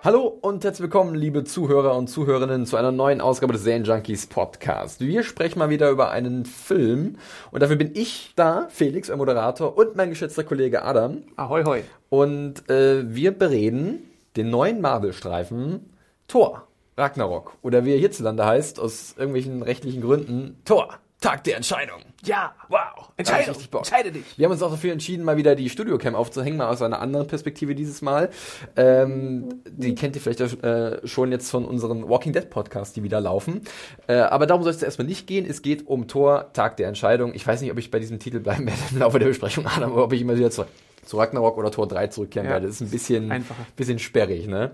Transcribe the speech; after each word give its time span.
Hallo 0.00 0.38
und 0.42 0.62
herzlich 0.62 0.84
willkommen, 0.84 1.16
liebe 1.16 1.42
Zuhörer 1.42 1.96
und 1.96 2.06
Zuhörerinnen, 2.06 2.66
zu 2.66 2.76
einer 2.76 2.92
neuen 2.92 3.20
Ausgabe 3.20 3.52
des 3.52 3.64
Serien 3.64 3.82
Junkies 3.82 4.28
Podcast. 4.28 5.00
Wir 5.00 5.24
sprechen 5.24 5.58
mal 5.58 5.70
wieder 5.70 5.90
über 5.90 6.12
einen 6.12 6.44
Film 6.44 7.16
und 7.50 7.64
dafür 7.64 7.74
bin 7.74 7.90
ich 7.94 8.32
da, 8.36 8.68
Felix, 8.70 9.10
euer 9.10 9.16
Moderator, 9.16 9.76
und 9.76 9.96
mein 9.96 10.10
geschätzter 10.10 10.44
Kollege 10.44 10.84
Adam. 10.84 11.24
Ahoi, 11.34 11.64
hoi. 11.64 11.82
Und 12.10 12.70
äh, 12.70 13.12
wir 13.12 13.32
bereden 13.32 14.04
den 14.36 14.50
neuen 14.50 14.80
Marvel-Streifen 14.80 15.90
Thor, 16.28 16.68
Ragnarok. 16.96 17.54
Oder 17.62 17.84
wie 17.84 17.92
er 17.92 17.98
hierzulande 17.98 18.46
heißt, 18.46 18.78
aus 18.78 19.16
irgendwelchen 19.18 19.64
rechtlichen 19.64 20.00
Gründen, 20.00 20.60
Thor, 20.64 21.00
Tag 21.20 21.42
der 21.44 21.56
Entscheidung. 21.56 22.00
Ja, 22.24 22.54
Wow. 22.68 23.10
Entscheidung. 23.16 23.16
Da 23.16 23.32
hab 23.32 23.40
ich 23.40 23.48
richtig 23.48 23.70
Bock. 23.70 23.80
Entscheide 23.80 24.12
dich. 24.12 24.24
Wir 24.38 24.44
haben 24.44 24.52
uns 24.52 24.62
auch 24.62 24.70
dafür 24.70 24.92
entschieden, 24.92 25.24
mal 25.24 25.36
wieder 25.36 25.56
die 25.56 25.68
Studiocam 25.68 26.14
aufzuhängen, 26.14 26.58
mal 26.58 26.68
aus 26.68 26.80
einer 26.80 27.00
anderen 27.00 27.26
Perspektive 27.26 27.74
dieses 27.74 28.02
Mal. 28.02 28.30
Ähm, 28.76 29.62
die 29.68 29.94
kennt 29.96 30.14
ihr 30.16 30.22
vielleicht 30.22 30.40
äh, 30.40 31.06
schon 31.06 31.32
jetzt 31.32 31.50
von 31.50 31.64
unseren 31.64 32.08
Walking 32.08 32.32
Dead 32.32 32.48
Podcasts, 32.48 32.94
die 32.94 33.02
wieder 33.02 33.20
laufen. 33.20 33.62
Äh, 34.06 34.14
aber 34.18 34.46
darum 34.46 34.62
soll 34.62 34.70
es 34.72 34.82
erstmal 34.82 35.08
nicht 35.08 35.26
gehen. 35.26 35.44
Es 35.48 35.62
geht 35.62 35.86
um 35.88 36.06
Thor, 36.06 36.52
Tag 36.52 36.76
der 36.76 36.86
Entscheidung. 36.88 37.34
Ich 37.34 37.44
weiß 37.46 37.60
nicht, 37.62 37.72
ob 37.72 37.78
ich 37.78 37.90
bei 37.90 37.98
diesem 37.98 38.20
Titel 38.20 38.38
bleiben 38.38 38.66
werde 38.66 38.78
im 38.92 38.98
Laufe 38.98 39.18
der 39.18 39.26
Besprechung, 39.26 39.66
aber 39.76 40.04
ob 40.04 40.12
ich 40.12 40.20
immer 40.20 40.36
wieder 40.36 40.50
zu, 40.52 40.66
zu 41.04 41.16
Ragnarok 41.16 41.56
oder 41.58 41.72
Tor 41.72 41.88
3 41.88 42.08
zurückkehren 42.08 42.46
Ja. 42.46 42.52
werde. 42.54 42.66
Das 42.66 42.76
ist 42.76 42.80
ein 42.82 42.90
bisschen, 42.90 43.32
Einfacher. 43.32 43.66
bisschen 43.74 43.98
sperrig. 43.98 44.46
Ne? 44.46 44.70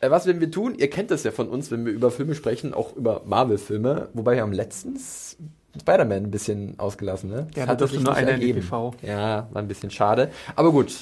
Äh, 0.00 0.10
was 0.10 0.26
werden 0.26 0.40
wir 0.40 0.50
tun? 0.52 0.74
Ihr 0.76 0.90
kennt 0.90 1.10
das 1.10 1.24
ja 1.24 1.32
von 1.32 1.48
uns, 1.48 1.72
wenn 1.72 1.84
wir 1.84 1.92
über 1.92 2.10
Filme 2.12 2.36
sprechen, 2.36 2.72
auch 2.72 2.94
über 2.94 3.22
Marvel-Filme. 3.26 4.10
Wobei 4.12 4.36
wir 4.36 4.42
haben 4.42 4.52
letztens 4.52 5.36
Spider-Man 5.80 6.24
ein 6.24 6.30
bisschen 6.30 6.74
ausgelassen. 6.78 7.30
Ne? 7.30 7.46
Ja, 7.54 7.66
Das 7.66 7.80
hat 7.82 7.90
sich 7.90 8.00
nur 8.00 8.14
einer 8.14 8.32
in 8.34 8.40
die 8.40 8.48
ergeben. 8.50 8.66
PV. 8.66 8.94
Ja, 9.02 9.48
war 9.52 9.62
ein 9.62 9.68
bisschen 9.68 9.90
schade. 9.90 10.30
Aber 10.56 10.72
gut, 10.72 10.92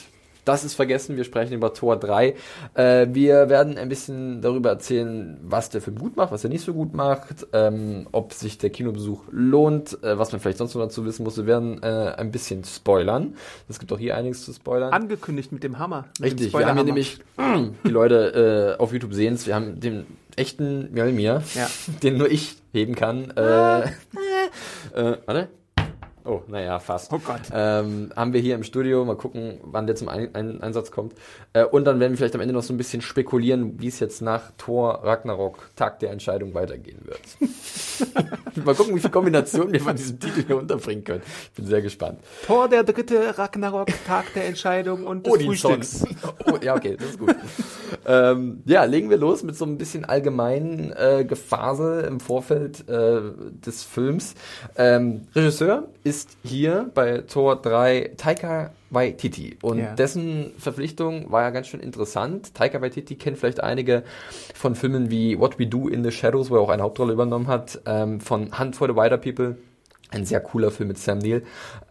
das 0.45 0.63
ist 0.63 0.75
vergessen. 0.75 1.17
Wir 1.17 1.25
sprechen 1.25 1.55
über 1.55 1.75
Tor 1.75 1.97
3. 1.97 2.37
Äh, 2.75 3.09
wir 3.11 3.49
werden 3.49 3.77
ein 3.79 3.89
bisschen 3.89 4.41
darüber 4.43 4.71
erzählen, 4.71 5.39
was 5.43 5.71
der 5.71 5.81
Film 5.81 5.99
gut 5.99 6.17
macht, 6.17 6.31
was 6.31 6.45
er 6.45 6.51
nicht 6.51 6.65
so 6.65 6.73
gut 6.73 6.95
macht, 6.95 7.49
ähm, 7.53 8.07
ob 8.13 8.33
sich 8.33 8.57
der 8.57 8.71
Kinobesuch 8.71 9.25
lohnt, 9.33 10.01
äh, 10.05 10.17
was 10.19 10.31
man 10.31 10.41
vielleicht 10.41 10.59
sonst 10.59 10.77
noch 10.77 10.83
dazu 10.83 11.05
wissen 11.05 11.25
muss. 11.25 11.37
Wir 11.37 11.47
werden 11.47 11.83
äh, 11.83 12.15
ein 12.17 12.31
bisschen 12.31 12.63
spoilern. 12.63 13.35
Es 13.69 13.81
gibt 13.81 13.93
auch 13.93 13.99
hier 13.99 14.17
einiges 14.17 14.45
zu 14.45 14.53
spoilern. 14.53 14.93
Angekündigt 14.93 15.51
mit 15.51 15.65
dem 15.65 15.81
Hammer. 15.81 16.05
Mit 16.21 16.31
dem 16.35 16.39
Richtig, 16.39 16.53
wir 16.57 16.67
haben 16.67 16.77
hier 16.77 16.85
nämlich, 16.85 17.19
die 17.85 17.91
Leute 17.91 18.77
äh, 18.79 18.81
auf 18.81 18.93
YouTube 18.93 19.15
sehen 19.15 19.35
es, 19.35 19.49
wir 19.49 19.55
haben 19.57 19.81
den 19.81 20.07
echten 20.37 20.93
Mjolnir, 20.93 21.43
Ja. 21.55 21.67
den 22.05 22.19
nur 22.19 22.31
ich 22.31 22.55
heben 22.73 22.95
kann. 22.95 23.31
Äh, 23.31 23.89
äh, 24.95 25.19
warte. 25.27 25.48
Oh, 26.27 26.43
naja, 26.49 26.79
fast. 26.81 27.13
Oh 27.13 27.21
Gott. 27.21 27.43
Ähm, 27.53 28.11
haben 28.17 28.33
wir 28.33 28.41
hier 28.41 28.57
im 28.57 28.65
Studio, 28.65 29.05
mal 29.05 29.17
gucken, 29.17 29.61
wann 29.63 29.87
der 29.87 29.95
zum 29.95 30.09
ein 30.09 30.35
ein 30.35 30.61
Einsatz 30.61 30.91
kommt. 30.91 31.15
Äh, 31.53 31.65
und 31.65 31.85
dann 31.85 32.01
werden 32.01 32.13
wir 32.13 32.19
vielleicht 32.19 32.35
am 32.35 32.41
Ende 32.41 32.53
noch 32.53 32.65
so 32.65 32.75
ein 32.75 32.77
bisschen 32.77 33.01
spekulieren, 33.01 33.81
wie 33.81 33.87
es 33.87 34.01
jetzt 34.01 34.23
nach 34.23 34.51
Thor 34.59 35.05
Ragnarok, 35.05 35.71
Tag 35.77 36.01
der 36.01 36.11
Entscheidung, 36.11 36.53
weitergehen 36.53 37.00
wird. 37.05 37.21
mal 38.65 38.75
gucken, 38.75 38.97
wie 38.97 39.00
viele 39.00 39.12
Kombinationen 39.12 39.73
wir 39.73 39.81
von 39.81 39.95
diesem 39.95 40.19
Titel 40.19 40.45
hier 40.45 40.56
unterbringen 40.56 41.05
können. 41.05 41.23
Ich 41.25 41.53
bin 41.53 41.67
sehr 41.67 41.81
gespannt. 41.83 42.19
Tor 42.45 42.69
der 42.69 42.83
dritte, 42.83 43.39
Ragnarok, 43.39 43.89
Tag 44.06 44.34
der 44.34 44.47
Entscheidung 44.47 45.05
und 45.06 45.27
des 45.27 45.45
Frühstücks. 45.45 46.05
Oh, 46.47 46.59
ja, 46.61 46.75
okay, 46.75 46.97
das 46.97 47.11
ist 47.11 47.19
gut. 47.19 47.37
ähm, 48.06 48.62
ja, 48.65 48.84
legen 48.84 49.11
wir 49.11 49.17
los 49.17 49.43
mit 49.43 49.56
so 49.56 49.65
ein 49.65 49.79
bisschen 49.79 50.05
allgemeinen 50.05 50.93
äh, 50.93 51.25
Gefasel 51.25 52.05
im 52.05 52.21
Vorfeld 52.21 52.89
äh, 52.89 53.21
des 53.65 53.84
Films. 53.84 54.34
Ähm, 54.77 55.29
Regisseur 55.34 55.89
ist 56.03 56.16
hier 56.44 56.91
bei 56.94 57.19
Tor 57.19 57.56
3 57.56 58.12
Taika 58.16 58.71
Waititi 58.91 59.56
und 59.62 59.78
Ja. 59.78 59.94
dessen 59.94 60.53
Verpflichtung 60.59 61.31
war 61.31 61.43
ja 61.43 61.50
ganz 61.50 61.66
schön 61.66 61.81
interessant. 61.81 62.54
Taika 62.54 62.81
Waititi 62.81 63.16
kennt 63.16 63.38
vielleicht 63.38 63.62
einige 63.62 64.04
von 64.55 64.75
Filmen 64.75 65.10
wie 65.10 65.38
What 65.38 65.59
We 65.59 65.66
Do 65.66 65.88
in 65.88 66.05
the 66.05 66.10
Shadows, 66.12 66.50
wo 66.50 66.55
er 66.56 66.60
auch 66.62 66.71
eine 66.71 66.82
Hauptrolle 66.82 67.12
übernommen 67.12 67.49
hat, 67.49 67.81
ähm, 67.87 68.21
von 68.21 68.59
Hunt 68.59 68.76
for 68.76 68.88
the 68.88 68.94
Wider 68.94 69.19
People. 69.19 69.56
Ein 70.16 70.25
sehr 70.25 70.41
cooler 70.41 70.71
Film 70.71 70.88
mit 70.88 70.97
Sam 70.97 71.19
Neill. 71.19 71.43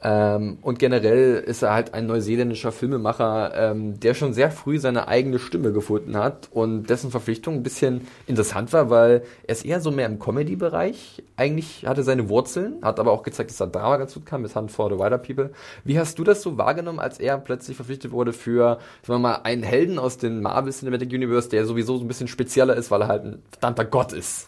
Ähm, 0.02 0.58
und 0.64 0.80
generell 0.80 1.36
ist 1.36 1.62
er 1.62 1.74
halt 1.74 1.94
ein 1.94 2.08
neuseeländischer 2.08 2.72
Filmemacher, 2.72 3.54
ähm, 3.56 4.00
der 4.00 4.16
schon 4.16 4.34
sehr 4.34 4.50
früh 4.50 4.80
seine 4.80 5.08
eigene 5.08 5.38
Stimme 5.38 5.72
gefunden 5.72 6.18
hat 6.18 6.50
und 6.52 6.90
dessen 6.90 7.12
Verpflichtung 7.12 7.54
ein 7.54 7.62
bisschen 7.64 8.08
interessant 8.26 8.74
war, 8.74 8.90
weil 8.90 9.22
er 9.44 9.52
ist 9.54 9.64
eher 9.64 9.80
so 9.80 9.92
mehr 9.92 10.08
im 10.08 10.18
Comedy-Bereich. 10.18 11.22
Eigentlich 11.38 11.86
hatte 11.86 12.02
seine 12.02 12.28
Wurzeln, 12.28 12.78
hat 12.82 13.00
aber 13.00 13.12
auch 13.12 13.22
gezeigt, 13.22 13.52
dass 13.52 13.60
er 13.60 13.68
Drama 13.68 13.98
ganz 13.98 14.16
gut 14.16 14.26
kann 14.26 14.42
mit 14.42 14.56
Hunt 14.56 14.72
for 14.72 14.90
the 14.90 14.98
Wider 14.98 15.20
People. 15.20 15.52
Wie 15.84 16.00
hast 16.00 16.18
du 16.18 16.24
das 16.24 16.42
so 16.42 16.58
wahrgenommen, 16.58 17.00
als 17.00 17.20
er 17.20 17.38
plötzlich 17.38 17.76
verpflichtet 17.76 18.12
wurde 18.12 18.34
für, 18.34 18.80
sagen 19.04 19.20
wir 19.22 19.30
mal, 19.30 19.42
einen 19.44 19.62
Helden 19.62 20.00
aus 20.00 20.18
dem 20.18 20.42
Marvel 20.42 20.74
Cinematic 20.74 21.14
Universe, 21.14 21.50
der 21.50 21.68
sowieso 21.68 21.98
so 21.98 22.04
ein 22.04 22.08
bisschen 22.08 22.28
spezieller 22.28 22.76
ist, 22.76 22.90
weil 22.90 23.02
er 23.02 23.08
halt 23.08 23.24
ein 23.24 23.44
verdammter 23.52 23.86
Gott 23.86 24.14
ist? 24.14 24.48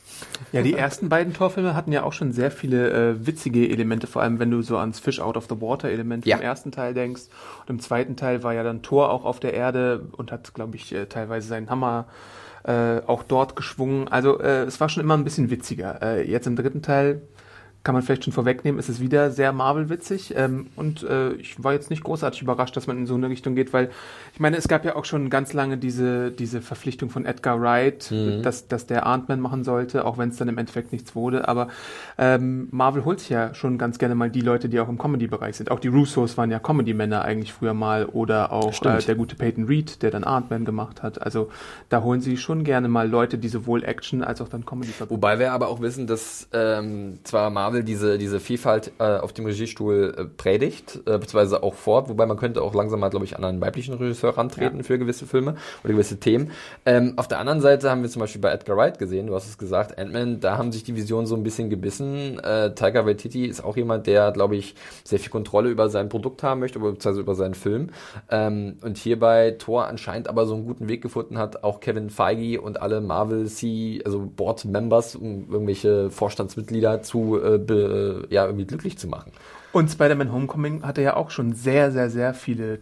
Ja, 0.51 0.61
die 0.61 0.73
ersten 0.73 1.09
beiden 1.09 1.33
Torfilme 1.33 1.75
hatten 1.75 1.91
ja 1.91 2.03
auch 2.03 2.13
schon 2.13 2.31
sehr 2.31 2.51
viele 2.51 2.89
äh, 3.11 3.25
witzige 3.27 3.67
Elemente, 3.69 4.07
vor 4.07 4.21
allem 4.21 4.39
wenn 4.39 4.51
du 4.51 4.61
so 4.61 4.77
ans 4.77 4.99
Fish 4.99 5.19
Out 5.19 5.37
of 5.37 5.47
the 5.49 5.59
Water 5.61 5.89
Element 5.89 6.25
Ja. 6.25 6.37
im 6.37 6.43
ersten 6.43 6.71
Teil 6.71 6.93
denkst. 6.93 7.23
Und 7.61 7.69
im 7.69 7.79
zweiten 7.79 8.15
Teil 8.15 8.43
war 8.43 8.53
ja 8.53 8.63
dann 8.63 8.81
Thor 8.81 9.11
auch 9.11 9.25
auf 9.25 9.39
der 9.39 9.53
Erde 9.53 10.07
und 10.13 10.31
hat, 10.31 10.53
glaube 10.53 10.75
ich, 10.75 10.93
äh, 10.93 11.05
teilweise 11.07 11.47
seinen 11.47 11.69
Hammer 11.69 12.05
äh, 12.63 13.01
auch 13.07 13.23
dort 13.23 13.55
geschwungen. 13.55 14.07
Also 14.07 14.39
äh, 14.39 14.63
es 14.63 14.79
war 14.79 14.89
schon 14.89 15.03
immer 15.03 15.15
ein 15.15 15.23
bisschen 15.23 15.49
witziger. 15.49 16.01
Äh, 16.01 16.29
jetzt 16.29 16.47
im 16.47 16.55
dritten 16.55 16.81
Teil 16.81 17.21
kann 17.83 17.93
man 17.93 18.03
vielleicht 18.03 18.25
schon 18.25 18.33
vorwegnehmen, 18.33 18.79
ist 18.79 18.89
es 18.89 18.99
wieder 18.99 19.31
sehr 19.31 19.53
Marvel-witzig. 19.53 20.33
Ähm, 20.35 20.67
und 20.75 21.03
äh, 21.03 21.33
ich 21.33 21.63
war 21.63 21.73
jetzt 21.73 21.89
nicht 21.89 22.03
großartig 22.03 22.41
überrascht, 22.41 22.75
dass 22.75 22.85
man 22.85 22.97
in 22.97 23.07
so 23.07 23.15
eine 23.15 23.29
Richtung 23.29 23.55
geht, 23.55 23.71
weil 23.71 23.89
ich 24.33 24.39
meine, 24.39 24.57
es 24.57 24.67
gab 24.67 24.83
ja 24.83 24.95
auch 24.95 25.05
schon 25.05 25.29
ganz 25.29 25.53
lange 25.53 25.77
diese, 25.77 26.31
diese 26.31 26.61
Verpflichtung 26.61 27.09
von 27.09 27.25
Edgar 27.25 27.61
Wright, 27.61 28.11
dass, 28.43 28.67
dass 28.67 28.87
der 28.87 29.05
Ant-Man 29.05 29.39
machen 29.39 29.63
sollte, 29.63 30.05
auch 30.05 30.17
wenn 30.17 30.29
es 30.29 30.37
dann 30.37 30.49
im 30.49 30.57
Endeffekt 30.57 30.91
nichts 30.91 31.15
wurde. 31.15 31.47
Aber 31.47 31.69
ähm, 32.17 32.67
Marvel 32.71 33.05
holt 33.05 33.21
sich 33.21 33.29
ja 33.29 33.53
schon 33.53 33.77
ganz 33.77 33.99
gerne 33.99 34.15
mal 34.15 34.29
die 34.29 34.41
Leute, 34.41 34.67
die 34.69 34.79
auch 34.79 34.89
im 34.89 34.97
Comedy-Bereich 34.97 35.55
sind. 35.55 35.71
Auch 35.71 35.79
die 35.79 35.87
Russos 35.87 36.37
waren 36.37 36.51
ja 36.51 36.59
Comedy-Männer 36.59 37.23
eigentlich 37.23 37.53
früher 37.53 37.73
mal 37.73 38.05
oder 38.05 38.51
auch 38.51 38.73
äh, 38.83 38.99
der 38.99 39.15
gute 39.15 39.35
Peyton 39.35 39.63
Reed, 39.63 40.01
der 40.01 40.11
dann 40.11 40.23
Ant-Man 40.23 40.65
gemacht 40.65 41.03
hat. 41.03 41.21
Also 41.21 41.49
da 41.89 42.03
holen 42.03 42.21
sie 42.21 42.37
schon 42.37 42.63
gerne 42.63 42.89
mal 42.89 43.09
Leute, 43.09 43.37
die 43.37 43.47
sowohl 43.47 43.83
Action 43.83 44.23
als 44.23 44.41
auch 44.41 44.49
dann 44.49 44.65
Comedy 44.65 44.91
verbinden. 44.91 45.21
Wobei 45.21 45.39
wir 45.39 45.53
aber 45.53 45.69
auch 45.69 45.81
wissen, 45.81 46.05
dass 46.05 46.47
ähm, 46.51 47.19
zwar 47.23 47.49
Marvel 47.49 47.66
diese, 47.71 48.17
diese 48.17 48.39
Vielfalt 48.39 48.91
äh, 48.99 49.03
auf 49.03 49.33
dem 49.33 49.45
Regiestuhl 49.45 50.15
äh, 50.17 50.23
predigt, 50.25 50.97
äh, 51.05 51.17
beziehungsweise 51.17 51.63
auch 51.63 51.73
fort, 51.73 52.09
wobei 52.09 52.25
man 52.25 52.37
könnte 52.37 52.61
auch 52.61 52.73
langsam 52.73 52.99
mal, 52.99 53.09
glaube 53.09 53.25
ich, 53.25 53.37
an 53.37 53.43
einen 53.43 53.61
weiblichen 53.61 53.93
Regisseur 53.93 54.37
rantreten 54.37 54.77
Ja. 54.77 54.83
für 54.83 54.97
gewisse 54.99 55.25
Filme 55.25 55.55
oder 55.83 55.93
gewisse 55.93 56.19
Themen. 56.19 56.51
Ähm, 56.85 57.13
auf 57.17 57.27
der 57.27 57.39
anderen 57.39 57.61
Seite 57.61 57.89
haben 57.89 58.01
wir 58.01 58.09
zum 58.09 58.19
Beispiel 58.19 58.41
bei 58.41 58.51
Edgar 58.51 58.77
Wright 58.77 58.99
gesehen, 58.99 59.27
du 59.27 59.35
hast 59.35 59.47
es 59.47 59.57
gesagt, 59.57 59.97
Ant-Man, 59.97 60.39
da 60.39 60.57
haben 60.57 60.71
sich 60.71 60.83
die 60.83 60.95
Visionen 60.95 61.27
so 61.27 61.35
ein 61.35 61.43
bisschen 61.43 61.69
gebissen. 61.69 62.39
Äh, 62.39 62.73
Taika 62.75 63.05
Waititi 63.05 63.45
ist 63.45 63.63
auch 63.63 63.77
jemand, 63.77 64.07
der, 64.07 64.31
glaube 64.31 64.55
ich, 64.55 64.75
sehr 65.03 65.19
viel 65.19 65.29
Kontrolle 65.29 65.69
über 65.69 65.89
sein 65.89 66.09
Produkt 66.09 66.43
haben 66.43 66.59
möchte, 66.59 66.79
beziehungsweise 66.79 67.21
über 67.21 67.35
seinen 67.35 67.53
Film. 67.53 67.89
Ähm, 68.29 68.77
und 68.81 68.97
hier 68.97 69.19
bei 69.19 69.51
Thor 69.51 69.87
anscheinend 69.87 70.27
aber 70.27 70.45
so 70.45 70.53
einen 70.55 70.65
guten 70.65 70.87
Weg 70.89 71.01
gefunden 71.01 71.37
hat, 71.37 71.63
auch 71.63 71.79
Kevin 71.79 72.09
Feige 72.09 72.61
und 72.61 72.81
alle 72.81 73.01
Marvel 73.01 73.47
C, 73.47 74.01
also 74.05 74.19
Board 74.35 74.65
Members, 74.65 75.15
um 75.15 75.47
irgendwelche 75.51 76.09
Vorstandsmitglieder 76.09 77.01
zu 77.01 77.39
äh, 77.41 77.56
be, 77.59 78.27
ja, 78.29 78.45
irgendwie 78.45 78.65
glücklich 78.65 78.97
zu 78.97 79.07
machen. 79.07 79.31
Und 79.73 79.91
Spider-Man 79.91 80.31
Homecoming 80.31 80.83
hatte 80.83 81.01
ja 81.01 81.15
auch 81.17 81.29
schon 81.29 81.53
sehr, 81.53 81.91
sehr, 81.91 82.09
sehr 82.09 82.33
viele 82.33 82.81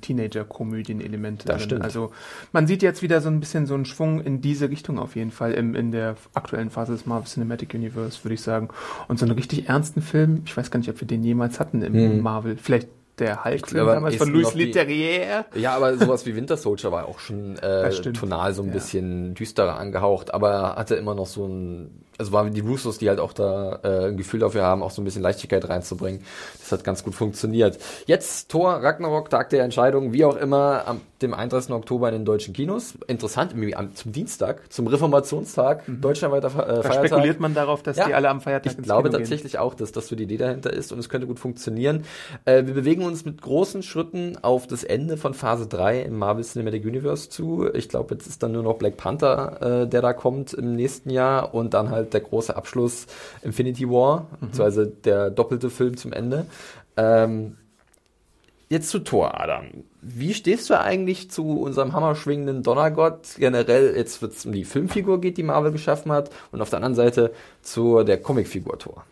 Teenager-Komödien-Elemente. 0.59 1.45
Das 1.47 1.57
drin. 1.57 1.65
stimmt. 1.65 1.83
Also 1.83 2.11
man 2.53 2.67
sieht 2.67 2.81
jetzt 2.83 3.01
wieder 3.01 3.21
so 3.21 3.29
ein 3.29 3.39
bisschen 3.39 3.65
so 3.65 3.73
einen 3.73 3.85
Schwung 3.85 4.21
in 4.21 4.41
diese 4.41 4.69
Richtung 4.69 4.99
auf 4.99 5.15
jeden 5.15 5.31
Fall 5.31 5.53
im, 5.53 5.75
in 5.75 5.91
der 5.91 6.15
aktuellen 6.33 6.69
Phase 6.69 6.93
des 6.93 7.05
Marvel 7.05 7.27
Cinematic 7.27 7.73
Universe, 7.73 8.23
würde 8.23 8.35
ich 8.35 8.41
sagen. 8.41 8.69
Und 9.07 9.19
so 9.19 9.25
einen 9.25 9.35
richtig 9.35 9.67
ernsten 9.67 10.01
Film, 10.01 10.43
ich 10.45 10.55
weiß 10.55 10.71
gar 10.71 10.79
nicht, 10.79 10.89
ob 10.89 10.99
wir 11.01 11.07
den 11.07 11.23
jemals 11.23 11.59
hatten 11.59 11.81
im 11.81 11.93
Hm. 11.93 12.21
Marvel. 12.21 12.57
Vielleicht 12.57 12.87
der 13.19 13.45
Hulk-Film 13.45 13.85
damals 13.87 14.15
von 14.17 14.29
Louis 14.29 14.53
Leterrier. 14.55 15.45
Ja, 15.55 15.75
aber 15.75 15.97
sowas 15.97 16.25
wie 16.25 16.35
Winter 16.35 16.57
Soldier 16.57 16.91
war 16.91 17.07
auch 17.07 17.19
schon 17.19 17.57
äh, 17.59 17.89
tonal 18.11 18.53
so 18.53 18.61
ein 18.61 18.67
Ja. 18.67 18.73
bisschen 18.73 19.33
düsterer 19.35 19.77
angehaucht, 19.79 20.33
aber 20.33 20.75
hatte 20.75 20.95
immer 20.95 21.15
noch 21.15 21.25
so 21.25 21.45
einen 21.45 22.04
also 22.17 22.31
waren 22.31 22.53
die 22.53 22.61
Russos, 22.61 22.97
die 22.97 23.09
halt 23.09 23.19
auch 23.19 23.33
da 23.33 23.79
äh, 23.83 24.07
ein 24.07 24.17
Gefühl 24.17 24.39
dafür 24.39 24.63
haben, 24.63 24.83
auch 24.83 24.91
so 24.91 25.01
ein 25.01 25.05
bisschen 25.05 25.21
Leichtigkeit 25.21 25.67
reinzubringen. 25.67 26.21
Das 26.59 26.71
hat 26.71 26.83
ganz 26.83 27.03
gut 27.03 27.15
funktioniert. 27.15 27.77
Jetzt 28.05 28.49
Thor 28.49 28.73
Ragnarok, 28.75 29.29
Tag 29.29 29.49
der 29.49 29.63
Entscheidung, 29.63 30.13
wie 30.13 30.25
auch 30.25 30.35
immer, 30.35 30.83
am 30.85 31.01
dem 31.21 31.33
31. 31.33 31.71
Oktober 31.71 32.09
in 32.09 32.15
den 32.15 32.25
deutschen 32.25 32.53
Kinos. 32.53 32.95
Interessant, 33.07 33.53
zum 33.95 34.11
Dienstag, 34.11 34.71
zum 34.71 34.87
Reformationstag, 34.87 35.87
mhm. 35.87 36.01
deutschlandweiter 36.01 36.47
äh, 36.47 36.83
da 36.83 36.93
spekuliert 36.93 37.39
man 37.39 37.53
darauf, 37.53 37.83
dass 37.83 37.97
ja, 37.97 38.07
die 38.07 38.13
alle 38.13 38.29
am 38.29 38.41
Feiertag 38.41 38.73
Ich 38.73 38.83
glaube 38.83 39.09
Kino 39.09 39.19
tatsächlich 39.19 39.53
gehen. 39.53 39.61
auch, 39.61 39.75
dass 39.75 39.91
das 39.91 40.07
so 40.07 40.15
die 40.15 40.23
Idee 40.23 40.37
dahinter 40.37 40.73
ist 40.73 40.91
und 40.91 40.99
es 40.99 41.09
könnte 41.09 41.27
gut 41.27 41.39
funktionieren. 41.39 42.03
Äh, 42.43 42.65
wir 42.65 42.73
bewegen 42.73 43.03
uns 43.03 43.25
mit 43.25 43.41
großen 43.41 43.81
Schritten 43.81 44.37
auf 44.41 44.67
das 44.67 44.83
Ende 44.83 45.17
von 45.17 45.33
Phase 45.33 45.67
3 45.67 46.01
im 46.01 46.17
Marvel 46.17 46.43
Cinematic 46.43 46.85
Universe 46.85 47.29
zu. 47.29 47.69
Ich 47.73 47.87
glaube, 47.89 48.15
jetzt 48.15 48.27
ist 48.27 48.43
dann 48.43 48.51
nur 48.51 48.63
noch 48.63 48.75
Black 48.75 48.97
Panther, 48.97 49.83
äh, 49.83 49.87
der 49.87 50.01
da 50.01 50.13
kommt 50.13 50.53
im 50.53 50.75
nächsten 50.75 51.09
Jahr 51.09 51.53
und 51.53 51.73
dann 51.73 51.91
halt 51.91 52.04
der 52.13 52.21
große 52.21 52.55
Abschluss 52.55 53.07
Infinity 53.41 53.89
War, 53.89 54.21
mhm. 54.21 54.47
beziehungsweise 54.47 54.87
der 54.87 55.29
doppelte 55.29 55.69
Film 55.69 55.97
zum 55.97 56.13
Ende. 56.13 56.45
Ähm, 56.97 57.57
jetzt 58.69 58.89
zu 58.89 58.99
Thor, 58.99 59.39
Adam. 59.39 59.65
Wie 60.01 60.33
stehst 60.33 60.69
du 60.69 60.79
eigentlich 60.79 61.31
zu 61.31 61.59
unserem 61.59 61.93
hammerschwingenden 61.93 62.63
Donnergott? 62.63 63.35
Generell, 63.37 63.95
jetzt 63.95 64.21
wird 64.21 64.33
es 64.33 64.45
um 64.45 64.51
die 64.51 64.65
Filmfigur 64.65 65.19
geht, 65.21 65.37
die 65.37 65.43
Marvel 65.43 65.71
geschaffen 65.71 66.11
hat, 66.11 66.29
und 66.51 66.61
auf 66.61 66.69
der 66.69 66.77
anderen 66.77 66.95
Seite 66.95 67.31
zu 67.61 68.03
der 68.03 68.21
Comicfigur 68.21 68.77
Thor. 68.79 69.03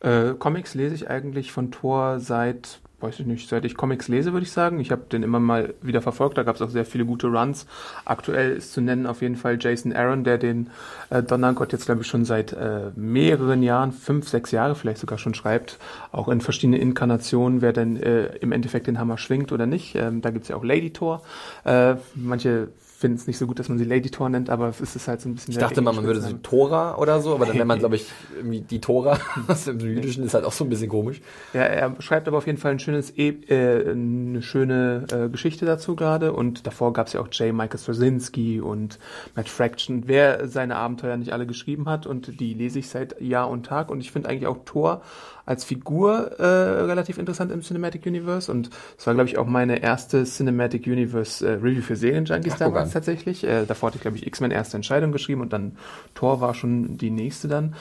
Äh, 0.00 0.34
Comics 0.38 0.74
lese 0.74 0.94
ich 0.94 1.10
eigentlich 1.10 1.52
von 1.52 1.70
Thor 1.70 2.20
seit 2.20 2.80
weiß 3.00 3.20
ich 3.20 3.26
nicht, 3.26 3.48
seit 3.48 3.64
ich 3.64 3.76
Comics 3.76 4.08
lese, 4.08 4.32
würde 4.32 4.44
ich 4.44 4.52
sagen. 4.52 4.80
Ich 4.80 4.90
habe 4.90 5.02
den 5.10 5.22
immer 5.22 5.40
mal 5.40 5.74
wieder 5.82 6.02
verfolgt, 6.02 6.38
da 6.38 6.42
gab 6.42 6.56
es 6.56 6.62
auch 6.62 6.70
sehr 6.70 6.84
viele 6.84 7.04
gute 7.04 7.28
Runs. 7.28 7.66
Aktuell 8.04 8.52
ist 8.52 8.72
zu 8.72 8.80
nennen 8.80 9.06
auf 9.06 9.22
jeden 9.22 9.36
Fall 9.36 9.58
Jason 9.60 9.92
Aaron, 9.92 10.24
der 10.24 10.38
den 10.38 10.70
äh, 11.10 11.22
Donnergott 11.22 11.72
jetzt, 11.72 11.86
glaube 11.86 12.02
ich, 12.02 12.06
schon 12.06 12.24
seit 12.24 12.52
äh, 12.52 12.90
mehreren 12.94 13.62
Jahren, 13.62 13.92
fünf, 13.92 14.28
sechs 14.28 14.50
Jahre 14.50 14.74
vielleicht 14.74 14.98
sogar 14.98 15.18
schon 15.18 15.34
schreibt, 15.34 15.78
auch 16.12 16.28
in 16.28 16.40
verschiedenen 16.40 16.80
Inkarnationen, 16.80 17.62
wer 17.62 17.72
denn 17.72 17.96
äh, 17.96 18.36
im 18.36 18.52
Endeffekt 18.52 18.86
den 18.86 18.98
Hammer 18.98 19.18
schwingt 19.18 19.52
oder 19.52 19.66
nicht. 19.66 19.94
Ähm, 19.94 20.20
da 20.20 20.30
gibt's 20.30 20.48
ja 20.48 20.56
auch 20.56 20.64
Lady 20.64 20.92
Thor. 20.92 21.22
Äh, 21.64 21.96
manche 22.14 22.68
finde 23.00 23.16
es 23.16 23.26
nicht 23.26 23.38
so 23.38 23.46
gut, 23.46 23.58
dass 23.58 23.70
man 23.70 23.78
sie 23.78 23.84
Lady 23.86 24.10
Thor 24.10 24.28
nennt, 24.28 24.50
aber 24.50 24.68
es 24.68 24.94
ist 24.94 25.08
halt 25.08 25.22
so 25.22 25.28
ein 25.30 25.34
bisschen. 25.34 25.52
Ich 25.52 25.58
dachte 25.58 25.80
mal, 25.80 25.94
man 25.94 26.04
würde 26.04 26.20
sie 26.20 26.34
Tora 26.34 26.98
oder 26.98 27.22
so, 27.22 27.34
aber 27.34 27.46
dann 27.46 27.56
nennt 27.56 27.66
man, 27.66 27.78
glaube 27.80 27.96
ich, 27.96 28.12
die 28.42 28.80
Tora. 28.80 29.18
Das 29.48 29.66
im 29.66 29.80
Jüdischen 29.80 30.24
ist 30.24 30.34
halt 30.34 30.44
auch 30.44 30.52
so 30.52 30.64
ein 30.64 30.70
bisschen 30.70 30.90
komisch. 30.90 31.22
Ja, 31.54 31.62
er 31.62 31.96
schreibt 32.00 32.28
aber 32.28 32.36
auf 32.36 32.46
jeden 32.46 32.58
Fall 32.58 32.72
ein 32.72 32.78
schönes, 32.78 33.16
e 33.16 33.30
äh, 33.48 33.90
eine 33.90 34.42
schöne 34.42 35.06
äh, 35.10 35.28
Geschichte 35.30 35.64
dazu 35.64 35.96
gerade. 35.96 36.34
Und 36.34 36.66
davor 36.66 36.92
gab 36.92 37.06
es 37.06 37.14
ja 37.14 37.20
auch 37.20 37.28
J. 37.28 37.54
Michael 37.54 37.78
Straczynski 37.78 38.60
und 38.60 38.98
Matt 39.34 39.48
Fraction, 39.48 40.02
wer 40.06 40.46
seine 40.46 40.76
Abenteuer 40.76 41.16
nicht 41.16 41.32
alle 41.32 41.46
geschrieben 41.46 41.88
hat. 41.88 42.06
Und 42.06 42.38
die 42.38 42.52
lese 42.52 42.80
ich 42.80 42.88
seit 42.88 43.18
Jahr 43.20 43.48
und 43.48 43.64
Tag. 43.64 43.90
Und 43.90 44.00
ich 44.00 44.12
finde 44.12 44.28
eigentlich 44.28 44.46
auch 44.46 44.58
Thor 44.66 45.00
als 45.46 45.64
Figur 45.64 46.38
äh, 46.38 46.44
relativ 46.44 47.18
interessant 47.18 47.52
im 47.52 47.62
Cinematic 47.62 48.06
Universe 48.06 48.50
und 48.50 48.70
es 48.98 49.06
war, 49.06 49.14
glaube 49.14 49.28
ich, 49.28 49.38
auch 49.38 49.46
meine 49.46 49.82
erste 49.82 50.24
Cinematic 50.24 50.86
Universe 50.86 51.46
äh, 51.46 51.52
Review 51.52 51.82
für 51.82 51.96
Serienjunkies 51.96 52.56
damals 52.56 52.92
tatsächlich. 52.92 53.44
Äh, 53.44 53.64
davor 53.66 53.88
hatte 53.88 53.96
ich, 53.96 54.02
glaube 54.02 54.16
ich, 54.16 54.26
X-Men 54.26 54.50
erste 54.50 54.76
Entscheidung 54.76 55.12
geschrieben 55.12 55.40
und 55.40 55.52
dann 55.52 55.76
Thor 56.14 56.40
war 56.40 56.54
schon 56.54 56.98
die 56.98 57.10
nächste 57.10 57.48
dann. 57.48 57.74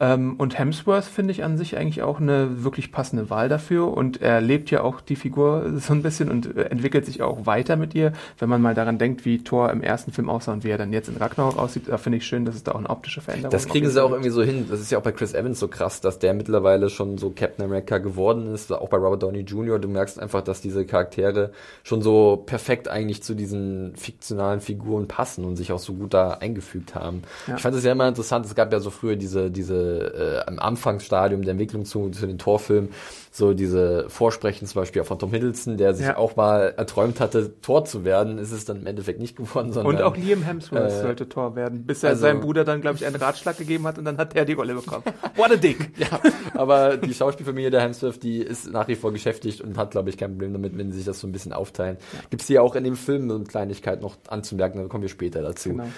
Ähm, 0.00 0.34
und 0.38 0.58
Hemsworth 0.58 1.04
finde 1.04 1.32
ich 1.32 1.44
an 1.44 1.56
sich 1.56 1.76
eigentlich 1.76 2.02
auch 2.02 2.20
eine 2.20 2.64
wirklich 2.64 2.90
passende 2.90 3.30
Wahl 3.30 3.48
dafür. 3.48 3.88
Und 3.88 4.20
er 4.20 4.40
lebt 4.40 4.70
ja 4.70 4.82
auch 4.82 5.00
die 5.00 5.16
Figur 5.16 5.72
so 5.76 5.92
ein 5.92 6.02
bisschen 6.02 6.30
und 6.30 6.56
entwickelt 6.56 7.06
sich 7.06 7.22
auch 7.22 7.46
weiter 7.46 7.76
mit 7.76 7.94
ihr. 7.94 8.12
Wenn 8.38 8.48
man 8.48 8.60
mal 8.60 8.74
daran 8.74 8.98
denkt, 8.98 9.24
wie 9.24 9.42
Thor 9.42 9.70
im 9.70 9.82
ersten 9.82 10.12
Film 10.12 10.28
aussah 10.28 10.52
und 10.52 10.64
wie 10.64 10.70
er 10.70 10.78
dann 10.78 10.92
jetzt 10.92 11.08
in 11.08 11.16
Ragnarok 11.16 11.58
aussieht, 11.58 11.84
da 11.88 11.98
finde 11.98 12.18
ich 12.18 12.26
schön, 12.26 12.44
dass 12.44 12.54
es 12.54 12.64
da 12.64 12.72
auch 12.72 12.78
eine 12.78 12.90
optische 12.90 13.20
Veränderung 13.20 13.50
gibt. 13.50 13.64
Das 13.64 13.70
kriegen 13.70 13.88
sie 13.88 14.02
auch 14.02 14.10
irgendwie 14.10 14.30
so 14.30 14.42
hin. 14.42 14.66
Das 14.68 14.80
ist 14.80 14.90
ja 14.90 14.98
auch 14.98 15.02
bei 15.02 15.12
Chris 15.12 15.34
Evans 15.34 15.60
so 15.60 15.68
krass, 15.68 16.00
dass 16.00 16.18
der 16.18 16.34
mittlerweile 16.34 16.90
schon 16.90 17.18
so 17.18 17.30
Captain 17.30 17.64
America 17.64 17.98
geworden 17.98 18.52
ist. 18.52 18.72
Auch 18.72 18.88
bei 18.88 18.96
Robert 18.96 19.22
Downey 19.22 19.40
Jr. 19.40 19.78
Du 19.78 19.88
merkst 19.88 20.18
einfach, 20.18 20.42
dass 20.42 20.60
diese 20.60 20.84
Charaktere 20.84 21.52
schon 21.82 22.02
so 22.02 22.42
perfekt 22.44 22.88
eigentlich 22.88 23.22
zu 23.22 23.34
diesen 23.34 23.94
fiktionalen 23.96 24.60
Figuren 24.60 25.06
passen 25.06 25.44
und 25.44 25.56
sich 25.56 25.72
auch 25.72 25.78
so 25.78 25.94
gut 25.94 26.14
da 26.14 26.30
eingefügt 26.32 26.94
haben. 26.94 27.22
Ja. 27.46 27.56
Ich 27.56 27.62
fand 27.62 27.76
es 27.76 27.84
ja 27.84 27.92
immer 27.92 28.08
interessant. 28.08 28.46
Es 28.46 28.54
gab 28.54 28.72
ja 28.72 28.80
so 28.80 28.90
früher 28.90 29.16
diese, 29.16 29.50
diese 29.50 29.83
äh, 29.84 30.50
im 30.50 30.58
Anfangsstadium 30.58 31.42
der 31.42 31.52
Entwicklung 31.52 31.84
zu, 31.84 32.10
zu 32.10 32.26
den 32.26 32.38
Torfilmen 32.38 32.90
so 33.36 33.52
diese 33.52 34.08
Vorsprechen 34.10 34.68
zum 34.68 34.82
Beispiel 34.82 35.02
von 35.02 35.18
Tom 35.18 35.32
Hiddleston, 35.32 35.76
der 35.76 35.92
sich 35.92 36.06
ja. 36.06 36.16
auch 36.16 36.36
mal 36.36 36.72
erträumt 36.76 37.18
hatte, 37.18 37.60
Tor 37.62 37.84
zu 37.84 38.04
werden, 38.04 38.38
ist 38.38 38.52
es 38.52 38.64
dann 38.64 38.82
im 38.82 38.86
Endeffekt 38.86 39.18
nicht 39.18 39.34
geworden. 39.34 39.72
Sondern, 39.72 39.96
und 39.96 40.02
auch 40.02 40.16
Liam 40.16 40.42
Hemsworth 40.42 40.92
äh, 40.92 41.02
sollte 41.02 41.28
Tor 41.28 41.56
werden, 41.56 41.84
bis 41.84 42.04
er 42.04 42.10
also, 42.10 42.22
seinem 42.22 42.42
Bruder 42.42 42.64
dann, 42.64 42.80
glaube 42.80 42.96
ich, 42.96 43.04
einen 43.04 43.16
Ratschlag 43.16 43.58
gegeben 43.58 43.88
hat 43.88 43.98
und 43.98 44.04
dann 44.04 44.18
hat 44.18 44.36
er 44.36 44.44
die 44.44 44.52
Rolle 44.52 44.74
bekommen. 44.74 45.02
What 45.34 45.50
a 45.50 45.56
dick! 45.56 45.90
ja, 45.98 46.20
aber 46.54 46.96
die 46.96 47.12
Schauspielfamilie 47.12 47.70
der 47.70 47.80
Hemsworth, 47.80 48.22
die 48.22 48.38
ist 48.38 48.70
nach 48.70 48.86
wie 48.86 48.94
vor 48.94 49.12
geschäftigt 49.12 49.60
und 49.62 49.76
hat, 49.76 49.90
glaube 49.90 50.10
ich, 50.10 50.16
kein 50.16 50.30
Problem 50.30 50.52
damit, 50.52 50.78
wenn 50.78 50.92
sie 50.92 50.98
sich 50.98 51.06
das 51.06 51.18
so 51.18 51.26
ein 51.26 51.32
bisschen 51.32 51.52
aufteilen. 51.52 51.96
Ja. 52.12 52.20
Gibt 52.30 52.42
es 52.42 52.46
hier 52.46 52.62
auch 52.62 52.76
in 52.76 52.84
dem 52.84 52.94
Film 52.94 53.28
so 53.28 53.34
eine 53.34 53.44
Kleinigkeit 53.46 54.00
noch 54.00 54.16
anzumerken, 54.28 54.80
da 54.80 54.86
kommen 54.86 55.02
wir 55.02 55.08
später 55.08 55.42
dazu. 55.42 55.70
Genau. 55.70 55.88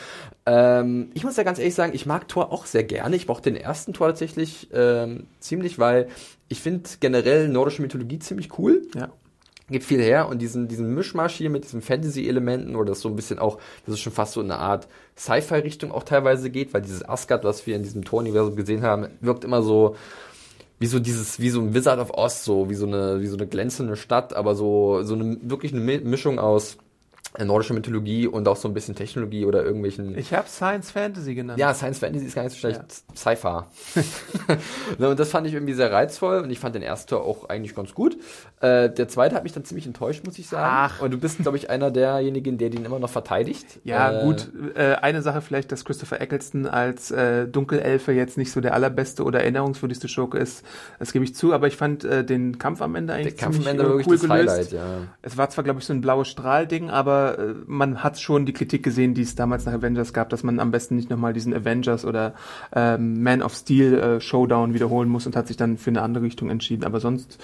Ähm, 0.46 1.10
ich 1.12 1.22
muss 1.22 1.36
ja 1.36 1.42
ganz 1.42 1.58
ehrlich 1.58 1.74
sagen, 1.74 1.92
ich 1.94 2.06
mag 2.06 2.28
Tor 2.28 2.50
auch 2.50 2.64
sehr 2.64 2.84
gerne. 2.84 3.14
Ich 3.14 3.26
brauche 3.26 3.42
den 3.42 3.56
ersten 3.56 3.92
Tor 3.92 4.06
tatsächlich 4.06 4.68
ähm, 4.72 5.26
ziemlich, 5.38 5.78
weil 5.78 6.08
ich 6.48 6.60
finde 6.60 6.88
generell 7.00 7.48
nordische 7.48 7.82
Mythologie 7.82 8.18
ziemlich 8.18 8.58
cool. 8.58 8.82
Ja. 8.94 9.10
Gibt 9.68 9.84
viel 9.84 10.00
her 10.00 10.28
und 10.28 10.40
diesen, 10.40 10.68
diesen 10.68 10.94
Mischmasch 10.94 11.34
hier 11.34 11.50
mit 11.50 11.64
diesen 11.64 11.82
Fantasy-Elementen 11.82 12.76
oder 12.76 12.90
das 12.90 13.00
so 13.00 13.08
ein 13.08 13.16
bisschen 13.16 13.40
auch, 13.40 13.58
das 13.84 13.94
ist 13.94 14.00
schon 14.00 14.12
fast 14.12 14.34
so 14.34 14.40
eine 14.40 14.58
Art 14.58 14.86
Sci-Fi-Richtung 15.16 15.90
auch 15.90 16.04
teilweise 16.04 16.50
geht, 16.50 16.72
weil 16.72 16.82
dieses 16.82 17.06
Asgard, 17.06 17.42
was 17.42 17.66
wir 17.66 17.74
in 17.74 17.82
diesem 17.82 18.04
Tor-Universum 18.04 18.54
gesehen 18.54 18.82
haben, 18.82 19.08
wirkt 19.20 19.42
immer 19.42 19.62
so, 19.62 19.96
wie 20.78 20.86
so 20.86 21.00
dieses, 21.00 21.40
wie 21.40 21.50
so 21.50 21.60
ein 21.60 21.74
Wizard 21.74 21.98
of 21.98 22.12
Oz, 22.14 22.44
so, 22.44 22.70
wie 22.70 22.74
so 22.74 22.86
eine, 22.86 23.20
wie 23.20 23.26
so 23.26 23.36
eine 23.36 23.48
glänzende 23.48 23.96
Stadt, 23.96 24.34
aber 24.34 24.54
so, 24.54 25.02
so 25.02 25.14
eine, 25.14 25.36
wirklich 25.42 25.74
eine 25.74 25.82
Mischung 25.82 26.38
aus 26.38 26.78
nordische 27.44 27.74
Mythologie 27.74 28.26
und 28.26 28.48
auch 28.48 28.56
so 28.56 28.68
ein 28.68 28.74
bisschen 28.74 28.94
Technologie 28.94 29.44
oder 29.44 29.62
irgendwelchen. 29.62 30.16
Ich 30.16 30.32
habe 30.32 30.48
Science 30.48 30.90
Fantasy 30.90 31.34
genannt. 31.34 31.58
Ja, 31.58 31.74
Science 31.74 31.98
Fantasy 31.98 32.26
ist 32.26 32.34
gar 32.34 32.44
nicht 32.44 32.52
so 32.52 32.58
schlecht. 32.58 32.80
Ja. 32.80 33.14
Sci-Fi. 33.14 33.62
Und 35.04 35.18
das 35.20 35.30
fand 35.30 35.46
ich 35.46 35.54
irgendwie 35.54 35.74
sehr 35.74 35.92
reizvoll 35.92 36.40
und 36.40 36.50
ich 36.50 36.58
fand 36.58 36.74
den 36.74 36.82
ersten 36.82 37.14
auch 37.14 37.48
eigentlich 37.48 37.74
ganz 37.74 37.94
gut. 37.94 38.16
Äh, 38.60 38.90
der 38.90 39.08
zweite 39.08 39.34
hat 39.36 39.44
mich 39.44 39.52
dann 39.52 39.64
ziemlich 39.64 39.86
enttäuscht, 39.86 40.24
muss 40.24 40.38
ich 40.38 40.48
sagen. 40.48 40.66
Ach. 40.68 41.00
Und 41.02 41.10
du 41.12 41.18
bist, 41.18 41.38
glaube 41.38 41.56
ich, 41.56 41.70
einer 41.70 41.90
derjenigen, 41.90 42.58
der 42.58 42.70
den 42.70 42.84
immer 42.84 42.98
noch 42.98 43.10
verteidigt. 43.10 43.80
Ja, 43.84 44.20
äh, 44.20 44.24
gut. 44.24 44.48
Äh, 44.74 44.94
eine 44.94 45.22
Sache 45.22 45.40
vielleicht, 45.40 45.70
dass 45.72 45.84
Christopher 45.84 46.20
Eccleston 46.20 46.66
als 46.66 47.10
äh, 47.10 47.46
Dunkelelfe 47.46 48.12
jetzt 48.12 48.38
nicht 48.38 48.50
so 48.50 48.60
der 48.60 48.74
allerbeste 48.74 49.24
oder 49.24 49.40
erinnerungswürdigste 49.40 50.08
Schurke 50.08 50.38
ist. 50.38 50.64
Das 50.98 51.12
gebe 51.12 51.24
ich 51.24 51.34
zu, 51.34 51.52
aber 51.52 51.66
ich 51.66 51.76
fand 51.76 52.04
äh, 52.04 52.24
den 52.24 52.58
Kampf 52.58 52.80
am 52.82 52.94
Ende 52.94 53.12
eigentlich 53.12 53.36
der 53.36 53.50
ziemlich 53.50 53.66
Kampf 53.66 53.80
am 53.82 53.88
Ende 53.88 54.00
äh, 54.00 54.04
cool 54.06 54.18
gelöst. 54.18 54.30
Highlight, 54.30 54.72
ja. 54.72 54.84
Es 55.22 55.36
war 55.36 55.50
zwar, 55.50 55.64
glaube 55.64 55.80
ich, 55.80 55.86
so 55.86 55.92
ein 55.92 56.00
blaues 56.00 56.28
Strahlding, 56.28 56.90
aber 56.90 57.25
äh, 57.34 57.54
man 57.66 58.02
hat 58.02 58.18
schon 58.18 58.46
die 58.46 58.52
Kritik 58.52 58.82
gesehen, 58.82 59.14
die 59.14 59.22
es 59.22 59.34
damals 59.34 59.66
nach 59.66 59.72
Avengers 59.72 60.12
gab, 60.12 60.30
dass 60.30 60.42
man 60.42 60.60
am 60.60 60.70
besten 60.70 60.96
nicht 60.96 61.10
nochmal 61.10 61.32
diesen 61.32 61.54
Avengers 61.54 62.04
oder 62.04 62.34
ähm, 62.74 63.22
Man 63.22 63.42
of 63.42 63.54
Steel 63.54 63.98
äh, 63.98 64.20
Showdown 64.20 64.74
wiederholen 64.74 65.08
muss 65.08 65.26
und 65.26 65.36
hat 65.36 65.46
sich 65.48 65.56
dann 65.56 65.76
für 65.78 65.90
eine 65.90 66.02
andere 66.02 66.24
Richtung 66.24 66.50
entschieden. 66.50 66.84
Aber 66.84 67.00
sonst, 67.00 67.38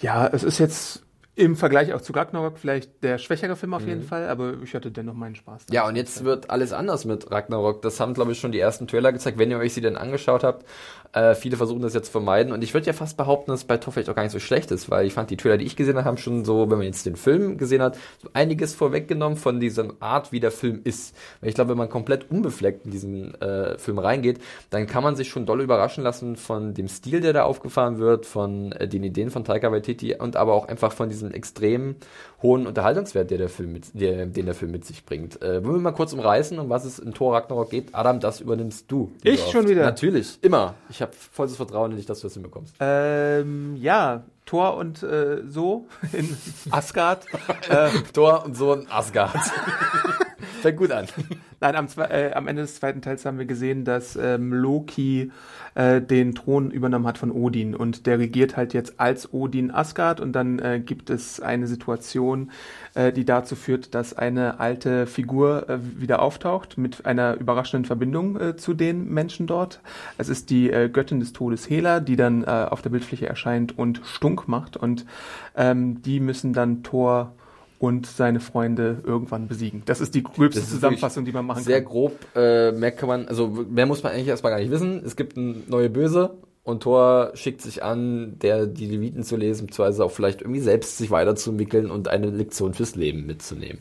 ja, 0.00 0.26
es 0.26 0.42
ist 0.42 0.58
jetzt 0.58 1.02
im 1.38 1.54
Vergleich 1.54 1.92
auch 1.92 2.00
zu 2.00 2.12
Ragnarok 2.12 2.58
vielleicht 2.58 3.04
der 3.04 3.16
schwächere 3.18 3.54
Film 3.54 3.72
auf 3.72 3.86
jeden 3.86 4.00
mhm. 4.00 4.06
Fall, 4.06 4.28
aber 4.28 4.54
ich 4.60 4.74
hatte 4.74 4.90
dennoch 4.90 5.14
meinen 5.14 5.36
Spaß. 5.36 5.66
Ja, 5.70 5.86
und 5.86 5.94
jetzt 5.94 6.24
wird 6.24 6.50
alles 6.50 6.72
anders 6.72 7.04
mit 7.04 7.30
Ragnarok. 7.30 7.80
Das 7.82 8.00
haben, 8.00 8.12
glaube 8.12 8.32
ich, 8.32 8.40
schon 8.40 8.50
die 8.50 8.58
ersten 8.58 8.88
Trailer 8.88 9.12
gezeigt. 9.12 9.38
Wenn 9.38 9.50
ihr 9.52 9.58
euch 9.58 9.72
sie 9.72 9.80
denn 9.80 9.96
angeschaut 9.96 10.42
habt, 10.42 10.66
äh, 11.12 11.34
viele 11.34 11.56
versuchen 11.56 11.80
das 11.80 11.94
jetzt 11.94 12.06
zu 12.06 12.12
vermeiden. 12.12 12.52
Und 12.52 12.62
ich 12.62 12.74
würde 12.74 12.86
ja 12.86 12.92
fast 12.92 13.16
behaupten, 13.16 13.50
dass 13.50 13.64
bei 13.64 13.76
Tor 13.76 13.92
vielleicht 13.92 14.10
auch 14.10 14.14
gar 14.14 14.22
nicht 14.22 14.32
so 14.32 14.38
schlecht 14.38 14.70
ist, 14.70 14.90
weil 14.90 15.06
ich 15.06 15.14
fand 15.14 15.30
die 15.30 15.36
Trailer, 15.36 15.56
die 15.56 15.64
ich 15.64 15.76
gesehen 15.76 15.96
habe, 15.96 16.04
haben 16.04 16.18
schon 16.18 16.44
so, 16.44 16.70
wenn 16.70 16.78
man 16.78 16.86
jetzt 16.86 17.06
den 17.06 17.16
Film 17.16 17.58
gesehen 17.58 17.82
hat, 17.82 17.96
so 18.22 18.28
einiges 18.32 18.74
vorweggenommen 18.74 19.38
von 19.38 19.60
dieser 19.60 19.88
Art, 20.00 20.32
wie 20.32 20.40
der 20.40 20.50
Film 20.50 20.80
ist. 20.84 21.16
Weil 21.40 21.48
ich 21.50 21.54
glaube, 21.54 21.70
wenn 21.70 21.78
man 21.78 21.88
komplett 21.88 22.30
unbefleckt 22.30 22.84
in 22.84 22.90
diesen 22.90 23.40
äh, 23.40 23.78
Film 23.78 23.98
reingeht, 23.98 24.40
dann 24.70 24.86
kann 24.86 25.02
man 25.02 25.16
sich 25.16 25.28
schon 25.28 25.46
doll 25.46 25.60
überraschen 25.60 26.04
lassen 26.04 26.36
von 26.36 26.74
dem 26.74 26.88
Stil, 26.88 27.20
der 27.20 27.32
da 27.32 27.44
aufgefahren 27.44 27.98
wird, 27.98 28.26
von 28.26 28.72
äh, 28.72 28.86
den 28.86 29.02
Ideen 29.02 29.30
von 29.30 29.44
Taika 29.44 29.72
Waititi 29.72 30.14
und 30.14 30.36
aber 30.36 30.52
auch 30.52 30.68
einfach 30.68 30.92
von 30.92 31.08
diesem 31.08 31.30
extrem 31.30 31.96
hohen 32.42 32.66
Unterhaltungswert, 32.66 33.30
der 33.30 33.38
der 33.38 33.48
Film 33.48 33.72
mit, 33.72 33.86
der, 33.94 34.26
den 34.26 34.46
der 34.46 34.54
Film 34.54 34.70
mit 34.70 34.84
sich 34.84 35.04
bringt. 35.04 35.42
Äh, 35.42 35.64
wollen 35.64 35.76
wir 35.76 35.80
mal 35.80 35.92
kurz 35.92 36.12
umreißen, 36.12 36.58
um 36.58 36.68
was 36.68 36.84
es 36.84 36.98
in 36.98 37.12
Tor 37.12 37.34
Ragnarok 37.34 37.70
geht? 37.70 37.94
Adam, 37.94 38.20
das 38.20 38.40
übernimmst 38.40 38.90
du. 38.90 39.12
Ich 39.24 39.40
schon 39.50 39.68
wieder? 39.68 39.82
Natürlich, 39.82 40.38
immer. 40.42 40.74
Ich 40.88 41.02
habe 41.02 41.12
volles 41.12 41.56
Vertrauen 41.56 41.90
in 41.90 41.96
dich, 41.96 42.06
dass 42.06 42.20
du 42.20 42.26
das 42.26 42.34
hinbekommst. 42.34 42.74
Ähm, 42.80 43.76
ja, 43.76 44.24
Thor 44.46 44.76
und 44.76 45.02
äh, 45.02 45.42
so 45.46 45.86
in 46.12 46.36
Asgard. 46.70 47.26
äh, 47.68 47.90
Thor 48.12 48.44
und 48.44 48.56
so 48.56 48.72
in 48.72 48.88
Asgard. 48.90 49.36
Fängt 50.62 50.78
gut 50.78 50.92
an. 50.92 51.06
Nein, 51.60 51.74
am, 51.74 51.88
äh, 51.98 52.32
am 52.32 52.46
Ende 52.46 52.62
des 52.62 52.76
zweiten 52.76 53.02
Teils 53.02 53.24
haben 53.24 53.38
wir 53.38 53.44
gesehen, 53.44 53.84
dass 53.84 54.14
ähm, 54.16 54.52
Loki 54.52 55.32
äh, 55.74 56.00
den 56.00 56.34
Thron 56.34 56.70
übernommen 56.70 57.06
hat 57.06 57.18
von 57.18 57.32
Odin 57.32 57.74
und 57.74 58.06
der 58.06 58.18
regiert 58.18 58.56
halt 58.56 58.74
jetzt 58.74 59.00
als 59.00 59.32
Odin 59.32 59.72
Asgard 59.72 60.20
und 60.20 60.32
dann 60.32 60.58
äh, 60.60 60.80
gibt 60.84 61.10
es 61.10 61.40
eine 61.40 61.66
Situation, 61.66 62.52
äh, 62.94 63.12
die 63.12 63.24
dazu 63.24 63.56
führt, 63.56 63.94
dass 63.94 64.16
eine 64.16 64.60
alte 64.60 65.06
Figur 65.06 65.68
äh, 65.68 65.78
wieder 65.96 66.22
auftaucht 66.22 66.78
mit 66.78 67.06
einer 67.06 67.34
überraschenden 67.34 67.84
Verbindung 67.84 68.40
äh, 68.40 68.56
zu 68.56 68.74
den 68.74 69.08
Menschen 69.08 69.48
dort. 69.48 69.80
Es 70.16 70.28
ist 70.28 70.50
die 70.50 70.68
Göttin 70.92 71.20
des 71.20 71.32
Todes 71.32 71.68
Hela, 71.68 72.00
die 72.00 72.16
dann 72.16 72.44
auf 72.44 72.82
der 72.82 72.90
Bildfläche 72.90 73.28
erscheint 73.28 73.78
und 73.78 74.00
stunk 74.04 74.48
macht 74.48 74.76
und 74.76 75.06
ähm, 75.56 76.02
die 76.02 76.20
müssen 76.20 76.52
dann 76.52 76.82
Thor 76.82 77.34
und 77.78 78.06
seine 78.06 78.40
Freunde 78.40 79.02
irgendwann 79.04 79.46
besiegen. 79.46 79.82
Das 79.86 80.00
ist 80.00 80.14
die 80.14 80.22
gröbste 80.22 80.62
Zusammenfassung, 80.64 81.24
die 81.24 81.32
man 81.32 81.46
machen 81.46 81.62
Sehr 81.62 81.82
kann. 81.82 81.90
grob, 81.90 82.12
äh, 82.34 82.72
mehr 82.72 82.90
kann 82.92 83.08
man, 83.08 83.28
also 83.28 83.48
mehr 83.48 83.86
muss 83.86 84.02
man 84.02 84.12
eigentlich 84.12 84.28
erstmal 84.28 84.52
gar 84.52 84.58
nicht 84.58 84.70
wissen. 84.70 85.02
Es 85.04 85.16
gibt 85.16 85.36
ein 85.36 85.64
neue 85.68 85.88
Böse 85.88 86.38
und 86.64 86.82
Thor 86.82 87.30
schickt 87.34 87.62
sich 87.62 87.82
an, 87.82 88.38
der 88.40 88.66
die 88.66 88.86
Leviten 88.86 89.22
zu 89.22 89.36
lesen, 89.36 89.66
beziehungsweise 89.66 90.04
auch 90.04 90.10
vielleicht 90.10 90.42
irgendwie 90.42 90.60
selbst 90.60 90.98
sich 90.98 91.10
weiterzuentwickeln 91.10 91.90
und 91.90 92.08
eine 92.08 92.30
Lektion 92.30 92.74
fürs 92.74 92.96
Leben 92.96 93.26
mitzunehmen. 93.26 93.80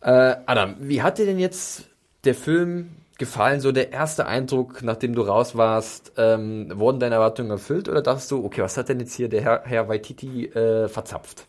Äh, 0.00 0.36
Adam, 0.46 0.76
wie 0.78 1.02
hat 1.02 1.18
dir 1.18 1.26
denn 1.26 1.38
jetzt 1.38 1.84
der 2.24 2.34
Film 2.34 2.90
gefallen? 3.18 3.60
So 3.60 3.72
der 3.72 3.92
erste 3.92 4.26
Eindruck, 4.26 4.82
nachdem 4.82 5.14
du 5.14 5.22
raus 5.22 5.56
warst, 5.56 6.12
ähm, 6.18 6.70
wurden 6.74 7.00
deine 7.00 7.14
Erwartungen 7.14 7.50
erfüllt 7.50 7.88
oder 7.88 8.02
dachtest 8.02 8.30
du, 8.30 8.44
okay, 8.44 8.62
was 8.62 8.76
hat 8.76 8.88
denn 8.88 9.00
jetzt 9.00 9.14
hier 9.14 9.28
der 9.28 9.42
Herr, 9.42 9.62
Herr 9.64 9.88
Waititi 9.88 10.46
äh, 10.46 10.88
verzapft? 10.88 11.46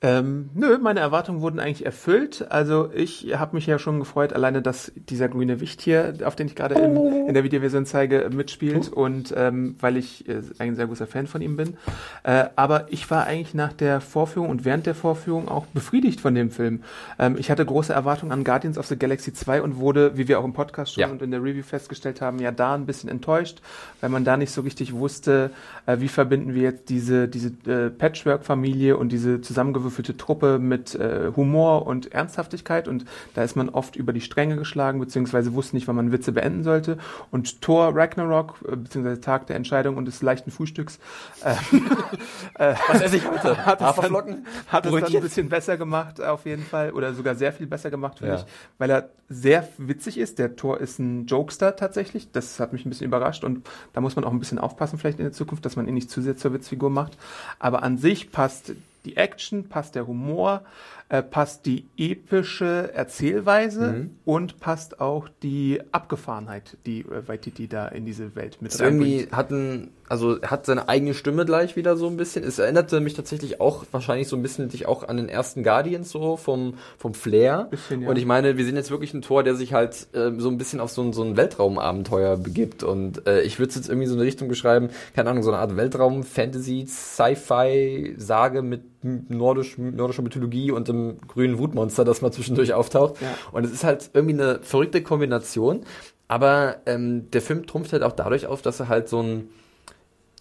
Ähm, 0.00 0.50
nö, 0.54 0.78
meine 0.78 1.00
Erwartungen 1.00 1.40
wurden 1.40 1.58
eigentlich 1.58 1.84
erfüllt. 1.84 2.46
Also 2.50 2.88
ich 2.94 3.34
habe 3.36 3.56
mich 3.56 3.66
ja 3.66 3.80
schon 3.80 3.98
gefreut, 3.98 4.32
alleine, 4.32 4.62
dass 4.62 4.92
dieser 4.94 5.28
grüne 5.28 5.60
Wicht 5.60 5.82
hier, 5.82 6.14
auf 6.24 6.36
den 6.36 6.46
ich 6.46 6.54
gerade 6.54 6.76
in, 6.76 6.96
in 7.26 7.34
der 7.34 7.42
Videoversion 7.42 7.84
zeige, 7.84 8.30
mitspielt 8.32 8.92
und 8.92 9.34
ähm, 9.36 9.74
weil 9.80 9.96
ich 9.96 10.28
äh, 10.28 10.40
ein 10.60 10.76
sehr 10.76 10.86
großer 10.86 11.08
Fan 11.08 11.26
von 11.26 11.42
ihm 11.42 11.56
bin. 11.56 11.76
Äh, 12.22 12.44
aber 12.54 12.86
ich 12.90 13.10
war 13.10 13.26
eigentlich 13.26 13.54
nach 13.54 13.72
der 13.72 14.00
Vorführung 14.00 14.50
und 14.50 14.64
während 14.64 14.86
der 14.86 14.94
Vorführung 14.94 15.48
auch 15.48 15.66
befriedigt 15.66 16.20
von 16.20 16.32
dem 16.32 16.52
Film. 16.52 16.82
Ähm, 17.18 17.34
ich 17.36 17.50
hatte 17.50 17.66
große 17.66 17.92
Erwartungen 17.92 18.30
an 18.30 18.44
Guardians 18.44 18.78
of 18.78 18.86
the 18.86 18.96
Galaxy 18.96 19.32
2 19.32 19.62
und 19.62 19.78
wurde, 19.78 20.16
wie 20.16 20.28
wir 20.28 20.38
auch 20.38 20.44
im 20.44 20.52
Podcast 20.52 20.94
schon 20.94 21.00
Ja. 21.00 21.08
und 21.08 21.22
in 21.22 21.32
der 21.32 21.42
Review 21.42 21.64
festgestellt 21.64 22.20
haben, 22.20 22.38
ja 22.38 22.52
da 22.52 22.76
ein 22.76 22.86
bisschen 22.86 23.10
enttäuscht, 23.10 23.60
weil 24.00 24.10
man 24.10 24.24
da 24.24 24.36
nicht 24.36 24.52
so 24.52 24.60
richtig 24.60 24.94
wusste, 24.94 25.50
äh, 25.86 25.98
wie 25.98 26.08
verbinden 26.08 26.54
wir 26.54 26.62
jetzt 26.62 26.88
diese, 26.88 27.26
diese 27.26 27.48
äh, 27.66 27.90
Patchwork-Familie 27.90 28.96
und 28.96 29.10
diese 29.10 29.40
zusammengewürfelte 29.40 29.87
Truppe 30.16 30.58
mit 30.58 30.94
äh, 30.94 31.32
Humor 31.36 31.86
und 31.86 32.12
Ernsthaftigkeit 32.12 32.88
und 32.88 33.04
da 33.34 33.42
ist 33.42 33.56
man 33.56 33.68
oft 33.68 33.96
über 33.96 34.12
die 34.12 34.20
Stränge 34.20 34.56
geschlagen, 34.56 35.00
beziehungsweise 35.00 35.54
wusste 35.54 35.76
nicht, 35.76 35.88
wann 35.88 35.96
man 35.96 36.12
Witze 36.12 36.32
beenden 36.32 36.64
sollte. 36.64 36.98
Und 37.30 37.60
Thor 37.62 37.94
Ragnarok, 37.94 38.56
äh, 38.66 38.76
beziehungsweise 38.76 39.20
Tag 39.20 39.46
der 39.46 39.56
Entscheidung 39.56 39.96
und 39.96 40.04
des 40.06 40.22
leichten 40.22 40.50
Frühstücks, 40.50 40.98
Was 42.58 43.00
esse 43.00 43.16
ich 43.16 43.28
heute? 43.28 43.56
hat 43.66 43.80
es 43.80 43.96
dann, 43.96 44.44
hat 44.68 44.86
es 44.86 44.92
dann 44.92 45.04
ein 45.04 45.20
bisschen 45.22 45.48
besser 45.48 45.76
gemacht, 45.76 46.20
auf 46.20 46.46
jeden 46.46 46.64
Fall. 46.64 46.92
Oder 46.92 47.14
sogar 47.14 47.34
sehr 47.34 47.52
viel 47.52 47.66
besser 47.66 47.90
gemacht, 47.90 48.18
finde 48.18 48.34
Ja. 48.34 48.40
ich. 48.40 48.46
Weil 48.78 48.90
er 48.90 49.10
sehr 49.28 49.68
witzig 49.78 50.18
ist. 50.18 50.38
Der 50.38 50.56
Tor 50.56 50.80
ist 50.80 50.98
ein 50.98 51.26
Jokester 51.26 51.76
tatsächlich. 51.76 52.32
Das 52.32 52.60
hat 52.60 52.72
mich 52.72 52.84
ein 52.86 52.90
bisschen 52.90 53.06
überrascht. 53.06 53.44
Und 53.44 53.66
da 53.92 54.00
muss 54.00 54.16
man 54.16 54.24
auch 54.24 54.32
ein 54.32 54.38
bisschen 54.38 54.58
aufpassen, 54.58 54.98
vielleicht 54.98 55.18
in 55.18 55.24
der 55.24 55.32
Zukunft, 55.32 55.64
dass 55.64 55.76
man 55.76 55.86
ihn 55.86 55.94
nicht 55.94 56.10
zu 56.10 56.22
sehr 56.22 56.36
zur 56.36 56.52
Witzfigur 56.52 56.90
macht. 56.90 57.16
Aber 57.58 57.82
an 57.82 57.98
sich 57.98 58.32
passt 58.32 58.72
die 59.08 59.16
Action, 59.16 59.68
passt 59.68 59.94
der 59.94 60.06
Humor, 60.06 60.62
äh, 61.08 61.22
passt 61.22 61.66
die 61.66 61.86
epische 61.96 62.92
Erzählweise 62.94 63.92
Mhm. 63.92 64.10
und 64.24 64.60
passt 64.60 65.00
auch 65.00 65.28
die 65.42 65.80
Abgefahrenheit, 65.92 66.76
die 66.86 67.00
äh, 67.00 67.26
Waititi 67.26 67.68
da 67.68 67.88
in 67.88 68.04
diese 68.04 68.34
Welt 68.36 68.60
mit 68.60 68.72
Ist 68.72 68.80
irgendwie 68.80 69.20
reinbringt. 69.20 69.36
hat 69.36 69.50
ein, 69.50 69.90
also 70.08 70.40
hat 70.42 70.66
seine 70.66 70.88
eigene 70.88 71.14
Stimme 71.14 71.44
gleich 71.44 71.76
wieder 71.76 71.96
so 71.96 72.06
ein 72.06 72.16
bisschen. 72.16 72.44
Es 72.44 72.58
erinnerte 72.58 73.00
mich 73.00 73.14
tatsächlich 73.14 73.60
auch 73.60 73.84
wahrscheinlich 73.92 74.28
so 74.28 74.36
ein 74.36 74.42
bisschen 74.42 74.68
dich 74.68 74.86
auch 74.86 75.06
an 75.06 75.16
den 75.16 75.28
ersten 75.28 75.62
Guardians 75.62 76.10
so 76.10 76.36
vom 76.36 76.74
vom 76.96 77.14
Flair. 77.14 77.68
Bisschen, 77.70 78.02
ja. 78.02 78.08
Und 78.08 78.16
ich 78.16 78.26
meine, 78.26 78.56
wir 78.56 78.64
sehen 78.64 78.76
jetzt 78.76 78.90
wirklich 78.90 79.14
ein 79.14 79.22
Tor, 79.22 79.42
der 79.42 79.54
sich 79.54 79.72
halt 79.72 80.08
äh, 80.12 80.32
so 80.38 80.48
ein 80.48 80.58
bisschen 80.58 80.80
auf 80.80 80.90
so 80.90 81.02
ein, 81.02 81.12
so 81.12 81.22
ein 81.22 81.36
Weltraumabenteuer 81.36 82.36
begibt. 82.36 82.82
Und 82.82 83.26
äh, 83.26 83.42
ich 83.42 83.58
würde 83.58 83.70
es 83.70 83.76
jetzt 83.76 83.88
irgendwie 83.88 84.06
so 84.06 84.14
eine 84.14 84.24
Richtung 84.24 84.48
beschreiben, 84.48 84.90
keine 85.14 85.30
Ahnung, 85.30 85.42
so 85.42 85.50
eine 85.50 85.58
Art 85.58 85.76
Weltraum-Fantasy, 85.76 86.86
Sci-Fi-Sage 86.86 88.62
mit 88.62 88.82
nordisch, 89.02 89.78
nordischer 89.78 90.22
Mythologie 90.22 90.70
und 90.70 90.88
dem 90.88 91.18
grünen 91.26 91.58
Wutmonster, 91.58 92.04
das 92.04 92.22
mal 92.22 92.32
zwischendurch 92.32 92.72
auftaucht. 92.74 93.20
Ja. 93.20 93.28
Und 93.52 93.64
es 93.64 93.72
ist 93.72 93.84
halt 93.84 94.10
irgendwie 94.12 94.34
eine 94.34 94.60
verrückte 94.62 95.02
Kombination. 95.02 95.84
Aber 96.28 96.76
ähm, 96.84 97.30
der 97.30 97.40
Film 97.40 97.66
trumpft 97.66 97.92
halt 97.92 98.02
auch 98.02 98.12
dadurch 98.12 98.46
auf, 98.46 98.60
dass 98.60 98.80
er 98.80 98.88
halt 98.88 99.08
so 99.08 99.22
ein, 99.22 99.48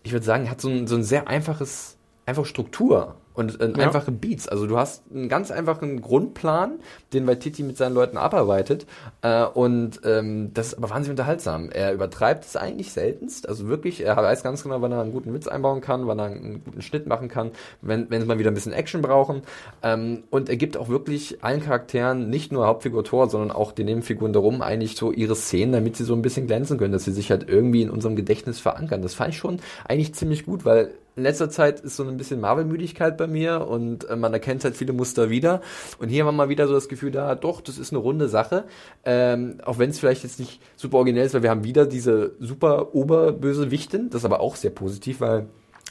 ich 0.08 0.14
würde 0.14 0.26
sagen, 0.26 0.50
hat 0.50 0.62
so 0.62 0.70
ein, 0.70 0.88
so 0.88 0.96
ein 0.96 1.04
sehr 1.04 1.28
einfaches, 1.28 1.98
einfach 2.26 2.46
Struktur 2.46 3.16
und 3.38 3.62
äh, 3.62 3.72
Ja. 3.78 3.86
einfache 3.86 4.12
Beats. 4.12 4.48
Also 4.48 4.68
du 4.68 4.78
hast 4.78 5.04
einen 5.14 5.30
ganz 5.30 5.52
einfachen 5.52 6.02
Grundplan, 6.02 6.80
den 7.14 7.28
Waititi 7.28 7.64
mit 7.64 7.78
seinen 7.78 7.94
Leuten 7.94 8.18
abarbeitet 8.18 8.86
äh, 9.22 9.46
und 9.46 10.02
ähm, 10.04 10.52
das 10.54 10.68
ist 10.70 10.74
aber 10.76 10.90
wahnsinnig 10.90 11.12
unterhaltsam. 11.12 11.70
Er 11.70 11.94
übertreibt 11.94 12.44
es 12.44 12.56
eigentlich 12.56 12.92
seltenst, 12.92 13.48
also 13.48 13.68
wirklich, 13.70 14.04
er 14.04 14.18
weiß 14.18 14.44
ganz 14.44 14.64
genau, 14.64 14.82
wann 14.82 14.92
er 14.92 15.02
einen 15.02 15.12
guten 15.12 15.34
Witz 15.34 15.48
einbauen 15.48 15.82
kann, 15.82 16.08
wann 16.08 16.20
er 16.20 16.26
einen 16.26 16.64
guten 16.64 16.82
Schnitt 16.82 17.06
machen 17.08 17.28
kann, 17.30 17.52
wenn, 17.82 18.10
wenn 18.10 18.22
sie 18.22 18.28
mal 18.28 18.40
wieder 18.40 18.52
ein 18.52 18.56
bisschen 18.56 18.74
Action 18.74 19.02
brauchen 19.02 19.44
ähm, 19.84 20.24
und 20.32 20.50
er 20.50 20.58
gibt 20.58 20.76
auch 20.76 20.90
wirklich 20.90 21.44
allen 21.44 21.62
Charakteren, 21.62 22.30
nicht 22.30 22.52
nur 22.52 22.66
Hauptfigur 22.66 23.04
Thor, 23.04 23.30
sondern 23.30 23.52
auch 23.52 23.72
den 23.72 23.86
Nebenfiguren 23.86 24.34
darum, 24.34 24.62
eigentlich 24.64 24.96
so 24.98 25.12
ihre 25.12 25.36
Szenen, 25.36 25.74
damit 25.74 25.96
sie 25.96 26.04
so 26.04 26.16
ein 26.16 26.24
bisschen 26.24 26.48
glänzen 26.48 26.78
können, 26.80 26.94
dass 26.94 27.06
sie 27.06 27.12
sich 27.14 27.30
halt 27.30 27.48
irgendwie 27.48 27.84
in 27.84 27.92
unserem 27.92 28.16
Gedächtnis 28.16 28.60
verankern. 28.60 29.04
Das 29.04 29.14
fand 29.14 29.30
ich 29.34 29.38
schon 29.38 29.60
eigentlich 29.88 30.16
ziemlich 30.16 30.46
gut, 30.46 30.66
weil 30.66 30.92
in 31.18 31.24
letzter 31.24 31.50
Zeit 31.50 31.80
ist 31.82 31.96
so 31.98 32.04
ein 32.08 32.16
bisschen 32.16 32.40
Marvel-Müdigkeit 32.40 33.18
bei 33.18 33.28
mir 33.28 33.68
und 33.68 34.08
äh, 34.10 34.16
man 34.16 34.32
erkennt 34.34 34.64
halt 34.64 34.76
viele 34.78 34.94
Muster 34.94 35.30
wieder. 35.30 35.62
Und 36.00 36.10
hier 36.10 36.22
haben 36.24 36.28
wir 36.28 36.32
mal 36.44 36.50
wieder 36.50 36.68
so 36.68 36.74
das 36.74 36.88
Gefühl 36.88 37.12
da, 37.12 37.36
doch, 37.36 37.60
das 37.60 37.78
ist 37.78 37.92
eine 37.92 38.00
runde 38.00 38.28
Sache. 38.30 38.66
Ähm, 39.04 39.56
auch 39.66 39.80
wenn 39.80 39.90
es 39.90 40.00
vielleicht 40.00 40.24
jetzt 40.24 40.40
nicht 40.40 40.62
super 40.76 40.98
originell 40.98 41.26
ist, 41.26 41.34
weil 41.34 41.44
wir 41.44 41.50
haben 41.50 41.64
wieder 41.64 41.86
diese 41.86 42.32
super 42.40 42.94
Oberbösewichtin. 42.96 44.10
Das 44.10 44.22
ist 44.22 44.26
aber 44.26 44.40
auch 44.40 44.56
sehr 44.56 44.72
positiv, 44.72 45.20
weil 45.22 45.48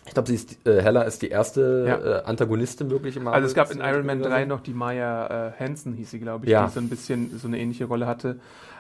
ich 0.07 0.15
glaube, 0.15 0.29
sie 0.29 0.37
ist, 0.37 0.65
äh, 0.67 0.81
Hella 0.83 1.03
ist 1.03 1.23
die 1.23 1.29
erste 1.29 1.85
Ja. 1.89 2.19
äh, 2.21 2.23
Antagonistin 2.25 2.91
wirklich 2.91 3.17
im 3.17 3.25
Marvel. 3.25 3.37
Also 3.37 3.49
es 3.49 3.55
gab 3.55 3.73
in 3.73 3.81
Iron 3.81 4.07
Man 4.07 4.23
3 4.23 4.45
noch 4.45 4.61
die 4.61 4.73
Maya 4.75 5.49
äh, 5.49 5.53
Hansen, 5.59 5.95
hieß 5.95 6.13
sie, 6.13 6.21
glaube 6.21 6.45
ich, 6.47 6.53
Ja. 6.53 6.67
die 6.67 6.73
so 6.73 6.79
ein 6.81 6.89
bisschen 6.89 7.37
so 7.39 7.49
eine 7.49 7.59
ähnliche 7.59 7.87
Rolle 7.87 8.07
hatte. 8.07 8.37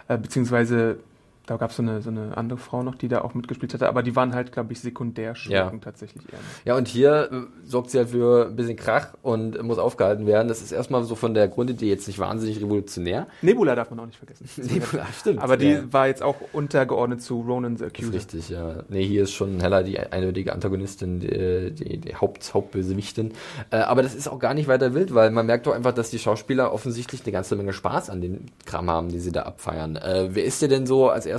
Äh, 0.08 0.18
beziehungsweise 0.18 0.98
da 1.46 1.56
gab 1.56 1.70
es 1.70 1.76
so 1.76 1.82
eine, 1.82 2.02
so 2.02 2.10
eine 2.10 2.36
andere 2.36 2.58
Frau 2.58 2.82
noch, 2.82 2.94
die 2.96 3.08
da 3.08 3.22
auch 3.22 3.34
mitgespielt 3.34 3.72
hatte, 3.72 3.88
aber 3.88 4.02
die 4.02 4.16
waren 4.16 4.34
halt, 4.34 4.52
glaube 4.52 4.72
ich, 4.72 4.80
sekundär 4.80 5.34
Schurken 5.36 5.80
tatsächlich 5.80 6.22
eher. 6.32 6.38
Ja, 6.64 6.76
und 6.76 6.88
hier 6.88 7.30
äh, 7.32 7.36
sorgt 7.64 7.90
sie 7.90 7.98
halt 7.98 8.10
für 8.10 8.46
ein 8.48 8.56
bisschen 8.56 8.76
Krach 8.76 9.14
und 9.22 9.62
muss 9.62 9.78
aufgehalten 9.78 10.26
werden. 10.26 10.48
Das 10.48 10.60
ist 10.60 10.72
erstmal 10.72 11.04
so 11.04 11.14
von 11.14 11.34
der 11.34 11.46
Grundidee 11.48 11.88
jetzt 11.88 12.06
nicht 12.08 12.18
wahnsinnig 12.18 12.60
revolutionär. 12.60 13.28
Nebula 13.42 13.74
darf 13.76 13.90
man 13.90 14.00
auch 14.00 14.06
nicht 14.06 14.18
vergessen. 14.18 14.48
Nebula, 14.72 15.06
stimmt. 15.18 15.40
Aber 15.40 15.56
die 15.56 15.70
Ja. 15.70 15.92
war 15.92 16.08
jetzt 16.08 16.22
auch 16.22 16.36
untergeordnet 16.52 17.22
zu 17.22 17.40
Ronan 17.42 17.76
the 17.76 17.84
Accuser. 17.84 18.12
richtig, 18.12 18.48
ja. 18.48 18.82
Nee, 18.88 19.04
hier 19.04 19.22
ist 19.22 19.32
schon 19.32 19.60
Hella 19.60 19.82
die 19.84 19.98
eindeutige 20.00 20.52
Antagonistin, 20.52 21.20
die, 21.20 21.70
die, 21.72 21.98
die 21.98 22.14
Haupt, 22.16 22.52
Hauptbösewichtin. 22.54 23.32
Äh, 23.70 23.76
aber 23.76 24.02
das 24.02 24.14
ist 24.16 24.26
auch 24.28 24.40
gar 24.40 24.52
nicht 24.54 24.66
weiter 24.68 24.94
wild, 24.94 25.14
weil 25.14 25.30
man 25.30 25.46
merkt 25.46 25.66
doch 25.68 25.74
einfach, 25.74 25.92
dass 25.92 26.10
die 26.10 26.18
Schauspieler 26.18 26.72
offensichtlich 26.72 27.22
eine 27.22 27.30
ganze 27.32 27.54
Menge 27.54 27.72
Spaß 27.72 28.10
an 28.10 28.20
den 28.20 28.46
Kram 28.64 28.90
haben, 28.90 29.10
die 29.10 29.20
sie 29.20 29.30
da 29.32 29.42
abfeiern. 29.42 29.94
Äh, 29.94 30.30
wer 30.32 30.44
ist 30.44 30.60
dir 30.60 30.68
denn 30.68 30.86
so 30.86 31.08
als 31.08 31.24
erstes 31.24 31.35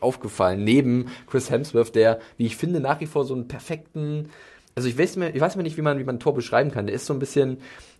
aufgefallen? 0.00 0.64
Neben 0.64 1.06
Chris 1.26 1.50
Hemsworth, 1.50 1.94
der, 1.94 2.20
wie 2.36 2.46
ich 2.46 2.56
finde, 2.56 2.80
nach 2.80 3.00
wie 3.00 3.06
vor 3.06 3.24
so 3.24 3.34
einen 3.34 3.48
perfekten, 3.48 4.30
also 4.74 4.88
ich 4.88 4.98
weiß 4.98 5.16
mir, 5.16 5.34
ich 5.34 5.40
weiß 5.40 5.56
mir 5.56 5.62
nicht, 5.62 5.76
wie 5.76 5.82
man, 5.82 5.98
wie 5.98 6.04
man 6.04 6.20
Tor 6.20 6.34
beschreiben 6.34 6.70
kann. 6.70 6.86
Der 6.86 6.94
ist 6.94 7.06
so 7.06 7.12
ein 7.12 7.18
bisschen 7.18 7.58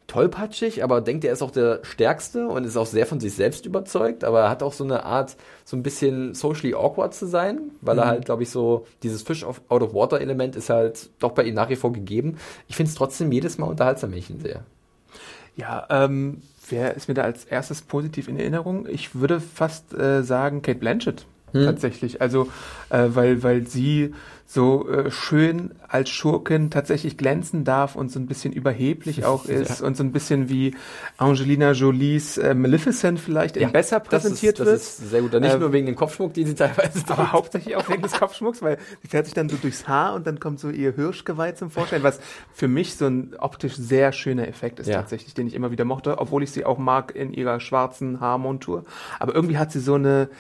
tollpatschig, 0.09 0.83
aber 0.83 1.03
denkt, 1.03 1.25
er 1.25 1.33
ist 1.33 1.43
auch 1.43 1.51
der 1.51 1.81
Stärkste 1.83 2.49
und 2.49 2.65
ist 2.65 2.77
auch 2.77 2.87
sehr 2.87 3.07
von 3.07 3.21
sich 3.21 3.35
selbst 3.35 3.67
überzeugt, 3.67 4.25
aber 4.25 4.41
er 4.41 4.49
hat 4.49 4.63
auch 4.63 4.73
so 4.73 4.83
eine 4.83 5.05
Art, 5.05 5.37
so 5.65 5.77
ein 5.77 5.83
bisschen 5.83 6.35
socially 6.35 6.75
awkward 6.75 7.15
zu 7.15 7.27
sein, 7.27 7.71
weil 7.83 7.99
er 7.99 8.07
halt, 8.07 8.25
glaube 8.25 8.43
ich, 8.43 8.51
so 8.51 8.87
dieses 9.03 9.23
Fish 9.23 9.45
of, 9.45 9.61
out 9.69 9.83
of 9.83 9.93
water 9.93 10.21
Element 10.21 10.57
ist 10.57 10.71
halt 10.71 11.11
doch 11.19 11.33
bei 11.33 11.45
ihm 11.45 11.55
nach 11.55 11.69
wie 11.69 11.77
vor 11.77 11.93
gegeben. 11.93 12.39
Ich 12.69 12.77
finde 12.77 12.89
es 12.89 12.97
trotzdem 12.97 13.31
jedes 13.31 13.59
Mal 13.59 13.67
unterhaltsam, 13.67 14.13
wenn 14.13 14.19
ich 14.19 14.31
ihn 14.31 14.41
sehe. 14.41 14.63
Ja, 15.57 15.87
ähm, 15.91 16.41
wer 16.71 16.95
ist 16.95 17.09
mir 17.09 17.15
da 17.15 17.23
als 17.23 17.45
erstes 17.45 17.83
positiv 17.83 18.29
in 18.29 18.39
Erinnerung? 18.39 18.87
Ich 18.89 19.15
würde 19.15 19.41
fast 19.41 19.93
äh, 19.93 20.23
sagen 20.23 20.63
Kate 20.63 20.79
Blanchett 20.79 21.27
Hm. 21.53 21.65
tatsächlich. 21.65 22.21
Also, 22.21 22.49
äh, 22.91 23.09
weil, 23.09 23.43
weil 23.43 23.67
sie 23.67 24.15
so 24.51 24.89
äh, 24.89 25.11
schön 25.11 25.73
als 25.89 26.09
Schurkin 26.09 26.71
tatsächlich 26.71 27.19
glänzen 27.19 27.65
darf 27.65 27.97
und 27.97 28.11
so 28.11 28.19
ein 28.19 28.25
bisschen 28.25 28.55
überheblich 28.55 29.27
auch 29.27 29.45
ist 29.47 29.81
ja. 29.81 29.87
und 29.87 29.95
so 29.95 30.03
ein 30.03 30.11
bisschen 30.11 30.49
wie 30.49 30.75
Angelina 31.19 31.73
Jolies 31.73 32.39
äh, 32.39 32.55
Maleficent 32.55 33.21
vielleicht 33.21 33.59
ja, 33.59 33.69
besser 33.69 34.01
präsentiert 34.01 34.59
das 34.59 34.67
ist, 34.67 34.71
wird. 34.71 34.81
Das 34.81 34.99
ist 35.01 35.11
sehr 35.11 35.21
gut. 35.21 35.35
Nicht 35.35 35.53
ähm, 35.53 35.61
nur 35.61 35.73
wegen 35.75 35.85
dem 35.85 35.97
Kopfschmuck, 35.97 36.33
den 36.33 36.47
sie 36.47 36.55
teilweise 36.55 36.93
trägt. 36.93 37.11
Aber 37.11 37.33
hauptsächlich 37.33 37.77
auch 37.77 37.91
wegen 37.91 38.01
des 38.01 38.13
Kopfschmucks, 38.13 38.63
weil 38.63 38.79
sie 39.03 39.09
fährt 39.09 39.27
sich 39.27 39.35
dann 39.35 39.51
so 39.51 39.57
durchs 39.57 39.87
Haar 39.87 40.15
und 40.15 40.27
dann 40.27 40.41
kommt 40.41 40.61
so 40.61 40.71
ihr 40.71 40.95
Hirschgeweih 40.95 41.53
zum 41.53 41.71
Vorschein, 41.71 42.03
was 42.03 42.19
für 42.55 42.69
mich 42.69 42.97
so 42.97 43.05
ein 43.05 43.35
optisch 43.39 43.77
sehr 43.77 44.13
schöner 44.13 44.49
Effekt 44.49 44.81
ist 44.81 44.87
ja. 44.87 44.97
tatsächlich, 44.97 45.35
den 45.35 45.47
ich 45.47 45.53
immer 45.53 45.71
wieder 45.73 45.85
mochte, 45.85 46.17
obwohl 46.17 46.43
ich 46.43 46.53
sie 46.53 46.65
auch 46.65 46.79
mag 46.79 47.15
in 47.15 47.35
ihrer 47.35 47.61
schwarzen 47.61 48.21
Haarmontur. 48.21 48.87
Aber 49.19 49.35
irgendwie 49.35 49.59
hat 49.59 49.73
sie 49.73 49.81
so 49.81 49.93
eine 49.93 50.31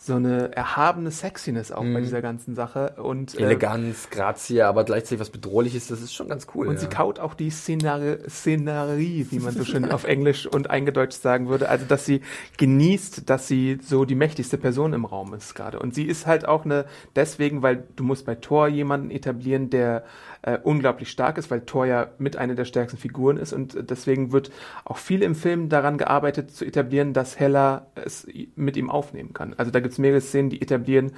so 0.00 0.14
eine 0.14 0.54
erhabene 0.54 1.10
Sexiness 1.10 1.72
auch 1.72 1.82
mhm. 1.82 1.94
bei 1.94 2.00
dieser 2.00 2.22
ganzen 2.22 2.54
Sache 2.54 2.94
und 3.02 3.34
äh, 3.34 3.42
Eleganz, 3.42 4.06
äh, 4.06 4.14
Grazie, 4.14 4.62
aber 4.62 4.84
gleichzeitig 4.84 5.18
was 5.18 5.30
bedrohliches, 5.30 5.88
das 5.88 6.00
ist 6.00 6.14
schon 6.14 6.28
ganz 6.28 6.46
cool. 6.54 6.68
Und 6.68 6.74
ja. 6.74 6.80
sie 6.82 6.86
kaut 6.86 7.18
auch 7.18 7.34
die 7.34 7.50
Szenari 7.50 8.18
Szenerie, 8.28 9.26
wie 9.30 9.40
man 9.40 9.52
so 9.52 9.64
schön 9.64 9.90
auf 9.90 10.04
Englisch 10.04 10.46
und 10.46 10.70
eingedeutscht 10.70 11.20
sagen 11.20 11.48
würde, 11.48 11.68
also 11.68 11.84
dass 11.84 12.06
sie 12.06 12.20
genießt, 12.58 13.28
dass 13.28 13.48
sie 13.48 13.80
so 13.82 14.04
die 14.04 14.14
mächtigste 14.14 14.56
Person 14.56 14.92
im 14.92 15.04
Raum 15.04 15.34
ist 15.34 15.56
gerade 15.56 15.80
und 15.80 15.96
sie 15.96 16.04
ist 16.04 16.28
halt 16.28 16.46
auch 16.46 16.64
eine 16.64 16.84
deswegen, 17.16 17.62
weil 17.62 17.82
du 17.96 18.04
musst 18.04 18.24
bei 18.24 18.36
Thor 18.36 18.68
jemanden 18.68 19.10
etablieren, 19.10 19.68
der 19.68 20.04
äh, 20.48 20.58
unglaublich 20.62 21.10
stark 21.10 21.36
ist, 21.36 21.50
weil 21.50 21.60
Thor 21.62 21.84
ja 21.84 22.08
mit 22.18 22.36
einer 22.36 22.54
der 22.54 22.64
stärksten 22.64 22.98
Figuren 22.98 23.36
ist 23.36 23.52
und 23.52 23.90
deswegen 23.90 24.32
wird 24.32 24.50
auch 24.84 24.96
viel 24.96 25.22
im 25.22 25.34
Film 25.34 25.68
daran 25.68 25.98
gearbeitet 25.98 26.50
zu 26.50 26.64
etablieren, 26.64 27.12
dass 27.12 27.38
Hella 27.38 27.88
es 27.94 28.26
mit 28.54 28.76
ihm 28.78 28.88
aufnehmen 28.88 29.34
kann. 29.34 29.54
Also 29.58 29.70
da 29.70 29.80
gibt 29.80 29.92
es 29.92 29.98
mehrere 29.98 30.22
Szenen, 30.22 30.48
die 30.48 30.62
etablieren 30.62 31.12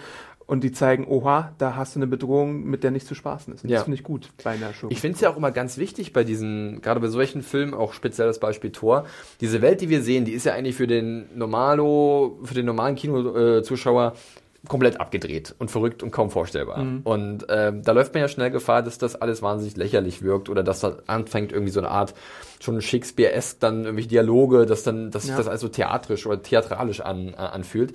und 0.47 0.65
die 0.65 0.73
zeigen, 0.73 1.07
oha, 1.07 1.53
da 1.59 1.77
hast 1.77 1.95
du 1.95 2.01
eine 2.01 2.09
Bedrohung, 2.09 2.65
mit 2.65 2.83
der 2.83 2.91
nicht 2.91 3.07
zu 3.07 3.15
spaßen 3.15 3.55
ist. 3.55 3.63
Und 3.63 3.71
ja. 3.71 3.77
Das 3.77 3.85
finde 3.85 3.99
ich 3.99 4.03
gut 4.03 4.31
bei 4.43 4.51
einer 4.51 4.75
Show. 4.75 4.89
Ich 4.91 5.01
finde 5.01 5.15
es 5.15 5.21
ja 5.21 5.31
auch 5.31 5.37
immer 5.37 5.53
ganz 5.53 5.79
wichtig 5.79 6.13
bei 6.13 6.25
diesen, 6.25 6.81
gerade 6.81 6.99
bei 6.99 7.07
solchen 7.07 7.43
Filmen, 7.43 7.73
auch 7.73 7.93
speziell 7.93 8.27
das 8.27 8.41
Beispiel 8.41 8.73
Thor, 8.73 9.05
diese 9.41 9.63
Welt, 9.63 9.81
die 9.81 9.91
wir 9.91 10.03
sehen, 10.03 10.25
die 10.25 10.33
ist 10.33 10.47
ja 10.47 10.55
eigentlich 10.55 10.75
für 10.75 10.89
den 10.89 11.29
Normalo, 11.39 12.41
für 12.43 12.55
den 12.55 12.67
normalen 12.67 12.97
Kinozuschauer 12.97 14.15
komplett 14.69 15.00
abgedreht 15.00 15.55
und 15.59 15.71
verrückt 15.71 16.02
und 16.02 16.11
kaum 16.11 16.31
vorstellbar. 16.31 16.79
Mhm. 16.85 17.00
Und 17.05 17.47
ähm, 17.49 17.83
da 17.83 17.93
läuft 17.93 18.12
man 18.12 18.23
ja 18.23 18.29
schnell 18.29 18.50
Gefahr, 18.50 18.83
dass 18.83 18.99
das 18.99 19.17
alles 19.17 19.40
wahnsinnig 19.40 19.76
lächerlich 19.76 20.23
wirkt 20.23 20.49
oder 20.50 20.62
dass 20.62 20.81
das 20.81 21.09
anfängt 21.09 21.52
irgendwie 21.52 21.73
so 21.73 21.81
eine 21.81 21.90
Art 21.90 22.14
schon 22.61 22.81
Shakespeare-esque 22.83 23.59
dann 23.61 23.85
irgendwelche 23.85 24.09
Dialoge, 24.09 24.67
dass 24.67 24.83
dann, 24.83 25.11
dass 25.11 25.25
ja. 25.25 25.29
sich 25.29 25.37
das 25.37 25.49
also 25.49 25.69
theatrisch 25.69 26.26
oder 26.26 26.43
theatralisch 26.43 27.00
an, 27.00 27.29
äh, 27.29 27.37
anfühlt. 27.37 27.95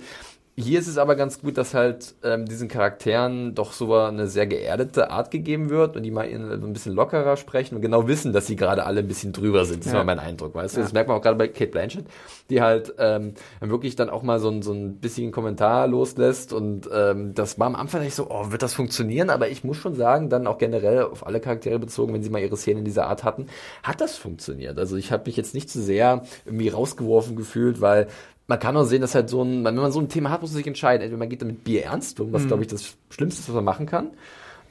Hier 0.58 0.78
ist 0.78 0.86
es 0.86 0.96
aber 0.96 1.16
ganz 1.16 1.42
gut, 1.42 1.58
dass 1.58 1.74
halt 1.74 2.14
ähm, 2.24 2.46
diesen 2.46 2.68
Charakteren 2.68 3.54
doch 3.54 3.74
so 3.74 3.94
eine 3.94 4.26
sehr 4.26 4.46
geerdete 4.46 5.10
Art 5.10 5.30
gegeben 5.30 5.68
wird 5.68 5.98
und 5.98 6.02
die 6.02 6.10
mal 6.10 6.30
so 6.32 6.66
ein 6.66 6.72
bisschen 6.72 6.94
lockerer 6.94 7.36
sprechen 7.36 7.74
und 7.74 7.82
genau 7.82 8.08
wissen, 8.08 8.32
dass 8.32 8.46
sie 8.46 8.56
gerade 8.56 8.86
alle 8.86 9.00
ein 9.00 9.06
bisschen 9.06 9.34
drüber 9.34 9.66
sind. 9.66 9.84
Das 9.84 9.92
ja. 9.92 9.98
war 9.98 10.04
mein 10.04 10.18
Eindruck, 10.18 10.54
weißt 10.54 10.78
du? 10.78 10.80
Das 10.80 10.94
merkt 10.94 11.08
man 11.08 11.18
auch 11.18 11.22
gerade 11.22 11.36
bei 11.36 11.48
Kate 11.48 11.70
Blanchett, 11.70 12.06
die 12.48 12.62
halt 12.62 12.94
ähm, 12.96 13.34
wirklich 13.60 13.96
dann 13.96 14.08
auch 14.08 14.22
mal 14.22 14.40
so, 14.40 14.48
ein, 14.48 14.62
so 14.62 14.72
ein 14.72 14.96
bisschen 14.96 15.30
Kommentar 15.30 15.88
loslässt 15.88 16.54
und 16.54 16.88
ähm, 16.90 17.34
das 17.34 17.58
war 17.58 17.66
am 17.66 17.76
Anfang 17.76 18.02
nicht 18.02 18.14
so, 18.14 18.28
oh, 18.30 18.50
wird 18.50 18.62
das 18.62 18.72
funktionieren? 18.72 19.28
Aber 19.28 19.50
ich 19.50 19.62
muss 19.62 19.76
schon 19.76 19.94
sagen, 19.94 20.30
dann 20.30 20.46
auch 20.46 20.56
generell 20.56 21.02
auf 21.02 21.26
alle 21.26 21.40
Charaktere 21.40 21.78
bezogen, 21.78 22.14
wenn 22.14 22.22
sie 22.22 22.30
mal 22.30 22.40
ihre 22.40 22.56
Szenen 22.56 22.78
in 22.78 22.84
dieser 22.86 23.08
Art 23.08 23.24
hatten, 23.24 23.48
hat 23.82 24.00
das 24.00 24.16
funktioniert. 24.16 24.78
Also 24.78 24.96
ich 24.96 25.12
habe 25.12 25.24
mich 25.26 25.36
jetzt 25.36 25.52
nicht 25.52 25.68
zu 25.68 25.82
sehr 25.82 26.22
irgendwie 26.46 26.70
rausgeworfen 26.70 27.36
gefühlt, 27.36 27.82
weil 27.82 28.08
man 28.46 28.58
kann 28.58 28.76
auch 28.76 28.84
sehen, 28.84 29.00
dass 29.00 29.14
halt 29.14 29.28
so 29.28 29.42
ein, 29.42 29.64
wenn 29.64 29.74
man 29.74 29.92
so 29.92 30.00
ein 30.00 30.08
Thema 30.08 30.30
hat, 30.30 30.40
muss 30.40 30.50
man 30.52 30.58
sich 30.58 30.66
entscheiden. 30.66 31.02
Entweder 31.02 31.18
man 31.18 31.28
geht 31.28 31.42
damit 31.42 31.64
Bier 31.64 31.84
ernst 31.84 32.20
um, 32.20 32.32
was 32.32 32.44
mhm. 32.44 32.48
glaube 32.48 32.62
ich 32.62 32.68
das 32.68 32.96
Schlimmste 33.10 33.40
ist, 33.40 33.48
was 33.48 33.54
man 33.54 33.64
machen 33.64 33.86
kann. 33.86 34.10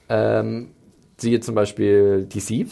Ähm, 0.08 0.72
siehe 1.18 1.40
zum 1.40 1.56
Beispiel 1.56 2.26
DC. 2.26 2.68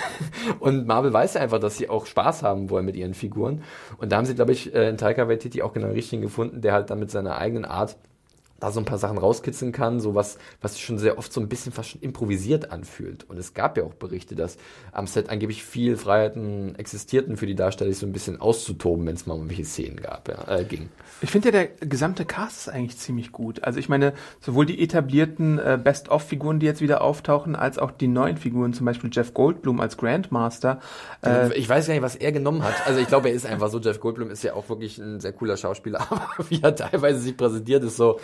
und 0.60 0.86
Marvel 0.86 1.12
weiß 1.12 1.34
ja 1.34 1.40
einfach, 1.40 1.58
dass 1.58 1.76
sie 1.76 1.88
auch 1.88 2.06
Spaß 2.06 2.42
haben 2.42 2.70
wollen 2.70 2.84
mit 2.84 2.96
ihren 2.96 3.14
Figuren. 3.14 3.62
Und 3.98 4.12
da 4.12 4.16
haben 4.16 4.26
sie, 4.26 4.34
glaube 4.34 4.52
ich, 4.52 4.74
äh, 4.74 4.88
in 4.88 4.96
Taika 4.96 5.28
Waititi 5.28 5.62
auch 5.62 5.72
genau 5.72 5.86
den 5.86 5.94
richtigen 5.94 6.22
gefunden, 6.22 6.60
der 6.60 6.72
halt 6.72 6.90
dann 6.90 6.98
mit 6.98 7.10
seiner 7.10 7.38
eigenen 7.38 7.64
Art 7.64 7.96
da 8.64 8.72
so 8.72 8.80
ein 8.80 8.86
paar 8.86 8.98
Sachen 8.98 9.18
rauskitzeln 9.18 9.72
kann, 9.72 10.00
so 10.00 10.14
was, 10.14 10.38
was 10.62 10.74
sich 10.74 10.84
schon 10.84 10.98
sehr 10.98 11.18
oft 11.18 11.32
so 11.32 11.40
ein 11.40 11.48
bisschen 11.48 11.72
fast 11.72 11.90
schon 11.90 12.00
improvisiert 12.00 12.72
anfühlt. 12.72 13.28
Und 13.28 13.38
es 13.38 13.54
gab 13.54 13.76
ja 13.76 13.84
auch 13.84 13.94
Berichte, 13.94 14.34
dass 14.34 14.56
am 14.92 15.06
Set 15.06 15.28
angeblich 15.28 15.64
viel 15.64 15.96
Freiheiten 15.96 16.74
existierten 16.76 17.36
für 17.36 17.46
die 17.46 17.54
Darsteller, 17.54 17.90
sich 17.90 17.98
so 17.98 18.06
ein 18.06 18.12
bisschen 18.12 18.40
auszutoben, 18.40 19.06
wenn 19.06 19.14
es 19.14 19.26
mal 19.26 19.34
um 19.34 19.48
welche 19.48 19.64
Szenen 19.64 20.00
gab, 20.00 20.28
ja, 20.28 20.58
äh, 20.58 20.64
ging. 20.64 20.88
Ich 21.20 21.30
finde 21.30 21.48
ja, 21.48 21.52
der 21.52 21.66
gesamte 21.86 22.24
Cast 22.24 22.60
ist 22.60 22.68
eigentlich 22.68 22.98
ziemlich 22.98 23.32
gut. 23.32 23.62
Also 23.64 23.78
ich 23.78 23.88
meine, 23.88 24.14
sowohl 24.40 24.66
die 24.66 24.82
etablierten 24.82 25.58
äh, 25.58 25.78
Best-of-Figuren, 25.82 26.58
die 26.58 26.66
jetzt 26.66 26.80
wieder 26.80 27.02
auftauchen, 27.02 27.56
als 27.56 27.78
auch 27.78 27.90
die 27.90 28.08
neuen 28.08 28.36
Figuren, 28.36 28.72
zum 28.72 28.86
Beispiel 28.86 29.10
Jeff 29.12 29.34
Goldblum 29.34 29.80
als 29.80 29.96
Grandmaster. 29.96 30.80
Äh, 31.24 31.52
ich 31.54 31.68
weiß 31.68 31.86
gar 31.86 31.94
nicht, 31.94 32.02
was 32.02 32.16
er 32.16 32.32
genommen 32.32 32.62
hat. 32.62 32.74
Also 32.86 33.00
ich 33.00 33.08
glaube, 33.08 33.28
er 33.28 33.34
ist 33.34 33.46
einfach 33.46 33.68
so, 33.68 33.78
Jeff 33.78 34.00
Goldblum 34.00 34.30
ist 34.30 34.42
ja 34.42 34.54
auch 34.54 34.68
wirklich 34.68 34.98
ein 34.98 35.20
sehr 35.20 35.32
cooler 35.32 35.56
Schauspieler, 35.56 36.00
aber 36.10 36.28
wie 36.48 36.62
er 36.62 36.74
teilweise 36.74 37.20
sich 37.20 37.36
präsentiert, 37.36 37.84
ist 37.84 37.96
so, 37.96 38.18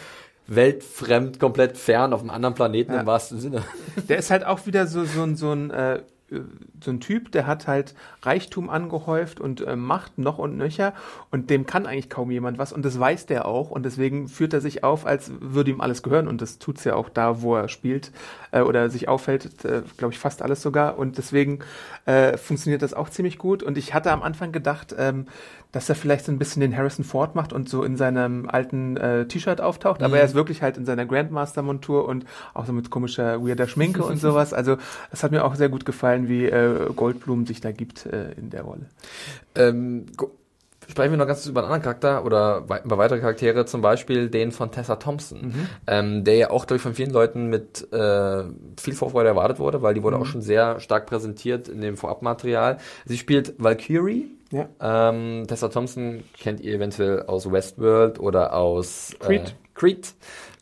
weltfremd, 0.50 1.38
komplett 1.38 1.78
fern 1.78 2.12
auf 2.12 2.20
einem 2.20 2.30
anderen 2.30 2.54
Planeten 2.54 2.92
ja. 2.92 3.00
im 3.00 3.06
wahrsten 3.06 3.38
Sinne. 3.38 3.62
Der 4.08 4.18
ist 4.18 4.30
halt 4.30 4.44
auch 4.44 4.66
wieder 4.66 4.86
so, 4.86 5.04
so, 5.04 5.34
so 5.34 5.52
ein 5.52 5.70
äh, 5.70 6.02
so 6.82 6.90
ein 6.90 7.00
Typ, 7.00 7.32
der 7.32 7.46
hat 7.46 7.66
halt 7.66 7.94
Reichtum 8.22 8.70
angehäuft 8.70 9.40
und 9.40 9.66
äh, 9.66 9.76
Macht 9.76 10.18
noch 10.18 10.38
und 10.38 10.56
nöcher 10.56 10.94
und 11.30 11.50
dem 11.50 11.66
kann 11.66 11.86
eigentlich 11.86 12.08
kaum 12.08 12.30
jemand 12.30 12.58
was 12.58 12.72
und 12.72 12.84
das 12.84 12.98
weiß 12.98 13.26
der 13.26 13.46
auch 13.46 13.70
und 13.70 13.84
deswegen 13.84 14.28
führt 14.28 14.52
er 14.52 14.60
sich 14.60 14.84
auf, 14.84 15.06
als 15.06 15.32
würde 15.40 15.70
ihm 15.70 15.80
alles 15.80 16.02
gehören 16.02 16.28
und 16.28 16.40
das 16.40 16.58
tut's 16.58 16.84
ja 16.84 16.94
auch 16.94 17.08
da, 17.08 17.42
wo 17.42 17.56
er 17.56 17.68
spielt 17.68 18.12
äh, 18.52 18.60
oder 18.60 18.90
sich 18.90 19.08
auffällt, 19.08 19.64
äh, 19.64 19.82
glaube 19.96 20.12
ich 20.14 20.18
fast 20.18 20.42
alles 20.42 20.62
sogar 20.62 20.98
und 20.98 21.18
deswegen 21.18 21.60
äh, 22.06 22.36
funktioniert 22.36 22.82
das 22.82 22.94
auch 22.94 23.10
ziemlich 23.10 23.38
gut 23.38 23.62
und 23.62 23.76
ich 23.76 23.92
hatte 23.94 24.12
am 24.12 24.22
Anfang 24.22 24.52
gedacht, 24.52 24.94
ähm, 24.96 25.26
dass 25.72 25.88
er 25.88 25.94
vielleicht 25.94 26.24
so 26.24 26.32
ein 26.32 26.38
bisschen 26.38 26.60
den 26.60 26.76
Harrison 26.76 27.04
Ford 27.04 27.34
macht 27.34 27.52
und 27.52 27.68
so 27.68 27.84
in 27.84 27.96
seinem 27.96 28.48
alten 28.48 28.96
äh, 28.96 29.26
T-Shirt 29.26 29.60
auftaucht, 29.60 30.00
mhm. 30.00 30.06
aber 30.06 30.18
er 30.18 30.24
ist 30.24 30.34
wirklich 30.34 30.62
halt 30.62 30.76
in 30.76 30.84
seiner 30.84 31.06
Grandmaster-Montur 31.06 32.08
und 32.08 32.24
auch 32.54 32.66
so 32.66 32.72
mit 32.72 32.90
komischer, 32.90 33.44
weirder 33.44 33.68
Schminke 33.68 34.02
und 34.02 34.18
sowas. 34.18 34.52
Also 34.52 34.76
das 35.10 35.22
hat 35.22 35.30
mir 35.30 35.44
auch 35.44 35.54
sehr 35.54 35.68
gut 35.68 35.84
gefallen, 35.84 36.19
wie 36.28 36.46
äh, 36.46 36.90
Goldblum 36.94 37.46
sich 37.46 37.60
da 37.60 37.72
gibt 37.72 38.06
äh, 38.06 38.32
in 38.32 38.50
der 38.50 38.62
Rolle. 38.62 38.86
Ähm, 39.54 40.06
sprechen 40.88 41.12
wir 41.12 41.18
noch 41.18 41.26
ganz 41.26 41.46
über 41.46 41.60
einen 41.60 41.72
anderen 41.72 41.82
Charakter 41.82 42.24
oder 42.24 42.64
über 42.84 42.98
weitere 42.98 43.20
Charaktere, 43.20 43.64
zum 43.64 43.80
Beispiel 43.80 44.28
den 44.28 44.52
von 44.52 44.70
Tessa 44.70 44.96
Thompson, 44.96 45.40
mhm. 45.40 45.68
ähm, 45.86 46.24
der 46.24 46.36
ja 46.36 46.50
auch, 46.50 46.66
glaube 46.66 46.76
ich, 46.76 46.82
von 46.82 46.94
vielen 46.94 47.10
Leuten 47.10 47.46
mit 47.46 47.92
äh, 47.92 48.44
viel 48.78 48.94
Vorfreude 48.94 49.28
erwartet 49.28 49.58
wurde, 49.58 49.82
weil 49.82 49.94
die 49.94 50.02
wurde 50.02 50.16
mhm. 50.16 50.22
auch 50.22 50.26
schon 50.26 50.42
sehr 50.42 50.80
stark 50.80 51.06
präsentiert 51.06 51.68
in 51.68 51.80
dem 51.80 51.96
Vorabmaterial. 51.96 52.78
Sie 53.04 53.18
spielt 53.18 53.54
Valkyrie, 53.58 54.28
ja. 54.52 54.68
Ähm, 54.80 55.44
Tessa 55.46 55.68
Thompson 55.68 56.24
kennt 56.38 56.60
ihr 56.60 56.74
eventuell 56.74 57.22
aus 57.22 57.50
Westworld 57.50 58.18
oder 58.18 58.54
aus 58.54 59.14
Creed. 59.20 59.50
Äh, 59.50 59.52
Creed. 59.74 60.14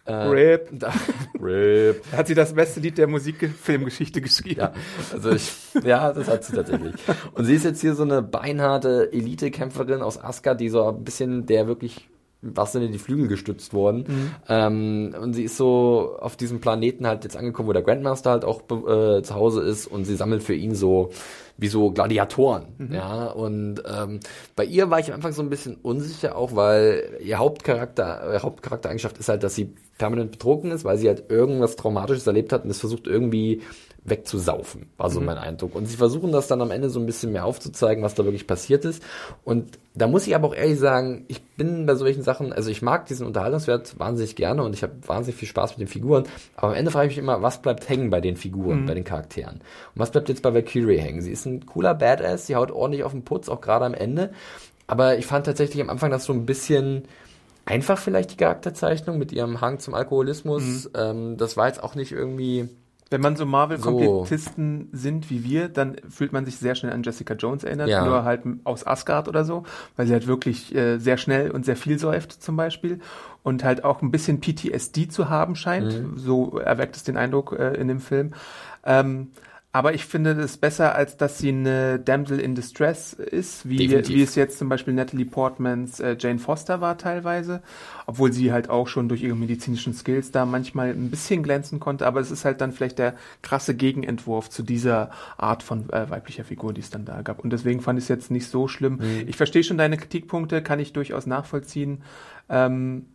Äh, 0.08 0.14
Rip. 0.14 0.68
Da, 0.78 0.92
Rip. 1.40 2.02
Hat 2.12 2.26
sie 2.26 2.34
das 2.34 2.54
beste 2.54 2.80
Lied 2.80 2.98
der 2.98 3.06
Musikfilmgeschichte 3.06 4.20
geschrieben? 4.20 4.60
Ja, 4.60 4.72
also 5.12 5.30
ich, 5.30 5.52
ja, 5.84 6.12
das 6.12 6.28
hat 6.28 6.44
sie 6.44 6.54
tatsächlich. 6.54 6.94
Und 7.34 7.44
sie 7.44 7.54
ist 7.54 7.64
jetzt 7.64 7.80
hier 7.80 7.94
so 7.94 8.04
eine 8.04 8.22
beinharte 8.22 9.12
Elite-Kämpferin 9.12 10.02
aus 10.02 10.22
Asgard, 10.22 10.60
die 10.60 10.68
so 10.68 10.88
ein 10.88 11.04
bisschen 11.04 11.46
der 11.46 11.66
wirklich 11.66 12.08
was 12.40 12.72
sind 12.72 12.82
denn 12.82 12.92
die 12.92 12.98
Flügel 12.98 13.26
gestützt 13.26 13.74
worden. 13.74 14.04
Mhm. 14.06 14.30
Ähm, 14.48 15.14
und 15.20 15.32
sie 15.32 15.42
ist 15.42 15.56
so 15.56 16.16
auf 16.20 16.36
diesem 16.36 16.60
Planeten 16.60 17.06
halt 17.06 17.24
jetzt 17.24 17.36
angekommen, 17.36 17.68
wo 17.68 17.72
der 17.72 17.82
Grandmaster 17.82 18.30
halt 18.30 18.44
auch 18.44 18.62
äh, 18.70 19.22
zu 19.22 19.34
Hause 19.34 19.62
ist 19.62 19.88
und 19.88 20.04
sie 20.04 20.14
sammelt 20.14 20.44
für 20.44 20.54
ihn 20.54 20.74
so 20.74 21.10
wie 21.58 21.68
so 21.68 21.90
Gladiatoren. 21.90 22.66
Mhm. 22.78 22.94
Ja, 22.94 23.26
und 23.26 23.82
ähm, 23.84 24.20
bei 24.56 24.64
ihr 24.64 24.90
war 24.90 25.00
ich 25.00 25.08
am 25.08 25.16
Anfang 25.16 25.32
so 25.32 25.42
ein 25.42 25.50
bisschen 25.50 25.74
unsicher 25.74 26.36
auch, 26.36 26.54
weil 26.54 27.18
ihr 27.20 27.38
Hauptcharakter, 27.38 28.22
ihre 28.24 28.42
Hauptcharaktereigenschaft 28.42 29.18
ist 29.18 29.28
halt, 29.28 29.42
dass 29.42 29.56
sie 29.56 29.74
permanent 29.98 30.30
betrunken 30.30 30.70
ist, 30.70 30.84
weil 30.84 30.96
sie 30.96 31.08
halt 31.08 31.30
irgendwas 31.30 31.74
Traumatisches 31.76 32.26
erlebt 32.26 32.52
hat 32.52 32.64
und 32.64 32.70
es 32.70 32.78
versucht 32.78 33.08
irgendwie 33.08 33.62
wegzusaufen, 34.10 34.90
war 34.96 35.10
so 35.10 35.20
mhm. 35.20 35.26
mein 35.26 35.38
Eindruck. 35.38 35.74
Und 35.74 35.86
sie 35.86 35.96
versuchen 35.96 36.32
das 36.32 36.46
dann 36.46 36.60
am 36.60 36.70
Ende 36.70 36.90
so 36.90 37.00
ein 37.00 37.06
bisschen 37.06 37.32
mehr 37.32 37.44
aufzuzeigen, 37.44 38.02
was 38.02 38.14
da 38.14 38.24
wirklich 38.24 38.46
passiert 38.46 38.84
ist. 38.84 39.02
Und 39.44 39.78
da 39.94 40.06
muss 40.06 40.26
ich 40.26 40.34
aber 40.34 40.48
auch 40.48 40.54
ehrlich 40.54 40.78
sagen, 40.78 41.24
ich 41.28 41.42
bin 41.42 41.86
bei 41.86 41.94
solchen 41.94 42.22
Sachen, 42.22 42.52
also 42.52 42.70
ich 42.70 42.82
mag 42.82 43.06
diesen 43.06 43.26
Unterhaltungswert 43.26 43.98
wahnsinnig 43.98 44.36
gerne 44.36 44.62
und 44.62 44.74
ich 44.74 44.82
habe 44.82 44.94
wahnsinnig 45.06 45.36
viel 45.36 45.48
Spaß 45.48 45.72
mit 45.72 45.80
den 45.80 45.88
Figuren. 45.88 46.24
Aber 46.56 46.68
am 46.68 46.74
Ende 46.74 46.90
frage 46.90 47.08
ich 47.08 47.16
mich 47.16 47.22
immer, 47.22 47.42
was 47.42 47.62
bleibt 47.62 47.88
hängen 47.88 48.10
bei 48.10 48.20
den 48.20 48.36
Figuren, 48.36 48.82
mhm. 48.82 48.86
bei 48.86 48.94
den 48.94 49.04
Charakteren? 49.04 49.56
Und 49.56 49.96
was 49.96 50.10
bleibt 50.10 50.28
jetzt 50.28 50.42
bei 50.42 50.54
Valkyrie 50.54 50.98
hängen? 50.98 51.20
Sie 51.20 51.32
ist 51.32 51.46
ein 51.46 51.66
cooler 51.66 51.94
Badass, 51.94 52.46
sie 52.46 52.56
haut 52.56 52.70
ordentlich 52.70 53.04
auf 53.04 53.12
den 53.12 53.24
Putz, 53.24 53.48
auch 53.48 53.60
gerade 53.60 53.84
am 53.84 53.94
Ende. 53.94 54.30
Aber 54.86 55.18
ich 55.18 55.26
fand 55.26 55.46
tatsächlich 55.46 55.82
am 55.82 55.90
Anfang 55.90 56.10
das 56.10 56.24
so 56.24 56.32
ein 56.32 56.46
bisschen 56.46 57.04
einfach 57.68 57.98
vielleicht 57.98 58.32
die 58.32 58.36
Charakterzeichnung 58.36 59.18
mit 59.18 59.32
ihrem 59.32 59.60
Hang 59.60 59.78
zum 59.78 59.94
Alkoholismus. 59.94 60.84
Mhm. 60.84 60.90
Ähm, 60.94 61.36
das 61.36 61.56
war 61.56 61.66
jetzt 61.66 61.82
auch 61.82 61.94
nicht 61.94 62.12
irgendwie 62.12 62.68
Wenn 63.10 63.20
man 63.22 63.36
so 63.36 63.46
Marvel-Komplettisten 63.46 64.88
sind 64.92 65.30
wie 65.30 65.42
wir, 65.44 65.68
dann 65.68 65.96
fühlt 66.08 66.32
man 66.32 66.44
sich 66.44 66.58
sehr 66.58 66.74
schnell 66.74 66.92
an 66.92 67.02
Jessica 67.02 67.34
Jones 67.34 67.64
erinnert, 67.64 67.88
Ja. 67.88 68.04
nur 68.04 68.24
halt 68.24 68.42
aus 68.64 68.86
Asgard 68.86 69.28
oder 69.28 69.44
so, 69.44 69.62
weil 69.96 70.06
sie 70.06 70.12
halt 70.12 70.26
wirklich 70.26 70.74
äh, 70.74 70.98
sehr 70.98 71.16
schnell 71.16 71.50
und 71.50 71.64
sehr 71.64 71.76
viel 71.76 71.98
säuft 71.98 72.32
zum 72.42 72.56
Beispiel 72.56 73.00
und 73.42 73.64
halt 73.64 73.84
auch 73.84 74.02
ein 74.02 74.10
bisschen 74.10 74.40
PTSD 74.40 75.08
zu 75.08 75.28
haben 75.30 75.56
scheint. 75.56 75.94
So 76.16 76.58
erweckt 76.58 76.96
es 76.96 77.04
den 77.04 77.16
Eindruck 77.16 77.52
äh, 77.58 77.74
in 77.74 77.88
dem 77.88 78.00
Film. 78.00 78.32
Ähm, 78.84 79.28
aber 79.78 79.94
ich 79.94 80.06
finde 80.06 80.32
es 80.32 80.56
besser, 80.56 80.96
als 80.96 81.16
dass 81.16 81.38
sie 81.38 81.50
eine 81.50 82.00
Damsel 82.00 82.40
in 82.40 82.56
Distress 82.56 83.12
ist, 83.12 83.68
wie, 83.68 83.88
wie 84.08 84.22
es 84.22 84.34
jetzt 84.34 84.58
zum 84.58 84.68
Beispiel 84.68 84.92
Natalie 84.92 85.24
Portmans 85.24 86.00
äh, 86.00 86.16
Jane 86.18 86.40
Foster 86.40 86.80
war 86.80 86.98
teilweise, 86.98 87.62
obwohl 88.04 88.32
sie 88.32 88.50
halt 88.50 88.70
auch 88.70 88.88
schon 88.88 89.08
durch 89.08 89.22
ihre 89.22 89.36
medizinischen 89.36 89.94
Skills 89.94 90.32
da 90.32 90.46
manchmal 90.46 90.88
ein 90.88 91.10
bisschen 91.10 91.44
glänzen 91.44 91.78
konnte, 91.78 92.08
aber 92.08 92.18
es 92.18 92.32
ist 92.32 92.44
halt 92.44 92.60
dann 92.60 92.72
vielleicht 92.72 92.98
der 92.98 93.14
krasse 93.40 93.76
Gegenentwurf 93.76 94.50
zu 94.50 94.64
dieser 94.64 95.12
Art 95.36 95.62
von 95.62 95.88
äh, 95.90 96.10
weiblicher 96.10 96.42
Figur, 96.42 96.72
die 96.72 96.80
es 96.80 96.90
dann 96.90 97.04
da 97.04 97.22
gab. 97.22 97.38
Und 97.38 97.52
deswegen 97.52 97.80
fand 97.80 98.00
ich 98.00 98.06
es 98.06 98.08
jetzt 98.08 98.32
nicht 98.32 98.48
so 98.48 98.66
schlimm. 98.66 98.98
Ich 99.28 99.36
verstehe 99.36 99.62
schon 99.62 99.78
deine 99.78 99.96
Kritikpunkte, 99.96 100.60
kann 100.60 100.80
ich 100.80 100.92
durchaus 100.92 101.26
nachvollziehen. 101.26 102.02
Ähm, 102.48 103.06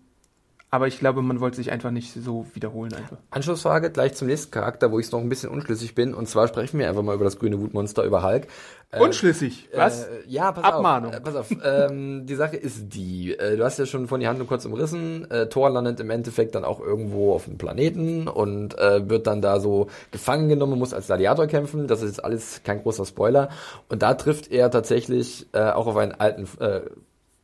aber 0.73 0.87
ich 0.87 0.97
glaube, 0.97 1.21
man 1.21 1.39
wollte 1.39 1.57
sich 1.57 1.71
einfach 1.71 1.91
nicht 1.91 2.15
so 2.15 2.47
wiederholen 2.55 2.95
einfach. 2.95 3.17
Anschlussfrage 3.29 3.91
gleich 3.91 4.15
zum 4.15 4.27
nächsten 4.27 4.49
Charakter, 4.49 4.91
wo 4.91 4.97
ich 4.97 5.11
noch 5.11 5.19
ein 5.19 5.29
bisschen 5.29 5.51
unschlüssig 5.51 5.93
bin. 5.93 6.15
Und 6.15 6.27
zwar 6.27 6.47
sprechen 6.47 6.79
wir 6.79 6.89
einfach 6.89 7.03
mal 7.03 7.13
über 7.13 7.25
das 7.25 7.37
grüne 7.37 7.59
Wutmonster, 7.61 8.03
über 8.03 8.23
Hulk. 8.23 8.47
Äh, 8.89 8.99
Unschlüssig, 8.99 9.69
was? 9.75 10.05
Äh, 10.05 10.23
ja, 10.27 10.51
pass 10.51 10.63
Abmahnung. 10.63 11.11
auf. 11.11 11.17
Äh, 11.17 11.21
pass 11.21 11.35
auf. 11.35 11.51
ähm, 11.63 12.25
die 12.25 12.33
Sache 12.33 12.57
ist 12.57 12.95
die. 12.95 13.37
Äh, 13.37 13.55
du 13.55 13.63
hast 13.63 13.77
ja 13.77 13.85
schon 13.85 14.07
von 14.07 14.19
die 14.19 14.27
Handlung 14.27 14.47
kurz 14.47 14.65
umrissen. 14.65 15.29
Äh, 15.29 15.47
Thor 15.47 15.69
landet 15.69 15.99
im 15.99 16.09
Endeffekt 16.09 16.55
dann 16.55 16.63
auch 16.63 16.79
irgendwo 16.79 17.35
auf 17.35 17.47
einem 17.47 17.59
Planeten 17.59 18.27
und 18.27 18.75
äh, 18.79 19.07
wird 19.07 19.27
dann 19.27 19.43
da 19.43 19.59
so 19.59 19.89
gefangen 20.09 20.49
genommen, 20.49 20.79
muss 20.79 20.95
als 20.95 21.05
Gladiator 21.05 21.45
kämpfen. 21.45 21.85
Das 21.87 22.01
ist 22.01 22.15
jetzt 22.15 22.25
alles 22.25 22.61
kein 22.63 22.81
großer 22.81 23.05
Spoiler. 23.05 23.49
Und 23.89 24.01
da 24.01 24.15
trifft 24.15 24.51
er 24.51 24.71
tatsächlich 24.71 25.45
äh, 25.53 25.69
auch 25.69 25.85
auf 25.85 25.97
einen 25.97 26.13
alten 26.13 26.47
äh, 26.59 26.81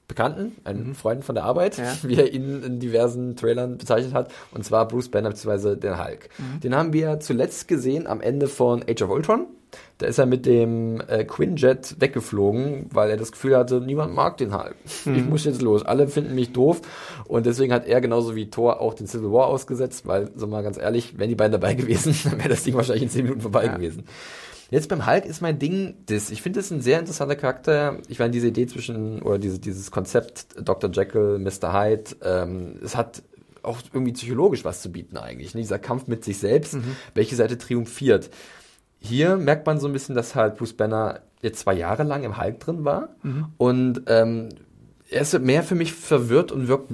Bekannten, 0.10 0.58
einen 0.65 0.95
Freund 0.95 1.24
von 1.24 1.36
der 1.36 1.45
Arbeit, 1.45 1.78
Ja. 1.78 1.95
wie 2.04 2.15
er 2.15 2.34
ihn 2.34 2.62
in 2.63 2.80
diversen 2.82 3.38
Trailern 3.38 3.78
bezeichnet 3.78 4.13
hat, 4.13 4.32
und 4.52 4.65
zwar 4.65 4.86
Bruce 4.89 5.08
Banner 5.10 5.30
bzw. 5.30 5.76
den 5.78 5.98
Hulk. 6.04 6.28
Den 6.62 6.76
haben 6.76 6.91
wir 6.91 7.22
zuletzt 7.22 7.69
gesehen 7.69 8.08
am 8.08 8.19
Ende 8.19 8.48
von 8.48 8.84
Age 8.89 9.04
of 9.04 9.12
Ultron. 9.12 9.45
Da 10.00 10.08
ist 10.08 10.17
er 10.17 10.26
mit 10.26 10.48
dem 10.48 11.00
äh, 11.08 11.26
Quinjet 11.26 11.98
weggeflogen, 12.00 12.88
weil 12.91 13.12
er 13.12 13.17
das 13.17 13.32
Gefühl 13.32 13.56
hatte, 13.56 13.80
niemand 13.82 14.15
mag 14.15 14.38
den 14.38 14.52
Hulk. 14.58 14.74
Ich 15.06 15.24
muss 15.26 15.45
jetzt 15.45 15.62
los. 15.62 15.86
Alle 15.86 16.08
finden 16.08 16.34
mich 16.34 16.54
doof. 16.54 16.82
Und 17.26 17.45
deswegen 17.45 17.72
hat 17.72 17.86
er 17.86 18.02
genauso 18.02 18.36
wie 18.36 18.50
Thor 18.50 18.82
auch 18.82 18.95
den 18.95 19.06
Civil 19.06 19.32
War 19.32 19.45
ausgesetzt, 19.45 20.08
weil, 20.08 20.32
so 20.36 20.48
mal 20.48 20.63
ganz 20.63 20.80
ehrlich, 20.80 21.19
wären 21.19 21.30
die 21.30 21.36
beiden 21.36 21.52
dabei 21.52 21.74
gewesen, 21.76 22.15
dann 22.24 22.39
wäre 22.39 22.50
das 22.50 22.63
Ding 22.63 22.74
wahrscheinlich 22.74 23.04
in 23.04 23.10
10 23.10 23.24
Minuten 23.24 23.41
vorbei 23.41 23.67
gewesen. 23.67 24.06
Jetzt 24.70 24.90
beim 24.90 25.08
Hulk 25.08 25.26
ist 25.26 25.42
mein 25.42 25.58
Ding 25.58 25.96
das. 26.06 26.30
Ich 26.30 26.42
finde 26.42 26.60
es 26.60 26.72
ein 26.72 26.82
sehr 26.82 27.00
interessanter 27.00 27.36
Charakter. 27.36 27.98
Ich 28.08 28.20
meine, 28.20 28.32
diese 28.32 28.48
Idee 28.48 28.68
zwischen, 28.68 29.22
oder 29.22 29.40
diese, 29.40 29.60
dieses 29.60 29.90
Konzept 29.90 30.48
Dr. 30.62 30.92
Jekyll, 30.92 31.40
Mr. 31.40 31.74
Hyde, 31.74 32.16
ähm, 32.24 32.80
es 32.84 32.96
hat 32.96 33.24
auch 33.64 33.80
irgendwie 33.94 34.14
psychologisch 34.14 34.64
was 34.64 34.82
zu 34.82 34.92
bieten 34.92 35.18
eigentlich. 35.18 35.54
Ne? 35.54 35.62
Dieser 35.62 35.80
Kampf 35.80 36.08
mit 36.08 36.24
sich 36.24 36.38
selbst, 36.38 36.78
welche 37.14 37.36
Seite 37.36 37.58
triumphiert. 37.58 38.30
Hier 39.00 39.38
merkt 39.38 39.66
man 39.66 39.80
so 39.80 39.88
ein 39.88 39.94
bisschen, 39.94 40.16
dass 40.16 40.36
halt 40.36 40.58
Bruce 40.58 40.74
Banner 40.74 41.22
jetzt 41.42 41.60
zwei 41.60 41.74
Jahre 41.74 42.04
lang 42.04 42.24
im 42.24 42.40
Hulk 42.40 42.60
drin 42.60 42.86
war 42.86 43.10
und 43.58 44.04
ähm, 44.08 44.50
er 45.12 45.22
ist 45.22 45.38
mehr 45.39 45.63
für 45.63 45.76
mich 45.76 45.93
verwirrt 45.93 46.52
und 46.52 46.67
wirkt 46.67 46.91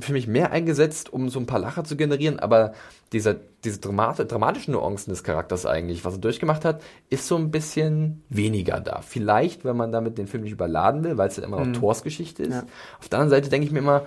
für 0.00 0.12
mich 0.12 0.26
mehr 0.26 0.50
eingesetzt, 0.50 1.12
um 1.12 1.28
so 1.28 1.38
ein 1.38 1.46
paar 1.46 1.58
Lacher 1.58 1.84
zu 1.84 1.96
generieren, 1.96 2.38
aber 2.38 2.72
dieser, 3.12 3.36
diese 3.64 3.80
Dramati 3.80 4.24
dramatischen 4.24 4.72
Nuancen 4.72 5.10
des 5.10 5.24
Charakters 5.24 5.66
eigentlich, 5.66 6.04
was 6.04 6.14
er 6.14 6.20
durchgemacht 6.20 6.64
hat, 6.64 6.80
ist 7.10 7.26
so 7.26 7.36
ein 7.36 7.50
bisschen 7.50 8.22
weniger 8.28 8.80
da. 8.80 9.02
Vielleicht, 9.02 9.64
wenn 9.64 9.76
man 9.76 9.92
damit 9.92 10.16
den 10.16 10.26
Film 10.26 10.44
nicht 10.44 10.52
überladen 10.52 11.04
will, 11.04 11.18
weil 11.18 11.28
es 11.28 11.36
ja 11.36 11.44
immer 11.44 11.62
noch 11.62 11.78
Thors 11.78 12.02
Geschichte 12.02 12.44
ist. 12.44 12.54
Ja. 12.54 12.64
Auf 12.98 13.08
der 13.08 13.18
anderen 13.18 13.30
Seite 13.30 13.50
denke 13.50 13.66
ich 13.66 13.72
mir 13.72 13.80
immer, 13.80 14.06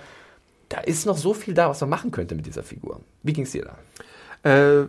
da 0.70 0.80
ist 0.80 1.06
noch 1.06 1.18
so 1.18 1.34
viel 1.34 1.54
da, 1.54 1.70
was 1.70 1.82
man 1.82 1.90
machen 1.92 2.12
könnte 2.12 2.34
mit 2.34 2.46
dieser 2.46 2.64
Figur. 2.64 3.02
Wie 3.22 3.34
ging's 3.34 3.52
dir 3.52 3.66
da? 4.44 4.50
Äh, 4.50 4.88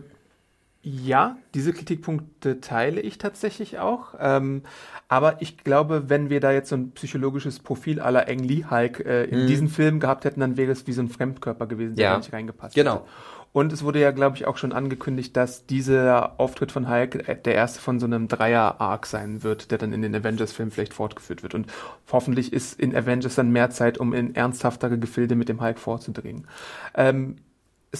ja, 0.87 1.35
diese 1.55 1.73
Kritikpunkte 1.73 2.61
teile 2.61 3.01
ich 3.01 3.17
tatsächlich 3.17 3.79
auch. 3.79 4.13
Ähm, 4.19 4.61
aber 5.07 5.41
ich 5.41 5.57
glaube, 5.57 6.09
wenn 6.09 6.29
wir 6.29 6.39
da 6.39 6.51
jetzt 6.51 6.69
so 6.69 6.75
ein 6.75 6.91
psychologisches 6.91 7.57
Profil 7.59 7.99
aller 7.99 8.27
Ang 8.29 8.39
Lee 8.43 8.65
Hulk 8.69 8.99
äh, 9.03 9.23
in 9.23 9.47
diesen 9.47 9.67
Film 9.67 9.99
gehabt 9.99 10.25
hätten, 10.25 10.41
dann 10.41 10.57
wäre 10.57 10.71
es 10.71 10.85
wie 10.85 10.93
so 10.93 11.01
ein 11.01 11.09
Fremdkörper 11.09 11.65
gewesen, 11.65 11.95
der 11.95 12.05
Ja. 12.11 12.17
nicht 12.17 12.31
reingepasst 12.31 12.75
Genau. 12.75 12.97
hätte. 12.97 13.05
Und 13.51 13.73
es 13.73 13.83
wurde 13.83 13.99
ja, 13.99 14.11
glaube 14.11 14.35
ich, 14.35 14.45
auch 14.45 14.57
schon 14.57 14.73
angekündigt, 14.73 15.35
dass 15.35 15.65
dieser 15.65 16.39
Auftritt 16.39 16.71
von 16.71 16.87
Hulk 16.87 17.27
äh, 17.27 17.35
der 17.35 17.55
erste 17.55 17.79
von 17.81 17.99
so 17.99 18.05
einem 18.05 18.27
Dreier-Arc 18.27 19.07
sein 19.07 19.41
wird, 19.41 19.71
der 19.71 19.79
dann 19.79 19.91
in 19.91 20.03
den 20.03 20.13
Avengers-Filmen 20.13 20.69
vielleicht 20.71 20.93
fortgeführt 20.93 21.41
wird. 21.41 21.55
Und 21.55 21.65
hoffentlich 22.11 22.53
ist 22.53 22.79
in 22.79 22.95
Avengers 22.95 23.33
dann 23.33 23.49
mehr 23.51 23.71
Zeit, 23.71 23.97
um 23.97 24.13
in 24.13 24.35
ernsthaftere 24.35 24.99
Gefilde 24.99 25.35
mit 25.35 25.49
dem 25.49 25.61
Hulk 25.61 25.79
vorzudringen. 25.79 26.45
Ähm, 26.93 27.37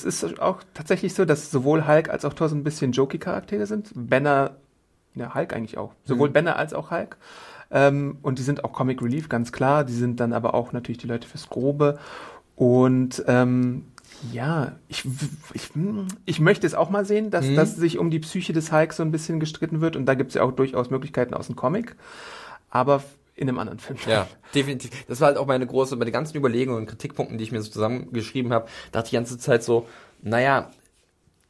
es 0.03 0.23
ist 0.23 0.39
auch 0.39 0.63
tatsächlich 0.73 1.13
so, 1.13 1.25
dass 1.25 1.51
sowohl 1.51 1.87
Hulk 1.87 2.09
als 2.09 2.25
auch 2.25 2.33
Thor 2.33 2.49
so 2.49 2.55
ein 2.55 2.63
bisschen 2.63 2.91
jokey-Charaktere 2.91 3.65
sind. 3.65 3.91
Banner, 3.95 4.57
ja, 5.13 5.33
Hulk 5.33 5.53
eigentlich 5.53 5.77
auch. 5.77 5.93
Sowohl 6.03 6.29
Banner 6.29 6.57
als 6.57 6.73
auch 6.73 6.91
Hulk. 6.91 7.17
Ähm, 7.71 8.17
und 8.21 8.39
die 8.39 8.43
sind 8.43 8.63
auch 8.63 8.73
Comic 8.73 9.01
Relief, 9.01 9.29
ganz 9.29 9.51
klar. 9.51 9.83
Die 9.83 9.93
sind 9.93 10.19
dann 10.19 10.33
aber 10.33 10.53
auch 10.53 10.73
natürlich 10.73 10.97
die 10.97 11.07
Leute 11.07 11.27
fürs 11.27 11.49
Grobe. 11.49 11.97
Und 12.55 13.23
ähm, 13.27 13.85
ja, 14.31 14.73
ich, 14.87 15.05
ich, 15.53 15.71
ich 16.25 16.39
möchte 16.39 16.65
es 16.65 16.73
auch 16.73 16.89
mal 16.89 17.05
sehen, 17.05 17.31
dass, 17.31 17.53
dass 17.53 17.75
sich 17.75 17.97
um 17.97 18.09
die 18.09 18.19
Psyche 18.19 18.53
des 18.53 18.71
Hulk 18.71 18.93
so 18.93 19.03
ein 19.03 19.11
bisschen 19.11 19.39
gestritten 19.39 19.81
wird. 19.81 19.95
Und 19.95 20.05
da 20.05 20.15
gibt 20.15 20.29
es 20.29 20.35
ja 20.35 20.43
auch 20.43 20.51
durchaus 20.51 20.89
Möglichkeiten 20.89 21.33
aus 21.33 21.47
dem 21.47 21.55
Comic. 21.55 21.95
Aber 22.69 23.03
in 23.35 23.49
einem 23.49 23.59
anderen 23.59 23.79
Film. 23.79 23.99
Ja, 24.07 24.27
definitiv. 24.53 24.91
Das 25.07 25.19
war 25.19 25.27
halt 25.27 25.37
auch 25.37 25.45
meine 25.45 25.67
große, 25.67 25.97
bei 25.97 26.05
den 26.05 26.13
ganzen 26.13 26.37
Überlegungen 26.37 26.79
und 26.79 26.85
Kritikpunkten, 26.87 27.37
die 27.37 27.43
ich 27.43 27.51
mir 27.51 27.61
so 27.61 27.69
zusammengeschrieben 27.69 28.53
habe, 28.53 28.67
dachte 28.91 29.07
ich 29.07 29.09
die 29.11 29.15
ganze 29.17 29.37
Zeit 29.37 29.63
so, 29.63 29.87
naja, 30.21 30.71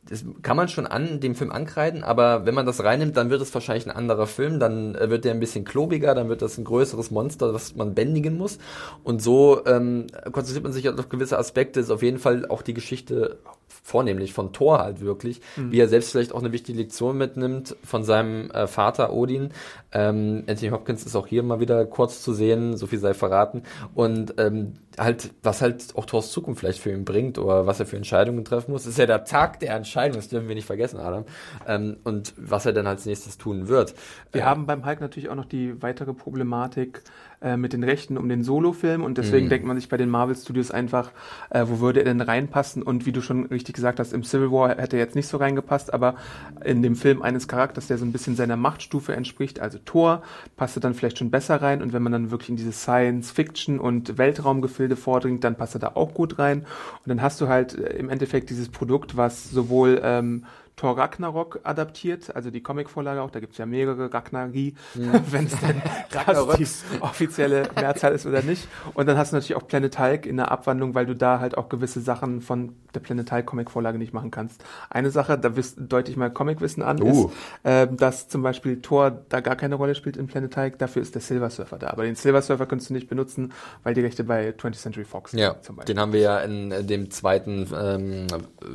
das 0.09 0.23
kann 0.43 0.55
man 0.55 0.67
schon 0.67 0.85
an 0.85 1.19
dem 1.19 1.35
Film 1.35 1.51
ankreiden, 1.51 2.03
aber 2.03 2.45
wenn 2.45 2.53
man 2.53 2.65
das 2.65 2.83
reinnimmt, 2.83 3.17
dann 3.17 3.29
wird 3.29 3.41
es 3.41 3.53
wahrscheinlich 3.53 3.87
ein 3.87 3.95
anderer 3.95 4.27
Film, 4.27 4.59
dann 4.59 4.95
äh, 4.95 5.09
wird 5.09 5.25
der 5.25 5.33
ein 5.33 5.39
bisschen 5.39 5.65
klobiger, 5.65 6.13
dann 6.13 6.29
wird 6.29 6.41
das 6.41 6.57
ein 6.57 6.63
größeres 6.63 7.11
Monster, 7.11 7.53
was 7.53 7.75
man 7.75 7.95
bändigen 7.95 8.37
muss. 8.37 8.59
Und 9.03 9.21
so 9.21 9.65
ähm, 9.65 10.07
konzentriert 10.31 10.63
man 10.63 10.73
sich 10.73 10.87
auf 10.87 11.09
gewisse 11.09 11.39
Aspekte, 11.39 11.79
ist 11.79 11.89
auf 11.89 12.03
jeden 12.03 12.19
Fall 12.19 12.45
auch 12.47 12.61
die 12.61 12.73
Geschichte 12.73 13.39
vornehmlich 13.67 14.33
von 14.33 14.51
Thor 14.51 14.79
halt 14.79 15.01
wirklich, 15.01 15.41
wie 15.57 15.79
er 15.79 15.87
selbst 15.87 16.11
vielleicht 16.11 16.33
auch 16.33 16.39
eine 16.39 16.51
wichtige 16.51 16.79
Lektion 16.79 17.17
mitnimmt 17.17 17.75
von 17.83 18.03
seinem 18.03 18.49
äh, 18.49 18.65
Vater 18.65 19.13
Odin. 19.13 19.51
Ähm, 19.91 20.43
Anthony 20.47 20.71
Hopkins 20.71 21.05
ist 21.05 21.15
auch 21.15 21.27
hier 21.27 21.43
mal 21.43 21.59
wieder 21.59 21.85
kurz 21.85 22.23
zu 22.23 22.33
sehen, 22.33 22.77
so 22.77 22.87
viel 22.87 22.97
sei 22.97 23.13
verraten. 23.13 23.61
Und 23.93 24.33
ähm, 24.37 24.73
halt, 24.97 25.31
was 25.43 25.61
halt 25.61 25.95
auch 25.95 26.05
Thors 26.05 26.31
Zukunft 26.31 26.61
vielleicht 26.61 26.79
für 26.79 26.91
ihn 26.91 27.05
bringt 27.05 27.37
oder 27.37 27.67
was 27.67 27.79
er 27.79 27.85
für 27.85 27.97
Entscheidungen 27.97 28.43
treffen 28.43 28.71
muss, 28.71 28.87
ist 28.87 28.97
ja 28.97 29.05
der 29.05 29.23
Tag 29.23 29.59
der 29.59 29.75
Entscheidung, 29.75 29.94
das 29.95 30.29
dürfen 30.29 30.47
wir 30.47 30.55
nicht 30.55 30.65
vergessen, 30.67 30.99
Adam. 30.99 31.25
Ähm, 31.67 31.97
und 32.03 32.33
was 32.37 32.65
er 32.65 32.73
dann 32.73 32.87
als 32.87 33.05
nächstes 33.05 33.37
tun 33.37 33.67
wird. 33.67 33.93
Wir 34.31 34.43
Äh, 34.43 34.45
haben 34.45 34.65
beim 34.65 34.85
Hulk 34.85 35.01
natürlich 35.01 35.29
auch 35.29 35.35
noch 35.35 35.45
die 35.45 35.81
weitere 35.81 36.13
Problematik 36.13 37.03
äh, 37.45 37.57
mit 37.57 37.73
den 37.73 37.83
Rechten 37.83 38.17
um 38.17 38.27
den 38.27 38.43
Solo-Film 38.43 39.03
und 39.03 39.19
deswegen 39.19 39.49
denkt 39.49 39.67
man 39.67 39.77
sich 39.77 39.87
bei 39.87 39.97
den 39.97 40.09
Marvel 40.09 40.35
Studios 40.35 40.71
einfach, 40.71 41.11
äh, 41.51 41.63
wo 41.67 41.79
würde 41.79 41.99
er 41.99 42.05
denn 42.05 42.19
reinpassen? 42.19 42.81
Und 42.81 43.05
wie 43.05 43.11
du 43.11 43.21
schon 43.21 43.45
richtig 43.45 43.75
gesagt 43.75 43.99
hast, 43.99 44.13
im 44.13 44.23
Civil 44.23 44.51
War 44.51 44.69
hätte 44.69 44.97
er 44.97 45.03
jetzt 45.03 45.15
nicht 45.15 45.27
so 45.27 45.37
reingepasst, 45.37 45.93
aber 45.93 46.15
in 46.63 46.81
dem 46.81 46.95
Film 46.95 47.21
eines 47.21 47.47
Charakters, 47.47 47.85
der 47.85 47.99
so 47.99 48.05
ein 48.05 48.11
bisschen 48.11 48.35
seiner 48.35 48.55
Machtstufe 48.55 49.15
entspricht, 49.15 49.59
also 49.59 49.77
Thor, 49.85 50.23
passt 50.57 50.75
er 50.75 50.79
dann 50.79 50.95
vielleicht 50.95 51.19
schon 51.19 51.29
besser 51.29 51.61
rein. 51.61 51.83
Und 51.83 51.93
wenn 51.93 52.01
man 52.01 52.11
dann 52.11 52.31
wirklich 52.31 52.49
in 52.49 52.55
diese 52.55 52.71
Science-Fiction 52.71 53.79
und 53.79 54.17
Weltraumgefilde 54.17 54.95
vordringt, 54.95 55.43
dann 55.43 55.55
passt 55.55 55.75
er 55.75 55.79
da 55.79 55.91
auch 55.93 56.15
gut 56.15 56.39
rein. 56.39 56.61
Und 56.61 57.09
dann 57.09 57.21
hast 57.21 57.39
du 57.41 57.47
halt 57.47 57.77
äh, 57.77 57.95
im 57.97 58.09
Endeffekt 58.09 58.49
dieses 58.49 58.69
Produkt, 58.69 59.17
was 59.17 59.51
sowohl 59.51 60.01
ähm, 60.03 60.45
Thor 60.75 60.97
Ragnarok 60.97 61.61
adaptiert, 61.63 62.35
also 62.35 62.51
die 62.51 62.61
Comicvorlage 62.61 63.21
auch, 63.21 63.31
da 63.31 63.39
gibt's 63.39 63.57
ja 63.57 63.65
mehrere 63.65 64.13
Ragnari, 64.13 64.75
wenn 64.93 65.45
es 65.45 65.59
denn 65.59 65.81
die 66.57 67.01
offizielle 67.01 67.69
Mehrzahl 67.75 68.13
ist 68.13 68.25
oder 68.25 68.41
nicht. 68.41 68.67
Und 68.93 69.07
dann 69.07 69.17
hast 69.17 69.31
du 69.31 69.37
natürlich 69.37 69.55
auch 69.55 69.67
Planet 69.67 69.97
Hulk 69.97 70.25
in 70.25 70.37
der 70.37 70.51
Abwandlung, 70.51 70.93
weil 70.93 71.05
du 71.05 71.15
da 71.15 71.39
halt 71.39 71.57
auch 71.57 71.69
gewisse 71.69 72.01
Sachen 72.01 72.41
von 72.41 72.75
der 72.95 72.99
Planet 73.01 73.31
Hulk 73.31 73.45
Comicvorlage 73.45 73.97
nicht 73.97 74.13
machen 74.13 74.31
kannst. 74.31 74.63
Eine 74.89 75.11
Sache, 75.11 75.37
da 75.37 75.51
deute 75.77 76.09
ich 76.11 76.17
mal 76.17 76.31
Comicwissen 76.31 76.81
an, 76.81 77.01
Uh. 77.01 77.25
ist, 77.25 77.33
äh, 77.63 77.87
dass 77.91 78.27
zum 78.27 78.41
Beispiel 78.41 78.81
Thor 78.81 79.11
da 79.29 79.41
gar 79.41 79.55
keine 79.55 79.75
Rolle 79.75 79.93
spielt 79.95 80.17
in 80.17 80.27
Planet 80.27 80.55
Hulk, 80.57 80.79
dafür 80.79 81.01
ist 81.01 81.13
der 81.15 81.21
Silver 81.21 81.49
Surfer 81.49 81.77
da. 81.77 81.87
Aber 81.89 82.03
den 82.03 82.15
Silver 82.15 82.41
Surfer 82.41 82.65
kannst 82.65 82.89
du 82.89 82.93
nicht 82.93 83.07
benutzen, 83.09 83.53
weil 83.83 83.93
die 83.93 84.01
Rechte 84.01 84.23
bei 84.23 84.49
20th 84.49 84.73
Century 84.81 85.05
Fox 85.05 85.33
Ja, 85.33 85.61
zum 85.61 85.75
Beispiel. 85.75 85.93
den 85.93 86.01
haben 86.01 86.13
wir 86.13 86.21
ja 86.21 86.39
in 86.39 86.71
äh, 86.71 86.83
dem 86.83 87.11
zweiten 87.11 87.67
ähm, 87.77 88.27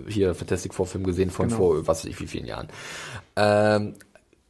hier 0.07 0.35
Fantastic 0.35 0.75
Four 0.75 0.87
Film 0.87 1.05
gesehen 1.05 1.31
von 1.31 1.47
Genau. 1.49 1.57
vor 1.59 1.87
was 1.87 2.05
weiß 2.05 2.11
ich 2.11 2.21
wie 2.21 2.27
vielen 2.27 2.47
Jahren. 2.47 2.69
Ähm, 3.37 3.95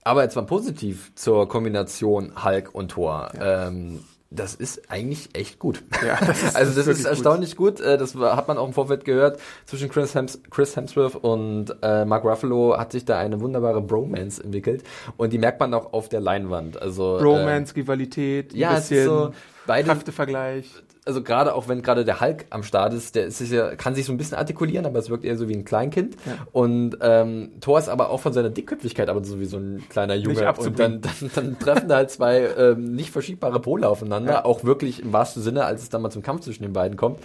aber 0.03 0.23
jetzt 0.23 0.35
mal 0.35 0.43
positiv 0.47 1.13
zur 1.15 1.49
Kombination 1.49 2.33
Hulk 2.45 2.75
und 2.75 2.91
Thor. 2.93 3.31
Ähm, 3.41 4.01
das 4.33 4.55
ist 4.55 4.91
eigentlich 4.91 5.31
echt 5.35 5.59
gut. 5.59 5.83
Ja, 6.07 6.17
das 6.25 6.43
ist- 6.43 6.57
also 6.57 6.73
das 6.75 6.87
ist 6.87 7.01
ist 7.01 7.05
erstaunlich 7.07 7.57
gut. 7.57 7.81
Äh, 7.81 7.99
Das 7.99 8.15
hat 8.15 8.47
man 8.49 8.59
auch 8.59 8.67
im 8.67 8.73
Vorfeld 8.73 9.05
gehört. 9.05 9.41
Zwischen 9.67 9.89
Chris, 9.89 10.15
Hems 10.15 10.41
Chris 10.51 10.77
Hemsworth 10.77 11.17
und 11.17 11.75
äh, 11.83 12.05
Mark 12.05 12.25
Ruffalo 12.25 12.79
hat 12.79 12.93
sich 12.93 13.05
da 13.05 13.19
eine 13.19 13.41
wunderbare 13.41 13.81
Bromance 13.83 14.43
entwickelt. 14.43 14.85
Und 15.17 15.33
die 15.33 15.39
merkt 15.39 15.59
man 15.59 15.75
auch 15.75 15.93
auf 15.93 16.09
der 16.09 16.21
Leinwand. 16.21 16.81
Also 16.81 17.19
Romance, 17.19 17.75
Rivalität, 17.75 18.55
Äh, 18.55 18.59
ja, 18.59 18.75
bisschen 18.77 19.05
so, 19.05 19.33
beide- 19.67 19.89
Kräftevergleich. 19.89 20.71
Also 21.11 21.23
gerade 21.23 21.57
auch 21.57 21.67
wenn 21.67 21.83
gerade 21.83 22.05
der 22.05 22.21
Hulk 22.21 22.47
am 22.51 22.63
Start 22.63 22.95
ist, 22.95 23.17
der 23.17 23.27
ist 23.27 23.41
ja, 23.41 23.75
kann 23.75 23.97
sich 23.97 24.07
so 24.07 24.13
ein 24.13 24.17
bisschen 24.17 24.39
artikulieren, 24.39 24.87
aber 24.87 25.01
es 25.01 25.11
wirkt 25.11 25.25
eher 25.25 25.37
so 25.37 25.49
wie 25.49 25.55
ein 25.55 25.65
Kleinkind. 25.65 26.17
Und 26.53 26.99
ähm, 27.01 27.51
Thor 27.61 27.81
ist 27.81 27.89
aber 27.89 28.11
auch 28.11 28.21
von 28.21 28.33
seiner 28.33 28.49
Dickköpfigkeit 28.49 29.09
aber 29.09 29.25
so 29.25 29.41
wie 29.41 29.45
so 29.45 29.57
ein 29.57 29.83
kleiner 29.89 30.15
Junge. 30.15 30.55
Und 30.59 30.79
dann, 30.79 31.01
dann, 31.01 31.31
dann 31.35 31.59
treffen 31.59 31.89
da 31.89 31.97
halt 31.97 32.11
zwei 32.13 32.49
ähm, 32.57 32.95
nicht 32.95 33.11
verschiebbare 33.11 33.61
Pole 33.61 33.89
aufeinander, 33.89 34.47
auch 34.47 34.63
wirklich 34.63 35.03
im 35.03 35.13
wahrsten 35.13 35.43
Sinne, 35.43 35.65
als 35.65 35.83
es 35.83 35.89
dann 35.89 36.01
mal 36.01 36.11
zum 36.11 36.23
Kampf 36.23 36.43
zwischen 36.43 36.63
den 36.63 36.73
beiden 36.73 36.97
kommt. 36.97 37.19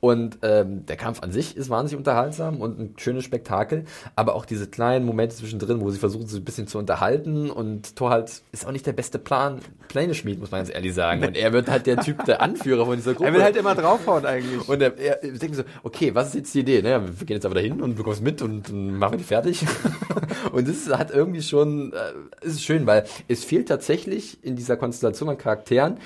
Und 0.00 0.38
ähm, 0.40 0.86
der 0.86 0.96
Kampf 0.96 1.22
an 1.22 1.30
sich 1.30 1.58
ist 1.58 1.68
wahnsinnig 1.68 1.98
unterhaltsam 1.98 2.62
und 2.62 2.80
ein 2.80 2.94
schönes 2.96 3.24
Spektakel, 3.24 3.84
aber 4.14 4.34
auch 4.34 4.46
diese 4.46 4.66
kleinen 4.66 5.04
Momente 5.04 5.36
zwischendrin, 5.36 5.82
wo 5.82 5.90
sie 5.90 5.98
versuchen, 5.98 6.26
sich 6.26 6.40
ein 6.40 6.44
bisschen 6.44 6.68
zu 6.68 6.78
unterhalten 6.78 7.50
und 7.50 7.96
Thor 7.96 8.08
halt 8.08 8.42
ist 8.52 8.66
auch 8.66 8.72
nicht 8.72 8.86
der 8.86 8.92
beste 8.92 9.18
Plan, 9.18 9.60
Pläne 9.88 10.14
schmied, 10.14 10.40
muss 10.40 10.50
man 10.50 10.60
ganz 10.60 10.74
ehrlich 10.74 10.94
sagen. 10.94 11.24
Und 11.24 11.36
er 11.36 11.52
wird 11.52 11.68
halt 11.68 11.86
der 11.86 11.98
Typ, 11.98 12.24
der 12.24 12.42
Anführer 12.42 12.86
von 12.86 12.96
dieser 12.96 13.14
Gruppe. 13.14 13.25
Er 13.26 13.32
will 13.34 13.42
halt 13.42 13.56
immer 13.56 13.74
draufhauen 13.74 14.24
eigentlich. 14.24 14.68
Und 14.68 14.80
er, 14.80 14.96
er 14.98 15.16
denkt 15.16 15.50
mir 15.50 15.56
so, 15.56 15.64
okay, 15.82 16.14
was 16.14 16.28
ist 16.28 16.34
jetzt 16.34 16.54
die 16.54 16.60
Idee? 16.60 16.82
Naja, 16.82 17.02
wir 17.02 17.26
gehen 17.26 17.36
jetzt 17.36 17.46
aber 17.46 17.54
dahin 17.54 17.80
und 17.82 17.96
bekommst 17.96 18.22
mit 18.22 18.42
und, 18.42 18.70
und 18.70 18.98
machen 18.98 19.14
wir 19.14 19.18
die 19.18 19.24
fertig. 19.24 19.64
und 20.52 20.68
das 20.68 20.88
hat 20.96 21.10
irgendwie 21.10 21.42
schon, 21.42 21.92
äh, 21.92 22.46
ist 22.46 22.62
schön, 22.62 22.86
weil 22.86 23.04
es 23.28 23.44
fehlt 23.44 23.68
tatsächlich 23.68 24.42
in 24.44 24.56
dieser 24.56 24.76
Konstellation 24.76 25.28
an 25.28 25.38
Charakteren. 25.38 25.98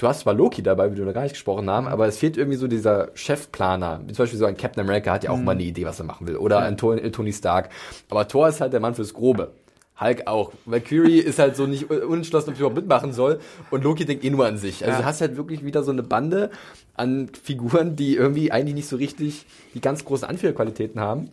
Du 0.00 0.08
hast 0.08 0.20
zwar 0.20 0.32
Loki 0.32 0.62
dabei, 0.62 0.90
wie 0.90 0.96
wir 0.96 1.04
da 1.04 1.12
gar 1.12 1.24
nicht 1.24 1.34
gesprochen 1.34 1.68
haben, 1.68 1.86
aber 1.86 2.06
es 2.06 2.16
fehlt 2.16 2.38
irgendwie 2.38 2.56
so 2.56 2.66
dieser 2.66 3.10
Chefplaner. 3.12 4.00
Wie 4.06 4.14
zum 4.14 4.22
Beispiel 4.22 4.38
so 4.38 4.46
ein 4.46 4.56
Captain 4.56 4.82
America 4.82 5.12
hat 5.12 5.24
ja 5.24 5.30
auch 5.30 5.36
mal 5.36 5.52
eine 5.52 5.62
Idee, 5.62 5.84
was 5.84 5.98
er 5.98 6.06
machen 6.06 6.26
will. 6.26 6.36
Oder 6.36 6.60
ein 6.60 6.78
Tony, 6.78 7.10
Tony 7.10 7.34
Stark. 7.34 7.68
Aber 8.08 8.26
Thor 8.26 8.48
ist 8.48 8.62
halt 8.62 8.72
der 8.72 8.80
Mann 8.80 8.94
fürs 8.94 9.12
Grobe. 9.12 9.52
Hulk 10.00 10.26
auch. 10.26 10.52
Valkyrie 10.64 11.18
ist 11.18 11.38
halt 11.38 11.56
so 11.56 11.66
nicht 11.66 11.90
unentschlossen, 11.90 12.50
ob 12.50 12.56
sie 12.56 12.60
überhaupt 12.60 12.76
mitmachen 12.76 13.12
soll. 13.12 13.38
Und 13.70 13.84
Loki 13.84 14.04
denkt 14.06 14.24
eh 14.24 14.30
nur 14.30 14.46
an 14.46 14.56
sich. 14.56 14.82
Also 14.84 14.92
Ja. 14.96 14.98
du 15.00 15.04
hast 15.04 15.20
halt 15.20 15.36
wirklich 15.36 15.64
wieder 15.64 15.82
so 15.82 15.90
eine 15.90 16.02
Bande 16.02 16.50
an 16.94 17.28
Figuren, 17.42 17.96
die 17.96 18.16
irgendwie 18.16 18.50
eigentlich 18.50 18.74
nicht 18.74 18.88
so 18.88 18.96
richtig 18.96 19.44
die 19.74 19.80
ganz 19.80 20.04
großen 20.04 20.26
Anführerqualitäten 20.28 21.00
haben. 21.00 21.30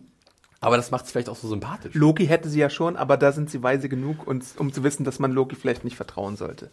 Aber 0.60 0.76
das 0.76 0.90
macht 0.90 1.04
es 1.04 1.12
vielleicht 1.12 1.28
auch 1.28 1.36
so 1.36 1.46
sympathisch. 1.46 1.94
Loki 1.94 2.26
hätte 2.26 2.48
sie 2.48 2.58
ja 2.58 2.68
schon, 2.68 2.96
aber 2.96 3.16
da 3.16 3.30
sind 3.30 3.48
sie 3.48 3.62
weise 3.62 3.88
genug, 3.88 4.26
und, 4.26 4.44
um 4.56 4.72
zu 4.72 4.82
wissen, 4.82 5.04
dass 5.04 5.20
man 5.20 5.30
Loki 5.30 5.54
vielleicht 5.54 5.84
nicht 5.84 5.96
vertrauen 5.96 6.34
sollte. 6.34 6.70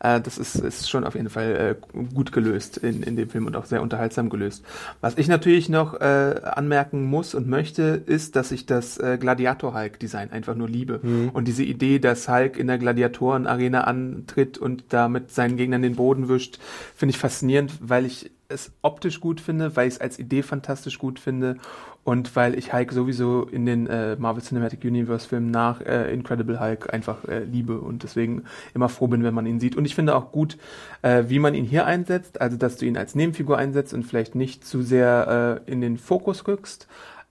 Äh, 0.00 0.22
das 0.22 0.38
ist, 0.38 0.54
ist 0.54 0.88
schon 0.88 1.04
auf 1.04 1.14
jeden 1.14 1.28
Fall 1.28 1.76
äh, 1.94 1.98
gut 2.14 2.32
gelöst 2.32 2.78
in, 2.78 3.02
in 3.02 3.14
dem 3.14 3.28
Film 3.28 3.46
und 3.46 3.54
auch 3.54 3.66
sehr 3.66 3.82
unterhaltsam 3.82 4.30
gelöst. 4.30 4.64
Was 5.02 5.18
ich 5.18 5.28
natürlich 5.28 5.68
noch 5.68 6.00
äh, 6.00 6.40
anmerken 6.44 7.04
muss 7.04 7.34
und 7.34 7.46
möchte, 7.46 8.02
ist, 8.06 8.36
dass 8.36 8.52
ich 8.52 8.64
das 8.64 8.96
äh, 8.98 9.18
Gladiator-Hulk-Design 9.20 10.32
einfach 10.32 10.54
nur 10.54 10.68
liebe. 10.68 11.00
Und 11.32 11.46
diese 11.46 11.62
Idee, 11.62 11.98
dass 11.98 12.28
Hulk 12.28 12.56
in 12.56 12.66
der 12.66 12.78
Gladiatoren-Arena 12.78 13.82
antritt 13.82 14.58
und 14.58 14.84
damit 14.90 15.30
seinen 15.30 15.56
Gegnern 15.56 15.82
den 15.82 15.96
Boden 15.96 16.28
wischt, 16.28 16.58
finde 16.94 17.10
ich 17.10 17.18
faszinierend, 17.18 17.72
weil 17.80 18.06
ich 18.06 18.30
es 18.48 18.72
optisch 18.82 19.20
gut 19.20 19.40
finde, 19.40 19.76
weil 19.76 19.88
ich 19.88 19.94
es 19.94 20.00
als 20.00 20.18
Idee 20.18 20.42
fantastisch 20.42 20.98
gut 20.98 21.18
finde 21.18 21.56
und 22.04 22.36
weil 22.36 22.56
ich 22.56 22.72
Hulk 22.72 22.92
sowieso 22.92 23.42
in 23.44 23.66
den 23.66 23.86
äh, 23.88 24.16
Marvel 24.16 24.42
Cinematic 24.42 24.84
Universe 24.84 25.28
Filmen 25.28 25.50
nach 25.50 25.80
äh, 25.80 26.12
Incredible 26.12 26.60
Hulk 26.60 26.92
einfach 26.92 27.24
äh, 27.24 27.44
liebe 27.44 27.80
und 27.80 28.04
deswegen 28.04 28.44
immer 28.74 28.88
froh 28.88 29.08
bin, 29.08 29.24
wenn 29.24 29.34
man 29.34 29.46
ihn 29.46 29.58
sieht. 29.58 29.76
Und 29.76 29.84
ich 29.84 29.94
finde 29.94 30.14
auch 30.14 30.30
gut, 30.30 30.56
äh, 31.02 31.24
wie 31.26 31.40
man 31.40 31.54
ihn 31.54 31.64
hier 31.64 31.86
einsetzt, 31.86 32.40
also 32.40 32.56
dass 32.56 32.76
du 32.76 32.86
ihn 32.86 32.96
als 32.96 33.14
Nebenfigur 33.14 33.58
einsetzt 33.58 33.92
und 33.92 34.04
vielleicht 34.04 34.34
nicht 34.36 34.64
zu 34.64 34.82
sehr 34.82 35.62
äh, 35.66 35.70
in 35.70 35.80
den 35.80 35.98
Fokus 35.98 36.46
rückst, 36.46 36.86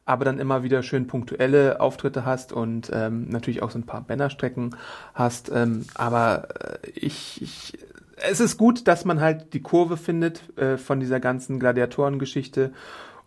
aber 0.06 0.25
dann 0.25 0.39
immer 0.39 0.63
wieder 0.63 0.84
schön 0.84 1.08
punktuelle 1.08 1.80
Auftritte 1.80 2.25
hast 2.25 2.51
und 2.51 2.91
ähm, 2.93 3.30
natürlich 3.30 3.63
auch 3.63 3.71
so 3.71 3.80
ein 3.80 3.86
paar 3.86 4.01
Bannerstrecken 4.01 4.75
hast. 5.13 5.51
Ähm, 5.54 5.86
aber 5.95 6.49
äh, 6.84 6.89
ich, 6.91 7.41
ich 7.41 7.78
es 8.17 8.39
ist 8.39 8.58
gut, 8.58 8.88
dass 8.88 9.06
man 9.06 9.19
halt 9.21 9.54
die 9.54 9.62
Kurve 9.62 9.97
findet 9.97 10.58
äh, 10.58 10.78
von 10.78 10.99
dieser 10.99 11.19
ganzen 11.19 11.60
Gladiatorengeschichte 11.60 12.71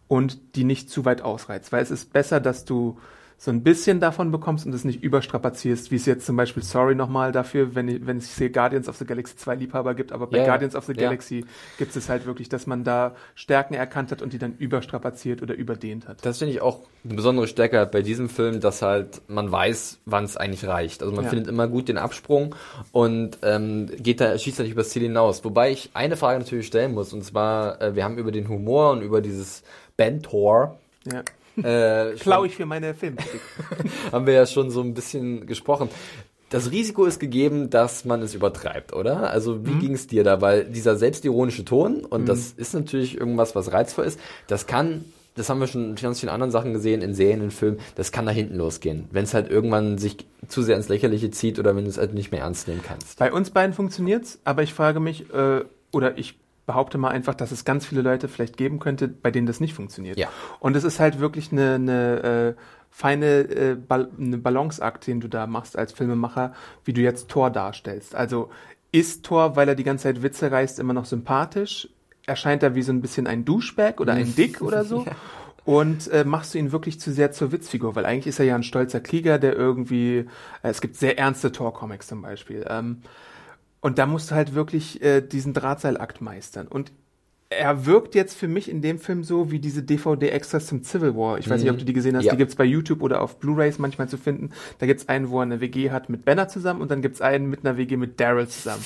und 0.07 0.57
die 0.57 0.65
nicht 0.65 0.91
zu 0.91 1.05
weit 1.05 1.23
ausreizt. 1.23 1.73
Weil 1.73 1.83
es 1.83 1.91
ist 1.91 2.13
besser, 2.13 2.41
dass 2.41 2.65
du 2.65 2.99
so 3.41 3.53
ein 3.53 3.63
bisschen 3.63 4.01
davon 4.01 4.33
bekommst 4.33 4.67
und 4.67 4.75
es 4.75 4.85
nicht 4.85 5.01
überstrapazierst, 5.01 5.93
wie 5.93 5.95
es 5.97 6.07
jetzt 6.07 6.27
zum 6.27 6.35
Beispiel, 6.37 6.61
sorry 6.65 6.97
nochmal 6.97 7.31
dafür, 7.31 7.77
wenn, 7.77 7.87
ich- 7.87 8.05
wenn 8.05 8.17
es 8.19 8.37
hier 8.37 8.51
Guardians 8.51 8.89
of 8.89 8.97
the 8.97 9.05
Galaxy 9.05 9.37
2 9.37 9.55
Liebhaber 9.55 9.95
gibt, 9.95 10.11
aber 10.11 10.27
bei 10.27 10.39
ja. 10.39 10.45
Guardians 10.45 10.75
of 10.75 10.87
the 10.87 10.93
Ja. 10.93 11.03
Galaxy 11.05 11.45
gibt 11.79 11.95
es 11.95 12.09
halt 12.09 12.27
wirklich, 12.27 12.49
dass 12.49 12.67
man 12.67 12.83
da 12.83 13.15
Stärken 13.37 13.75
erkannt 13.75 14.11
hat 14.11 14.23
und 14.23 14.33
die 14.33 14.39
dann 14.39 14.57
überstrapaziert 14.59 15.41
oder 15.41 15.55
überdehnt 15.55 16.09
hat. 16.09 16.27
Das 16.27 16.39
finde 16.39 16.55
ich 16.55 16.61
auch 16.61 16.81
eine 17.05 17.15
besondere 17.15 17.47
Stärke 17.47 17.89
bei 17.91 18.03
diesem 18.03 18.29
Film, 18.29 18.59
dass 18.59 18.83
halt 18.83 19.23
man 19.29 19.53
weiß, 19.53 19.99
wann 20.05 20.25
es 20.25 20.37
eigentlich 20.37 20.67
reicht. 20.67 21.01
Also 21.05 21.15
man 21.15 21.23
Ja. 21.23 21.31
findet 21.31 21.47
immer 21.47 21.69
gut 21.69 21.89
den 21.89 21.97
Absprung 21.99 22.57
und 22.91 23.39
ähm, 23.45 23.87
geht 23.99 24.21
da, 24.21 24.37
schießt 24.37 24.59
da 24.59 24.65
nicht 24.65 24.73
übers 24.73 24.89
Ziel 24.91 25.03
hinaus. 25.03 25.45
Wobei 25.45 25.71
ich 25.71 25.91
eine 25.95 26.17
Frage 26.17 26.41
natürlich 26.41 26.67
stellen 26.67 26.93
muss, 26.93 27.13
und 27.13 27.23
zwar, 27.25 27.81
äh, 27.81 27.95
wir 27.95 28.03
haben 28.03 28.19
über 28.19 28.33
den 28.33 28.49
Humor 28.49 28.91
und 28.91 29.03
über 29.03 29.21
dieses 29.21 29.63
Bentor 29.97 30.79
Ja. 31.11 31.23
Äh, 31.65 32.15
Klau 32.19 32.45
ich 32.45 32.57
für 32.57 32.67
meine 32.67 32.95
Filmkritik. 32.95 33.41
haben 34.13 34.27
wir 34.27 34.35
ja 34.35 34.47
schon 34.47 34.71
so 34.71 34.81
ein 34.81 34.95
bisschen 34.95 35.47
gesprochen. 35.47 35.89
Das 36.51 36.71
Risiko 36.71 37.05
ist 37.05 37.21
gegeben, 37.21 37.69
dass 37.69 38.07
man 38.07 38.23
es 38.23 38.35
übertreibt, 38.35 38.95
oder? 38.95 39.31
Also 39.31 39.67
wie 39.67 39.75
ging 39.75 39.93
es 39.93 40.07
dir 40.07 40.25
da? 40.25 40.41
Weil 40.41 40.65
dieser 40.65 40.97
selbstironische 40.97 41.65
Ton, 41.67 42.07
und 42.07 42.27
das 42.27 42.53
ist 42.53 42.73
natürlich 42.73 43.19
irgendwas, 43.19 43.55
was 43.55 43.71
reizvoll 43.71 44.07
ist, 44.07 44.19
das 44.47 44.67
kann, 44.67 45.05
das 45.35 45.51
haben 45.51 45.61
wir 45.61 45.67
schon 45.67 45.91
in 45.91 45.95
ganz 45.97 46.21
vielen 46.21 46.33
anderen 46.33 46.51
Sachen 46.51 46.73
gesehen, 46.73 47.03
in 47.03 47.13
Serien, 47.13 47.43
in 47.43 47.51
Filmen, 47.51 47.79
das 47.97 48.13
kann 48.13 48.25
nach 48.25 48.33
hinten 48.33 48.57
losgehen. 48.57 49.09
Wenn 49.11 49.25
es 49.25 49.35
halt 49.35 49.51
irgendwann 49.51 49.99
sich 49.99 50.17
zu 50.49 50.63
sehr 50.63 50.77
ins 50.77 50.89
Lächerliche 50.89 51.31
zieht 51.31 51.59
oder 51.59 51.77
wenn 51.77 51.85
du 51.85 51.91
es 51.91 51.99
halt 51.99 52.15
nicht 52.15 52.33
mehr 52.33 52.41
ernst 52.41 52.67
nehmen 52.67 52.81
kannst. 52.83 53.19
Bei 53.19 53.31
uns 53.31 53.51
beiden 53.51 53.75
funktioniert's, 53.75 54.39
aber 54.45 54.63
ich 54.63 54.73
frage 54.73 55.01
mich, 55.01 55.31
äh, 55.35 55.65
oder 55.93 56.17
ich 56.17 56.39
behaupte 56.69 56.99
mal 56.99 57.09
einfach, 57.09 57.35
dass 57.35 57.51
es 57.51 57.65
ganz 57.65 57.87
viele 57.87 58.03
Leute 58.03 58.29
vielleicht 58.29 58.59
geben 58.59 58.79
könnte, 58.79 59.09
bei 59.09 59.31
denen 59.31 59.47
das 59.47 59.59
nicht 59.59 59.73
funktioniert. 59.73 60.19
Ja. 60.19 60.29
Und 60.61 60.77
es 60.77 60.85
ist 60.85 61.01
halt 61.01 61.19
wirklich 61.19 61.51
eine, 61.51 61.75
eine 61.75 62.55
äh, 62.57 62.63
feine 62.91 63.39
äh, 63.41 63.75
Bal 63.75 64.11
eine 64.17 64.37
Balanceakt, 64.37 65.07
den 65.07 65.21
du 65.21 65.29
da 65.29 65.47
machst 65.47 65.79
als 65.79 65.93
Filmemacher, 65.93 66.53
wie 66.85 66.93
du 66.93 67.01
jetzt 67.01 67.29
Thor 67.29 67.51
darstellst. 67.51 68.15
Also 68.15 68.51
ist 68.93 69.25
Thor, 69.25 69.57
weil 69.57 69.67
er 69.67 69.75
die 69.75 69.83
ganze 69.83 70.05
Zeit 70.05 70.23
Witze 70.23 70.53
reißt, 70.53 70.79
immer 70.79 70.93
noch 70.93 71.07
sympathisch? 71.07 71.89
Erscheint 72.27 72.63
er 72.63 72.75
wie 72.75 72.83
so 72.83 72.93
ein 72.93 73.01
bisschen 73.01 73.27
ein 73.27 73.47
Duschbag 73.47 73.99
oder 73.99 74.13
ein 74.13 74.37
Dick 74.37 74.61
oder 74.61 74.85
so? 74.85 75.07
Und 75.65 76.09
äh, 76.09 76.25
machst 76.25 76.53
du 76.53 76.59
ihn 76.59 76.71
wirklich 76.71 77.01
zu 77.01 77.13
sehr 77.13 77.33
zur 77.33 77.51
Witzfigur? 77.51 77.97
Weil 77.97 78.05
eigentlich 78.05 78.27
ist 78.27 78.41
er 78.41 78.45
ja 78.45 78.57
ein 78.57 78.63
stolzer 78.63 79.01
Krieger, 79.01 79.39
der 79.39 79.57
irgendwie, 79.57 80.27
äh, 80.63 80.69
es 80.69 80.83
gibt 80.83 80.97
sehr 80.97 81.19
ernste 81.19 81.51
Thor-Comics 81.51 82.09
zum 82.09 82.21
Beispiel. 82.21 82.67
Ähm, 82.69 83.03
und 83.81 83.99
da 83.99 84.07
musst 84.07 84.31
du 84.31 84.35
halt 84.35 84.55
wirklich 84.55 85.03
äh, 85.03 85.21
diesen 85.21 85.55
Drahtseilakt 85.55 86.21
meistern. 86.21 86.67
Und 86.69 86.93
er 87.51 87.87
wirkt 87.87 88.15
jetzt 88.15 88.37
für 88.37 88.49
mich 88.49 88.71
in 88.71 88.83
dem 88.83 88.99
Film 88.99 89.25
so 89.25 89.51
wie 89.51 89.59
diese 89.59 89.83
DVD-Extras 89.83 90.67
zum 90.67 90.83
Civil 90.85 91.17
War. 91.17 91.39
Ich 91.39 91.49
weiß 91.49 91.63
nicht, 91.63 91.71
ob 91.71 91.79
du 91.79 91.85
die 91.87 91.95
gesehen 91.95 92.15
hast. 92.15 92.25
Ja. 92.25 92.33
Die 92.33 92.37
gibt's 92.37 92.57
bei 92.57 92.65
YouTube 92.65 93.01
oder 93.01 93.23
auf 93.23 93.39
Blu-rays 93.39 93.79
manchmal 93.79 94.07
zu 94.07 94.19
finden. 94.19 94.51
Da 94.81 94.87
gibt's 94.87 95.09
einen, 95.09 95.31
wo 95.31 95.39
er 95.39 95.45
eine 95.45 95.61
WG 95.61 95.91
hat 95.91 96.11
mit 96.11 96.27
Banner 96.27 96.49
zusammen 96.49 96.83
und 96.83 96.91
dann 96.91 97.01
gibt's 97.01 97.23
einen 97.23 97.49
mit 97.49 97.65
einer 97.65 97.79
WG 97.79 97.97
mit 97.97 98.21
Daryl 98.21 98.49
zusammen. 98.49 98.85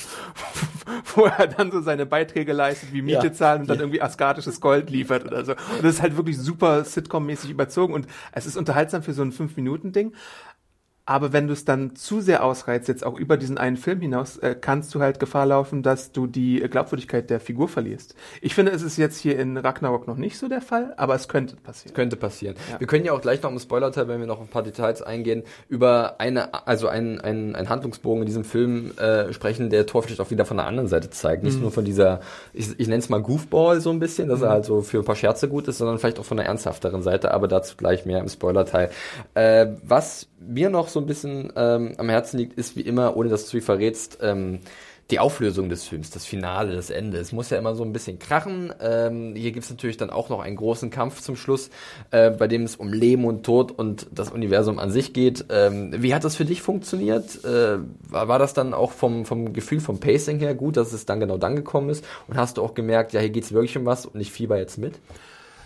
wo 1.15 1.25
er 1.25 1.47
dann 1.47 1.71
so 1.71 1.81
seine 1.81 2.05
Beiträge 2.05 2.53
leistet, 2.53 2.93
wie 2.93 3.01
Miete 3.01 3.27
Ja. 3.27 3.33
zahlen 3.33 3.61
und 3.61 3.69
dann 3.69 3.79
irgendwie 3.79 4.01
askartisches 4.01 4.61
Gold 4.61 4.89
liefert 4.89 5.25
oder 5.25 5.43
so. 5.43 5.51
Und 5.51 5.83
das 5.83 5.95
ist 5.95 6.01
halt 6.01 6.15
wirklich 6.15 6.37
super 6.37 6.85
Sitcom-mäßig 6.85 7.49
überzogen 7.49 7.93
und 7.93 8.07
es 8.31 8.45
ist 8.45 8.55
unterhaltsam 8.55 9.03
für 9.03 9.13
so 9.13 9.23
ein 9.23 9.33
5-Minuten-Ding. 9.33 10.13
Aber 11.05 11.33
wenn 11.33 11.47
du 11.47 11.53
es 11.53 11.65
dann 11.65 11.97
zu 11.97 12.21
sehr 12.21 12.45
ausreizt, 12.45 12.87
jetzt 12.87 13.05
auch 13.05 13.19
über 13.19 13.35
diesen 13.35 13.57
einen 13.57 13.75
Film 13.75 13.99
hinaus, 13.99 14.37
äh, 14.37 14.55
kannst 14.59 14.95
du 14.95 15.01
halt 15.01 15.19
Gefahr 15.19 15.45
laufen, 15.45 15.83
dass 15.83 16.13
du 16.13 16.27
die 16.27 16.61
äh, 16.61 16.69
Glaubwürdigkeit 16.69 17.29
der 17.29 17.41
Figur 17.41 17.67
verlierst. 17.67 18.15
Ich 18.41 18.55
finde, 18.55 18.71
es 18.71 18.81
ist 18.81 18.95
jetzt 18.95 19.17
hier 19.17 19.37
in 19.37 19.57
Ragnarok 19.57 20.07
noch 20.07 20.15
nicht 20.15 20.37
so 20.37 20.47
der 20.47 20.61
Fall, 20.61 20.93
aber 20.95 21.15
es 21.15 21.27
könnte 21.27 21.57
passieren. 21.57 21.93
Könnte 21.93 22.15
passieren. 22.15 22.55
Wir 22.77 22.87
können 22.87 23.03
ja 23.03 23.11
auch 23.11 23.19
gleich 23.19 23.43
noch 23.43 23.51
im 23.51 23.59
Spoilerteil, 23.59 24.07
wenn 24.07 24.21
wir 24.21 24.27
noch 24.27 24.39
ein 24.39 24.47
paar 24.47 24.63
Details 24.63 25.01
eingehen, 25.01 25.43
über 25.67 26.21
eine, 26.21 26.67
also 26.67 26.87
einen, 26.87 27.19
einen 27.19 27.69
Handlungsbogen 27.69 28.21
in 28.21 28.27
diesem 28.27 28.45
Film 28.45 28.97
äh, 28.97 29.33
sprechen, 29.33 29.69
der 29.69 29.85
Thor 29.85 30.03
vielleicht 30.03 30.21
auch 30.21 30.31
wieder 30.31 30.45
von 30.45 30.55
der 30.55 30.67
anderen 30.67 30.87
Seite 30.87 31.09
zeigt. 31.09 31.43
Nicht 31.43 31.59
nur 31.59 31.71
von 31.71 31.83
dieser, 31.83 32.21
ich, 32.53 32.79
ich 32.79 32.87
nenne 32.87 32.99
es 32.99 33.09
mal 33.09 33.21
Goofball 33.21 33.81
so 33.81 33.89
ein 33.89 33.99
bisschen, 33.99 34.29
dass 34.29 34.41
er 34.41 34.49
halt 34.49 34.63
so 34.63 34.81
für 34.81 34.99
ein 34.99 35.05
paar 35.05 35.17
Scherze 35.17 35.49
gut 35.49 35.67
ist, 35.67 35.79
sondern 35.79 35.99
vielleicht 35.99 36.19
auch 36.19 36.25
von 36.25 36.37
der 36.37 36.45
ernsthafteren 36.45 37.01
Seite, 37.01 37.31
aber 37.31 37.49
dazu 37.49 37.75
gleich 37.75 38.05
mehr 38.05 38.19
im 38.19 38.29
Spoilerteil. 38.29 38.89
Äh, 39.33 39.67
was 39.83 40.27
mir 40.47 40.69
noch 40.69 40.87
so 40.87 40.99
ein 40.99 41.05
bisschen 41.05 41.51
ähm, 41.55 41.93
am 41.97 42.09
Herzen 42.09 42.37
liegt, 42.37 42.57
ist 42.57 42.75
wie 42.75 42.81
immer, 42.81 43.15
ohne 43.17 43.29
dass 43.29 43.45
du 43.45 43.51
viel 43.51 43.61
verrätst, 43.61 44.19
ähm, 44.21 44.59
die 45.11 45.19
Auflösung 45.19 45.69
des 45.69 45.83
Films, 45.83 46.11
das 46.11 46.25
Finale, 46.25 46.75
das 46.75 46.89
Ende. 46.89 47.17
Es 47.17 47.33
muss 47.33 47.49
ja 47.49 47.57
immer 47.57 47.75
so 47.75 47.83
ein 47.83 47.91
bisschen 47.91 48.19
krachen. 48.19 48.73
Ähm, 48.81 49.35
hier 49.35 49.51
gibt 49.51 49.65
es 49.65 49.69
natürlich 49.69 49.97
dann 49.97 50.09
auch 50.09 50.29
noch 50.29 50.39
einen 50.39 50.55
großen 50.55 50.89
Kampf 50.91 51.21
zum 51.21 51.35
Schluss, 51.35 51.69
äh, 52.11 52.31
bei 52.31 52.47
dem 52.47 52.63
es 52.63 52.77
um 52.77 52.93
Leben 52.93 53.25
und 53.25 53.43
Tod 53.43 53.71
und 53.71 54.07
das 54.11 54.31
Universum 54.31 54.79
an 54.79 54.91
sich 54.91 55.13
geht. 55.13 55.45
Ähm, 55.49 55.93
wie 56.01 56.15
hat 56.15 56.23
das 56.23 56.35
für 56.35 56.45
dich 56.45 56.61
funktioniert? 56.61 57.43
Äh, 57.43 57.79
war, 58.09 58.39
das 58.39 58.53
dann 58.53 58.73
auch 58.73 58.91
vom, 58.91 59.25
vom 59.25 59.51
Gefühl, 59.51 59.81
vom 59.81 59.99
Pacing 59.99 60.39
her 60.39 60.55
gut, 60.55 60.77
dass 60.77 60.93
es 60.93 61.05
dann 61.05 61.19
genau 61.19 61.37
dann 61.37 61.57
gekommen 61.57 61.89
ist? 61.89 62.05
Und 62.27 62.37
hast 62.37 62.57
du 62.57 62.63
auch 62.63 62.73
gemerkt, 62.73 63.11
ja, 63.11 63.19
hier 63.19 63.29
geht 63.29 63.43
es 63.43 63.51
wirklich 63.51 63.77
um 63.77 63.85
was 63.85 64.05
und 64.05 64.19
ich 64.21 64.31
fieber 64.31 64.57
jetzt 64.57 64.77
mit? 64.77 64.95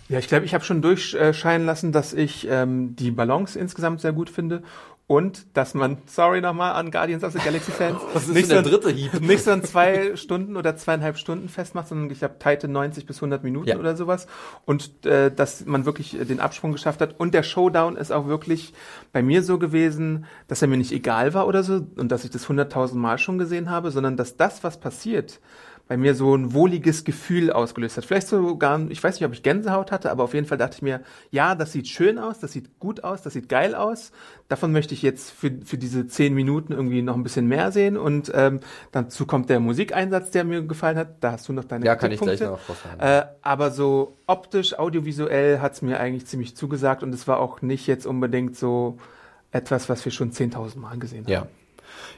Ja, 0.08 0.18
ich 0.18 0.28
glaube, 0.28 0.44
ich 0.46 0.54
habe 0.54 0.64
schon 0.64 0.80
durchscheinen 0.82 1.66
lassen, 1.66 1.92
dass 1.92 2.14
ich 2.14 2.46
ähm, 2.50 2.96
die 2.96 3.10
Balance 3.10 3.58
insgesamt 3.58 4.00
sehr 4.00 4.12
gut 4.12 4.30
finde 4.30 4.62
und 5.06 5.46
dass 5.56 5.72
man, 5.72 5.98
sorry 6.06 6.40
nochmal 6.42 6.74
an 6.74 6.90
Guardians 6.90 7.24
of 7.24 7.32
the 7.32 7.38
Galaxy 7.38 7.70
Fans, 7.72 7.98
Was 8.12 8.24
ist 8.28 8.34
nicht, 8.34 8.46
so 8.46 8.54
der 8.54 8.58
ein, 8.62 8.64
dritte 8.64 8.90
Hieb? 8.90 9.20
nicht 9.20 9.42
so 9.42 9.50
ein 9.50 9.62
zwei 9.64 10.16
Stunden 10.16 10.56
oder 10.56 10.76
zweieinhalb 10.76 11.16
Stunden 11.18 11.48
festmacht, 11.48 11.88
sondern 11.88 12.10
ich 12.10 12.22
habe 12.22 12.38
Titan 12.38 12.72
90 12.72 13.06
bis 13.06 13.16
100 13.16 13.42
Minuten 13.42 13.68
Ja. 13.68 13.78
oder 13.78 13.96
sowas 13.96 14.26
und 14.66 15.06
äh, 15.06 15.30
dass 15.30 15.64
man 15.66 15.86
wirklich 15.86 16.18
äh, 16.18 16.24
den 16.26 16.40
Absprung 16.40 16.72
geschafft 16.72 17.00
hat 17.00 17.14
und 17.18 17.32
der 17.32 17.42
Showdown 17.42 17.96
ist 17.96 18.10
auch 18.12 18.26
wirklich 18.28 18.74
bei 19.12 19.22
mir 19.22 19.42
so 19.42 19.58
gewesen, 19.58 20.26
dass 20.46 20.60
er 20.62 20.68
mir 20.68 20.76
nicht 20.76 20.92
egal 20.92 21.32
war 21.34 21.46
oder 21.46 21.62
so 21.62 21.86
und 21.96 22.10
dass 22.12 22.24
ich 22.24 22.30
das 22.30 22.46
100.000 22.46 22.94
Mal 22.96 23.18
schon 23.18 23.38
gesehen 23.38 23.70
habe, 23.70 23.90
sondern 23.90 24.16
dass 24.18 24.36
das, 24.36 24.62
was 24.64 24.78
passiert, 24.78 25.40
bei 25.88 25.96
mir 25.96 26.14
so 26.14 26.34
ein 26.36 26.52
wohliges 26.52 27.02
Gefühl 27.04 27.50
ausgelöst 27.50 27.96
hat. 27.96 28.04
Vielleicht 28.04 28.28
sogar, 28.28 28.88
ich 28.90 29.02
weiß 29.02 29.18
nicht, 29.18 29.26
ob 29.26 29.32
ich 29.32 29.42
Gänsehaut 29.42 29.90
hatte, 29.90 30.10
aber 30.10 30.22
auf 30.24 30.34
jeden 30.34 30.46
Fall 30.46 30.58
dachte 30.58 30.76
ich 30.76 30.82
mir, 30.82 31.00
ja, 31.30 31.54
das 31.54 31.72
sieht 31.72 31.88
schön 31.88 32.18
aus, 32.18 32.38
das 32.38 32.52
sieht 32.52 32.78
gut 32.78 33.04
aus, 33.04 33.22
das 33.22 33.32
sieht 33.32 33.48
geil 33.48 33.74
aus. 33.74 34.12
Davon 34.48 34.70
möchte 34.70 34.92
ich 34.92 35.00
jetzt 35.00 35.30
für, 35.30 35.50
für 35.64 35.78
diese 35.78 36.06
zehn 36.06 36.34
Minuten 36.34 36.74
irgendwie 36.74 37.00
noch 37.00 37.14
ein 37.14 37.22
bisschen 37.22 37.46
mehr 37.46 37.72
sehen. 37.72 37.96
Und 37.96 38.30
ähm, 38.34 38.60
dazu 38.92 39.24
kommt 39.24 39.48
der 39.48 39.60
Musikeinsatz, 39.60 40.30
der 40.30 40.44
mir 40.44 40.62
gefallen 40.62 40.98
hat. 40.98 41.24
Da 41.24 41.32
hast 41.32 41.48
du 41.48 41.54
noch 41.54 41.64
deine 41.64 41.86
Ja, 41.86 41.96
kann 41.96 42.12
ich 42.12 42.20
gleich 42.20 42.40
noch 42.40 42.60
sagen. 42.60 43.00
Äh, 43.00 43.24
aber 43.40 43.70
so 43.70 44.18
optisch, 44.26 44.78
audiovisuell 44.78 45.60
hat's 45.60 45.80
mir 45.80 46.00
eigentlich 46.00 46.26
ziemlich 46.26 46.54
zugesagt 46.54 47.02
und 47.02 47.14
es 47.14 47.26
war 47.26 47.40
auch 47.40 47.62
nicht 47.62 47.86
jetzt 47.86 48.06
unbedingt 48.06 48.56
so 48.56 48.98
etwas, 49.52 49.88
was 49.88 50.04
wir 50.04 50.12
schon 50.12 50.32
10.000 50.32 50.78
Mal 50.78 50.98
gesehen 50.98 51.24
haben. 51.24 51.32
Ja. 51.32 51.46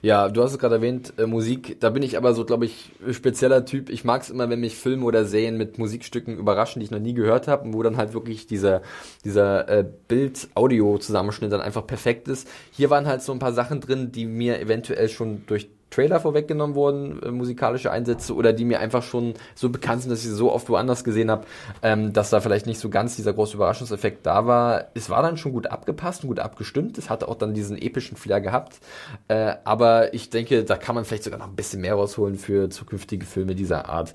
Ja, 0.02 0.28
du 0.30 0.42
hast 0.42 0.52
es 0.52 0.58
gerade 0.58 0.76
erwähnt, 0.76 1.12
äh, 1.18 1.26
Musik, 1.26 1.78
da 1.80 1.90
bin 1.90 2.02
ich 2.02 2.16
aber 2.16 2.32
so, 2.32 2.44
glaube 2.46 2.64
ich, 2.64 2.90
spezieller 3.10 3.66
Typ. 3.66 3.90
Ich 3.90 4.04
mag 4.04 4.22
es 4.22 4.30
immer, 4.30 4.48
wenn 4.48 4.60
mich 4.60 4.76
Filme 4.76 5.04
oder 5.04 5.26
Serien 5.26 5.58
mit 5.58 5.78
Musikstücken 5.78 6.38
überraschen, 6.38 6.80
die 6.80 6.84
ich 6.84 6.90
noch 6.90 6.98
nie 6.98 7.12
gehört 7.12 7.48
habe 7.48 7.64
und 7.64 7.74
wo 7.74 7.82
dann 7.82 7.98
halt 7.98 8.14
wirklich 8.14 8.46
dieser, 8.46 8.80
dieser 9.24 9.68
äh, 9.68 9.84
Bild-Audio-Zusammenschnitt 10.08 11.52
dann 11.52 11.60
einfach 11.60 11.86
perfekt 11.86 12.28
ist. 12.28 12.48
Hier 12.70 12.88
waren 12.88 13.06
halt 13.06 13.22
so 13.22 13.32
ein 13.32 13.38
paar 13.38 13.52
Sachen 13.52 13.80
drin, 13.80 14.10
die 14.10 14.24
mir 14.26 14.58
eventuell 14.60 15.10
schon 15.10 15.44
durch 15.46 15.68
Trailer 15.90 16.20
vorweggenommen 16.20 16.76
wurden, 16.76 17.22
äh, 17.22 17.30
musikalische 17.30 17.90
Einsätze 17.90 18.34
oder 18.34 18.52
die 18.52 18.64
mir 18.64 18.80
einfach 18.80 19.02
schon 19.02 19.34
so 19.54 19.68
bekannt 19.68 20.02
sind, 20.02 20.10
dass 20.10 20.20
ich 20.20 20.26
sie 20.26 20.34
so 20.34 20.52
oft 20.52 20.68
woanders 20.68 21.04
gesehen 21.04 21.30
habe, 21.30 21.46
ähm, 21.82 22.12
dass 22.12 22.30
da 22.30 22.40
vielleicht 22.40 22.66
nicht 22.66 22.78
so 22.78 22.88
ganz 22.88 23.16
dieser 23.16 23.32
große 23.32 23.56
Überraschungseffekt 23.56 24.24
da 24.26 24.46
war. 24.46 24.86
Es 24.94 25.10
war 25.10 25.22
dann 25.22 25.36
schon 25.36 25.52
gut 25.52 25.66
abgepasst 25.66 26.22
und 26.22 26.28
gut 26.28 26.40
abgestimmt. 26.40 26.98
Es 26.98 27.10
hatte 27.10 27.28
auch 27.28 27.34
dann 27.34 27.54
diesen 27.54 27.76
epischen 27.76 28.16
Flair 28.16 28.40
gehabt. 28.40 28.80
Äh, 29.28 29.54
aber 29.64 30.14
ich 30.14 30.30
denke, 30.30 30.64
da 30.64 30.76
kann 30.76 30.94
man 30.94 31.04
vielleicht 31.04 31.24
sogar 31.24 31.38
noch 31.38 31.48
ein 31.48 31.56
bisschen 31.56 31.80
mehr 31.80 31.94
rausholen 31.94 32.36
für 32.36 32.70
zukünftige 32.70 33.26
Filme 33.26 33.54
dieser 33.54 33.88
Art. 33.88 34.14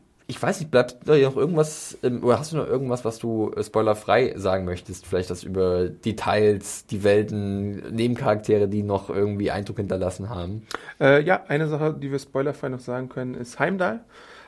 Ich 0.31 0.41
weiß 0.41 0.61
nicht, 0.61 0.71
bleibt 0.71 0.95
da 1.03 1.17
noch 1.17 1.35
irgendwas, 1.35 1.97
oder 2.03 2.39
hast 2.39 2.53
du 2.53 2.57
noch 2.57 2.65
irgendwas, 2.65 3.03
was 3.03 3.19
du 3.19 3.51
äh, 3.53 3.61
spoilerfrei 3.61 4.33
sagen 4.37 4.63
möchtest? 4.63 5.05
Vielleicht 5.05 5.29
das 5.29 5.43
über 5.43 5.89
Details, 5.89 6.85
die 6.85 7.03
Welten, 7.03 7.93
Nebencharaktere, 7.93 8.69
die 8.69 8.81
noch 8.81 9.09
irgendwie 9.09 9.51
Eindruck 9.51 9.75
hinterlassen 9.75 10.29
haben? 10.29 10.65
Äh, 11.01 11.21
ja, 11.23 11.43
eine 11.49 11.67
Sache, 11.67 11.93
die 12.01 12.13
wir 12.13 12.19
spoilerfrei 12.19 12.69
noch 12.69 12.79
sagen 12.79 13.09
können, 13.09 13.35
ist 13.35 13.59
Heimdall. 13.59 13.99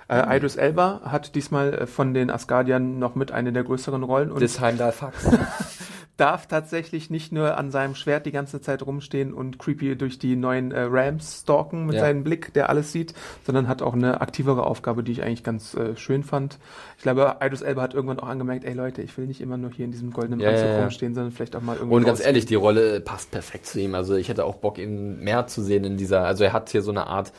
Äh, 0.07 0.37
Idris 0.37 0.55
Elba 0.55 1.01
hat 1.03 1.35
diesmal 1.35 1.73
äh, 1.73 1.85
von 1.85 2.13
den 2.13 2.29
Asgardiern 2.29 2.97
noch 2.97 3.15
mit 3.15 3.33
eine 3.33 3.51
der 3.51 3.65
größeren 3.65 4.03
Rollen 4.03 4.31
und 4.31 4.41
Das 4.41 4.61
Heimdall 4.61 4.93
Fax. 4.93 5.29
darf 6.15 6.45
tatsächlich 6.47 7.09
nicht 7.09 7.31
nur 7.31 7.57
an 7.57 7.71
seinem 7.71 7.95
Schwert 7.95 8.27
die 8.27 8.31
ganze 8.31 8.61
Zeit 8.61 8.85
rumstehen 8.85 9.33
und 9.33 9.57
creepy 9.57 9.95
durch 9.95 10.19
die 10.19 10.35
neuen 10.35 10.71
äh, 10.71 10.81
Rams 10.87 11.41
stalken 11.41 11.87
mit 11.87 11.95
Ja. 11.95 12.01
seinem 12.01 12.23
Blick, 12.23 12.53
der 12.53 12.69
alles 12.69 12.91
sieht, 12.91 13.15
sondern 13.45 13.67
hat 13.67 13.81
auch 13.81 13.93
eine 13.93 14.21
aktivere 14.21 14.65
Aufgabe, 14.67 15.01
die 15.03 15.11
ich 15.11 15.23
eigentlich 15.23 15.43
ganz 15.43 15.73
äh, 15.73 15.95
schön 15.95 16.23
fand. 16.23 16.59
Ich 16.97 17.03
glaube, 17.03 17.37
Idris 17.41 17.63
Elba 17.63 17.81
hat 17.81 17.95
irgendwann 17.95 18.19
auch 18.19 18.27
angemerkt, 18.27 18.63
ey 18.63 18.73
Leute, 18.73 19.01
ich 19.01 19.17
will 19.17 19.25
nicht 19.25 19.41
immer 19.41 19.57
nur 19.57 19.71
hier 19.71 19.85
in 19.85 19.91
diesem 19.91 20.11
goldenen 20.11 20.39
Ja, 20.39 20.49
Anzug 20.49 20.69
ja, 20.69 20.81
rumstehen, 20.81 21.15
sondern 21.15 21.31
vielleicht 21.31 21.55
auch 21.55 21.61
mal 21.61 21.77
irgendwie 21.77 21.95
Und 21.95 22.03
ganz 22.05 22.19
raus- 22.19 22.25
ehrlich, 22.27 22.45
die 22.45 22.55
Rolle 22.55 23.01
passt 23.01 23.31
perfekt 23.31 23.65
zu 23.65 23.79
ihm. 23.79 23.95
Also 23.95 24.13
ich 24.15 24.29
hätte 24.29 24.45
auch 24.45 24.55
Bock, 24.57 24.77
ihn 24.77 25.19
mehr 25.19 25.47
zu 25.47 25.63
sehen 25.63 25.83
in 25.83 25.97
dieser, 25.97 26.25
also 26.25 26.43
er 26.43 26.53
hat 26.53 26.69
hier 26.69 26.83
so 26.83 26.91
eine 26.91 27.07
Art, 27.07 27.33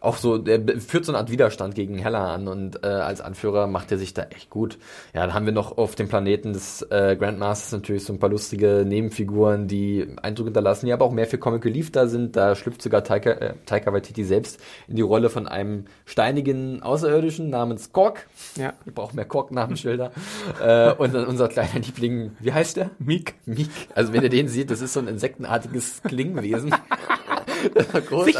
auch 0.00 0.16
so, 0.16 0.42
er 0.44 0.60
führt 0.80 1.04
so 1.04 1.12
eine 1.12 1.18
Art 1.18 1.30
Widerstand 1.30 1.74
gegen 1.74 1.98
Hella 1.98 2.34
an 2.34 2.48
und 2.48 2.84
äh, 2.84 2.88
als 2.88 3.20
Anführer 3.20 3.66
macht 3.66 3.92
er 3.92 3.98
sich 3.98 4.14
da 4.14 4.22
echt 4.24 4.48
gut. 4.48 4.78
Ja, 5.14 5.20
dann 5.22 5.34
haben 5.34 5.46
wir 5.46 5.52
noch 5.52 5.76
auf 5.78 5.94
dem 5.94 6.08
Planeten 6.08 6.52
des 6.52 6.82
äh, 6.90 7.16
Grandmasters 7.18 7.72
natürlich 7.72 8.04
so 8.04 8.12
ein 8.12 8.18
paar 8.18 8.30
lustige 8.30 8.84
Nebenfiguren, 8.86 9.68
die 9.68 10.08
Eindruck 10.22 10.46
hinterlassen, 10.46 10.86
die 10.86 10.92
aber 10.92 11.04
auch 11.04 11.12
mehr 11.12 11.26
für 11.26 11.38
Comic 11.38 11.64
Relief 11.64 11.92
da 11.92 12.06
sind. 12.06 12.36
Da 12.36 12.54
schlüpft 12.54 12.82
sogar 12.82 13.04
Taika, 13.04 13.30
äh, 13.30 13.54
Taika 13.66 13.92
Waititi 13.92 14.24
selbst 14.24 14.60
in 14.88 14.96
die 14.96 15.02
Rolle 15.02 15.28
von 15.28 15.46
einem 15.46 15.84
steinigen 16.06 16.82
Außerirdischen 16.82 17.50
namens 17.50 17.92
Kork. 17.92 18.26
Ja. 18.56 18.72
Wir 18.84 18.94
brauchen 18.94 19.16
mehr 19.16 19.26
Kork-Namensschilder. 19.26 20.12
äh, 20.62 20.92
und 20.94 21.14
dann 21.14 21.26
unser 21.26 21.48
kleiner 21.48 21.78
Liebling, 21.78 22.32
wie 22.40 22.52
heißt 22.52 22.76
der? 22.76 22.90
Meek. 22.98 23.34
Meek. 23.44 23.68
Also 23.94 24.12
wenn 24.12 24.22
ihr 24.22 24.30
den 24.30 24.48
seht, 24.48 24.70
das 24.70 24.80
ist 24.80 24.94
so 24.94 25.00
ein 25.00 25.08
insektenartiges 25.08 26.02
Klingenwesen. 26.02 26.70
War 27.92 28.00
großartig. 28.00 28.36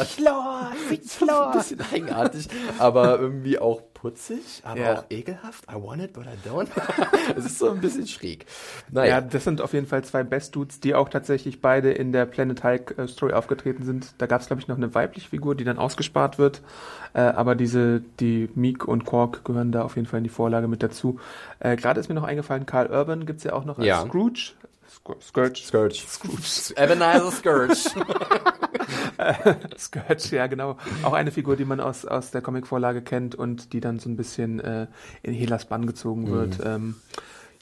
Ein 1.52 1.58
bisschen 1.58 1.80
eigenartig, 1.92 2.48
aber 2.78 3.18
irgendwie 3.20 3.58
auch 3.58 3.82
putzig, 3.94 4.62
aber 4.64 4.80
Ja. 4.80 4.98
auch 4.98 5.04
ekelhaft. 5.10 5.64
I 5.70 5.74
want 5.74 6.02
it, 6.02 6.12
but 6.14 6.24
I 6.24 6.48
don't. 6.48 6.68
Es 7.36 7.44
ist 7.44 7.58
so 7.58 7.70
ein 7.70 7.80
bisschen 7.80 8.06
schräg. 8.06 8.46
Naja, 8.90 9.16
Ja, 9.16 9.20
das 9.20 9.44
sind 9.44 9.60
auf 9.60 9.72
jeden 9.74 9.86
Fall 9.86 10.02
zwei 10.04 10.22
Best 10.24 10.56
Dudes, 10.56 10.80
die 10.80 10.94
auch 10.94 11.08
tatsächlich 11.10 11.60
beide 11.60 11.90
in 11.92 12.12
der 12.12 12.24
Planet 12.26 12.64
Hulk 12.64 12.94
äh, 12.98 13.06
Story 13.08 13.32
aufgetreten 13.34 13.84
sind. 13.84 14.14
Da 14.18 14.26
gab 14.26 14.40
es, 14.40 14.46
glaube 14.46 14.60
ich, 14.62 14.68
noch 14.68 14.76
eine 14.76 14.94
weibliche 14.94 15.28
Figur, 15.28 15.54
die 15.54 15.64
dann 15.64 15.78
ausgespart 15.78 16.38
wird. 16.38 16.62
Äh, 17.12 17.20
aber 17.20 17.54
diese, 17.54 18.00
die 18.20 18.48
Meek 18.54 18.86
und 18.88 19.04
Quark 19.04 19.44
gehören 19.44 19.70
da 19.72 19.82
auf 19.82 19.96
jeden 19.96 20.06
Fall 20.08 20.18
in 20.18 20.24
die 20.24 20.30
Vorlage 20.30 20.66
mit 20.68 20.82
dazu. 20.82 21.20
Äh, 21.58 21.76
Gerade 21.76 22.00
ist 22.00 22.08
mir 22.08 22.14
noch 22.14 22.24
eingefallen, 22.24 22.64
Carl 22.66 22.86
Urban 22.86 23.26
gibt's 23.26 23.44
ja 23.44 23.52
auch 23.52 23.64
noch 23.64 23.78
als 23.78 23.86
Ja. 23.86 24.00
Scrooge. 24.02 24.52
Sc- 25.04 25.22
Scourge. 25.22 25.60
Scourge. 25.62 26.04
Ebenezer 26.76 27.30
Scourge. 27.32 27.74
Scourge, 29.78 30.36
ja 30.36 30.46
genau. 30.46 30.76
Auch 31.02 31.12
eine 31.14 31.30
Figur, 31.30 31.56
die 31.56 31.64
man 31.64 31.80
aus, 31.80 32.04
aus 32.04 32.30
der 32.30 32.42
Comicvorlage 32.42 33.02
kennt 33.02 33.34
und 33.34 33.72
die 33.72 33.80
dann 33.80 33.98
so 33.98 34.08
ein 34.08 34.16
bisschen 34.16 34.60
äh, 34.60 34.86
in 35.22 35.34
Helas 35.34 35.66
Bann 35.66 35.86
gezogen 35.86 36.30
wird. 36.30 36.58
Ähm, 36.64 36.96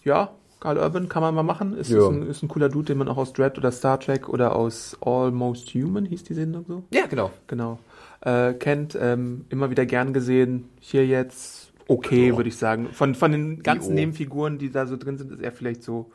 ja, 0.05 0.31
Carl 0.61 0.79
Urban 0.79 1.09
kann 1.09 1.23
man 1.23 1.35
mal 1.35 1.43
machen. 1.43 1.77
Ist, 1.77 1.91
Ja. 1.91 1.99
ist, 2.01 2.09
ein, 2.09 2.23
ist 2.29 2.43
ein 2.43 2.49
cooler 2.49 2.69
Dude, 2.69 2.87
den 2.87 2.99
man 2.99 3.09
auch 3.09 3.17
aus 3.17 3.33
Dread 3.33 3.57
oder 3.59 3.71
Star 3.73 3.99
Trek 4.01 4.29
oder 4.29 4.57
aus 4.57 4.97
Almost 5.01 5.69
Human, 5.75 6.05
hieß 6.05 6.25
die 6.25 6.35
Sendung 6.35 6.65
so? 6.67 6.83
ja, 6.93 7.07
genau. 7.07 7.31
Genau. 7.47 7.79
Äh, 8.21 8.55
kennt, 8.55 8.99
ähm, 9.01 9.45
immer 9.49 9.71
wieder 9.71 9.87
gern 9.87 10.13
gesehen. 10.13 10.69
Hier 10.81 11.07
jetzt 11.07 11.73
okay, 11.87 12.37
würde 12.37 12.49
ich 12.49 12.57
sagen. 12.57 12.89
Von, 12.93 13.15
von 13.15 13.31
den 13.31 13.63
ganzen. 13.63 13.95
Nebenfiguren, 13.95 14.59
die 14.59 14.71
da 14.73 14.87
so 14.87 14.97
drin 14.97 15.19
sind, 15.19 15.31
ist 15.33 15.41
er 15.41 15.53
vielleicht 15.53 15.85
so 15.85 16.11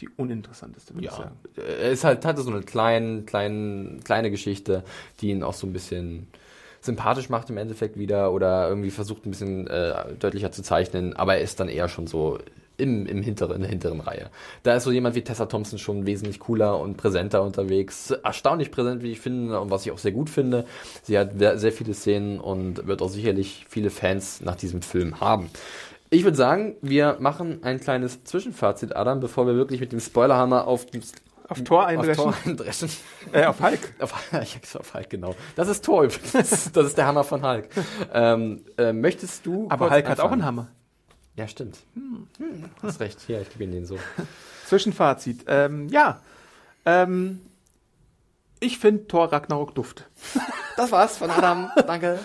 die 0.00 0.08
uninteressanteste, 0.08 0.94
würde 0.94 1.06
ich 1.06 1.12
Ja, 1.12 1.18
sagen. 1.18 1.36
er 1.56 1.90
ist 1.90 2.04
halt, 2.04 2.24
hatte 2.24 2.42
so 2.42 2.50
eine 2.50 2.62
kleine, 2.62 3.22
kleine, 3.22 4.00
kleine 4.04 4.30
Geschichte, 4.30 4.82
die 5.20 5.30
ihn 5.30 5.42
auch 5.42 5.54
so 5.54 5.66
ein 5.66 5.72
bisschen 5.72 6.26
sympathisch 6.80 7.28
macht 7.30 7.48
im 7.50 7.56
Endeffekt 7.56 7.98
wieder 7.98 8.32
oder 8.32 8.68
irgendwie 8.68 8.90
versucht 8.90 9.24
ein 9.26 9.30
bisschen 9.30 9.66
äh, 9.68 9.94
deutlicher 10.18 10.52
zu 10.52 10.62
zeichnen, 10.62 11.14
aber 11.16 11.36
er 11.36 11.40
ist 11.40 11.58
dann 11.60 11.68
eher 11.68 11.88
schon 11.88 12.06
so 12.06 12.38
im, 12.76 13.06
im 13.06 13.22
hinteren, 13.22 13.54
in 13.56 13.60
der 13.60 13.70
hinteren 13.70 14.00
Reihe. 14.00 14.30
Da 14.64 14.74
ist 14.74 14.84
so 14.84 14.90
jemand 14.90 15.14
wie 15.14 15.22
Tessa 15.22 15.46
Thompson 15.46 15.78
schon 15.78 16.06
wesentlich 16.06 16.40
cooler 16.40 16.78
und 16.80 16.96
präsenter 16.96 17.42
unterwegs. 17.42 18.10
Erstaunlich 18.10 18.70
präsent, 18.72 19.02
wie 19.02 19.12
ich 19.12 19.20
finde, 19.20 19.60
und 19.60 19.70
was 19.70 19.86
ich 19.86 19.92
auch 19.92 19.98
sehr 19.98 20.10
gut 20.12 20.28
finde. 20.28 20.66
Sie 21.04 21.16
hat 21.18 21.38
sehr 21.38 21.72
viele 21.72 21.94
Szenen 21.94 22.40
und 22.40 22.86
wird 22.86 23.00
auch 23.00 23.08
sicherlich 23.10 23.64
viele 23.68 23.90
Fans 23.90 24.40
nach 24.40 24.56
diesem 24.56 24.82
Film 24.82 25.20
haben. 25.20 25.50
Ich 26.14 26.22
würde 26.22 26.36
sagen, 26.36 26.76
wir 26.80 27.16
machen 27.18 27.64
ein 27.64 27.80
kleines 27.80 28.22
Zwischenfazit, 28.22 28.94
Adam, 28.94 29.18
bevor 29.18 29.48
wir 29.48 29.56
wirklich 29.56 29.80
mit 29.80 29.90
dem 29.90 29.98
Spoilerhammer 29.98 30.68
auf 30.68 30.86
Auf 31.48 31.64
Tor 31.64 31.82
Auf 31.82 31.88
eindreschen. 31.88 32.14
Tor 32.22 32.34
eindreschen. 32.44 32.90
Äh, 33.32 33.46
auf 33.46 33.60
Hulk. 33.60 33.94
Auf, 33.98 34.14
ich 34.40 34.60
auf 34.76 34.94
Hulk, 34.94 35.10
genau. 35.10 35.34
Das 35.56 35.66
ist 35.66 35.84
Tor 35.84 36.04
übrigens. 36.04 36.70
Das 36.70 36.86
ist 36.86 36.96
der 36.96 37.06
Hammer 37.06 37.24
von 37.24 37.42
Hulk. 37.42 37.68
Ähm, 38.12 38.64
äh, 38.78 38.92
möchtest 38.92 39.44
du. 39.44 39.66
Aber 39.70 39.90
Hulk 39.90 40.08
hat 40.08 40.20
auch 40.20 40.26
anfangen? 40.26 40.42
einen 40.42 40.44
Hammer. 40.46 40.68
Ja, 41.34 41.48
stimmt. 41.48 41.78
Hm. 41.94 42.28
Hast 42.80 43.00
recht. 43.00 43.18
Hier, 43.26 43.40
ich 43.40 43.50
gebe 43.50 43.64
Ihnen 43.64 43.72
den 43.72 43.84
so. 43.84 43.98
Zwischenfazit. 44.66 45.46
Ähm, 45.48 45.88
ja. 45.88 46.20
Ähm, 46.86 47.40
ich 48.60 48.78
finde 48.78 49.08
Thor 49.08 49.32
Ragnarok 49.32 49.74
duft. 49.74 50.08
Das 50.76 50.92
war's 50.92 51.18
von 51.18 51.30
Adam. 51.30 51.72
Danke. 51.88 52.20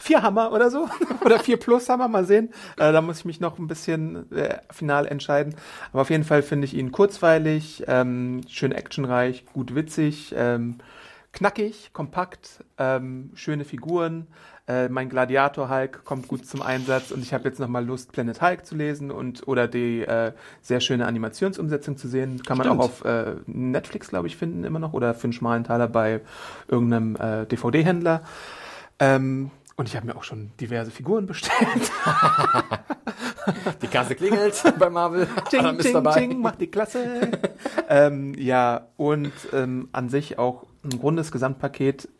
Vier 0.00 0.22
Hammer 0.22 0.50
oder 0.52 0.70
so. 0.70 0.88
oder 1.24 1.38
vier 1.38 1.58
plus 1.58 1.88
Hammer, 1.90 2.08
mal 2.08 2.24
sehen. 2.24 2.48
Äh, 2.78 2.90
da 2.90 3.02
muss 3.02 3.18
ich 3.18 3.24
mich 3.26 3.38
noch 3.38 3.58
ein 3.58 3.66
bisschen 3.66 4.32
äh, 4.32 4.58
final 4.70 5.06
entscheiden. 5.06 5.54
Aber 5.92 6.02
auf 6.02 6.10
jeden 6.10 6.24
Fall 6.24 6.42
finde 6.42 6.64
ich 6.64 6.74
ihn 6.74 6.90
kurzweilig, 6.90 7.84
ähm, 7.86 8.40
schön 8.48 8.72
actionreich, 8.72 9.44
gut 9.52 9.74
witzig, 9.74 10.34
ähm, 10.34 10.78
knackig, 11.32 11.90
kompakt, 11.92 12.64
ähm, 12.78 13.30
schöne 13.34 13.66
Figuren. 13.66 14.26
Äh, 14.66 14.88
mein 14.88 15.10
Gladiator 15.10 15.68
Hulk 15.68 16.02
kommt 16.04 16.28
gut 16.28 16.46
zum 16.46 16.62
Einsatz 16.62 17.10
und 17.10 17.20
ich 17.20 17.34
habe 17.34 17.44
jetzt 17.44 17.60
nochmal 17.60 17.84
Lust, 17.84 18.12
Planet 18.12 18.40
Hulk 18.40 18.64
zu 18.64 18.76
lesen 18.76 19.10
und 19.10 19.46
oder 19.46 19.68
die 19.68 20.00
äh, 20.00 20.32
sehr 20.62 20.80
schöne 20.80 21.06
Animationsumsetzung 21.06 21.98
zu 21.98 22.08
sehen. 22.08 22.42
Kann 22.42 22.56
man 22.56 22.68
Stimmt. 22.68 22.80
auch 22.80 22.84
auf 22.84 23.04
äh, 23.04 23.34
Netflix, 23.46 24.08
glaube 24.08 24.28
ich, 24.28 24.36
finden 24.38 24.64
immer 24.64 24.78
noch 24.78 24.94
oder 24.94 25.12
für 25.12 25.24
einen 25.24 25.34
schmalen 25.34 25.64
Taler 25.64 25.88
bei 25.88 26.22
irgendeinem 26.68 27.16
äh, 27.16 27.44
DVD-Händler. 27.44 28.22
Ähm, 28.98 29.50
und 29.80 29.88
ich 29.88 29.96
habe 29.96 30.06
mir 30.06 30.14
auch 30.14 30.24
schon 30.24 30.50
diverse 30.60 30.90
Figuren 30.90 31.24
bestellt. 31.24 31.56
Die 33.80 33.86
Kasse 33.86 34.14
klingelt 34.14 34.62
bei 34.78 34.90
Marvel. 34.90 35.26
Ching, 35.48 35.60
Adam 35.60 35.78
ist 35.78 35.94
dabei. 35.94 36.12
ching, 36.12 36.42
macht 36.42 36.60
die 36.60 36.66
Klasse. 36.66 37.30
ähm, 37.88 38.34
ja, 38.34 38.88
und 38.98 39.32
ähm, 39.54 39.88
an 39.92 40.10
sich 40.10 40.38
auch 40.38 40.66
ein 40.84 40.98
rundes 40.98 41.32
Gesamtpaket. 41.32 42.10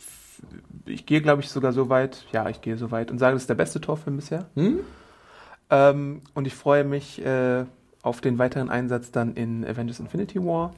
Ich 0.86 1.04
gehe, 1.04 1.20
glaube 1.20 1.42
ich, 1.42 1.50
sogar 1.50 1.74
so 1.74 1.90
weit, 1.90 2.24
ja, 2.32 2.48
ich 2.48 2.62
gehe 2.62 2.78
so 2.78 2.90
weit 2.92 3.10
und 3.10 3.18
sage, 3.18 3.34
das 3.34 3.42
ist 3.42 3.50
der 3.50 3.56
beste 3.56 3.78
Torfilm 3.78 4.16
bisher. 4.16 4.46
Hm? 4.54 4.80
Ähm, 5.68 6.22
und 6.32 6.46
ich 6.46 6.54
freue 6.54 6.84
mich 6.84 7.22
äh, 7.22 7.66
auf 8.00 8.22
den 8.22 8.38
weiteren 8.38 8.70
Einsatz 8.70 9.10
dann 9.10 9.34
in 9.34 9.66
Avengers 9.66 10.00
Infinity 10.00 10.42
War. 10.42 10.72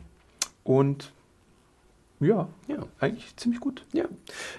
Und 0.65 1.13
ja, 2.23 2.49
Ja. 2.69 2.79
eigentlich 3.01 3.37
ziemlich 3.37 3.61
gut. 3.61 3.85
Ja. 3.93 4.05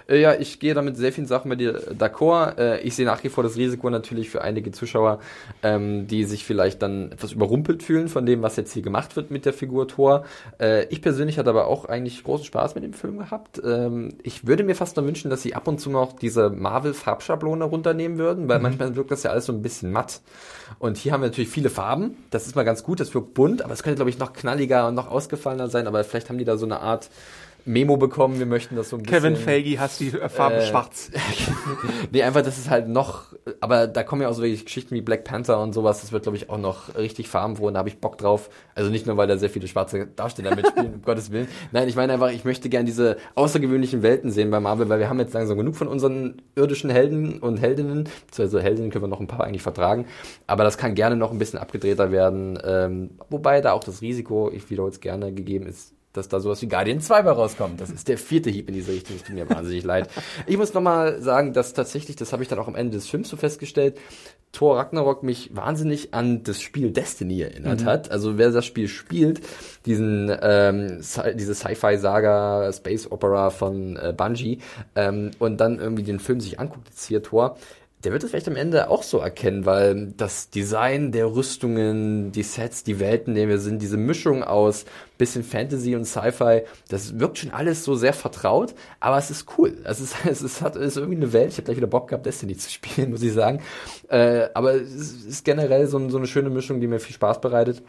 Äh, 0.08 0.20
ja, 0.20 0.34
ich 0.34 0.60
gehe 0.60 0.74
damit 0.74 0.96
sehr 0.96 1.12
vielen 1.12 1.26
Sachen 1.26 1.48
bei 1.48 1.56
dir 1.56 1.92
d'accord. 1.92 2.58
Äh, 2.58 2.80
ich 2.82 2.94
sehe 2.94 3.06
nach 3.06 3.22
wie 3.24 3.28
vor 3.28 3.42
das 3.42 3.56
Risiko 3.56 3.90
natürlich 3.90 4.30
für 4.30 4.42
einige 4.42 4.70
Zuschauer, 4.72 5.20
ähm, 5.62 6.06
die 6.06 6.24
sich 6.24 6.44
vielleicht 6.44 6.82
dann 6.82 7.12
etwas 7.12 7.32
überrumpelt 7.32 7.82
fühlen 7.82 8.08
von 8.08 8.26
dem, 8.26 8.42
was 8.42 8.56
jetzt 8.56 8.72
hier 8.72 8.82
gemacht 8.82 9.16
wird 9.16 9.30
mit 9.30 9.46
der 9.46 9.52
Figur 9.52 9.88
Thor. 9.88 10.24
Äh, 10.60 10.84
ich 10.88 11.02
persönlich 11.02 11.38
hatte 11.38 11.50
aber 11.50 11.66
auch 11.66 11.86
eigentlich 11.86 12.22
großen 12.22 12.44
Spaß 12.44 12.74
mit 12.74 12.84
dem 12.84 12.92
Film 12.92 13.18
gehabt. 13.18 13.60
Ähm, 13.64 14.10
ich 14.22 14.46
würde 14.46 14.62
mir 14.64 14.74
fast 14.74 14.96
nur 14.96 15.06
wünschen, 15.06 15.30
dass 15.30 15.42
sie 15.42 15.54
ab 15.54 15.66
und 15.66 15.80
zu 15.80 15.90
noch 15.90 16.12
diese 16.12 16.50
Marvel-Farbschablone 16.50 17.64
runternehmen 17.64 18.18
würden, 18.18 18.48
weil 18.48 18.58
manchmal 18.60 18.94
wirkt 18.96 19.10
das 19.10 19.22
ja 19.22 19.30
alles 19.30 19.46
so 19.46 19.52
ein 19.52 19.62
bisschen 19.62 19.90
matt. 19.90 20.20
Und 20.78 20.96
hier 20.96 21.12
haben 21.12 21.20
wir 21.22 21.28
natürlich 21.28 21.50
viele 21.50 21.70
Farben. 21.70 22.16
Das 22.30 22.46
ist 22.46 22.56
mal 22.56 22.64
ganz 22.64 22.82
gut, 22.82 23.00
das 23.00 23.14
wirkt 23.14 23.34
bunt, 23.34 23.62
aber 23.62 23.72
es 23.72 23.82
könnte, 23.82 23.96
glaube 23.96 24.10
ich, 24.10 24.18
noch 24.18 24.32
knalliger 24.32 24.88
und 24.88 24.94
noch 24.94 25.08
ausgefallener 25.10 25.68
sein. 25.68 25.86
Aber 25.86 26.02
vielleicht 26.04 26.28
haben 26.28 26.38
die 26.38 26.44
da 26.44 26.56
so 26.56 26.66
eine 26.66 26.80
Art 26.80 27.10
Memo 27.66 27.96
bekommen, 27.96 28.38
wir 28.38 28.46
möchten 28.46 28.76
das 28.76 28.90
so 28.90 28.96
ein 28.96 29.02
bisschen. 29.02 29.22
Kevin 29.22 29.36
Feige 29.36 29.80
hasst 29.80 30.00
die 30.00 30.10
Farbe 30.10 30.56
Äh, 30.56 30.66
schwarz. 30.66 31.10
nee, 32.12 32.22
einfach, 32.22 32.42
das 32.42 32.58
ist 32.58 32.68
halt 32.68 32.88
noch, 32.88 33.34
aber 33.60 33.86
da 33.86 34.02
kommen 34.02 34.22
ja 34.22 34.28
auch 34.28 34.34
so 34.34 34.42
welche 34.42 34.64
Geschichten 34.64 34.94
wie 34.94 35.00
Black 35.00 35.24
Panther 35.24 35.60
und 35.60 35.72
sowas, 35.72 36.00
das 36.00 36.12
wird, 36.12 36.24
glaube 36.24 36.36
ich, 36.36 36.50
auch 36.50 36.58
noch 36.58 36.94
richtig 36.96 37.28
farbenfroh 37.28 37.70
da 37.70 37.78
habe 37.78 37.88
ich 37.88 37.98
Bock 37.98 38.18
drauf. 38.18 38.50
Also 38.74 38.90
nicht 38.90 39.06
nur, 39.06 39.16
weil 39.16 39.26
da 39.26 39.36
sehr 39.36 39.50
viele 39.50 39.66
schwarze 39.66 40.06
Darsteller 40.06 40.54
mitspielen, 40.54 40.94
um 40.94 41.02
Gottes 41.04 41.30
Willen. 41.32 41.48
Nein, 41.72 41.88
ich 41.88 41.96
meine 41.96 42.12
einfach, 42.12 42.30
ich 42.30 42.44
möchte 42.44 42.68
gerne 42.68 42.84
diese 42.84 43.16
außergewöhnlichen 43.34 44.02
Welten 44.02 44.30
sehen 44.30 44.50
bei 44.50 44.60
Marvel, 44.60 44.88
weil 44.88 44.98
wir 44.98 45.08
haben 45.08 45.18
jetzt 45.18 45.34
langsam 45.34 45.56
genug 45.56 45.76
von 45.76 45.88
unseren 45.88 46.42
irdischen 46.54 46.90
Helden 46.90 47.38
und 47.40 47.60
Heldinnen, 47.60 48.04
beziehungsweise 48.26 48.62
Heldinnen 48.62 48.90
können 48.90 49.04
wir 49.04 49.08
noch 49.08 49.20
ein 49.20 49.26
paar 49.26 49.44
eigentlich 49.44 49.62
vertragen, 49.62 50.06
aber 50.46 50.64
das 50.64 50.78
kann 50.78 50.94
gerne 50.94 51.16
noch 51.16 51.32
ein 51.32 51.38
bisschen 51.38 51.58
abgedrehter 51.58 52.12
werden, 52.12 52.58
ähm, 52.64 53.10
wobei 53.30 53.60
da 53.60 53.72
auch 53.72 53.84
das 53.84 54.02
Risiko, 54.02 54.50
ich 54.52 54.68
wiederhole 54.70 54.92
es 54.92 55.00
gerne, 55.00 55.32
gegeben 55.32 55.66
ist, 55.66 55.94
dass 56.14 56.28
da 56.28 56.40
sowas 56.40 56.62
wie 56.62 56.68
Guardian 56.68 57.00
2 57.00 57.22
bei 57.22 57.30
rauskommt. 57.30 57.80
Das 57.80 57.90
ist 57.90 58.08
der 58.08 58.16
vierte 58.16 58.48
Hieb 58.48 58.68
in 58.68 58.74
diese 58.74 58.92
Richtung. 58.92 59.16
Es 59.16 59.24
tut 59.24 59.34
mir 59.34 59.48
wahnsinnig 59.50 59.84
leid. 59.84 60.08
Ich 60.46 60.56
muss 60.56 60.72
nochmal 60.72 61.20
sagen, 61.20 61.52
dass 61.52 61.74
tatsächlich, 61.74 62.16
das 62.16 62.32
habe 62.32 62.42
ich 62.42 62.48
dann 62.48 62.58
auch 62.58 62.68
am 62.68 62.76
Ende 62.76 62.96
des 62.96 63.08
Films 63.08 63.28
so 63.28 63.36
festgestellt, 63.36 63.98
Thor 64.52 64.78
Ragnarok 64.78 65.24
mich 65.24 65.54
wahnsinnig 65.54 66.14
an 66.14 66.44
das 66.44 66.60
Spiel 66.60 66.92
Destiny 66.92 67.40
erinnert 67.40 67.84
hat. 67.84 68.10
Also 68.12 68.38
wer 68.38 68.50
das 68.50 68.64
Spiel 68.64 68.86
spielt, 68.86 69.40
diesen 69.84 70.32
ähm, 70.40 71.02
Sci 71.02 71.34
diese 71.34 71.54
Sci-Fi-Saga, 71.54 72.72
Space 72.72 73.10
Opera 73.10 73.50
von 73.50 73.96
äh, 73.96 74.14
Bungie 74.16 74.60
ähm, 74.94 75.32
und 75.40 75.58
dann 75.58 75.80
irgendwie 75.80 76.04
den 76.04 76.20
Film 76.20 76.40
sich 76.40 76.60
anguckt, 76.60 76.88
jetzt 76.88 77.04
hier 77.06 77.22
Thor, 77.22 77.56
der 78.04 78.12
wird 78.12 78.22
es 78.22 78.30
vielleicht 78.30 78.48
am 78.48 78.56
Ende 78.56 78.90
auch 78.90 79.02
so 79.02 79.18
erkennen, 79.18 79.64
weil 79.64 80.12
das 80.16 80.50
Design 80.50 81.10
der 81.10 81.34
Rüstungen, 81.34 82.32
die 82.32 82.42
Sets, 82.42 82.84
die 82.84 83.00
Welten, 83.00 83.30
in 83.30 83.34
denen 83.34 83.48
wir 83.48 83.58
sind, 83.58 83.80
diese 83.80 83.96
Mischung 83.96 84.42
aus 84.42 84.84
bisschen 85.16 85.44
Fantasy 85.44 85.94
und 85.96 86.04
Sci-Fi, 86.04 86.62
das 86.88 87.18
wirkt 87.18 87.38
schon 87.38 87.50
alles 87.50 87.84
so 87.84 87.94
sehr 87.94 88.12
vertraut, 88.12 88.74
aber 89.00 89.16
es 89.16 89.30
ist 89.30 89.46
cool. 89.56 89.76
Es 89.84 90.00
ist, 90.00 90.16
es 90.26 90.42
ist, 90.42 90.60
hat, 90.60 90.76
es 90.76 90.88
ist 90.88 90.96
irgendwie 90.96 91.16
eine 91.16 91.32
Welt. 91.32 91.52
Ich 91.52 91.56
habe 91.56 91.64
gleich 91.64 91.76
wieder 91.76 91.86
Bock 91.86 92.08
gehabt, 92.08 92.26
Destiny 92.26 92.56
zu 92.56 92.70
spielen, 92.70 93.10
muss 93.10 93.22
ich 93.22 93.32
sagen. 93.32 93.60
Äh, 94.08 94.48
aber 94.54 94.74
es 94.74 95.24
ist 95.24 95.44
generell 95.44 95.86
so, 95.86 96.08
so 96.08 96.18
eine 96.18 96.26
schöne 96.26 96.50
Mischung, 96.50 96.80
die 96.80 96.86
mir 96.86 97.00
viel 97.00 97.14
Spaß 97.14 97.40
bereitet 97.40 97.82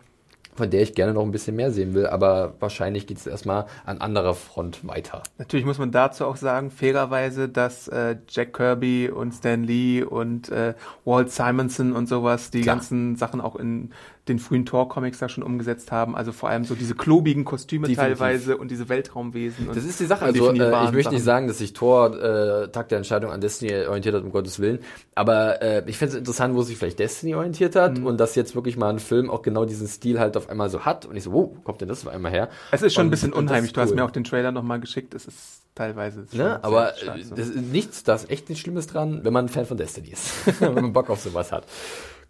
von 0.56 0.70
der 0.70 0.82
ich 0.82 0.96
gerne 0.96 1.14
noch 1.14 1.24
ein 1.24 1.32
bisschen 1.32 1.56
mehr 1.56 1.72
sehen 1.72 1.94
will, 1.94 2.08
aber 2.08 2.56
wahrscheinlich 2.60 3.08
geht 3.08 3.18
es 3.18 3.28
erstmal 3.28 3.66
an 3.86 4.00
anderer 4.00 4.34
Front 4.34 4.88
weiter. 4.88 5.22
Natürlich 5.38 5.66
muss 5.66 5.78
man 5.78 5.92
dazu 5.92 6.26
auch 6.26 6.38
sagen, 6.38 6.72
fairerweise, 6.72 7.50
dass 7.50 7.88
äh, 7.90 8.16
Jack 8.30 8.54
Kirby 8.54 9.10
und 9.10 9.34
Stan 9.34 9.64
Lee 9.64 10.02
und 10.04 10.50
äh, 10.50 10.74
Walt 11.04 11.32
Simonson 11.32 11.92
und 11.92 12.08
sowas 12.08 12.52
die 12.52 12.62
Klar. 12.62 12.78
ganzen 12.78 13.16
Sachen 13.18 13.42
auch 13.42 13.56
in 13.56 13.92
den 14.28 14.40
frühen 14.40 14.66
Tor-Comics 14.66 15.20
da 15.20 15.30
schon 15.30 15.44
umgesetzt 15.44 15.92
haben. 15.92 16.16
Also 16.16 16.32
vor 16.32 16.50
allem 16.50 16.64
so 16.64 16.74
diese 16.74 16.96
klobigen 16.96 17.46
Kostüme 17.46 17.88
Definitiv. 17.88 18.18
teilweise 18.20 18.58
und 18.58 18.72
diese 18.72 18.90
Weltraumwesen. 18.90 19.68
Und 19.68 19.78
Das 19.78 19.84
ist 19.86 20.00
die 20.00 20.06
Sache. 20.06 20.26
Also, 20.26 20.50
äh, 20.52 20.86
ich 20.86 20.92
möchte 20.94 21.14
nicht 21.14 21.24
sagen, 21.24 21.48
dass 21.48 21.60
sich 21.60 21.74
Thor 21.74 22.16
äh, 22.16 22.68
Tag 22.70 22.90
der 22.90 22.98
Entscheidung 22.98 23.32
an 23.32 23.40
Destiny 23.40 23.86
orientiert 23.86 24.16
hat, 24.16 24.24
um 24.24 24.32
Gottes 24.32 24.60
Willen. 24.60 24.80
Aber 25.14 25.62
äh, 25.62 25.84
ich 25.88 25.98
finde 25.98 26.14
es 26.14 26.18
interessant, 26.20 26.56
wo 26.56 26.64
sich 26.64 26.78
vielleicht 26.78 26.98
Destiny 26.98 27.36
orientiert 27.36 27.76
hat 27.76 28.00
Mhm. 28.00 28.06
und 28.08 28.18
dass 28.20 28.34
jetzt 28.36 28.56
wirklich 28.56 28.78
mal 28.78 28.90
ein 28.90 29.00
Film 29.00 29.30
auch 29.30 29.44
genau 29.44 29.66
diesen 29.66 29.88
Stil 29.88 30.20
halt 30.20 30.38
auf 30.38 30.50
einmal 30.50 30.70
so 30.72 30.82
hat. 30.86 31.06
Und 31.06 31.16
ich 31.16 31.24
so, 31.24 31.32
wo 31.32 31.48
kommt 31.64 31.82
denn 31.82 31.88
das 31.88 32.06
auf 32.08 32.12
einmal 32.14 32.32
her? 32.32 32.50
Es 32.72 32.82
ist 32.82 32.94
schon 32.96 33.04
ein 33.04 33.06
Und- 33.08 33.12
bisschen 33.12 33.32
und 33.34 33.46
das 33.46 33.52
unheimlich. 33.52 33.74
Du 33.74 33.82
hast 33.82 33.94
mir 33.94 34.04
auch 34.04 34.12
den 34.12 34.24
Trailer 34.24 34.52
nochmal 34.52 34.80
geschickt. 34.80 35.14
Es 35.14 35.26
ist 35.28 35.62
teilweise 35.76 36.26
Ne? 36.32 36.64
Aber 36.64 36.94
stark 36.98 37.20
äh, 37.20 37.24
so. 37.24 37.36
das 37.36 37.50
ist 37.50 37.62
nichts, 37.62 38.04
da 38.04 38.16
ist 38.16 38.30
echt 38.32 38.50
nichts 38.50 38.62
Schlimmes 38.64 38.88
dran, 38.88 39.20
wenn 39.24 39.34
man 39.34 39.46
ein 39.46 39.50
Fan 39.50 39.66
von 39.66 39.78
Destiny 39.78 40.10
ist. 40.10 40.32
wenn 40.62 40.74
man 40.74 40.94
Bock 40.94 41.10
auf 41.12 41.20
sowas 41.22 41.52
hat. 41.52 41.66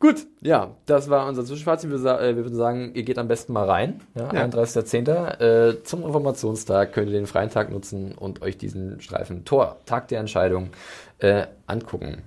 Gut, 0.05 0.27
ja, 0.41 0.69
das 0.85 1.09
war 1.09 1.27
unser 1.27 1.43
Zwischenfazit. 1.43 1.89
Wir, 1.89 1.97
äh, 1.97 2.35
wir 2.35 2.43
würden 2.43 2.55
sagen, 2.55 2.91
ihr 2.93 3.01
geht 3.01 3.17
am 3.17 3.27
besten 3.27 3.53
mal 3.53 3.67
rein. 3.67 4.01
Ja, 4.13 4.31
Ja. 4.31 4.43
31.10. 4.45 5.41
Äh, 5.41 5.83
zum 5.83 6.03
Informationstag 6.03 6.93
könnt 6.93 7.07
ihr 7.07 7.13
den 7.13 7.25
freien 7.25 7.49
Tag 7.49 7.71
nutzen 7.71 8.11
und 8.11 8.43
euch 8.43 8.55
diesen 8.55 9.01
Streifen 9.01 9.45
Tor, 9.45 9.77
Tag 9.87 10.07
der 10.09 10.19
Entscheidung, 10.19 10.69
äh, 11.17 11.47
angucken. 11.65 12.21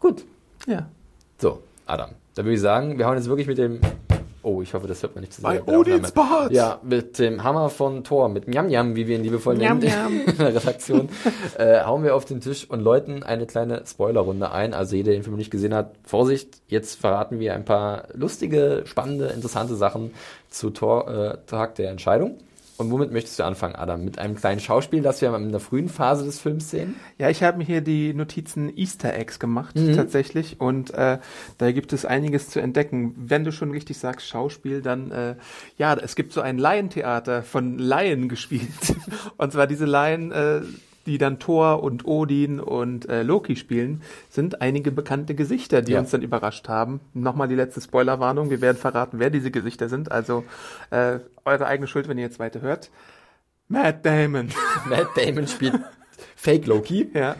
Gut, 0.00 0.24
ja. 0.66 0.88
so, 1.36 1.62
Adam. 1.84 2.12
Da 2.34 2.44
würde 2.44 2.54
ich 2.54 2.62
sagen, 2.62 2.96
wir 2.96 3.06
hauen 3.06 3.18
jetzt 3.18 3.28
wirklich 3.28 3.46
mit 3.46 3.58
dem. 3.58 3.78
Oh, 4.46 4.62
ich 4.62 4.74
hoffe, 4.74 4.86
das 4.86 5.02
hört 5.02 5.16
man 5.16 5.22
nicht 5.22 5.32
zu 5.32 5.40
sehr. 5.40 5.60
Bei 5.60 5.76
Odins. 5.76 6.12
Bart. 6.12 6.52
Ja, 6.52 6.78
mit 6.84 7.18
dem 7.18 7.42
Hammer 7.42 7.68
von 7.68 8.04
Thor, 8.04 8.28
mit 8.28 8.46
Njam 8.46 8.68
Njam, 8.68 8.94
wie 8.94 9.08
wir 9.08 9.16
ihn 9.16 9.24
liebevoll 9.24 9.56
nennen 9.56 9.82
in 10.26 10.38
der 10.38 10.54
Redaktion, 10.54 11.08
äh, 11.58 11.82
hauen 11.82 12.04
wir 12.04 12.14
auf 12.14 12.26
den 12.26 12.40
Tisch 12.40 12.64
und 12.70 12.80
läuten 12.80 13.24
eine 13.24 13.46
kleine 13.46 13.82
Spoilerrunde 13.84 14.52
ein. 14.52 14.72
Also 14.72 14.94
jeder, 14.94 15.10
der 15.10 15.18
den 15.18 15.24
Film 15.24 15.34
nicht 15.34 15.50
gesehen 15.50 15.74
hat, 15.74 15.96
Vorsicht, 16.04 16.60
jetzt 16.68 17.00
verraten 17.00 17.40
wir 17.40 17.54
ein 17.54 17.64
paar 17.64 18.04
lustige, 18.14 18.84
spannende, 18.84 19.26
interessante 19.26 19.74
Sachen 19.74 20.12
zu 20.48 20.70
Thor, 20.70 21.08
äh, 21.08 21.38
Tag 21.48 21.74
der 21.74 21.90
Entscheidung. 21.90 22.38
Und 22.78 22.90
womit 22.90 23.10
möchtest 23.12 23.38
du 23.38 23.44
anfangen, 23.44 23.74
Adam? 23.74 24.04
Mit 24.04 24.18
einem 24.18 24.34
kleinen 24.34 24.60
Schauspiel, 24.60 25.00
das 25.02 25.20
wir 25.22 25.34
in 25.34 25.50
der 25.50 25.60
frühen 25.60 25.88
Phase 25.88 26.24
des 26.24 26.38
Films 26.40 26.70
sehen? 26.70 26.96
Ja, 27.18 27.30
ich 27.30 27.42
habe 27.42 27.58
mir 27.58 27.64
hier 27.64 27.80
die 27.80 28.12
Notizen 28.12 28.76
Easter 28.76 29.14
Eggs 29.14 29.38
gemacht, 29.38 29.74
Mhm. 29.76 29.94
tatsächlich. 29.96 30.60
Und 30.60 30.92
äh, 30.92 31.18
da 31.58 31.72
gibt 31.72 31.92
es 31.92 32.04
einiges 32.04 32.50
zu 32.50 32.60
entdecken. 32.60 33.14
Wenn 33.16 33.44
du 33.44 33.52
schon 33.52 33.70
richtig 33.70 33.98
sagst, 33.98 34.26
Schauspiel, 34.28 34.82
dann, 34.82 35.10
äh, 35.10 35.36
ja, 35.78 35.94
es 35.94 36.16
gibt 36.16 36.32
so 36.32 36.40
ein 36.42 36.58
Laientheater 36.58 37.42
von 37.42 37.78
Laien 37.78 38.28
gespielt. 38.28 38.68
und 39.38 39.52
zwar 39.52 39.66
diese 39.66 39.86
Laien, 39.86 40.30
äh, 40.32 40.60
die 41.06 41.18
dann 41.18 41.38
Thor 41.38 41.82
und 41.82 42.06
Odin 42.06 42.60
und 42.60 43.08
äh, 43.08 43.22
Loki 43.22 43.56
spielen, 43.56 44.02
sind 44.28 44.60
einige 44.60 44.90
bekannte 44.92 45.34
Gesichter, 45.34 45.80
die 45.82 45.92
Ja. 45.92 46.00
uns 46.00 46.10
dann 46.10 46.22
überrascht 46.22 46.68
haben. 46.68 47.00
Nochmal 47.14 47.48
die 47.48 47.54
letzte 47.54 47.80
Spoilerwarnung. 47.80 48.50
Wir 48.50 48.60
werden 48.60 48.76
verraten, 48.76 49.18
wer 49.18 49.30
diese 49.30 49.50
Gesichter 49.50 49.88
sind. 49.88 50.10
Also 50.12 50.44
äh, 50.90 51.20
eure 51.44 51.66
eigene 51.66 51.86
Schuld, 51.86 52.08
wenn 52.08 52.18
ihr 52.18 52.24
jetzt 52.24 52.38
weiter 52.38 52.60
hört. 52.60 52.90
Matt 53.68 54.04
Damon. 54.04 54.48
Matt 54.88 55.08
Damon 55.16 55.46
spielt 55.46 55.74
Fake 56.36 56.66
Loki. 56.66 57.10
ja. 57.14 57.36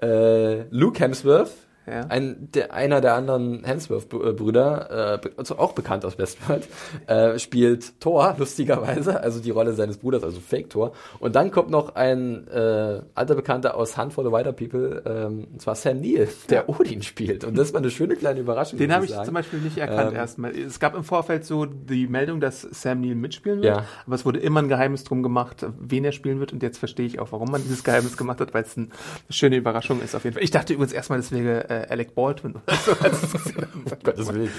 Äh, 0.00 0.62
Luke 0.70 0.98
Hemsworth 1.00 1.50
Ja. 1.90 2.06
Ein, 2.08 2.48
der, 2.54 2.72
einer 2.74 3.00
der 3.00 3.14
anderen 3.14 3.64
Hemsworth-Brüder, 3.64 5.20
äh, 5.24 5.28
also 5.36 5.58
auch 5.58 5.72
bekannt 5.72 6.04
aus 6.04 6.18
Westworld, 6.18 6.68
äh, 7.06 7.38
spielt 7.38 8.00
Thor, 8.00 8.34
lustigerweise, 8.38 9.20
also 9.20 9.40
die 9.40 9.50
Rolle 9.50 9.72
seines 9.74 9.98
Bruders, 9.98 10.22
also 10.24 10.40
Fake-Thor. 10.40 10.92
Und 11.20 11.36
dann 11.36 11.50
kommt 11.50 11.70
noch 11.70 11.94
ein 11.94 12.46
äh, 12.48 13.00
alter 13.14 13.34
Bekannter 13.34 13.76
aus 13.76 13.96
Hunt 13.96 14.12
for 14.12 14.24
the 14.24 14.30
Wider 14.30 14.52
People, 14.52 15.02
ähm, 15.06 15.46
und 15.52 15.62
zwar 15.62 15.74
Sam 15.74 16.00
Neill, 16.00 16.28
der 16.50 16.68
Odin 16.68 17.02
spielt. 17.02 17.44
Und 17.44 17.56
das 17.56 17.72
war 17.72 17.80
eine 17.80 17.90
schöne 17.90 18.16
kleine 18.16 18.40
Überraschung. 18.40 18.78
Den 18.78 18.92
habe 18.92 19.04
ich 19.04 19.10
sagen. 19.10 19.24
zum 19.24 19.34
Beispiel 19.34 19.60
nicht 19.60 19.78
erkannt 19.78 20.10
Ähm, 20.10 20.16
erstmal. 20.16 20.50
Es 20.56 20.78
gab 20.80 20.94
im 20.94 21.04
Vorfeld 21.04 21.44
so 21.44 21.64
die 21.66 22.06
Meldung, 22.06 22.40
dass 22.40 22.62
Sam 22.62 23.00
Neill 23.00 23.14
mitspielen 23.14 23.62
wird, 23.62 23.76
Ja. 23.76 23.84
aber 24.06 24.14
es 24.14 24.24
wurde 24.24 24.38
immer 24.38 24.60
ein 24.60 24.68
Geheimnis 24.68 25.04
drum 25.04 25.22
gemacht, 25.22 25.66
wen 25.78 26.04
er 26.04 26.12
spielen 26.12 26.40
wird 26.40 26.52
und 26.52 26.62
jetzt 26.62 26.78
verstehe 26.78 27.06
ich 27.06 27.18
auch, 27.20 27.32
warum 27.32 27.50
man 27.50 27.62
dieses 27.62 27.84
Geheimnis 27.84 28.16
gemacht 28.16 28.40
hat, 28.40 28.54
weil 28.54 28.62
es 28.64 28.76
ein, 28.76 28.90
eine 28.90 29.32
schöne 29.32 29.56
Überraschung 29.56 30.00
ist 30.02 30.14
auf 30.14 30.24
jeden 30.24 30.34
Fall. 30.34 30.42
Ich 30.42 30.50
dachte 30.50 30.72
übrigens 30.72 30.92
erstmal, 30.92 31.18
das 31.18 31.32
wäre 31.32 31.68
äh, 31.70 31.77
Alec 31.88 32.14
Baldwin. 32.14 32.54
Gottes 34.04 34.32
Willen. 34.32 34.50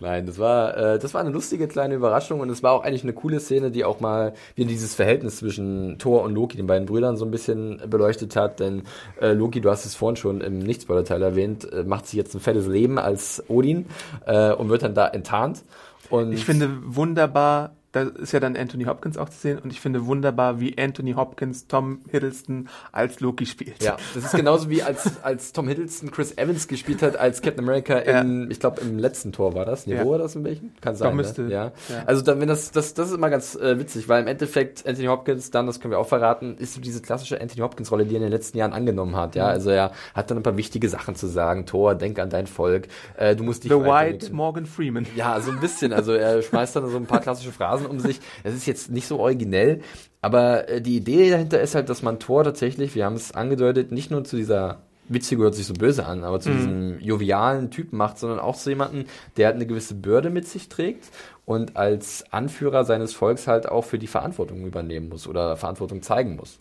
Nein, 0.00 0.26
das 0.26 0.38
war, 0.38 0.76
äh, 0.76 0.98
das 0.98 1.14
war 1.14 1.20
eine 1.20 1.30
lustige 1.30 1.68
kleine 1.68 1.94
Überraschung 1.94 2.40
und 2.40 2.50
es 2.50 2.62
war 2.62 2.72
auch 2.72 2.84
eigentlich 2.84 3.02
eine 3.02 3.12
coole 3.12 3.40
Szene, 3.40 3.70
die 3.70 3.84
auch 3.84 4.00
mal 4.00 4.34
wieder 4.54 4.68
dieses 4.68 4.94
Verhältnis 4.94 5.36
zwischen 5.36 5.98
Thor 5.98 6.22
und 6.22 6.34
Loki, 6.34 6.56
den 6.56 6.66
beiden 6.66 6.86
Brüdern, 6.86 7.16
so 7.16 7.24
ein 7.24 7.30
bisschen 7.30 7.80
beleuchtet 7.88 8.36
hat. 8.36 8.60
Denn 8.60 8.82
äh, 9.20 9.32
Loki, 9.32 9.60
du 9.60 9.70
hast 9.70 9.84
es 9.84 9.94
vorhin 9.94 10.16
schon 10.16 10.40
im 10.40 10.58
Nichtspoiler-Teil 10.58 11.22
erwähnt, 11.22 11.70
äh, 11.72 11.84
macht 11.84 12.06
sich 12.06 12.16
jetzt 12.16 12.34
ein 12.34 12.40
fettes 12.40 12.66
Leben 12.66 12.98
als 12.98 13.42
Odin 13.48 13.86
äh, 14.26 14.52
und 14.52 14.68
wird 14.68 14.82
dann 14.82 14.94
da 14.94 15.08
enttarnt. 15.08 15.64
Und 16.10 16.32
Ich 16.32 16.44
finde 16.44 16.70
wunderbar, 16.84 17.72
da 17.94 18.02
ist 18.02 18.32
ja 18.32 18.40
dann 18.40 18.56
Anthony 18.56 18.84
Hopkins 18.84 19.16
auch 19.16 19.28
zu 19.28 19.38
sehen 19.38 19.58
und 19.60 19.72
ich 19.72 19.80
finde 19.80 20.06
wunderbar, 20.06 20.58
wie 20.58 20.76
Anthony 20.76 21.12
Hopkins 21.12 21.68
Tom 21.68 22.00
Hiddleston 22.10 22.68
als 22.90 23.20
Loki 23.20 23.46
spielt. 23.46 23.82
Ja, 23.82 23.96
das 24.14 24.24
ist 24.24 24.34
genauso 24.36 24.68
wie 24.68 24.82
als, 24.82 25.12
als 25.22 25.52
Tom 25.52 25.68
Hiddleston 25.68 26.10
Chris 26.10 26.36
Evans 26.36 26.66
gespielt 26.66 27.02
hat 27.02 27.16
als 27.16 27.40
Captain 27.40 27.64
America 27.64 27.96
in, 27.98 28.50
ich 28.50 28.58
glaube, 28.58 28.80
im 28.80 28.98
letzten 28.98 29.30
Tor 29.32 29.54
war 29.54 29.64
das. 29.64 29.86
Nee, 29.86 29.94
Ja. 29.94 30.04
wo 30.04 30.10
war 30.10 30.18
das 30.18 30.34
in 30.34 30.42
welchem? 30.42 30.72
Kann 30.80 30.96
sein. 30.96 31.14
müsste. 31.14 31.42
Ne? 31.42 31.52
Ja. 31.52 31.64
Ja. 31.88 32.02
Also 32.06 32.22
dann, 32.22 32.40
wenn 32.40 32.48
das, 32.48 32.72
das, 32.72 32.94
das 32.94 33.08
ist 33.10 33.14
immer 33.14 33.30
ganz 33.30 33.54
äh, 33.54 33.78
witzig, 33.78 34.08
weil 34.08 34.22
im 34.22 34.26
Endeffekt 34.28 34.84
Anthony 34.86 35.06
Hopkins, 35.06 35.52
dann, 35.52 35.66
das 35.68 35.78
können 35.78 35.92
wir 35.92 35.98
auch 36.00 36.08
verraten, 36.08 36.56
ist 36.58 36.74
so 36.74 36.80
diese 36.80 37.00
klassische 37.00 37.40
Anthony 37.40 37.60
Hopkins-Rolle, 37.60 38.06
die 38.06 38.14
er 38.14 38.16
in 38.16 38.22
den 38.24 38.32
letzten 38.32 38.58
Jahren 38.58 38.72
angenommen 38.72 39.14
hat. 39.14 39.36
Mhm. 39.36 39.38
Ja, 39.38 39.46
also 39.46 39.70
er 39.70 39.92
hat 40.14 40.30
dann 40.30 40.38
ein 40.38 40.42
paar 40.42 40.56
wichtige 40.56 40.88
Sachen 40.88 41.14
zu 41.14 41.28
sagen. 41.28 41.64
Thor, 41.64 41.94
denk 41.94 42.18
an 42.18 42.28
dein 42.28 42.48
Volk. 42.48 42.88
Äh, 43.16 43.36
du 43.36 43.44
musst 43.44 43.62
dich 43.62 43.70
The. 43.70 43.78
White 43.78 44.32
Morgan 44.34 44.66
Freeman. 44.66 45.06
Ja, 45.14 45.40
so 45.40 45.52
ein 45.52 45.60
bisschen. 45.60 45.92
Also 45.92 46.12
er 46.12 46.42
schmeißt 46.42 46.74
dann 46.74 46.88
so 46.90 46.96
ein 46.96 47.06
paar 47.06 47.20
klassische 47.20 47.52
Phrasen 47.52 47.83
um 47.86 48.00
sich. 48.00 48.20
Es 48.42 48.54
ist 48.54 48.66
jetzt 48.66 48.90
nicht 48.90 49.06
so 49.06 49.18
originell, 49.18 49.80
aber 50.20 50.68
äh, 50.68 50.80
die 50.80 50.96
Idee 50.96 51.30
dahinter 51.30 51.60
ist 51.60 51.74
halt, 51.74 51.88
dass 51.88 52.02
man 52.02 52.18
Thor 52.18 52.44
tatsächlich, 52.44 52.94
wir 52.94 53.04
haben 53.04 53.16
es 53.16 53.32
angedeutet, 53.32 53.92
nicht 53.92 54.10
nur 54.10 54.24
zu 54.24 54.36
dieser 54.36 54.78
witzige 55.08 55.42
hört 55.42 55.54
sich 55.54 55.66
so 55.66 55.74
böse 55.74 56.06
an, 56.06 56.24
aber 56.24 56.40
zu 56.40 56.50
diesem 56.50 56.98
jovialen 57.00 57.70
Typen 57.70 57.98
macht, 57.98 58.18
sondern 58.18 58.38
auch 58.38 58.56
zu 58.56 58.70
jemandem, 58.70 59.04
der 59.36 59.46
halt 59.46 59.56
eine 59.56 59.66
gewisse 59.66 59.94
Bürde 59.94 60.30
mit 60.30 60.48
sich 60.48 60.68
trägt 60.68 61.04
und 61.44 61.76
als 61.76 62.24
Anführer 62.30 62.84
seines 62.84 63.12
Volks 63.12 63.46
halt 63.46 63.68
auch 63.68 63.84
für 63.84 63.98
die 63.98 64.06
Verantwortung 64.06 64.64
übernehmen 64.66 65.08
muss 65.08 65.26
oder 65.26 65.56
Verantwortung 65.56 66.02
zeigen 66.02 66.36
muss. 66.36 66.56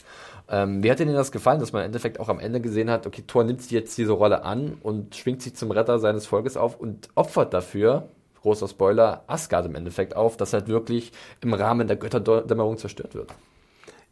Ähm, 0.49 0.83
wie 0.83 0.91
hat 0.91 0.99
Ihnen 0.99 1.15
das 1.15 1.31
gefallen, 1.31 1.59
dass 1.59 1.71
man 1.71 1.83
im 1.83 1.87
Endeffekt 1.87 2.19
auch 2.19 2.27
am 2.27 2.39
Ende 2.39 2.59
gesehen 2.59 2.89
hat, 2.89 3.07
okay, 3.07 3.23
Thor 3.25 3.45
nimmt 3.45 3.69
jetzt 3.71 3.97
diese 3.97 4.11
Rolle 4.11 4.43
an 4.43 4.77
und 4.81 5.15
schwingt 5.15 5.41
sich 5.41 5.55
zum 5.55 5.71
Retter 5.71 5.99
seines 5.99 6.25
Volkes 6.25 6.57
auf 6.57 6.79
und 6.79 7.09
opfert 7.15 7.53
dafür, 7.53 8.09
großer 8.43 8.67
Spoiler, 8.67 9.23
Asgard 9.27 9.65
im 9.65 9.75
Endeffekt 9.75 10.15
auf, 10.15 10.37
dass 10.37 10.53
halt 10.53 10.67
wirklich 10.67 11.11
im 11.41 11.53
Rahmen 11.53 11.87
der 11.87 11.97
Götterdämmerung 11.97 12.77
zerstört 12.77 13.15
wird. 13.15 13.33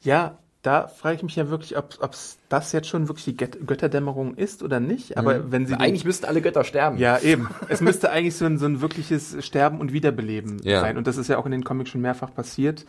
Ja, 0.01 0.37
da 0.63 0.87
frage 0.87 1.15
ich 1.17 1.23
mich 1.23 1.35
ja 1.35 1.49
wirklich, 1.49 1.75
ob 1.77 1.97
es 2.11 2.37
das 2.49 2.71
jetzt 2.71 2.87
schon 2.87 3.07
wirklich 3.07 3.25
die 3.25 3.35
Gött- 3.37 3.65
Götterdämmerung 3.65 4.35
ist 4.35 4.61
oder 4.63 4.79
nicht. 4.79 5.17
Aber 5.17 5.51
wenn 5.51 5.65
sie 5.65 5.73
Eigentlich 5.73 6.05
müssten 6.05 6.25
alle 6.25 6.41
Götter 6.41 6.63
sterben. 6.63 6.97
Ja, 6.97 7.17
eben. 7.19 7.49
Es 7.67 7.81
müsste 7.81 8.11
eigentlich 8.11 8.35
so 8.35 8.45
ein, 8.45 8.57
so 8.59 8.67
ein 8.67 8.79
wirkliches 8.79 9.43
Sterben 9.43 9.79
und 9.79 9.91
Wiederbeleben 9.91 10.59
Ja. 10.63 10.81
sein. 10.81 10.97
Und 10.97 11.07
das 11.07 11.17
ist 11.17 11.27
ja 11.29 11.37
auch 11.39 11.45
in 11.45 11.51
den 11.51 11.63
Comics 11.63 11.89
schon 11.89 12.01
mehrfach 12.01 12.33
passiert. 12.33 12.85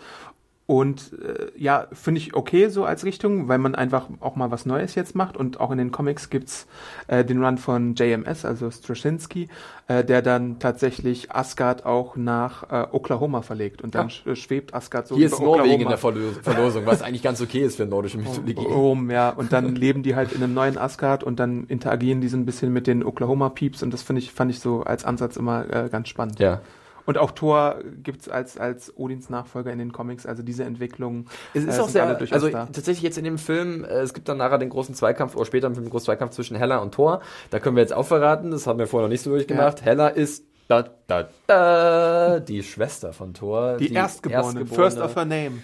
Und 0.64 1.12
äh, 1.20 1.50
ja, 1.56 1.88
finde 1.92 2.20
ich 2.20 2.34
okay 2.34 2.68
so 2.68 2.84
als 2.84 3.04
Richtung, 3.04 3.48
weil 3.48 3.58
man 3.58 3.74
einfach 3.74 4.08
auch 4.20 4.36
mal 4.36 4.50
was 4.52 4.64
Neues 4.64 4.94
jetzt 4.94 5.14
macht. 5.16 5.36
Und 5.36 5.58
auch 5.60 5.70
in 5.72 5.76
den 5.78 5.90
Comics 5.90 6.30
gibt's 6.30 6.66
äh, 7.08 7.24
den 7.24 7.44
Run 7.44 7.58
von 7.58 7.94
JMS, 7.96 8.44
also 8.44 8.70
Straczynski, 8.70 9.48
äh, 9.88 10.04
der 10.04 10.22
dann 10.22 10.60
tatsächlich 10.60 11.32
Asgard 11.34 11.84
auch 11.84 12.16
nach 12.16 12.70
äh, 12.70 12.86
Oklahoma 12.92 13.42
verlegt. 13.42 13.82
Und 13.82 13.96
dann 13.96 14.10
äh, 14.24 14.36
schwebt 14.36 14.72
Asgard 14.72 15.08
so 15.08 15.16
Hier 15.16 15.26
über 15.26 15.36
ist 15.36 15.42
Norwegen 15.42 15.82
in 15.82 15.88
Oklahoma. 15.88 15.90
der 15.90 15.98
Verlo- 16.32 16.42
Verlosung, 16.42 16.86
was 16.86 17.02
eigentlich 17.02 17.22
ganz 17.22 17.40
okay 17.42 17.60
ist 17.62 17.76
für 17.76 17.84
nordische 17.86 18.18
Mythologie. 18.18 18.54
Rom, 18.64 19.10
ja. 19.10 19.30
Und 19.30 19.52
dann 19.52 19.74
leben 19.74 20.04
die 20.04 20.14
halt 20.14 20.32
in 20.32 20.42
einem 20.44 20.54
neuen 20.54 20.78
Asgard 20.78 21.24
und 21.24 21.40
dann 21.40 21.64
interagieren 21.66 22.20
die 22.20 22.28
so 22.28 22.36
ein 22.36 22.46
bisschen 22.46 22.72
mit 22.72 22.86
den 22.86 23.04
Oklahoma 23.04 23.48
Peeps 23.48 23.82
und 23.82 23.92
das 23.92 24.02
finde 24.02 24.20
ich, 24.22 24.32
fand 24.32 24.50
ich 24.52 24.60
so 24.60 24.82
als 24.84 25.04
Ansatz 25.04 25.36
immer 25.36 25.68
äh, 25.68 25.88
ganz 25.90 26.08
spannend. 26.08 26.38
Ja. 26.38 26.60
Und 27.07 27.18
auch 27.18 27.32
Thor 27.32 27.80
gibt's 28.03 28.28
als, 28.28 28.59
als 28.59 28.96
Odins 28.96 29.30
Nachfolger 29.30 29.72
in 29.72 29.78
den 29.78 29.92
Comics, 29.92 30.26
also 30.26 30.42
diese 30.42 30.64
Entwicklung. 30.64 31.26
Es 31.55 31.64
ist 31.64 31.78
äh, 31.78 31.80
auch 31.80 31.88
sehr, 31.88 32.18
also 32.30 32.48
da. 32.48 32.66
tatsächlich 32.66 33.03
jetzt 33.03 33.18
in 33.18 33.24
dem 33.24 33.38
Film, 33.38 33.84
äh, 33.84 34.00
es 34.00 34.14
gibt 34.14 34.28
dann 34.28 34.38
nachher 34.38 34.59
den 34.59 34.70
großen 34.70 34.94
Zweikampf, 34.94 35.34
oder 35.36 35.46
später 35.46 35.66
im 35.66 35.74
Film 35.74 35.86
den 35.86 35.90
großen 35.90 36.07
Zweikampf 36.07 36.32
zwischen 36.32 36.57
Hella 36.57 36.78
und 36.78 36.94
Thor. 36.94 37.20
Da 37.50 37.59
können 37.59 37.76
wir 37.76 37.82
jetzt 37.82 37.94
auch 37.94 38.07
verraten, 38.07 38.50
das 38.50 38.66
haben 38.66 38.78
wir 38.78 38.86
vorher 38.86 39.09
noch 39.09 39.12
nicht 39.12 39.22
so 39.22 39.30
durchgemacht. 39.30 39.82
Hella 39.82 40.09
ist 40.09 40.44
da, 40.68 40.84
da, 41.07 41.28
da, 41.46 42.40
die 42.40 42.62
Schwester 42.62 43.12
von 43.12 43.34
Thor. 43.34 43.76
Die, 43.76 43.92
Erstgeborene, 43.92 44.64
First 44.64 44.98
of 44.98 45.16
her 45.16 45.24
name. 45.24 45.62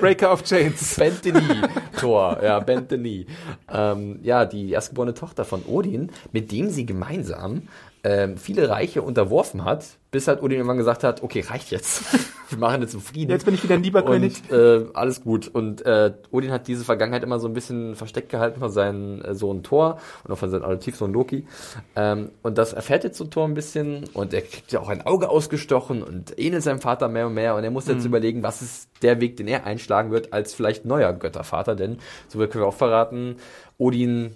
Breaker 0.00 0.32
of 0.32 0.44
Chains. 0.44 0.94
Knee, 1.22 1.62
Thor, 1.98 2.38
ja, 2.42 2.60
Knee. 2.60 3.26
Ähm, 3.68 4.20
ja, 4.22 4.44
die 4.44 4.70
erstgeborene 4.70 5.14
Tochter 5.14 5.44
von 5.44 5.64
Odin, 5.64 6.12
mit 6.30 6.52
dem 6.52 6.70
sie 6.70 6.86
gemeinsam 6.86 7.62
ähm, 8.04 8.36
viele 8.36 8.68
Reiche 8.68 9.02
unterworfen 9.02 9.64
hat, 9.64 9.97
bis 10.10 10.26
halt 10.26 10.42
Odin 10.42 10.56
irgendwann 10.58 10.78
gesagt 10.78 11.04
hat, 11.04 11.22
okay, 11.22 11.40
reicht 11.40 11.70
jetzt. 11.70 12.02
Wir 12.48 12.56
machen 12.56 12.80
jetzt 12.80 12.94
einen 12.94 13.02
Frieden. 13.02 13.30
Jetzt 13.30 13.44
bin 13.44 13.52
ich 13.52 13.62
wieder 13.62 13.74
ein 13.74 13.82
lieber 13.82 14.02
König. 14.02 14.42
Und 14.48 14.56
äh, 14.56 14.86
alles 14.94 15.20
gut. 15.20 15.48
Und 15.48 15.84
äh, 15.84 16.14
Odin 16.30 16.50
hat 16.50 16.66
diese 16.66 16.82
Vergangenheit 16.82 17.22
immer 17.22 17.38
so 17.38 17.46
ein 17.46 17.52
bisschen 17.52 17.94
versteckt 17.94 18.30
gehalten 18.30 18.58
von 18.58 18.70
seinem 18.70 19.20
äh, 19.20 19.34
Sohn 19.34 19.62
Thor 19.62 19.98
und 20.24 20.32
auch 20.32 20.38
von 20.38 20.50
seinem 20.50 20.64
Adoptivsohn 20.64 21.12
Loki. 21.12 21.46
Ähm, 21.94 22.30
und 22.42 22.56
das 22.56 22.72
erfährt 22.72 23.04
jetzt 23.04 23.18
so 23.18 23.24
Thor 23.26 23.44
ein 23.46 23.52
bisschen 23.52 24.04
und 24.14 24.32
er 24.32 24.40
kriegt 24.40 24.72
ja 24.72 24.80
auch 24.80 24.88
ein 24.88 25.02
Auge 25.04 25.28
ausgestochen 25.28 26.02
und 26.02 26.38
ähnelt 26.38 26.62
seinem 26.62 26.80
Vater 26.80 27.08
mehr 27.08 27.26
und 27.26 27.34
mehr. 27.34 27.54
Und 27.54 27.64
er 27.64 27.70
muss 27.70 27.86
Mhm. 27.86 27.94
jetzt 27.94 28.06
überlegen, 28.06 28.42
was 28.42 28.62
ist 28.62 28.88
der 29.02 29.20
Weg, 29.20 29.36
den 29.36 29.46
er 29.46 29.66
einschlagen 29.66 30.10
wird 30.10 30.32
als 30.32 30.54
vielleicht 30.54 30.86
neuer 30.86 31.12
Göttervater. 31.12 31.76
Denn, 31.76 31.98
so 32.28 32.38
können 32.38 32.64
wir 32.64 32.66
auch 32.66 32.74
verraten, 32.74 33.36
Odin 33.76 34.34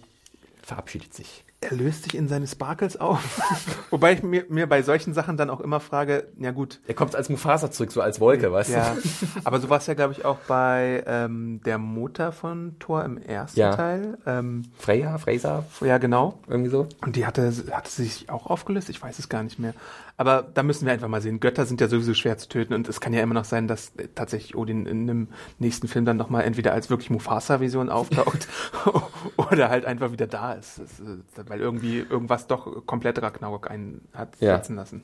verabschiedet 0.63 1.15
sich. 1.15 1.45
Er 1.63 1.77
löst 1.77 2.05
sich 2.05 2.17
in 2.17 2.27
seine 2.29 2.47
Sparkles 2.47 2.97
auf. 3.01 3.41
Wobei 3.91 4.15
ich 4.15 4.23
mir, 4.23 4.45
mir 4.49 4.67
bei 4.69 4.83
solchen 4.83 5.15
Sachen 5.15 5.37
dann 5.37 5.49
auch 5.49 5.61
immer 5.61 5.79
frage, 5.81 6.27
ja 6.39 6.51
gut, 6.51 6.81
Er 6.87 6.95
kommt 6.95 7.15
als 7.15 7.29
Mufasa 7.29 7.71
zurück, 7.71 7.93
so 7.93 8.01
als 8.01 8.21
Wolke, 8.21 8.53
weißt 8.53 8.71
ja, 8.71 8.95
du? 8.95 9.01
aber 9.45 9.61
so 9.61 9.71
war 9.71 9.79
es 9.79 9.87
ja, 9.87 9.95
glaube 9.95 10.13
ich, 10.13 10.25
auch 10.25 10.39
bei 10.49 11.05
ähm, 11.07 11.61
der 11.65 11.79
Mutter 11.79 12.33
von 12.33 12.77
Thor 12.81 13.05
im 13.05 13.17
ersten 13.17 13.61
Ja. 13.61 13.77
Teil. 13.77 14.19
Ähm, 14.27 14.65
Freya, 14.77 15.19
Freysa, 15.19 15.65
ja, 15.81 15.99
genau. 15.99 16.41
irgendwie 16.49 16.71
so. 16.71 16.89
Und 17.01 17.17
die 17.17 17.27
hatte, 17.27 17.53
hatte 17.71 17.91
sie 17.91 18.05
sich 18.05 18.29
auch 18.29 18.47
aufgelöst? 18.47 18.89
Ich 18.89 19.01
weiß 19.01 19.19
es 19.19 19.29
gar 19.29 19.43
nicht 19.43 19.59
mehr. 19.59 19.75
Aber 20.19 20.45
da 20.55 20.63
müssen 20.63 20.85
wir 20.87 20.93
einfach 20.93 21.09
mal 21.09 21.23
sehen. 21.23 21.41
Götter 21.41 21.65
sind 21.65 21.81
ja 21.81 21.89
sowieso 21.89 22.15
schwer 22.15 22.37
zu 22.39 22.49
töten 22.49 22.75
und 22.75 22.87
es 22.89 23.01
kann 23.01 23.13
ja 23.15 23.23
immer 23.23 23.35
noch 23.35 23.47
sein, 23.47 23.67
dass 23.67 23.93
tatsächlich 24.15 24.55
Odin 24.57 24.87
in 24.87 25.09
einem 25.09 25.29
nächsten 25.59 25.89
Film 25.89 26.05
dann 26.05 26.17
nochmal 26.17 26.45
entweder 26.45 26.73
als 26.75 26.91
wirklich 26.91 27.11
Mufasa-Vision 27.11 27.89
auftaucht 27.89 28.47
oder 29.59 29.69
halt 29.71 29.85
einfach 29.85 30.13
wieder 30.13 30.27
da 30.27 30.53
ist. 30.53 30.79
Das, 30.79 31.01
äh, 31.01 31.49
weil 31.49 31.61
irgendwie 31.61 31.99
irgendwas 32.01 32.47
doch 32.47 32.87
komplett 32.87 33.21
Ragnarok 33.23 33.71
einen 33.71 34.07
hat 34.15 34.41
Ja. 34.41 34.57
setzen 34.57 34.77
lassen. 34.77 35.03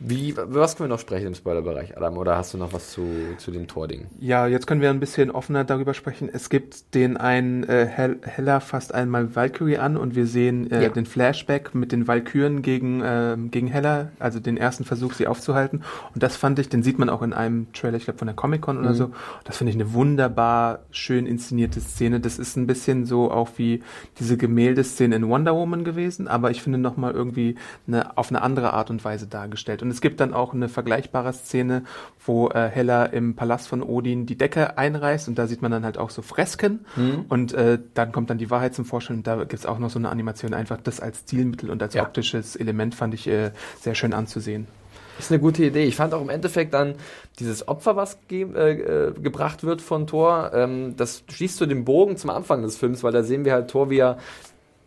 Wie, 0.00 0.34
was 0.36 0.76
können 0.76 0.88
wir 0.90 0.94
noch 0.94 1.00
sprechen 1.00 1.28
im 1.28 1.34
Spoilerbereich, 1.34 1.96
Adam? 1.96 2.18
Oder 2.18 2.36
hast 2.36 2.52
du 2.52 2.58
noch 2.58 2.72
was 2.72 2.90
zu, 2.90 3.06
zu 3.38 3.52
dem 3.52 3.68
Tor-Ding? 3.68 4.06
Ja, 4.18 4.46
jetzt 4.48 4.66
können 4.66 4.80
wir 4.80 4.90
ein 4.90 4.98
bisschen 4.98 5.30
offener 5.30 5.62
darüber 5.64 5.94
sprechen. 5.94 6.28
Es 6.30 6.50
gibt 6.50 6.94
den 6.96 7.16
einen 7.16 7.62
äh, 7.64 7.86
Hel 7.86 8.18
Hella 8.22 8.58
fasst 8.58 8.92
einmal 8.92 9.36
Valkyrie 9.36 9.78
an 9.78 9.96
und 9.96 10.16
wir 10.16 10.26
sehen 10.26 10.68
äh, 10.70 10.82
Ja. 10.82 10.88
den 10.88 11.06
Flashback 11.06 11.74
mit 11.76 11.92
den 11.92 12.08
Valkyren 12.08 12.60
gegen, 12.62 13.02
ähm, 13.04 13.50
gegen 13.52 13.68
Hella, 13.68 14.10
also 14.18 14.40
den 14.40 14.56
ersten 14.56 14.84
Versuch, 14.84 15.12
sie 15.12 15.28
aufzuhalten. 15.28 15.82
Und 16.12 16.22
das 16.24 16.36
fand 16.36 16.58
ich, 16.58 16.68
den 16.68 16.82
sieht 16.82 16.98
man 16.98 17.08
auch 17.08 17.22
in 17.22 17.32
einem 17.32 17.72
Trailer, 17.72 17.96
ich 17.96 18.04
glaube 18.04 18.18
von 18.18 18.26
der 18.26 18.34
Comic-Con 18.34 18.78
oder 18.78 18.94
so. 18.94 19.10
Das 19.44 19.58
finde 19.58 19.70
ich 19.70 19.76
eine 19.76 19.92
wunderbar 19.92 20.80
schön 20.90 21.24
inszenierte 21.24 21.80
Szene. 21.80 22.18
Das 22.18 22.40
ist 22.40 22.56
ein 22.56 22.66
bisschen 22.66 23.06
so 23.06 23.30
auch 23.30 23.50
wie 23.58 23.82
diese 24.18 24.36
Gemäldeszene 24.36 25.14
in 25.14 25.28
Wonder 25.28 25.54
Woman 25.54 25.84
gewesen, 25.84 26.26
aber 26.26 26.50
ich 26.50 26.62
finde 26.62 26.78
nochmal 26.78 27.12
irgendwie 27.12 27.54
eine, 27.86 28.18
auf 28.18 28.30
eine 28.30 28.42
andere 28.42 28.72
Art 28.72 28.90
und 28.90 29.04
Weise 29.04 29.28
dargestellt. 29.28 29.83
Und 29.84 29.90
es 29.90 30.00
gibt 30.00 30.18
dann 30.20 30.32
auch 30.34 30.54
eine 30.54 30.68
vergleichbare 30.68 31.32
Szene, 31.32 31.84
wo 32.24 32.48
äh, 32.48 32.68
Hella 32.68 33.04
im 33.04 33.36
Palast 33.36 33.68
von 33.68 33.82
Odin 33.82 34.24
die 34.26 34.36
Decke 34.36 34.78
einreißt 34.78 35.28
und 35.28 35.38
da 35.38 35.46
sieht 35.46 35.60
man 35.62 35.70
dann 35.70 35.84
halt 35.84 35.98
auch 35.98 36.10
so 36.10 36.22
Fresken 36.22 36.86
und 37.28 37.52
äh, 37.52 37.78
dann 37.92 38.12
kommt 38.12 38.30
dann 38.30 38.38
die 38.38 38.50
Wahrheit 38.50 38.74
zum 38.74 38.84
Vorschein 38.86 39.18
und 39.18 39.26
da 39.26 39.44
gibt's 39.44 39.66
auch 39.66 39.78
noch 39.78 39.90
so 39.90 39.98
eine 39.98 40.08
Animation, 40.08 40.54
einfach 40.54 40.78
das 40.82 41.00
als 41.00 41.18
Stilmittel 41.20 41.70
und 41.70 41.82
als 41.82 41.94
Ja. 41.94 42.02
optisches 42.02 42.56
Element 42.56 42.94
fand 42.94 43.12
ich 43.14 43.28
äh, 43.28 43.50
sehr 43.80 43.94
schön 43.94 44.14
anzusehen. 44.14 44.66
Ist 45.18 45.30
eine 45.30 45.40
gute 45.40 45.64
Idee. 45.64 45.84
Ich 45.84 45.94
fand 45.96 46.12
auch 46.14 46.22
im 46.22 46.28
Endeffekt 46.30 46.74
dann 46.74 46.94
dieses 47.38 47.68
Opfer, 47.68 47.94
was 47.94 48.18
ge 48.26 48.46
äh, 48.54 48.72
äh, 49.08 49.12
gebracht 49.12 49.62
wird 49.62 49.80
von 49.82 50.06
Thor, 50.06 50.50
ähm, 50.54 50.96
das 50.96 51.22
schließt 51.30 51.56
zu 51.58 51.66
dem 51.66 51.84
Bogen 51.84 52.16
zum 52.16 52.30
Anfang 52.30 52.62
des 52.62 52.76
Films, 52.76 53.04
weil 53.04 53.12
da 53.12 53.22
sehen 53.22 53.44
wir 53.44 53.52
halt 53.52 53.68
Thor, 53.70 53.90
wie 53.90 53.98
er 53.98 54.18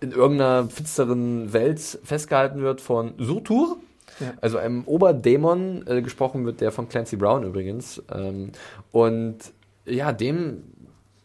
in 0.01 0.11
irgendeiner 0.11 0.67
finsteren 0.69 1.53
Welt 1.53 1.79
festgehalten 2.03 2.61
wird 2.61 2.81
von 2.81 3.13
Surtur. 3.17 3.77
Ja. 4.19 4.33
Also 4.41 4.57
einem 4.57 4.83
Oberdämon, 4.85 5.85
äh, 5.87 6.01
gesprochen 6.01 6.45
wird 6.45 6.61
der 6.61 6.71
von 6.71 6.89
Clancy 6.89 7.15
Brown 7.15 7.43
übrigens. 7.43 8.01
Ähm, 8.13 8.51
und 8.91 9.37
ja, 9.85 10.11
dem 10.11 10.63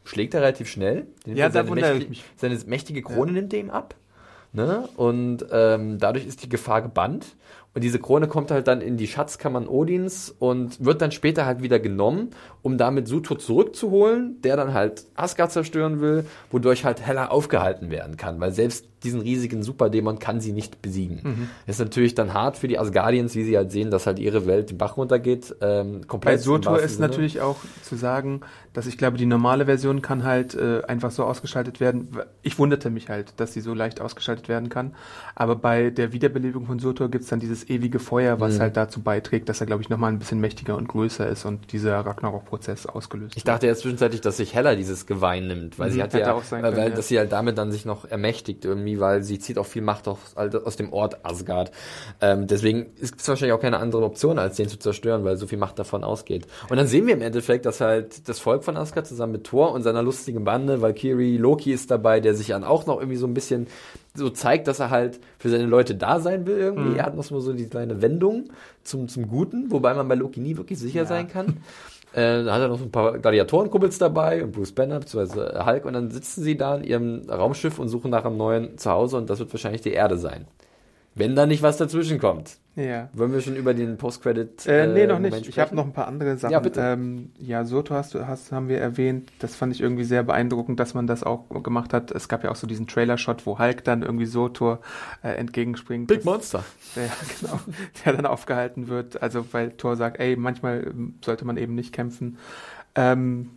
schlägt 0.04 0.34
er 0.34 0.42
relativ 0.42 0.68
schnell. 0.68 1.06
Den 1.26 1.36
Ja, 1.36 1.48
nimmt 1.48 1.54
seine, 1.54 1.70
mächtige, 1.70 2.02
ich 2.02 2.08
mich. 2.08 2.24
seine 2.36 2.58
mächtige 2.66 3.02
Krone 3.02 3.32
nimmt 3.32 3.52
er 3.52 3.60
ihm 3.60 3.70
ab. 3.70 3.94
Ne? 4.52 4.88
Und 4.96 5.46
ähm, 5.50 5.98
dadurch 5.98 6.26
ist 6.26 6.42
die 6.42 6.48
Gefahr 6.48 6.82
gebannt. 6.82 7.36
Und 7.74 7.82
diese 7.82 7.98
Krone 7.98 8.28
kommt 8.28 8.50
halt 8.50 8.68
dann 8.68 8.82
in 8.82 8.98
die 8.98 9.06
Schatzkammern 9.06 9.66
Odins 9.66 10.34
und 10.38 10.84
wird 10.84 11.00
dann 11.00 11.10
später 11.10 11.46
halt 11.46 11.62
wieder 11.62 11.80
genommen, 11.80 12.30
um 12.62 12.78
damit 12.78 13.08
Sutur 13.08 13.38
zurückzuholen, 13.38 14.40
der 14.42 14.56
dann 14.56 14.72
halt 14.72 15.04
Asgard 15.14 15.50
zerstören 15.52 16.00
will, 16.00 16.24
wodurch 16.50 16.84
halt 16.84 17.04
Hela 17.06 17.26
aufgehalten 17.28 17.90
werden 17.90 18.16
kann, 18.16 18.38
weil 18.40 18.52
selbst 18.52 18.86
diesen 19.02 19.20
riesigen 19.20 19.64
Superdämon 19.64 20.20
kann 20.20 20.40
sie 20.40 20.52
nicht 20.52 20.80
besiegen. 20.80 21.20
Mhm. 21.24 21.48
Ist 21.66 21.80
natürlich 21.80 22.14
dann 22.14 22.34
hart 22.34 22.56
für 22.56 22.68
die 22.68 22.78
Asgardians, 22.78 23.34
wie 23.34 23.42
sie 23.42 23.56
halt 23.56 23.72
sehen, 23.72 23.90
dass 23.90 24.06
halt 24.06 24.20
ihre 24.20 24.46
Welt 24.46 24.70
den 24.70 24.78
Bach 24.78 24.96
runtergeht. 24.96 25.56
Ähm, 25.60 26.02
Bei 26.02 26.06
komplett 26.06 26.40
Surtur 26.40 26.72
wahrsten 26.74 26.86
ist 26.86 26.96
Sinne. 26.98 27.08
natürlich 27.08 27.40
auch 27.40 27.56
zu 27.82 27.96
sagen, 27.96 28.42
dass 28.74 28.86
ich 28.86 28.96
glaube, 28.96 29.16
die 29.18 29.26
normale 29.26 29.64
Version 29.66 30.02
kann 30.02 30.22
halt 30.22 30.54
äh, 30.54 30.82
einfach 30.86 31.10
so 31.10 31.24
ausgeschaltet 31.24 31.80
werden. 31.80 32.16
Ich 32.42 32.60
wunderte 32.60 32.90
mich 32.90 33.08
halt, 33.08 33.34
dass 33.38 33.52
sie 33.52 33.60
so 33.60 33.74
leicht 33.74 34.00
ausgeschaltet 34.00 34.48
werden 34.48 34.68
kann. 34.68 34.94
Aber 35.34 35.56
bei 35.56 35.90
der 35.90 36.12
Wiederbelebung 36.12 36.66
von 36.66 36.78
Surtur 36.78 37.10
gibt's 37.10 37.26
dann 37.26 37.40
dieses 37.40 37.68
ewige 37.68 37.98
Feuer, 37.98 38.38
was 38.38 38.58
Mhm. 38.58 38.60
halt 38.60 38.76
dazu 38.76 39.02
beiträgt, 39.02 39.48
dass 39.48 39.60
er, 39.60 39.66
glaube 39.66 39.82
ich, 39.82 39.88
nochmal 39.88 40.12
ein 40.12 40.20
bisschen 40.20 40.40
mächtiger 40.40 40.76
und 40.76 40.86
größer 40.86 41.26
ist 41.28 41.44
und 41.44 41.72
dieser 41.72 42.06
Ragnarok-Prozess 42.52 42.86
ausgelöst 42.86 43.36
Ich 43.36 43.44
dachte 43.44 43.66
jetzt 43.66 43.80
zwischenzeitlich, 43.80 44.20
dass 44.20 44.36
sich 44.36 44.54
Hella 44.54 44.74
dieses 44.74 45.06
Geweih 45.06 45.40
nimmt, 45.40 45.78
weil 45.78 45.90
Mhm, 45.90 45.94
sie 45.94 46.02
hat 46.02 46.12
hätte 46.14 46.24
ja, 46.26 46.34
auch 46.34 46.44
sein 46.44 46.60
äh, 46.60 46.68
können, 46.68 46.76
weil, 46.76 46.90
ja. 46.90 46.96
dass 46.96 47.08
sie 47.08 47.18
halt 47.18 47.32
damit 47.32 47.58
dann 47.58 47.72
sich 47.72 47.84
noch 47.84 48.04
ermächtigt 48.04 48.64
irgendwie, 48.64 49.00
weil 49.00 49.22
sie 49.22 49.38
zieht 49.38 49.58
auch 49.58 49.66
viel 49.66 49.82
Macht 49.82 50.08
aus, 50.08 50.36
aus 50.36 50.76
dem 50.76 50.92
Ort 50.92 51.24
Asgard. 51.24 51.72
Ähm, 52.20 52.46
deswegen 52.46 52.92
ist 52.96 53.20
es 53.20 53.28
wahrscheinlich 53.28 53.54
auch 53.54 53.60
keine 53.60 53.78
andere 53.78 54.04
Option, 54.04 54.38
als 54.38 54.56
den 54.56 54.68
zu 54.68 54.78
zerstören, 54.78 55.24
weil 55.24 55.36
so 55.36 55.46
viel 55.46 55.58
Macht 55.58 55.78
davon 55.78 56.04
ausgeht. 56.04 56.46
Und 56.68 56.76
dann 56.76 56.86
sehen 56.86 57.06
wir 57.06 57.14
im 57.14 57.22
Endeffekt, 57.22 57.66
dass 57.66 57.80
halt 57.80 58.28
das 58.28 58.38
Volk 58.38 58.64
von 58.64 58.76
Asgard 58.76 59.06
zusammen 59.06 59.32
mit 59.32 59.44
Thor 59.44 59.72
und 59.72 59.82
seiner 59.82 60.02
lustigen 60.02 60.44
Bande, 60.44 60.82
Valkyrie, 60.82 61.38
Loki 61.38 61.72
ist 61.72 61.90
dabei, 61.90 62.20
der 62.20 62.34
sich 62.34 62.48
dann 62.48 62.64
auch 62.64 62.86
noch 62.86 62.98
irgendwie 62.98 63.16
so 63.16 63.26
ein 63.26 63.34
bisschen 63.34 63.66
so 64.14 64.28
zeigt, 64.28 64.68
dass 64.68 64.78
er 64.78 64.90
halt 64.90 65.20
für 65.38 65.48
seine 65.48 65.64
Leute 65.64 65.94
da 65.94 66.20
sein 66.20 66.46
will 66.46 66.58
irgendwie. 66.58 66.90
Mhm. 66.90 66.96
Er 66.96 67.06
hat 67.06 67.16
noch 67.16 67.22
so 67.24 67.52
die 67.54 67.66
kleine 67.66 68.02
Wendung 68.02 68.50
zum, 68.84 69.08
zum 69.08 69.26
Guten, 69.26 69.70
wobei 69.70 69.94
man 69.94 70.06
bei 70.06 70.14
Loki 70.14 70.40
nie 70.40 70.58
wirklich 70.58 70.78
sicher 70.78 71.06
sein 71.06 71.28
kann. 71.28 71.62
Äh, 72.12 72.44
da 72.44 72.54
hat 72.54 72.60
er 72.60 72.68
noch 72.68 72.78
so 72.78 72.84
ein 72.84 72.90
paar 72.90 73.18
Gladiatorenkumpels 73.18 73.98
dabei 73.98 74.44
und 74.44 74.52
Bruce 74.52 74.72
Banner 74.72 75.00
bzw. 75.00 75.64
Hulk 75.64 75.84
und 75.86 75.94
dann 75.94 76.10
sitzen 76.10 76.42
sie 76.42 76.56
da 76.56 76.76
in 76.76 76.84
ihrem 76.84 77.30
Raumschiff 77.30 77.78
und 77.78 77.88
suchen 77.88 78.10
nach 78.10 78.24
einem 78.24 78.36
neuen 78.36 78.76
Zuhause 78.76 79.16
und 79.16 79.30
das 79.30 79.38
wird 79.38 79.52
wahrscheinlich 79.52 79.80
die 79.80 79.92
Erde 79.92 80.18
sein. 80.18 80.46
Wenn 81.14 81.34
da 81.34 81.46
nicht 81.46 81.62
was 81.62 81.78
dazwischen 81.78 82.18
kommt. 82.18 82.58
Ja. 82.74 83.10
Wollen 83.12 83.32
wir 83.34 83.42
schon 83.42 83.54
über 83.56 83.74
den 83.74 83.98
Post-Credit 83.98 84.66
Äh, 84.66 84.86
nee, 84.86 85.06
noch 85.06 85.16
Moment 85.16 85.34
nicht. 85.34 85.48
Ich 85.48 85.58
habe 85.58 85.68
sprechen? 85.68 85.76
noch 85.76 85.84
ein 85.84 85.92
paar 85.92 86.06
andere 86.08 86.38
Sachen. 86.38 86.52
Ja, 86.52 86.60
bitte. 86.60 86.80
Ähm, 86.80 87.30
ja, 87.38 87.66
Soto 87.66 87.94
hast 87.94 88.14
du, 88.14 88.26
hast, 88.26 88.50
haben 88.50 88.68
wir 88.68 88.78
erwähnt. 88.80 89.30
Das 89.40 89.54
fand 89.54 89.74
ich 89.74 89.82
irgendwie 89.82 90.04
sehr 90.04 90.22
beeindruckend, 90.22 90.80
dass 90.80 90.94
man 90.94 91.06
das 91.06 91.22
auch 91.22 91.50
gemacht 91.62 91.92
hat. 91.92 92.10
Es 92.10 92.28
gab 92.28 92.44
ja 92.44 92.50
auch 92.50 92.56
so 92.56 92.66
diesen 92.66 92.86
Trailer-Shot, 92.86 93.44
wo 93.44 93.58
Hulk 93.58 93.84
dann 93.84 94.00
irgendwie 94.02 94.24
Soto 94.24 94.78
äh, 95.22 95.32
entgegenspringt. 95.34 96.06
Big 96.08 96.18
Das- 96.20 96.24
Monster. 96.24 96.64
Der, 96.96 97.08
genau, 97.40 97.60
der 98.06 98.12
dann 98.14 98.24
aufgehalten 98.26 98.88
wird. 98.88 99.22
Also, 99.22 99.44
weil 99.52 99.72
Thor 99.72 99.96
sagt, 99.96 100.18
ey, 100.18 100.36
manchmal 100.36 100.86
ähm, 100.86 101.16
sollte 101.22 101.44
man 101.44 101.58
eben 101.58 101.74
nicht 101.74 101.92
kämpfen. 101.92 102.38
Ähm, 102.94 103.50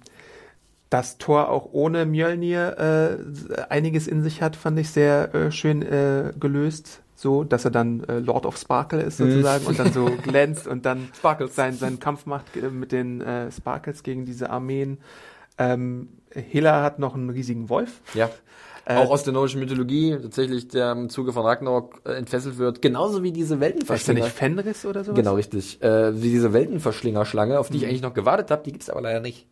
dass 0.90 1.18
Thor 1.18 1.50
auch 1.50 1.70
ohne 1.72 2.06
Mjölnir 2.06 3.18
äh, 3.18 3.62
einiges 3.70 4.08
in 4.08 4.22
sich 4.24 4.42
hat, 4.42 4.56
fand 4.56 4.78
ich 4.80 4.90
sehr 4.90 5.34
äh, 5.34 5.52
schön 5.52 5.82
äh, 5.82 6.32
gelöst. 6.40 7.02
So, 7.18 7.46
dass 7.46 7.64
er 7.64 7.72
dann 7.72 8.04
äh, 8.04 8.20
Lord 8.20 8.46
of 8.46 8.58
Sparkle 8.58 9.02
ist 9.02 9.18
sozusagen 9.18 9.66
und 9.68 9.80
dann 9.80 9.94
so 9.94 10.06
glänzt 10.24 10.68
und 10.68 10.86
dann 10.86 11.08
Sparkles. 11.18 11.56
seinen, 11.56 11.78
seinen 11.78 12.00
Kampf 12.00 12.26
macht 12.26 12.58
äh, 12.58 12.70
mit 12.70 12.92
den 12.92 13.22
äh, 13.22 13.50
Sparkles 13.52 14.04
gegen 14.04 14.26
diese 14.26 14.50
Armeen. 14.50 14.98
Ähm, 15.58 16.10
Hela 16.32 16.84
hat 16.84 17.00
noch 17.00 17.16
einen 17.16 17.30
riesigen 17.30 17.70
Wolf. 17.70 18.02
Ja. 18.14 18.30
Äh, 18.88 18.98
auch 18.98 19.10
aus 19.10 19.24
der 19.24 19.34
nordischen 19.34 19.62
Mythologie, 19.62 20.16
tatsächlich, 20.22 20.68
der 20.68 20.92
im 20.92 21.10
Zuge 21.10 21.32
von 21.34 21.44
Ragnarok 21.44 22.02
äh, 22.06 22.12
entfesselt 22.16 22.58
wird. 22.58 22.82
Genauso 22.82 23.24
wie 23.24 23.32
diese 23.32 23.46
Ist 23.46 23.50
der 23.52 23.60
Weltenverschlinger. 23.62 24.24
nicht 24.26 24.36
Fenris 24.36 24.86
oder 24.86 25.04
sowas? 25.04 25.16
Genau, 25.16 25.36
richtig. 25.36 25.82
Äh, 25.82 26.22
wie 26.22 26.30
diese 26.30 26.52
Weltenverschlingerschlange, 26.54 27.58
auf 27.58 27.70
die 27.70 27.78
Mhm. 27.78 27.84
ich 27.84 27.90
eigentlich 27.90 28.02
noch 28.04 28.14
gewartet 28.14 28.52
habe, 28.52 28.62
die 28.64 28.74
gibt's 28.74 28.90
aber 28.90 29.02
leider 29.02 29.22
nicht. 29.22 29.48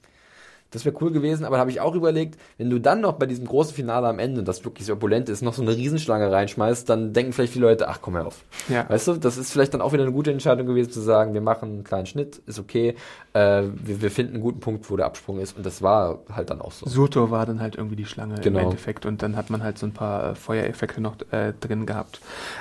Das 0.74 0.86
wäre 0.86 0.96
cool 1.02 1.12
gewesen, 1.12 1.46
aber 1.46 1.58
habe 1.58 1.72
ich 1.72 1.80
auch 1.80 1.96
überlegt, 1.96 2.40
wenn 2.58 2.70
du 2.70 2.80
dann 2.80 3.02
noch 3.02 3.14
bei 3.14 3.26
diesem 3.26 3.46
großen 3.46 3.74
Finale 3.74 4.08
am 4.08 4.20
Ende, 4.20 4.44
das 4.44 4.66
wirklich 4.66 4.86
so 4.88 4.94
opulent 4.94 5.30
ist, 5.30 5.42
noch 5.42 5.54
so 5.54 5.62
eine 5.62 5.76
Riesenschlange 5.76 6.32
reinschmeißt, 6.32 6.90
dann 6.90 7.14
denken 7.14 7.34
vielleicht 7.34 7.54
viele 7.54 7.68
Leute, 7.68 7.88
ach 7.88 8.00
komm 8.02 8.16
her 8.16 8.28
auf. 8.28 8.44
Ja. 8.70 8.90
Weißt 8.90 9.08
du, 9.08 9.14
das 9.14 9.38
ist 9.38 9.52
vielleicht 9.52 9.74
dann 9.74 9.82
auch 9.82 9.94
wieder 9.94 10.04
eine 10.04 10.12
gute 10.12 10.32
Entscheidung 10.32 10.66
gewesen 10.68 10.92
zu 10.92 11.02
sagen, 11.02 11.34
wir 11.34 11.42
machen 11.42 11.70
einen 11.70 11.84
kleinen 11.84 12.06
Schnitt, 12.08 12.42
ist 12.46 12.60
okay, 12.60 12.96
äh, 13.34 13.64
wir, 13.74 14.02
wir 14.02 14.12
finden 14.12 14.34
einen 14.34 14.44
guten 14.44 14.60
Punkt, 14.60 14.90
wo 14.90 14.98
der 14.98 15.06
Absprung 15.06 15.40
ist 15.40 15.56
und 15.56 15.66
das 15.66 15.82
war 15.82 16.20
halt 16.32 16.50
dann 16.50 16.62
auch 16.62 16.72
so. 16.72 16.88
Surtur 16.88 17.32
war 17.32 17.46
dann 17.46 17.62
halt 17.62 17.76
irgendwie 17.76 17.96
die 17.96 18.06
Schlange 18.06 18.36
Genau. 18.42 18.60
im 18.60 18.66
Endeffekt 18.66 19.06
und 19.06 19.22
dann 19.22 19.36
hat 19.36 19.50
man 19.50 19.64
halt 19.64 19.78
so 19.78 19.86
ein 19.86 19.94
paar 19.94 20.32
äh, 20.32 20.36
Feuereffekte 20.36 21.02
noch 21.02 21.16
äh, 21.32 21.54
drin 21.60 21.86
gehabt. 21.86 22.20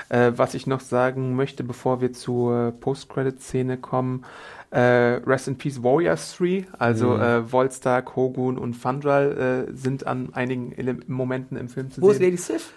Äh, 0.09 0.33
was 0.37 0.55
ich 0.55 0.67
noch 0.67 0.81
sagen 0.81 1.35
möchte, 1.35 1.65
bevor 1.65 2.01
wir 2.01 2.13
zur 2.13 2.73
Post-Credit-Szene 2.81 3.79
kommen, 3.79 4.25
äh, 4.73 5.21
Rest 5.27 5.49
in 5.49 5.57
Peace 5.59 5.83
Warriors 5.83 6.35
3, 6.39 6.67
also 6.79 7.11
Mhm. 7.11 7.21
äh, 7.23 7.43
Volstagg, 7.45 8.17
Hogun 8.17 8.59
und 8.59 8.75
Fandral 8.75 9.67
äh, 9.69 9.73
sind 9.77 10.07
an 10.07 10.31
einigen 10.33 10.73
Ele 10.73 10.97
Momenten 11.07 11.57
im 11.57 11.69
Film 11.69 11.91
zu 11.91 12.01
Wo 12.03 12.11
ist 12.11 12.17
sehen. 12.19 12.25
Lady 12.27 12.37
Sif? 12.39 12.73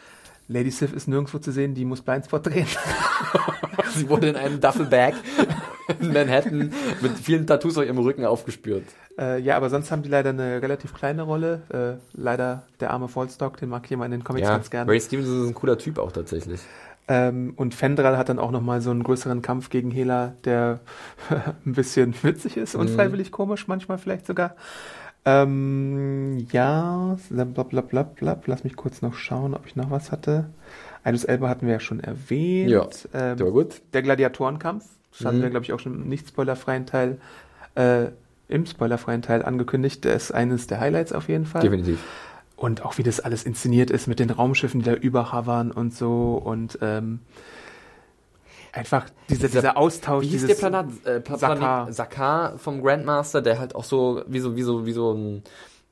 Lady 0.48 0.70
Sif 0.72 0.94
ist 0.94 1.08
nirgendwo 1.08 1.40
zu 1.40 1.52
sehen, 1.52 1.74
die 1.74 1.86
muss 1.86 2.02
Blindspot 2.02 2.46
drehen. 2.46 2.68
Sie 3.96 4.08
wurde 4.10 4.30
in 4.30 4.36
einem 4.36 4.60
Duffelbag 4.62 5.14
in 6.02 6.12
Manhattan 6.14 6.72
mit 7.02 7.18
vielen 7.18 7.48
Tattoos 7.48 7.78
auf 7.78 7.86
ihrem 7.86 7.98
Rücken 7.98 8.26
aufgespürt. 8.26 8.84
äh, 9.18 9.40
ja, 9.40 9.56
aber 9.58 9.70
sonst 9.70 9.90
haben 9.92 10.04
die 10.04 10.10
leider 10.10 10.32
eine 10.32 10.62
relativ 10.62 10.94
kleine 10.94 11.22
Rolle. 11.24 11.62
Äh, 11.70 12.20
leider 12.20 12.64
der 12.80 12.92
arme 12.92 13.08
Volstock, 13.08 13.58
den 13.58 13.70
mag 13.70 13.90
immer 13.90 14.06
in 14.06 14.12
den 14.12 14.24
Comics 14.24 14.48
Ja, 14.48 14.54
ganz 14.56 14.70
gerne. 14.70 14.92
Ray 14.92 15.00
Stevenson 15.00 15.44
ist 15.44 15.48
ein 15.50 15.54
cooler 15.56 15.78
Typ 15.78 15.98
auch 15.98 16.12
tatsächlich. 16.12 16.60
Ähm, 17.08 17.54
und 17.56 17.76
Fendral 17.76 18.18
hat 18.18 18.30
dann 18.30 18.40
auch 18.40 18.52
nochmal 18.52 18.82
so 18.82 18.90
einen 18.92 19.04
größeren 19.04 19.42
Kampf 19.44 19.70
gegen 19.70 19.92
Hela, 19.92 20.34
der 20.44 20.80
ein 21.66 21.74
bisschen 21.74 22.16
witzig 22.24 22.58
ist, 22.58 22.76
unfreiwillig 22.76 23.32
komisch, 23.32 23.68
manchmal 23.68 23.98
vielleicht 24.00 24.26
sogar. 24.26 24.56
Ähm, 25.28 26.48
ja, 26.52 27.18
blablabla, 27.30 28.42
lass 28.46 28.64
mich 28.64 28.76
kurz 28.76 29.02
noch 29.02 29.16
schauen, 29.16 29.54
ob 29.56 29.66
ich 29.66 29.76
noch 29.76 29.90
was 29.90 30.12
hatte. 30.12 30.46
Idris 31.04 31.24
Elba 31.24 31.50
hatten 31.50 31.66
wir 31.66 31.74
ja 31.74 31.80
schon 31.80 32.00
erwähnt. 32.00 32.70
Ja, 32.70 32.84
ähm, 33.14 33.38
Der 33.38 33.46
war 33.46 33.54
gut. 33.54 33.82
Der 33.94 34.02
Gladiatorenkampf, 34.02 34.86
das 35.12 35.26
hatten 35.26 35.38
Mhm. 35.40 35.42
wir, 35.44 35.50
glaube 35.52 35.64
ich, 35.66 35.74
auch 35.74 35.80
schon 35.80 35.96
im 35.96 36.10
nicht 36.10 36.28
spoilerfreien 36.28 36.86
Teil, 36.86 37.18
äh, 37.76 38.06
im 38.48 38.66
spoilerfreien 38.66 39.22
Teil 39.24 39.44
angekündigt. 39.44 40.04
Der 40.06 40.16
ist 40.16 40.32
eines 40.32 40.68
der 40.68 40.80
Highlights 40.80 41.12
auf 41.12 41.28
jeden 41.28 41.46
Fall. 41.46 41.62
Definitiv. 41.62 42.00
Und 42.56 42.86
auch 42.86 42.98
wie 42.98 43.04
das 43.04 43.20
alles 43.20 43.44
inszeniert 43.44 43.90
ist 43.90 44.08
mit 44.08 44.20
den 44.20 44.30
Raumschiffen, 44.30 44.82
die 44.82 44.86
da 44.86 44.94
überhavern 44.94 45.72
und 45.72 45.94
so 45.94 46.42
und 46.44 46.80
ähm, 46.82 47.20
einfach 48.72 49.10
dieser, 49.30 49.48
dieser 49.50 49.78
Austausch. 49.78 50.24
Wie 50.24 50.30
hieß 50.30 50.48
der 50.48 50.56
Planet? 50.56 51.06
Äh, 51.06 51.20
Pla 51.20 51.38
Sakaar. 51.38 51.58
Planet 51.58 51.96
Sakaar 51.96 52.58
vom 52.58 52.82
Grandmaster, 52.82 53.42
der 53.42 53.60
halt 53.60 53.76
auch 53.76 53.84
so 53.84 54.24
wie 54.28 54.40
so 54.40 54.56
wie 54.56 54.62
so 54.62 54.86
wie 54.86 54.94
so 54.94 55.14
ein 55.14 55.44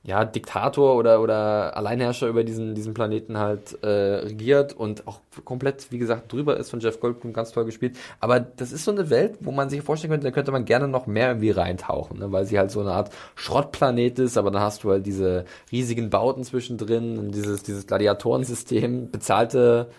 ja, 0.06 0.26
Diktator 0.26 0.96
oder 0.98 1.22
oder 1.22 1.78
Alleinherrscher 1.78 2.28
über 2.28 2.44
diesen 2.44 2.76
diesen 2.76 2.94
Planeten 2.94 3.38
halt 3.38 3.82
äh, 3.84 3.88
regiert 3.88 4.74
und 4.74 5.08
auch 5.08 5.22
komplett 5.46 5.92
wie 5.92 5.98
gesagt 5.98 6.32
drüber 6.34 6.58
ist 6.58 6.70
von 6.70 6.82
Jeff 6.82 7.00
Goldblum 7.00 7.32
ganz 7.32 7.54
toll 7.54 7.64
gespielt. 7.64 7.96
Aber 8.20 8.42
das 8.42 8.74
ist 8.74 8.84
so 8.84 8.92
eine 8.92 9.10
Welt, 9.10 9.38
wo 9.40 9.52
man 9.52 9.70
sich 9.70 9.82
vorstellen 9.82 10.12
könnte, 10.12 10.28
da 10.28 10.32
könnte 10.32 10.52
man 10.52 10.66
gerne 10.66 10.90
noch 10.90 11.08
mehr 11.08 11.30
irgendwie 11.30 11.52
reintauchen, 11.52 12.20
ne? 12.20 12.32
weil 12.34 12.46
sie 12.46 12.60
halt 12.60 12.70
so 12.72 12.82
eine 12.82 12.92
Art 12.92 13.12
Schrottplanet 13.36 14.20
ist. 14.20 14.38
Aber 14.38 14.52
dann 14.52 14.62
hast 14.62 14.84
du 14.84 14.92
halt 14.92 15.06
diese 15.06 15.46
riesigen 15.72 16.10
Bauten 16.10 16.44
zwischendrin 16.44 17.18
und 17.18 17.32
dieses 17.32 17.64
dieses 17.64 17.88
Gladiatorensystem, 17.88 19.10
bezahlte 19.10 19.90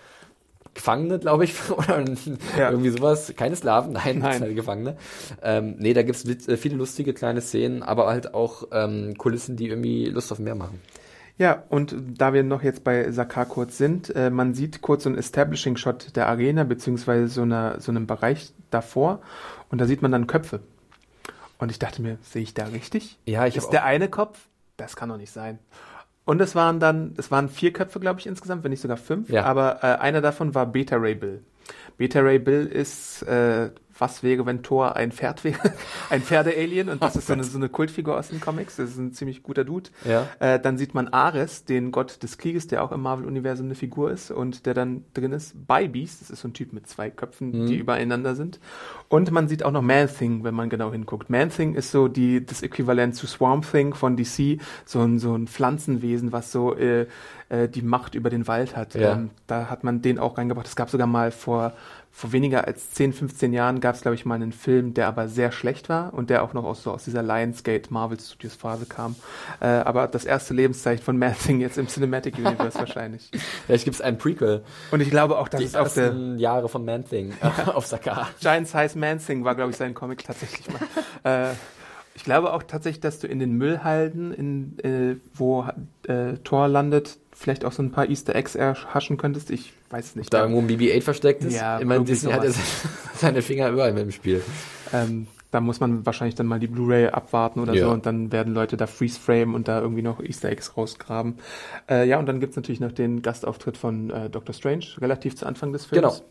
Gefangene, 0.74 1.18
glaube 1.18 1.44
ich, 1.44 1.54
oder 1.70 2.04
Ja. 2.58 2.70
irgendwie 2.70 2.90
sowas. 2.90 3.32
Keine 3.36 3.56
Sklaven, 3.56 3.92
nein, 3.92 4.18
Nein. 4.18 4.54
Gefangene. 4.54 4.96
Ähm, 5.42 5.76
nee, 5.78 5.94
da 5.94 6.02
gibt's 6.02 6.26
witz- 6.26 6.48
äh, 6.48 6.56
viele 6.56 6.76
lustige 6.76 7.14
kleine 7.14 7.40
Szenen, 7.40 7.82
aber 7.82 8.06
halt 8.08 8.34
auch 8.34 8.64
ähm, 8.72 9.16
Kulissen, 9.16 9.56
die 9.56 9.68
irgendwie 9.68 10.06
Lust 10.06 10.32
auf 10.32 10.38
mehr 10.38 10.54
machen. 10.54 10.80
Ja, 11.36 11.64
und 11.68 11.96
da 12.16 12.32
wir 12.32 12.44
noch 12.44 12.62
jetzt 12.62 12.84
bei 12.84 13.10
Sakar 13.10 13.46
kurz 13.46 13.76
sind, 13.76 14.14
äh, 14.14 14.30
man 14.30 14.54
sieht 14.54 14.82
kurz 14.82 15.02
so 15.02 15.08
einen 15.08 15.18
Establishing-Shot 15.18 16.14
der 16.14 16.28
Arena, 16.28 16.62
beziehungsweise 16.62 17.26
so, 17.26 17.42
einer, 17.42 17.80
so 17.80 17.90
einem 17.90 18.06
Bereich 18.06 18.52
davor, 18.70 19.20
und 19.70 19.80
da 19.80 19.86
sieht 19.86 20.00
man 20.00 20.12
dann 20.12 20.28
Köpfe. 20.28 20.60
Und 21.58 21.70
ich 21.72 21.78
dachte 21.80 22.02
mir, 22.02 22.18
sehe 22.22 22.42
ich 22.42 22.54
da 22.54 22.66
richtig? 22.66 23.18
Ja, 23.26 23.46
ich 23.46 23.56
Ist 23.56 23.70
der 23.70 23.84
eine 23.84 24.08
Kopf? 24.08 24.38
Das 24.76 24.94
kann 24.96 25.08
doch 25.08 25.16
nicht 25.16 25.32
sein. 25.32 25.58
Und 26.24 26.40
es 26.40 26.54
waren 26.54 26.80
dann, 26.80 27.14
es 27.18 27.30
waren 27.30 27.48
vier 27.48 27.72
Köpfe, 27.72 28.00
glaube 28.00 28.20
ich, 28.20 28.26
insgesamt, 28.26 28.64
wenn 28.64 28.70
nicht 28.70 28.80
sogar 28.80 28.96
fünf. 28.96 29.28
Ja. 29.28 29.44
Aber 29.44 29.82
äh, 29.82 29.98
einer 29.98 30.20
davon 30.20 30.54
war 30.54 30.66
Beta 30.66 30.96
Ray 30.96 31.14
Bill. 31.14 31.42
Beta 31.98 32.20
Ray 32.20 32.38
Bill 32.38 32.66
ist, 32.66 33.22
äh, 33.22 33.70
was 33.98 34.22
wäre, 34.22 34.46
wenn 34.46 34.62
Thor 34.62 34.96
ein 34.96 35.12
Pferd 35.12 35.44
wäre, 35.44 35.72
ein 36.10 36.22
Pferde-Alien 36.22 36.88
und 36.88 37.02
das 37.02 37.16
ist 37.16 37.26
so 37.26 37.32
eine, 37.32 37.44
so 37.44 37.58
eine 37.58 37.68
Kultfigur 37.68 38.18
aus 38.18 38.28
den 38.28 38.40
Comics, 38.40 38.76
das 38.76 38.90
ist 38.90 38.98
ein 38.98 39.12
ziemlich 39.12 39.42
guter 39.42 39.64
Dude. 39.64 39.90
Ja. 40.04 40.28
Äh, 40.40 40.60
dann 40.60 40.78
sieht 40.78 40.94
man 40.94 41.08
Ares, 41.08 41.64
den 41.64 41.92
Gott 41.92 42.22
des 42.22 42.38
Krieges, 42.38 42.66
der 42.66 42.82
auch 42.82 42.92
im 42.92 43.02
Marvel-Universum 43.02 43.66
eine 43.66 43.74
Figur 43.74 44.10
ist 44.10 44.30
und 44.30 44.66
der 44.66 44.74
dann 44.74 45.04
drin 45.14 45.32
ist. 45.32 45.66
By 45.66 45.88
Beast, 45.88 46.20
das 46.20 46.30
ist 46.30 46.40
so 46.40 46.48
ein 46.48 46.54
Typ 46.54 46.72
mit 46.72 46.86
zwei 46.86 47.10
Köpfen, 47.10 47.66
die 47.66 47.76
übereinander 47.76 48.34
sind. 48.34 48.58
Und 49.08 49.30
man 49.30 49.48
sieht 49.48 49.62
auch 49.62 49.70
noch 49.70 49.82
Man-Thing, 49.82 50.44
wenn 50.44 50.54
man 50.54 50.68
genau 50.68 50.92
hinguckt. 50.92 51.30
Man-Thing 51.30 51.74
ist 51.74 51.90
so 51.90 52.08
die, 52.08 52.44
das 52.44 52.62
Äquivalent 52.62 53.14
zu 53.14 53.26
Swamp 53.26 53.70
Thing 53.70 53.94
von 53.94 54.16
DC, 54.16 54.60
so 54.84 55.00
ein, 55.00 55.18
so 55.18 55.36
ein 55.36 55.46
Pflanzenwesen, 55.46 56.32
was 56.32 56.50
so 56.50 56.74
äh, 56.74 57.06
äh, 57.48 57.68
die 57.68 57.82
Macht 57.82 58.14
über 58.14 58.30
den 58.30 58.46
Wald 58.48 58.76
hat. 58.76 58.94
Ja. 58.94 59.12
Ähm, 59.12 59.30
da 59.46 59.68
hat 59.70 59.84
man 59.84 60.02
den 60.02 60.18
auch 60.18 60.38
reingebracht. 60.38 60.66
Es 60.66 60.76
gab 60.76 60.90
sogar 60.90 61.06
mal 61.06 61.30
vor, 61.30 61.72
vor 62.16 62.30
weniger 62.30 62.64
als 62.68 62.92
10, 62.92 63.12
15 63.12 63.52
Jahren 63.52 63.80
gab 63.80 63.96
es, 63.96 64.02
glaube 64.02 64.14
ich, 64.14 64.24
mal 64.24 64.36
einen 64.36 64.52
Film, 64.52 64.94
der 64.94 65.08
aber 65.08 65.26
sehr 65.26 65.50
schlecht 65.50 65.88
war 65.88 66.14
und 66.14 66.30
der 66.30 66.44
auch 66.44 66.52
noch 66.52 66.62
aus, 66.62 66.84
so 66.84 66.92
aus 66.92 67.02
dieser 67.02 67.24
Lionsgate 67.24 67.92
Marvel 67.92 68.20
Studios 68.20 68.54
Phase 68.54 68.86
kam. 68.86 69.16
Äh, 69.60 69.66
aber 69.66 70.06
das 70.06 70.24
erste 70.24 70.54
Lebenszeichen 70.54 71.04
von 71.04 71.18
Man-Thing 71.18 71.60
jetzt 71.60 71.76
im 71.76 71.88
Cinematic 71.88 72.38
Universe 72.38 72.78
wahrscheinlich. 72.78 73.32
Vielleicht 73.66 73.84
gibt 73.84 73.96
es 73.96 74.00
ein 74.00 74.16
Prequel. 74.16 74.62
Und 74.92 75.00
ich 75.00 75.10
glaube 75.10 75.36
auch, 75.38 75.48
dass 75.48 75.58
Die 75.58 75.66
es 75.66 75.74
auf 75.74 75.92
der 75.92 76.14
Jahre 76.36 76.68
von 76.68 76.84
Man-Thing 76.84 77.32
äh, 77.42 77.70
auf 77.74 77.86
Sakar. 77.88 78.28
Giant 78.40 78.68
Size 78.68 78.96
Man 78.96 79.18
Thing 79.18 79.44
war, 79.44 79.56
glaube 79.56 79.72
ich, 79.72 79.76
sein 79.76 79.92
Comic 79.92 80.22
tatsächlich 80.22 80.68
mal. 80.68 81.50
äh, 81.50 81.54
ich 82.14 82.22
glaube 82.22 82.52
auch 82.52 82.62
tatsächlich, 82.62 83.00
dass 83.00 83.18
du 83.18 83.26
in 83.26 83.40
den 83.40 83.54
Müllhalden, 83.54 84.32
in, 84.32 84.78
äh, 84.78 85.16
wo 85.34 85.66
äh, 86.06 86.34
Thor 86.44 86.68
landet, 86.68 87.18
vielleicht 87.34 87.64
auch 87.64 87.72
so 87.72 87.82
ein 87.82 87.90
paar 87.90 88.08
Easter 88.08 88.34
Eggs 88.34 88.54
erhaschen 88.54 89.16
könntest. 89.16 89.50
Ich 89.50 89.72
weiß 89.90 90.06
es 90.06 90.16
nicht. 90.16 90.32
Da 90.32 90.42
irgendwo 90.42 90.60
ein 90.60 90.68
BB-8 90.68 91.02
versteckt 91.02 91.44
ist. 91.44 91.54
Ja, 91.54 91.78
ich 91.80 91.84
meine, 91.86 92.04
Disney 92.04 92.32
hat 92.32 92.44
jetzt 92.44 92.58
seine 93.16 93.42
Finger 93.42 93.68
überall 93.70 93.92
mit 93.92 94.02
dem 94.02 94.12
Spiel. 94.12 94.42
Ähm, 94.92 95.26
da 95.50 95.60
muss 95.60 95.78
man 95.78 96.04
wahrscheinlich 96.04 96.34
dann 96.34 96.46
mal 96.46 96.58
die 96.58 96.66
Blu-ray 96.66 97.08
abwarten 97.08 97.60
oder 97.60 97.74
Ja. 97.74 97.86
so 97.86 97.92
und 97.92 98.06
dann 98.06 98.32
werden 98.32 98.54
Leute 98.54 98.76
da 98.76 98.86
freeze-frame 98.86 99.54
und 99.54 99.68
da 99.68 99.80
irgendwie 99.80 100.02
noch 100.02 100.20
Easter 100.20 100.48
Eggs 100.48 100.76
rausgraben. 100.76 101.38
Äh, 101.88 102.08
ja, 102.08 102.18
und 102.18 102.26
dann 102.26 102.40
gibt's 102.40 102.56
natürlich 102.56 102.80
noch 102.80 102.92
den 102.92 103.22
Gastauftritt 103.22 103.76
von 103.76 104.10
äh, 104.10 104.30
Doctor 104.30 104.52
Strange, 104.54 104.84
relativ 105.00 105.36
zu 105.36 105.46
Anfang 105.46 105.72
des 105.72 105.84
Films. 105.86 106.02
Genau. 106.18 106.28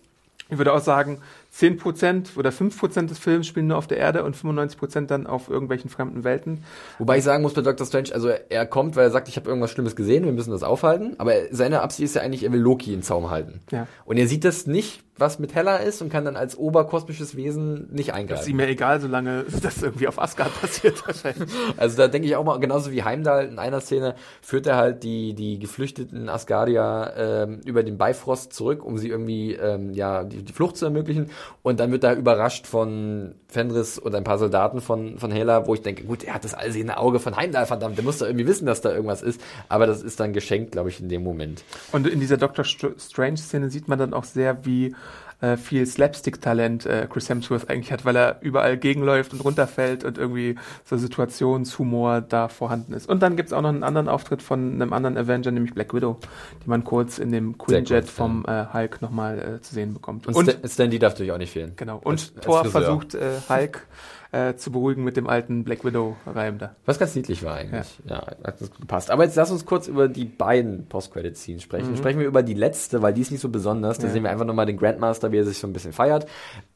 Ich 0.50 0.58
würde 0.58 0.74
auch 0.74 0.82
sagen, 0.82 1.20
10% 1.56 2.36
oder 2.38 2.50
5% 2.50 3.08
des 3.08 3.20
Films 3.20 3.46
spielen 3.46 3.68
nur 3.68 3.78
auf 3.78 3.86
der 3.86 3.98
Erde 3.98 4.24
und 4.24 4.36
95% 4.36 5.06
dann 5.06 5.28
auf 5.28 5.50
irgendwelchen 5.50 5.90
fremden 5.90 6.24
Welten. 6.24 6.64
Wobei 6.98 7.20
ich 7.20 7.24
sagen 7.24 7.44
muss 7.44 7.54
bei 7.54 7.62
Doctor 7.62 7.86
Strange, 7.86 8.10
also 8.12 8.30
er 8.30 8.66
kommt, 8.66 8.96
weil 8.96 9.06
er 9.06 9.12
sagt, 9.12 9.28
ich 9.28 9.36
habe 9.36 9.50
irgendwas 9.50 9.70
Schlimmes 9.70 9.96
gesehen, 9.96 10.26
wir 10.26 10.32
müssen 10.32 10.52
das 10.52 10.64
aufhalten. 10.64 11.14
Aber 11.20 11.34
seine 11.52 11.82
Absicht 11.82 12.06
ist 12.06 12.16
ja 12.16 12.24
eigentlich, 12.24 12.44
er 12.44 12.52
will 12.52 12.60
Loki 12.60 12.94
in 12.94 13.04
Zaum 13.04 13.30
halten. 13.30 13.62
Ja. 13.72 13.88
Und 14.06 14.18
er 14.18 14.28
sieht 14.28 14.46
das 14.46 14.66
nicht, 14.66 15.04
was 15.18 15.38
mit 15.38 15.54
Hella 15.54 15.78
ist 15.78 16.02
und 16.02 16.10
kann 16.10 16.26
dann 16.26 16.36
als 16.36 16.58
oberkosmisches 16.58 17.36
Wesen 17.36 17.88
nicht 17.92 18.10
Das 18.10 18.16
ist 18.16 18.20
eingreifen. 18.22 18.50
ihm 18.50 18.60
ja 18.60 18.66
egal, 18.66 19.00
solange 19.00 19.46
das 19.62 19.82
irgendwie 19.84 20.08
auf 20.08 20.20
Asgard 20.20 20.50
passiert 20.62 21.06
wahrscheinlich. 21.06 21.50
Also 21.78 21.98
da 21.98 22.08
denke 22.08 22.28
ich 22.28 22.36
auch 22.36 22.44
mal, 22.44 22.60
genauso 22.60 22.92
wie 22.92 23.04
Heimdall 23.04 23.46
in 23.46 23.60
einer 23.60 23.80
Szene, 23.80 24.16
führt 24.42 24.66
er 24.66 24.76
halt 24.78 25.04
die, 25.04 25.34
die 25.36 25.60
geflüchteten 25.60 26.30
Asgardier 26.30 27.14
ähm, 27.16 27.62
über 27.66 27.84
den 27.84 27.98
Bifrost 27.98 28.54
zurück, 28.54 28.84
um 28.84 28.98
sie 28.98 29.10
irgendwie, 29.10 29.54
ähm, 29.54 29.94
ja, 29.94 30.24
die, 30.24 30.42
die 30.44 30.54
Flucht 30.54 30.78
zu 30.78 30.86
ermöglichen. 30.86 31.30
Und 31.62 31.80
dann 31.80 31.92
wird 31.92 32.04
er 32.04 32.16
überrascht 32.16 32.66
von 32.66 33.36
Fenris 33.48 34.00
und 34.00 34.16
ein 34.16 34.24
paar 34.24 34.40
Soldaten 34.40 34.82
von, 34.82 35.20
von 35.20 35.32
Hela, 35.32 35.68
wo 35.68 35.76
ich 35.76 35.82
denke, 35.84 36.06
gut, 36.06 36.24
er 36.24 36.34
hat 36.34 36.44
das 36.44 36.56
allsehende 36.56 36.98
Auge 36.98 37.20
von 37.20 37.36
Heimdall, 37.36 37.68
verdammt, 37.68 37.98
der 37.98 38.04
muss 38.04 38.18
doch 38.18 38.26
irgendwie 38.26 38.48
wissen, 38.48 38.66
dass 38.66 38.82
da 38.82 38.92
irgendwas 38.92 39.22
ist. 39.22 39.40
Aber 39.70 39.86
das 39.86 40.02
ist 40.02 40.20
dann 40.20 40.34
geschenkt, 40.34 40.72
glaube 40.72 40.90
ich, 40.90 41.00
in 41.00 41.08
dem 41.10 41.24
Moment. 41.24 41.64
Und 41.92 42.08
in 42.08 42.20
dieser 42.20 42.38
Doctor 42.38 42.66
Str- 42.66 43.00
Strange-Szene 43.00 43.70
sieht 43.70 43.88
man 43.88 44.00
dann 44.00 44.14
auch 44.16 44.24
sehr, 44.24 44.66
wie 44.66 44.96
äh, 45.44 45.58
viel 45.58 45.86
Slapstick-Talent 45.86 46.86
äh, 46.86 47.08
Chris 47.12 47.28
Hemsworth 47.30 47.70
eigentlich 47.70 47.92
hat, 47.92 48.06
weil 48.06 48.16
er 48.16 48.38
überall 48.42 48.78
gegenläuft 48.78 49.34
und 49.34 49.42
runterfällt 49.44 50.04
und 50.06 50.18
irgendwie 50.18 50.56
so 50.86 50.96
Situationshumor 50.98 52.22
da 52.22 52.48
vorhanden 52.48 52.94
ist. 52.94 53.10
Und 53.10 53.22
dann 53.22 53.36
gibt's 53.36 53.54
auch 53.54 53.62
noch 53.62 53.70
einen 53.70 53.84
anderen 53.84 54.08
Auftritt 54.08 54.42
von 54.42 54.74
einem 54.74 54.94
anderen 54.94 55.18
Avenger, 55.18 55.52
nämlich 55.52 55.74
Black 55.74 55.94
Widow, 55.94 56.18
die 56.64 56.70
man 56.70 56.84
kurz 56.84 57.18
in 57.20 57.32
dem 57.32 57.58
Quinjet 57.58 57.88
kurz, 58.06 58.10
vom 58.12 58.46
äh, 58.48 58.66
Hulk 58.74 59.02
nochmal 59.02 59.58
äh, 59.58 59.62
zu 59.62 59.74
sehen 59.74 59.94
bekommt. 59.94 60.28
Und, 60.28 60.50
Stan, 60.50 60.70
Stan 60.70 60.90
Lee 60.92 61.00
darf 61.00 61.14
natürlich 61.14 61.32
auch 61.32 61.38
nicht 61.38 61.52
fehlen. 61.52 61.74
genau. 61.76 61.98
Und 62.04 62.14
Als- 62.14 62.34
als 62.36 62.46
Thor 62.46 62.62
Friseur. 62.64 62.82
versucht 62.82 63.16
äh, 63.16 63.32
Hulk 63.50 63.88
äh, 64.34 64.56
zu 64.56 64.72
beruhigen 64.72 65.04
mit 65.04 65.16
dem 65.16 65.28
alten 65.28 65.64
Black 65.64 65.86
Widow-Reim 65.86 66.58
da. 66.58 66.76
Was 66.86 67.00
ganz 67.00 67.16
niedlich 67.16 67.44
war 67.44 67.56
eigentlich. 67.56 68.00
Ja. 68.06 68.26
hat 68.44 68.60
das 68.60 68.72
gepasst. 68.72 69.12
Aber 69.12 69.24
jetzt 69.24 69.36
lass 69.36 69.52
uns 69.52 69.66
kurz 69.66 69.88
über 69.88 70.08
die 70.08 70.26
beiden 70.26 70.88
Post-Credit-Scenes 70.88 71.62
sprechen. 71.64 71.96
Sprechen 71.96 72.20
wir 72.20 72.28
über 72.28 72.44
die 72.44 72.56
letzte, 72.56 73.02
weil 73.02 73.14
die 73.14 73.22
ist 73.22 73.32
nicht 73.32 73.42
so 73.42 73.50
besonders. 73.50 74.00
Da 74.00 74.08
Ja. 74.08 74.14
sehen 74.14 74.24
wir 74.24 74.32
einfach 74.32 74.46
nochmal 74.46 74.66
den 74.66 74.78
Grandmaster, 74.78 75.32
wie 75.32 75.38
er 75.38 75.46
sich 75.46 75.60
so 75.60 75.68
ein 75.68 75.74
bisschen 75.74 75.94
feiert. 75.94 76.26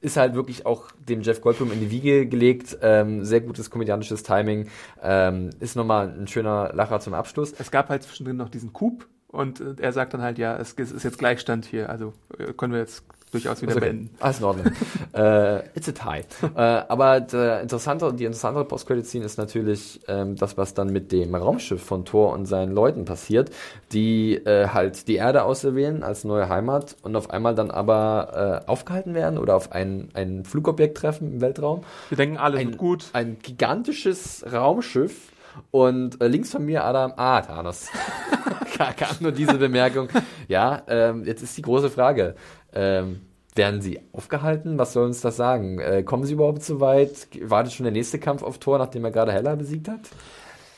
Ist 0.01 0.17
halt 0.17 0.35
wirklich 0.35 0.65
auch 0.65 0.91
dem 1.09 1.21
Jeff 1.21 1.41
Goldblum 1.41 1.71
in 1.71 1.79
die 1.79 1.91
Wiege 1.91 2.27
gelegt. 2.27 2.77
Ähm, 2.81 3.25
sehr 3.25 3.41
gutes 3.41 3.69
komödiantisches 3.71 4.23
Timing. 4.23 4.67
Ähm, 5.01 5.49
ist 5.59 5.75
nochmal 5.75 6.09
ein 6.17 6.27
schöner 6.27 6.71
Lacher 6.73 6.99
zum 6.99 7.13
Abschluss. 7.15 7.53
Es 7.57 7.71
gab 7.71 7.89
halt 7.89 8.03
zwischendrin 8.03 8.37
noch 8.37 8.49
diesen 8.49 8.71
Coup 8.71 9.07
und 9.27 9.59
äh, 9.59 9.73
er 9.79 9.91
sagt 9.93 10.13
dann 10.13 10.21
halt, 10.21 10.37
ja, 10.37 10.55
es, 10.57 10.75
es 10.77 10.91
ist 10.91 11.03
jetzt 11.03 11.17
Gleichstand 11.17 11.65
hier, 11.65 11.89
also 11.89 12.13
äh, 12.37 12.53
können 12.53 12.71
wir 12.73 12.79
jetzt 12.79 13.03
durchaus 13.31 13.61
wieder 13.61 13.73
okay. 13.73 13.81
beenden. 13.81 14.09
Alles 14.19 14.39
in 14.39 14.45
Ordnung. 14.45 14.65
äh, 15.13 15.59
it's 15.77 15.89
a 15.89 15.91
tie. 15.91 16.23
äh, 16.55 16.61
aber 16.61 17.19
der 17.21 17.61
interessante, 17.61 18.13
die 18.13 18.25
interessante 18.25 18.63
Post-Credit-Scene 18.63 19.25
ist 19.25 19.37
natürlich 19.37 19.99
ähm, 20.07 20.35
das, 20.35 20.57
was 20.57 20.73
dann 20.73 20.87
mit 20.91 21.11
dem 21.11 21.35
Raumschiff 21.35 21.83
von 21.83 22.05
Thor 22.05 22.31
und 22.33 22.45
seinen 22.45 22.71
Leuten 22.71 23.05
passiert, 23.05 23.51
die 23.91 24.35
äh, 24.35 24.69
halt 24.69 25.07
die 25.07 25.15
Erde 25.15 25.43
auserwählen 25.43 26.03
als 26.03 26.23
neue 26.23 26.47
Heimat 26.49 26.95
und 27.01 27.15
auf 27.15 27.29
einmal 27.29 27.55
dann 27.55 27.71
aber 27.71 28.63
äh, 28.65 28.69
aufgehalten 28.69 29.13
werden 29.13 29.37
oder 29.37 29.55
auf 29.55 29.71
ein, 29.71 30.09
ein 30.13 30.45
Flugobjekt 30.45 30.97
treffen 30.97 31.33
im 31.33 31.41
Weltraum. 31.41 31.81
Wir 32.09 32.17
denken, 32.17 32.37
alles 32.37 32.59
Ein, 32.61 32.67
wird 32.67 32.77
gut. 32.77 33.05
ein 33.13 33.37
gigantisches 33.41 34.45
Raumschiff 34.51 35.31
und 35.71 36.21
äh, 36.21 36.27
links 36.27 36.51
von 36.51 36.63
mir 36.65 36.83
Adam, 36.83 37.13
ah, 37.17 37.41
Thanos. 37.41 37.87
Ka- 38.77 38.93
kam 38.93 39.15
nur 39.21 39.31
diese 39.31 39.57
Bemerkung. 39.57 40.07
Ja, 40.47 40.83
ähm, 40.87 41.23
jetzt 41.25 41.41
ist 41.41 41.57
die 41.57 41.61
große 41.63 41.89
Frage. 41.89 42.35
Ähm, 42.73 43.21
werden 43.55 43.81
sie 43.81 43.99
aufgehalten? 44.13 44.77
Was 44.77 44.93
soll 44.93 45.05
uns 45.05 45.21
das 45.21 45.35
sagen? 45.35 45.79
Äh, 45.79 46.03
kommen 46.03 46.23
sie 46.23 46.33
überhaupt 46.33 46.63
so 46.63 46.79
weit? 46.79 47.27
Wartet 47.41 47.73
schon 47.73 47.85
der 47.85 47.93
nächste 47.93 48.19
Kampf 48.19 48.43
auf 48.43 48.59
Tor, 48.59 48.77
nachdem 48.77 49.03
er 49.03 49.11
gerade 49.11 49.31
Hella 49.31 49.55
besiegt 49.55 49.87
hat? 49.87 50.01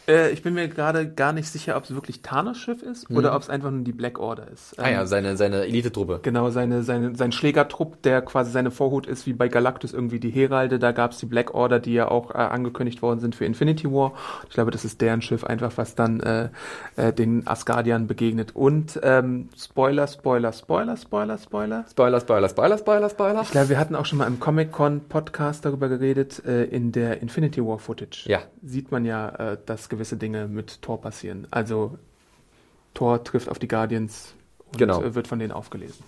Äh, 0.10 0.32
ich 0.32 0.41
bin 0.41 0.55
mir 0.55 0.68
gerade 0.68 1.07
gar 1.07 1.34
nicht 1.34 1.47
sicher, 1.47 1.78
ob 1.78 1.84
es 1.84 1.93
wirklich 1.93 2.22
Thanos 2.22 2.57
Schiff 2.57 2.82
ist 2.82 3.10
oder 3.12 3.36
ob 3.36 3.41
es 3.43 3.49
einfach 3.49 3.70
nur 3.70 3.84
die 3.84 3.91
Black 3.91 4.20
Order 4.20 4.47
ist. 4.51 4.78
Mhm. 4.78 4.84
Ah 4.84 4.89
ja, 4.89 5.01
Ähm, 5.01 5.07
seine, 5.07 5.38
seine 5.38 5.66
Elite-Truppe. 5.66 6.20
Genau, 6.24 6.49
seine, 6.49 6.84
seine, 6.84 7.16
sein 7.16 7.32
Schlägertrupp, 7.32 8.01
der 8.01 8.22
quasi 8.22 8.51
seine 8.51 8.72
Vorhut 8.72 9.05
ist, 9.05 9.28
wie 9.28 9.34
bei 9.34 9.47
Galactus 9.47 9.93
irgendwie 9.93 10.20
die 10.20 10.32
Heralde. 10.32 10.80
Da 10.80 10.91
gab 10.91 11.12
es 11.12 11.20
die 11.20 11.28
Black 11.28 11.53
Order, 11.53 11.80
die 11.80 11.93
ja 11.93 12.10
auch 12.10 12.32
äh, 12.32 12.38
angekündigt 12.38 13.01
worden 13.01 13.20
sind 13.20 13.36
für 13.36 13.45
Infinity 13.45 13.91
War. 13.91 14.14
Ich 14.47 14.55
glaube, 14.55 14.72
das 14.72 14.84
ist 14.84 15.01
deren 15.01 15.22
Schiff 15.22 15.43
einfach, 15.43 15.74
was 15.76 15.95
dann 15.95 16.20
äh, 16.22 16.49
äh, 16.95 17.14
den 17.14 17.45
Asgardiern 17.47 18.07
begegnet. 18.07 18.55
Und 18.55 18.99
ähm, 19.03 19.49
Spoiler, 19.57 20.07
Spoiler, 20.07 20.51
Spoiler, 20.53 20.97
Spoiler, 20.97 21.38
Spoiler. 21.38 21.86
Spoiler, 21.89 22.20
Spoiler, 22.20 22.49
Spoiler, 22.49 22.78
Spoiler, 22.78 23.10
Spoiler. 23.10 23.41
Ich 23.43 23.51
glaube, 23.51 23.70
wir 23.70 23.80
hatten 23.80 23.95
auch 23.95 24.05
schon 24.05 24.18
mal 24.18 24.28
im 24.28 24.39
Comic-Con-Podcast 24.39 25.66
darüber 25.66 25.88
geredet, 25.89 26.43
äh, 26.45 26.64
in 26.64 26.91
der 26.91 27.22
Infinity 27.22 27.64
War 27.64 27.78
Footage. 27.78 28.28
Ja. 28.28 28.39
Sieht 28.64 28.91
man 28.91 29.05
ja, 29.05 29.30
äh, 29.30 29.57
dass 29.66 29.89
gewisse 30.00 30.16
Dinge 30.18 30.47
mit 30.47 30.82
Thor 30.82 31.00
passieren. 31.02 31.45
Also 31.52 31.97
Thor 32.93 33.22
trifft 33.24 33.50
auf 33.50 33.60
die 33.60 33.68
Guardians 33.68 34.34
und 34.72 34.78
Genau. 34.78 35.02
äh, 35.04 35.14
wird 35.14 35.28
von 35.28 35.39
denen 35.39 35.52
aufgelesen. 35.52 36.04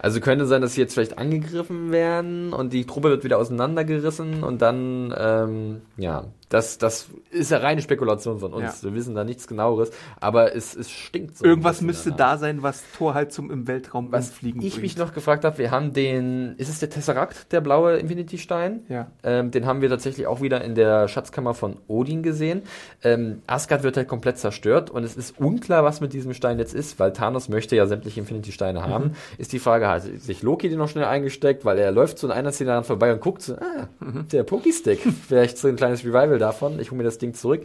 Also 0.00 0.20
könnte 0.20 0.46
sein, 0.46 0.62
dass 0.62 0.74
sie 0.74 0.80
jetzt 0.80 0.94
vielleicht 0.94 1.18
angegriffen 1.18 1.92
werden 1.92 2.52
und 2.52 2.72
die 2.72 2.86
Truppe 2.86 3.10
wird 3.10 3.24
wieder 3.24 3.38
auseinandergerissen 3.38 4.42
und 4.42 4.60
dann, 4.62 5.14
ähm, 5.16 5.82
ja, 5.96 6.24
das, 6.52 6.78
das 6.78 7.08
ist 7.30 7.50
ja 7.50 7.58
reine 7.58 7.80
Spekulation 7.82 8.38
von 8.40 8.52
uns. 8.52 8.82
Ja. 8.82 8.88
Wir 8.90 8.94
wissen 8.94 9.14
da 9.14 9.24
nichts 9.24 9.46
genaueres, 9.46 9.90
aber 10.20 10.54
es, 10.54 10.74
es 10.76 10.90
stinkt 10.90 11.38
so. 11.38 11.44
Irgendwas 11.44 11.80
müsste 11.80 12.10
danach. 12.10 12.32
da 12.34 12.38
sein, 12.38 12.62
was 12.62 12.82
Thor 12.96 13.14
halt 13.14 13.32
zum 13.32 13.50
im 13.50 13.66
Weltraum 13.66 14.12
Was 14.12 14.28
umfliegen 14.28 14.60
ich 14.62 14.72
bringt. 14.74 14.82
mich 14.82 14.96
noch 14.96 15.14
gefragt 15.14 15.44
habe, 15.44 15.58
wir 15.58 15.70
haben 15.70 15.92
den, 15.92 16.54
ist 16.58 16.68
es 16.68 16.78
der 16.80 16.90
Tesseract, 16.90 17.52
der 17.52 17.60
blaue 17.60 17.96
Infinity-Stein? 17.96 18.80
Ja. 18.88 19.10
Ähm, 19.22 19.50
den 19.50 19.66
haben 19.66 19.80
wir 19.80 19.88
tatsächlich 19.88 20.26
auch 20.26 20.40
wieder 20.40 20.62
in 20.62 20.74
der 20.74 21.08
Schatzkammer 21.08 21.54
von 21.54 21.76
Odin 21.88 22.22
gesehen. 22.22 22.62
Ähm, 23.02 23.42
Asgard 23.46 23.82
wird 23.82 23.96
halt 23.96 24.08
komplett 24.08 24.38
zerstört 24.38 24.90
und 24.90 25.04
es 25.04 25.16
ist 25.16 25.38
unklar, 25.38 25.84
was 25.84 26.00
mit 26.00 26.12
diesem 26.12 26.34
Stein 26.34 26.58
jetzt 26.58 26.74
ist, 26.74 26.98
weil 27.00 27.12
Thanos 27.12 27.48
möchte 27.48 27.76
ja 27.76 27.86
sämtliche 27.86 28.20
Infinity-Steine 28.20 28.82
haben. 28.86 29.04
Mhm. 29.04 29.12
Ist 29.38 29.52
die 29.52 29.58
Frage, 29.58 29.88
hat 29.88 30.02
sich 30.02 30.42
Loki 30.42 30.68
den 30.68 30.78
noch 30.78 30.88
schnell 30.88 31.04
eingesteckt, 31.06 31.64
weil 31.64 31.78
er 31.78 31.92
läuft 31.92 32.18
so 32.18 32.26
in 32.26 32.32
einer 32.32 32.52
Szene 32.52 32.82
vorbei 32.82 33.12
und 33.12 33.20
guckt 33.20 33.42
so, 33.42 33.54
ah, 33.54 33.88
Mhm. 34.00 34.28
der 34.32 34.42
Poki-Stick, 34.42 35.00
vielleicht 35.26 35.58
so 35.58 35.68
ein 35.68 35.76
kleines 35.76 36.04
Revival 36.04 36.38
davon, 36.42 36.78
ich 36.80 36.90
hole 36.90 36.98
mir 36.98 37.04
das 37.04 37.18
Ding 37.18 37.34
zurück. 37.34 37.64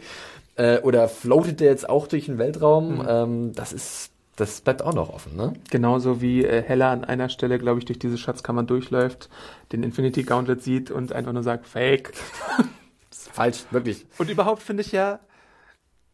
Äh, 0.56 0.80
oder 0.80 1.08
floatet 1.08 1.60
der 1.60 1.68
jetzt 1.68 1.88
auch 1.88 2.06
durch 2.06 2.26
den 2.26 2.38
Weltraum? 2.38 2.96
Mhm. 2.96 3.06
Ähm, 3.08 3.52
das 3.54 3.72
ist, 3.72 4.10
das 4.36 4.60
bleibt 4.60 4.82
auch 4.82 4.94
noch 4.94 5.10
offen, 5.12 5.36
ne? 5.36 5.52
Genauso 5.70 6.20
wie 6.20 6.44
äh, 6.44 6.62
Hella 6.62 6.92
an 6.92 7.04
einer 7.04 7.28
Stelle, 7.28 7.58
glaube 7.58 7.80
ich, 7.80 7.84
durch 7.84 7.98
diese 7.98 8.18
Schatzkammer 8.18 8.62
durchläuft, 8.62 9.28
den 9.72 9.82
Infinity 9.82 10.22
Gauntlet 10.22 10.62
sieht 10.62 10.90
und 10.90 11.12
einfach 11.12 11.32
nur 11.32 11.42
sagt, 11.42 11.66
Fake. 11.66 12.12
Falsch, 13.10 13.64
wirklich. 13.70 14.06
Und 14.18 14.30
überhaupt 14.30 14.62
finde 14.62 14.82
ich 14.82 14.92
ja, 14.92 15.20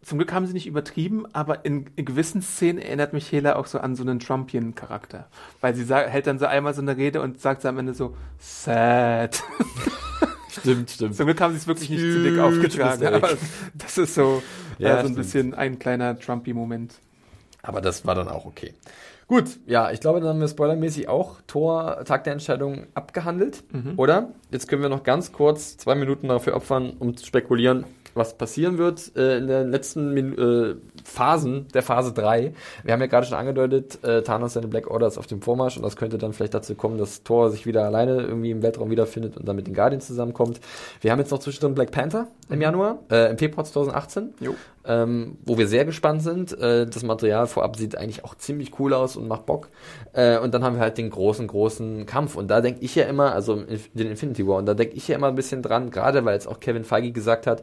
zum 0.04 0.18
Glück 0.18 0.32
haben 0.32 0.46
sie 0.46 0.52
nicht 0.52 0.66
übertrieben, 0.66 1.24
aber 1.32 1.64
in, 1.64 1.86
in 1.96 2.04
gewissen 2.04 2.42
Szenen 2.42 2.78
erinnert 2.78 3.12
mich 3.12 3.32
Hela 3.32 3.56
auch 3.56 3.66
so 3.66 3.78
an 3.78 3.96
so 3.96 4.02
einen 4.02 4.20
Trumpian-Charakter. 4.20 5.28
Weil 5.60 5.74
sie 5.74 5.84
sagt, 5.84 6.10
hält 6.10 6.26
dann 6.26 6.38
so 6.38 6.46
einmal 6.46 6.74
so 6.74 6.82
eine 6.82 6.96
Rede 6.96 7.22
und 7.22 7.40
sagt 7.40 7.62
sie 7.62 7.68
am 7.68 7.78
Ende 7.78 7.94
so, 7.94 8.14
sad. 8.38 9.42
Stimmt, 10.61 10.90
stimmt. 10.90 11.16
Zum 11.16 11.26
Glück 11.26 11.40
haben 11.40 11.52
sie 11.52 11.59
es 11.59 11.66
wirklich 11.66 11.90
nicht 11.90 12.00
zu 12.00 12.22
dick 12.22 12.38
aufgetragen. 12.38 13.07
Aber 13.07 13.30
das 13.74 13.98
ist 13.98 14.14
so, 14.14 14.42
Ja, 14.78 15.00
so 15.02 15.09
ein 15.09 15.14
bisschen 15.14 15.55
ein 15.55 15.78
kleiner 15.78 16.18
Trumpy-Moment. 16.18 16.94
Aber 17.62 17.80
das 17.80 18.07
war 18.07 18.14
dann 18.14 18.28
auch 18.28 18.44
okay. 18.44 18.74
Gut, 19.26 19.59
ja, 19.66 19.90
ich 19.90 20.00
glaube, 20.00 20.20
dann 20.20 20.28
haben 20.28 20.40
wir 20.40 20.48
spoilermäßig 20.48 21.09
auch 21.09 21.40
Tor, 21.46 22.05
Tag 22.05 22.24
der 22.24 22.34
Entscheidung 22.34 22.86
abgehandelt, 22.94 23.64
oder? 23.96 24.32
Jetzt 24.50 24.68
können 24.68 24.82
wir 24.82 24.90
noch 24.90 25.02
ganz 25.02 25.32
kurz 25.32 25.78
zwei 25.78 25.94
Minuten 25.94 26.28
dafür 26.28 26.55
opfern, 26.55 26.92
um 26.98 27.16
zu 27.16 27.24
spekulieren, 27.24 27.86
was 28.12 28.36
passieren 28.36 28.76
wird 28.76 29.16
äh, 29.16 29.38
in 29.38 29.46
den 29.46 29.70
letzten 29.70 30.12
Min 30.12 30.36
äh, 30.38 30.74
Phasen 31.05 31.68
der 31.74 31.82
Phase 31.82 32.12
3. 32.12 32.52
Wir 32.82 32.92
haben 32.92 33.00
ja 33.00 33.07
gerade 33.07 33.26
schon 33.26 33.38
angedeutet, 33.38 34.02
äh, 34.02 34.22
Thanos 34.22 34.55
seine 34.55 34.68
Black 34.68 34.90
Order 34.90 35.07
ist 35.07 35.18
auf 35.18 35.26
dem 35.26 35.42
Vormarsch 35.42 35.76
und 35.76 35.82
das 35.82 35.96
könnte 35.96 36.18
dann 36.18 36.32
vielleicht 36.32 36.55
dazu 36.55 36.74
kommen, 36.74 36.98
dass 36.98 37.22
Thor 37.22 37.50
sich 37.50 37.66
wieder 37.66 37.84
alleine 37.84 38.22
irgendwie 38.22 38.50
im 38.50 38.62
Weltraum 38.62 38.90
wiederfindet 38.90 39.36
und 39.36 39.46
dann 39.46 39.57
mit 39.57 39.66
den 39.66 39.74
Guardians 39.74 40.07
zusammenkommt. 40.07 40.61
Wir 41.00 41.12
haben 41.12 41.18
jetzt 41.18 41.30
noch 41.30 41.38
zwischendrin 41.38 41.74
Black 41.74 41.90
Panther 41.90 42.28
im 42.48 42.61
Januar, 42.61 42.98
äh, 43.11 43.30
im 43.30 43.38
Februar 43.38 43.64
2018 43.64 44.34
Jo. 44.40 44.55
ähm, 44.84 45.38
wo 45.44 45.59
wir 45.59 45.68
sehr 45.68 45.84
gespannt 45.84 46.22
sind. 46.22 46.59
Äh, 46.59 46.86
das 46.86 47.02
Material 47.02 47.46
vorab 47.46 47.76
sieht 47.76 47.96
eigentlich 47.96 48.24
auch 48.24 48.34
ziemlich 48.34 48.78
cool 48.78 48.94
aus 48.94 49.16
und 49.16 49.28
macht 49.28 49.46
Bock. 49.46 49.68
Äh, 50.12 50.38
und 50.38 50.55
dann 50.55 50.64
haben 50.64 50.76
wir 50.76 50.82
halt 50.82 50.98
den 50.98 51.11
großen, 51.11 51.46
großen 51.46 52.07
Kampf. 52.07 52.36
Und 52.36 52.48
da 52.48 52.61
denke 52.61 52.80
ich 52.80 52.94
ja 52.94 53.05
immer, 53.05 53.32
also 53.32 53.57
den 53.57 54.11
Infinity 54.11 54.46
War, 54.46 54.57
und 54.57 54.66
da 54.66 54.74
denke 54.74 54.94
ich 54.96 55.09
ja 55.09 55.16
immer 55.16 55.28
ein 55.28 55.34
bisschen 55.34 55.62
dran, 55.62 55.90
gerade 55.90 56.24
weil 56.24 56.34
jetzt 56.34 56.48
auch 56.48 56.61
Kevin 56.61 56.84
Feige 56.84 57.12
gesagt 57.12 57.46
hat, 57.46 57.62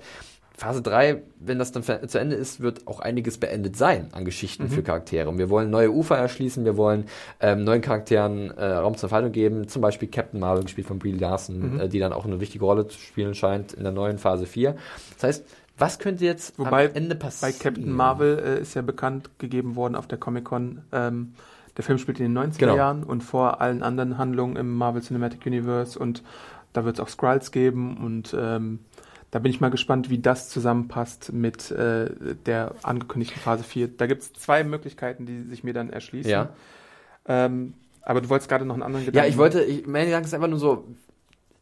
Phase 0.57 0.81
3, 0.81 1.23
wenn 1.39 1.57
das 1.57 1.71
dann 1.71 1.83
zu 1.83 2.19
Ende 2.19 2.35
ist, 2.35 2.59
wird 2.61 2.87
auch 2.87 2.99
einiges 2.99 3.37
beendet 3.37 3.75
sein 3.77 4.09
an 4.11 4.25
Geschichten 4.25 4.69
für 4.69 4.83
Charaktere. 4.83 5.27
Und 5.29 5.37
wir 5.39 5.49
wollen 5.49 5.69
neue 5.71 5.91
Ufer 5.91 6.17
erschließen, 6.17 6.65
wir 6.65 6.77
wollen 6.77 7.05
ähm, 7.39 7.63
neuen 7.63 7.81
Charakteren 7.81 8.51
äh, 8.51 8.65
Raum 8.65 8.95
zur 8.95 9.07
Entfaltung 9.07 9.31
geben, 9.31 9.67
zum 9.67 9.81
Beispiel 9.81 10.07
Captain 10.09 10.39
Marvel, 10.39 10.63
gespielt 10.63 10.85
von 10.87 10.99
Brie 10.99 11.13
Larson, 11.13 11.79
äh, 11.79 11.89
die 11.89 11.99
dann 11.99 12.13
auch 12.13 12.25
eine 12.25 12.39
wichtige 12.39 12.63
Rolle 12.65 12.87
zu 12.87 12.99
spielen 12.99 13.33
scheint 13.33 13.73
in 13.73 13.83
der 13.83 13.91
neuen 13.91 14.17
Phase 14.19 14.45
4. 14.45 14.75
Das 15.15 15.23
heißt, 15.23 15.45
was 15.77 15.97
könnte 15.97 16.25
jetzt 16.25 16.59
Wobei 16.59 16.89
am 16.89 16.95
Ende 16.95 17.15
passieren? 17.15 17.53
bei 17.57 17.63
Captain 17.63 17.91
Marvel 17.91 18.37
äh, 18.39 18.61
ist 18.61 18.75
ja 18.75 18.83
bekannt 18.83 19.29
gegeben 19.39 19.75
worden 19.75 19.95
auf 19.95 20.05
der 20.05 20.19
Comic-Con, 20.19 20.81
ähm, 20.91 21.33
der 21.77 21.83
Film 21.85 21.97
spielt 21.97 22.19
in 22.19 22.35
den 22.35 22.37
90er 22.37 22.57
Genau. 22.59 22.75
Jahren 22.75 23.03
und 23.03 23.23
vor 23.23 23.61
allen 23.61 23.81
anderen 23.81 24.17
Handlungen 24.17 24.57
im 24.57 24.75
Marvel 24.75 25.01
Cinematic 25.01 25.45
Universe 25.45 25.97
und 25.97 26.21
da 26.73 26.85
wird 26.85 26.97
es 26.97 26.99
auch 26.99 27.09
Skrulls 27.09 27.51
geben 27.51 27.97
und 27.97 28.35
ähm, 28.39 28.79
da 29.31 29.39
bin 29.39 29.49
ich 29.51 29.61
mal 29.61 29.69
gespannt, 29.71 30.09
wie 30.09 30.19
das 30.19 30.49
zusammenpasst 30.49 31.31
mit 31.33 31.71
äh, 31.71 32.09
der 32.45 32.75
angekündigten 32.83 33.41
Phase 33.41 33.63
4. 33.63 33.87
Da 33.97 34.05
gibt 34.07 34.21
es 34.21 34.33
zwei 34.33 34.63
Möglichkeiten, 34.63 35.25
die 35.25 35.43
sich 35.43 35.63
mir 35.63 35.73
dann 35.73 35.89
erschließen. 35.89 36.29
Ja. 36.31 36.49
Ähm, 37.27 37.73
aber 38.03 38.21
du 38.21 38.29
wolltest 38.29 38.49
gerade 38.49 38.65
noch 38.65 38.73
einen 38.75 38.83
anderen 38.83 39.05
Ja, 39.05 39.11
Gedanken. 39.11 39.29
ich 39.31 39.37
wollte, 39.37 39.63
ich, 39.63 39.87
mein 39.87 40.05
Gedanke 40.05 40.25
ist 40.27 40.33
einfach 40.33 40.47
nur 40.47 40.59
so, 40.59 40.85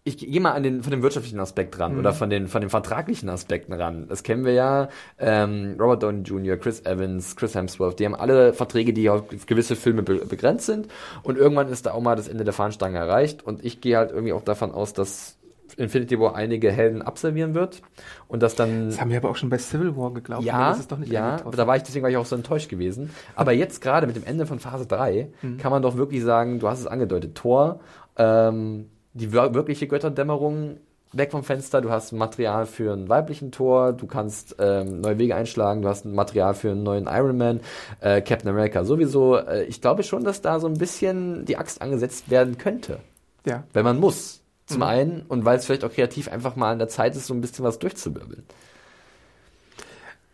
ich 0.06 0.18
gehe 0.18 0.40
mal 0.40 0.54
an 0.54 0.64
den, 0.64 0.82
von 0.82 0.92
dem 0.92 1.04
wirtschaftlichen 1.04 1.40
Aspekt 1.40 1.78
ran 1.78 1.94
Mhm. 1.94 2.00
oder 2.00 2.14
von 2.14 2.30
den, 2.30 2.48
von 2.48 2.62
den 2.62 2.70
vertraglichen 2.70 3.30
Aspekten 3.30 3.74
ran. 3.74 4.08
Das 4.08 4.24
kennen 4.24 4.46
wir 4.46 4.54
ja. 4.54 4.88
Ähm, 5.20 5.76
Robert 5.78 6.02
Downey 6.02 6.22
Jr., 6.24 6.56
Chris 6.58 6.84
Evans, 6.86 7.36
Chris 7.36 7.54
Hemsworth, 7.54 8.00
die 8.00 8.06
haben 8.06 8.16
alle 8.16 8.54
Verträge, 8.54 8.94
die 8.94 9.10
auf 9.10 9.24
gewisse 9.46 9.76
Filme 9.76 10.02
be 10.02 10.26
begrenzt 10.26 10.66
sind. 10.66 10.88
Und 11.22 11.38
irgendwann 11.38 11.68
ist 11.68 11.86
da 11.86 11.92
auch 11.92 12.02
mal 12.02 12.16
das 12.16 12.30
Ende 12.30 12.46
der 12.46 12.54
Fahnenstange 12.54 12.98
erreicht. 12.98 13.46
Und 13.46 13.64
ich 13.64 13.82
gehe 13.82 13.98
halt 13.98 14.12
irgendwie 14.12 14.34
auch 14.34 14.42
davon 14.44 14.72
aus, 14.72 14.94
dass 14.94 15.36
Infinity 15.80 16.20
War 16.20 16.36
einige 16.36 16.72
Helden 16.72 17.02
absolvieren 17.02 17.54
wird. 17.54 17.82
Und 18.28 18.44
dass 18.44 18.56
dann. 18.56 18.88
Das 18.88 19.02
haben 19.02 19.10
wir 19.10 19.18
aber 19.18 19.30
auch 19.30 19.36
schon 19.36 19.50
bei 19.50 19.58
Civil 19.58 19.96
War 19.96 20.14
geglaubt. 20.14 20.44
Ja, 20.44 20.70
das 20.70 20.80
ist 20.80 20.92
doch 20.92 20.98
nicht 20.98 21.12
ja, 21.12 21.32
eingetroffen. 21.32 21.58
da 21.58 21.68
war 21.68 21.76
ich 21.76 21.84
deswegen 21.84 22.04
war 22.04 22.10
ich 22.10 22.18
auch 22.18 22.26
so 22.26 22.36
enttäuscht 22.36 22.70
gewesen. 22.70 23.10
Aber 23.36 23.52
jetzt 23.52 23.82
gerade 23.82 24.08
mit 24.08 24.16
dem 24.16 24.24
Ende 24.24 24.46
von 24.46 24.60
Phase 24.60 24.86
3 24.86 25.30
kann 25.58 25.72
man 25.72 25.82
doch 25.82 25.98
wirklich 25.98 26.24
sagen, 26.24 26.60
du 26.60 26.68
hast 26.68 26.80
es 26.80 26.88
angedeutet, 26.88 27.36
Thor, 27.36 27.80
ähm, 28.18 28.90
die 29.14 29.34
wir 29.34 29.54
wirkliche 29.54 29.88
Götterdämmerung 29.88 30.78
weg 31.12 31.32
vom 31.32 31.44
Fenster, 31.44 31.82
du 31.82 31.90
hast 31.90 32.12
Material 32.12 32.66
für 32.66 32.94
einen 32.94 33.10
weiblichen 33.10 33.52
Tor, 33.52 33.94
du 33.94 34.06
kannst 34.06 34.56
ähm, 34.60 35.02
neue 35.02 35.18
Wege 35.18 35.36
einschlagen, 35.36 35.82
du 35.82 35.88
hast 35.88 36.06
ein 36.06 36.14
Material 36.14 36.54
für 36.54 36.72
einen 36.72 36.84
neuen 36.84 37.08
Iron 37.08 37.38
Man, 37.38 37.62
äh, 38.00 38.22
Captain 38.22 38.50
America 38.50 38.84
sowieso. 38.84 39.38
Äh, 39.38 39.64
ich 39.64 39.82
glaube 39.82 40.04
schon, 40.04 40.24
dass 40.24 40.42
da 40.42 40.60
so 40.60 40.68
ein 40.68 40.78
bisschen 40.78 41.46
die 41.46 41.58
Axt 41.58 41.82
angesetzt 41.82 42.30
werden 42.30 42.58
könnte, 42.58 43.00
ja. 43.46 43.64
wenn 43.74 43.84
man 43.84 44.00
muss. 44.00 44.39
Zum 44.74 44.84
einen 44.84 45.24
und 45.28 45.46
weil 45.46 45.58
es 45.58 45.66
vielleicht 45.66 45.84
auch 45.84 45.92
kreativ 45.92 46.28
einfach 46.28 46.56
mal 46.56 46.72
an 46.72 46.80
der 46.80 46.88
Zeit 46.88 47.16
ist, 47.16 47.28
so 47.28 47.34
ein 47.34 47.42
bisschen 47.42 47.66
was 47.66 47.80
durchzuwirbeln. 47.80 48.44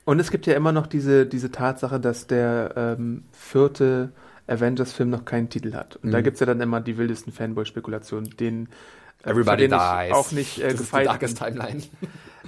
Und 0.03 0.19
es 0.19 0.29
gibt 0.29 0.45
ja 0.45 0.53
immer 0.53 0.71
noch 0.71 0.87
diese, 0.87 1.25
diese 1.25 1.51
Tatsache, 1.51 1.99
dass 1.99 2.27
der 2.27 2.73
ähm, 2.75 3.23
vierte 3.31 4.11
Avengers-Film 4.47 5.09
noch 5.09 5.25
keinen 5.25 5.49
Titel 5.49 5.73
hat. 5.73 5.95
Und 5.97 6.11
da 6.11 6.21
gibt's 6.21 6.39
ja 6.39 6.45
dann 6.45 6.61
immer 6.61 6.79
die 6.81 6.97
wildesten 6.97 7.33
Fanboy-Spekulationen, 7.33 8.35
denen 8.37 8.69
äh, 9.23 9.33
für 9.33 9.57
den 9.57 9.71
ich 9.71 10.13
auch 10.13 10.31
nicht 10.31 10.59
äh, 10.59 10.71
das 10.71 10.81
ist 10.81 10.95
die 10.95 11.03
Darkest. 11.03 11.37
Timeline. 11.37 11.81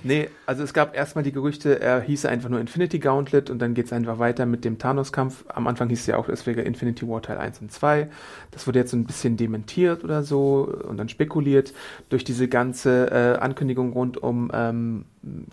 Nee, 0.04 0.30
also 0.46 0.64
es 0.64 0.74
gab 0.74 0.96
erstmal 0.96 1.24
die 1.24 1.32
Gerüchte, 1.32 1.80
er 1.80 2.02
hieße 2.02 2.30
einfach 2.30 2.50
nur 2.50 2.60
Infinity 2.60 3.00
Gauntlet 3.00 3.50
und 3.50 3.60
dann 3.60 3.74
geht's 3.74 3.94
einfach 3.94 4.20
weiter 4.20 4.46
mit 4.46 4.66
dem 4.66 4.78
Thanos-Kampf. 4.78 5.46
Am 5.50 5.68
Anfang 5.68 5.90
hieß 5.90 6.02
es 6.02 6.08
ja 6.08 6.18
auch, 6.18 6.30
es 6.30 6.46
wäre 6.46 6.62
Infinity 6.62 7.08
War 7.08 7.22
Teil 7.22 7.38
1 7.38 7.62
und 7.62 7.72
2. 7.72 8.10
Das 8.52 8.68
wurde 8.68 8.80
jetzt 8.80 8.92
so 8.92 8.98
ein 8.98 9.06
bisschen 9.06 9.38
dementiert 9.38 10.04
oder 10.04 10.24
so 10.24 10.74
und 10.88 10.98
dann 10.98 11.10
spekuliert. 11.10 11.74
Durch 12.10 12.24
diese 12.24 12.48
ganze 12.48 13.12
äh, 13.12 13.40
Ankündigung 13.40 13.94
rund 13.94 14.18
um 14.18 14.52
ähm, 14.54 15.06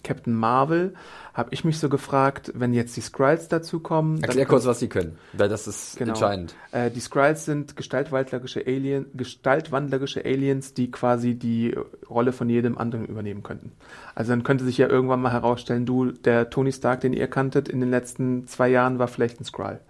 Captain 0.03 0.35
Marvel 0.35 0.95
habe 1.35 1.49
ich 1.53 1.65
mich 1.65 1.79
so 1.79 1.89
gefragt, 1.89 2.53
wenn 2.55 2.73
jetzt 2.73 2.97
die 2.97 3.01
Skrulls 3.01 3.49
dazukommen. 3.49 4.17
dann 4.21 4.25
Erklär 4.31 4.47
kurz, 4.47 4.67
was 4.67 4.79
sie 4.79 4.89
können, 4.89 5.19
weil 5.33 5.49
das 5.49 5.67
ist 5.67 5.97
Genau. 5.97 6.11
entscheidend. 6.13 6.55
Äh, 6.71 6.91
die 6.91 7.01
Skrulls 7.01 7.45
sind 7.45 7.77
gestaltwandlerische, 7.77 8.65
Alien, 8.67 9.07
gestaltwandlerische 9.15 10.25
Aliens, 10.25 10.75
die 10.75 10.91
quasi 10.93 11.35
die 11.35 11.77
Rolle 12.09 12.33
von 12.33 12.49
jedem 12.49 12.79
anderen 12.79 13.05
übernehmen 13.05 13.43
könnten. 13.43 13.73
Also 14.15 14.31
dann 14.31 14.45
könnte 14.45 14.65
sich 14.65 14.79
ja 14.79 14.89
irgendwann 14.89 15.21
mal 15.21 15.33
herausstellen, 15.33 15.87
du, 15.87 16.13
der 16.13 16.51
Tony 16.51 16.73
Stark, 16.73 17.01
den 17.01 17.13
ihr 17.13 17.27
kanntet 17.27 17.69
in 17.69 17.81
den 17.81 17.91
letzten 17.91 18.47
zwei 18.47 18.69
Jahren, 18.69 18.99
war 19.01 19.09
vielleicht 19.09 19.41
ein 19.41 19.45
Skrull. 19.45 19.81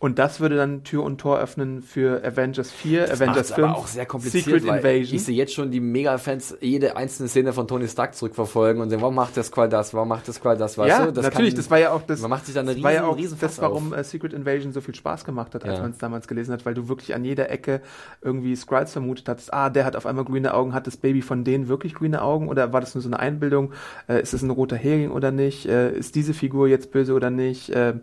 Und 0.00 0.18
das 0.18 0.40
würde 0.40 0.56
dann 0.56 0.82
Tür 0.82 1.02
und 1.04 1.18
Tor 1.18 1.38
öffnen 1.38 1.82
für 1.82 2.24
Avengers 2.24 2.70
4, 2.72 3.04
Avengers 3.12 3.20
Macht's 3.50 3.52
5, 3.52 3.68
aber 3.68 3.76
auch 3.76 3.86
sehr 3.86 4.06
kompliziert, 4.06 4.44
Secret 4.46 4.66
weil 4.66 4.78
Invasion. 4.78 5.14
ich 5.16 5.24
sehe 5.24 5.36
jetzt 5.36 5.52
schon 5.52 5.70
die 5.70 5.78
Mega-Fans 5.80 6.56
jede 6.62 6.96
einzelne 6.96 7.28
Szene 7.28 7.52
von 7.52 7.68
Tony 7.68 7.86
Stark 7.86 8.14
zurückverfolgen 8.14 8.80
und 8.80 8.88
sagen, 8.88 9.02
warum 9.02 9.14
macht 9.14 9.36
der 9.36 9.42
Squall 9.44 9.68
das, 9.68 9.92
warum 9.92 10.08
macht 10.08 10.26
der 10.26 10.32
Squall 10.32 10.56
das, 10.56 10.78
weißt 10.78 10.88
ja, 10.88 11.04
du? 11.04 11.12
Das 11.12 11.26
natürlich, 11.26 11.50
kann- 11.52 11.58
das 11.58 11.70
war 11.70 11.78
ja 11.78 11.92
auch 11.92 12.00
das. 12.00 12.22
man 12.22 12.30
macht 12.30 12.46
sich 12.46 12.54
da 12.54 12.60
eine 12.62 12.72
das 12.74 12.82
war 12.82 12.92
ja 12.92 13.00
riesen- 13.00 13.10
auch 13.12 13.16
riesen 13.18 13.38
das, 13.42 13.60
warum 13.60 13.92
auf. 13.92 13.98
äh, 13.98 14.02
Secret 14.04 14.32
Invasion 14.32 14.72
so 14.72 14.80
viel 14.80 14.94
Spaß 14.94 15.26
gemacht 15.26 15.54
hat, 15.54 15.64
als 15.66 15.74
Ja. 15.76 15.82
man 15.82 15.90
es 15.90 15.98
damals 15.98 16.26
gelesen 16.26 16.54
hat, 16.54 16.64
weil 16.64 16.72
du 16.72 16.88
wirklich 16.88 17.14
an 17.14 17.22
jeder 17.22 17.50
Ecke 17.50 17.82
irgendwie 18.22 18.56
Skrulls 18.56 18.92
vermutet 18.92 19.28
hattest. 19.28 19.52
Ah, 19.52 19.68
der 19.68 19.84
hat 19.84 19.96
auf 19.96 20.06
einmal 20.06 20.24
grüne 20.24 20.54
Augen, 20.54 20.72
hat 20.72 20.86
das 20.86 20.96
Baby 20.96 21.20
von 21.20 21.44
denen 21.44 21.68
wirklich 21.68 21.94
grüne 21.94 22.22
Augen 22.22 22.48
oder 22.48 22.72
war 22.72 22.80
das 22.80 22.94
nur 22.94 23.02
so 23.02 23.08
eine 23.10 23.20
Einbildung? 23.20 23.72
Äh, 24.08 24.22
ist 24.22 24.32
es 24.32 24.40
ein 24.40 24.48
roter 24.48 24.76
Hering 24.76 25.10
oder 25.10 25.30
nicht? 25.30 25.66
Äh, 25.66 25.92
ist 25.92 26.14
diese 26.14 26.32
Figur 26.32 26.68
jetzt 26.68 26.90
böse 26.90 27.12
oder 27.12 27.28
nicht? 27.28 27.68
Äh, 27.68 27.96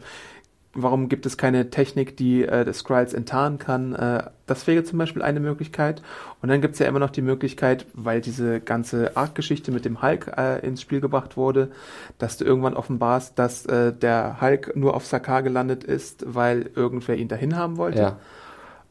Warum 0.80 1.10
gibt 1.10 1.26
es 1.26 1.38
keine 1.38 1.72
Technik, 1.72 2.18
die 2.18 2.44
äh, 2.44 2.64
das 2.64 2.80
Skrulls 2.80 3.16
enttarnen 3.16 3.58
kann? 3.58 3.96
Äh, 3.96 4.26
das 4.46 4.68
wäre 4.68 4.84
zum 4.84 5.00
Beispiel 5.00 5.24
eine 5.24 5.40
Möglichkeit. 5.40 6.04
Und 6.40 6.50
dann 6.50 6.62
gibt 6.62 6.76
es 6.76 6.80
ja 6.80 6.86
immer 6.86 7.00
noch 7.00 7.10
die 7.10 7.24
Möglichkeit, 7.24 7.88
weil 7.94 8.22
diese 8.22 8.60
ganze 8.60 9.18
Arc-Geschichte 9.18 9.72
mit 9.72 9.86
dem 9.86 10.04
Hulk 10.04 10.32
äh, 10.38 10.64
ins 10.64 10.84
Spiel 10.84 11.02
gebracht 11.02 11.36
wurde, 11.36 11.72
dass 12.20 12.38
du 12.38 12.46
irgendwann 12.46 12.76
offenbarst, 12.76 13.40
dass 13.40 13.66
äh, 13.66 13.92
der 13.92 14.40
Hulk 14.40 14.76
nur 14.76 14.94
auf 14.94 15.04
Sakaar 15.04 15.42
gelandet 15.42 15.84
ist, 15.84 16.24
weil 16.28 16.70
irgendwer 16.76 17.16
ihn 17.16 17.28
dahin 17.28 17.56
haben 17.56 17.78
wollte. 17.78 18.00
Ja. 18.00 18.18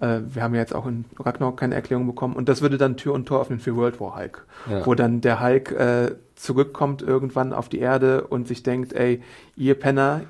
Äh, 0.00 0.22
wir 0.28 0.42
haben 0.42 0.54
ja 0.54 0.62
jetzt 0.62 0.74
auch 0.74 0.86
in 0.86 1.04
Ragnarok 1.20 1.56
keine 1.56 1.76
Erklärung 1.76 2.08
bekommen. 2.08 2.34
Und 2.34 2.48
das 2.48 2.62
würde 2.62 2.78
dann 2.78 2.96
Tür 2.96 3.14
und 3.14 3.26
Tor 3.26 3.42
öffnen 3.42 3.60
für 3.60 3.76
World 3.76 4.00
War 4.00 4.16
Hulk. 4.16 4.44
Ja. 4.68 4.84
Wo 4.84 4.96
dann 4.96 5.20
der 5.20 5.40
Hulk 5.40 5.70
äh, 5.70 6.16
zurückkommt 6.34 7.00
irgendwann 7.00 7.52
auf 7.52 7.68
die 7.68 7.78
Erde 7.78 8.26
und 8.26 8.48
sich 8.48 8.64
denkt, 8.64 8.92
ey, 8.92 9.22
ihr 9.56 9.78
Penner, 9.78 10.22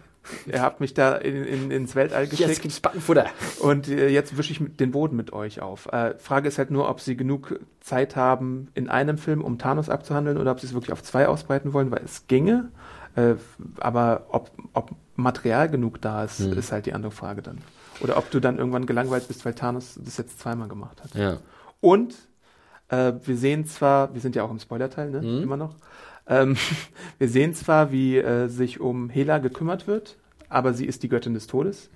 ihr 0.47 0.61
habt 0.63 0.81
mich 0.81 0.95
da 0.95 1.15
in, 1.17 1.45
in, 1.45 1.71
ins 1.71 1.95
Weltall 1.95 2.27
geschickt. 2.27 2.49
Jetzt 2.49 2.63
gibt's 2.63 2.81
Backenfutter. 2.81 3.27
Und 3.61 3.89
äh, 3.89 4.09
jetzt 4.09 4.37
wische 4.37 4.53
ich 4.53 4.61
den 4.77 4.91
Boden 4.91 5.17
mit 5.17 5.33
euch 5.33 5.61
auf. 5.61 5.87
Äh, 5.93 6.15
Frage 6.19 6.49
ist 6.49 6.59
halt 6.59 6.71
nur, 6.71 6.89
ob 6.89 7.01
sie 7.01 7.17
genug 7.17 7.59
Zeit 7.81 8.17
haben 8.17 8.69
in 8.75 8.89
einem 8.89 9.19
Film, 9.19 9.43
um 9.43 9.59
Thanos 9.59 9.89
abzuhandeln, 9.89 10.39
oder 10.39 10.53
ob 10.53 10.61
sie 10.61 10.67
es 10.67 10.75
wirklich 10.75 10.93
auf 10.93 11.03
zwei 11.03 11.29
ausbreiten 11.29 11.73
wollen, 11.73 11.91
weil 11.91 12.03
es 12.05 12.27
ginge. 12.27 12.71
Äh, 13.15 13.35
aber 13.81 14.27
ob, 14.31 14.51
ob 14.73 14.91
Material 15.17 15.69
genug 15.69 16.01
da 16.03 16.25
ist, 16.25 16.41
Hm. 16.41 16.53
ist 16.59 16.73
halt 16.73 16.87
die 16.87 16.93
andere 16.93 17.13
Frage 17.13 17.43
dann. 17.43 17.59
Oder 18.01 18.19
ob 18.19 18.31
du 18.31 18.41
dann 18.41 18.59
irgendwann 18.59 18.85
gelangweilt 18.85 19.27
bist, 19.29 19.45
weil 19.47 19.55
Thanos 19.55 19.99
das 20.05 20.19
jetzt 20.19 20.39
zweimal 20.39 20.69
gemacht 20.69 21.03
hat. 21.03 21.15
Ja. 21.15 21.39
Und 21.81 22.15
äh, 22.89 23.15
wir 23.25 23.37
sehen 23.37 23.65
zwar, 23.67 24.13
wir 24.13 24.21
sind 24.21 24.37
ja 24.37 24.43
auch 24.43 24.51
im 24.51 24.59
Spoilerteil, 24.59 25.11
ne? 25.11 25.23
Mhm. 25.23 25.43
Immer 25.43 25.57
noch. 25.57 25.75
Ähm, 26.29 26.57
wir 27.19 27.29
sehen 27.29 27.55
zwar, 27.55 27.93
wie 27.93 28.19
äh, 28.19 28.49
sich 28.49 28.81
um 28.81 29.11
Hela 29.11 29.39
gekümmert 29.39 29.87
wird, 29.87 30.17
aber 30.49 30.73
sie 30.73 30.87
ist 30.87 31.03
die 31.03 31.09
Göttin 31.09 31.35
des 31.35 31.47
Todes. 31.47 31.91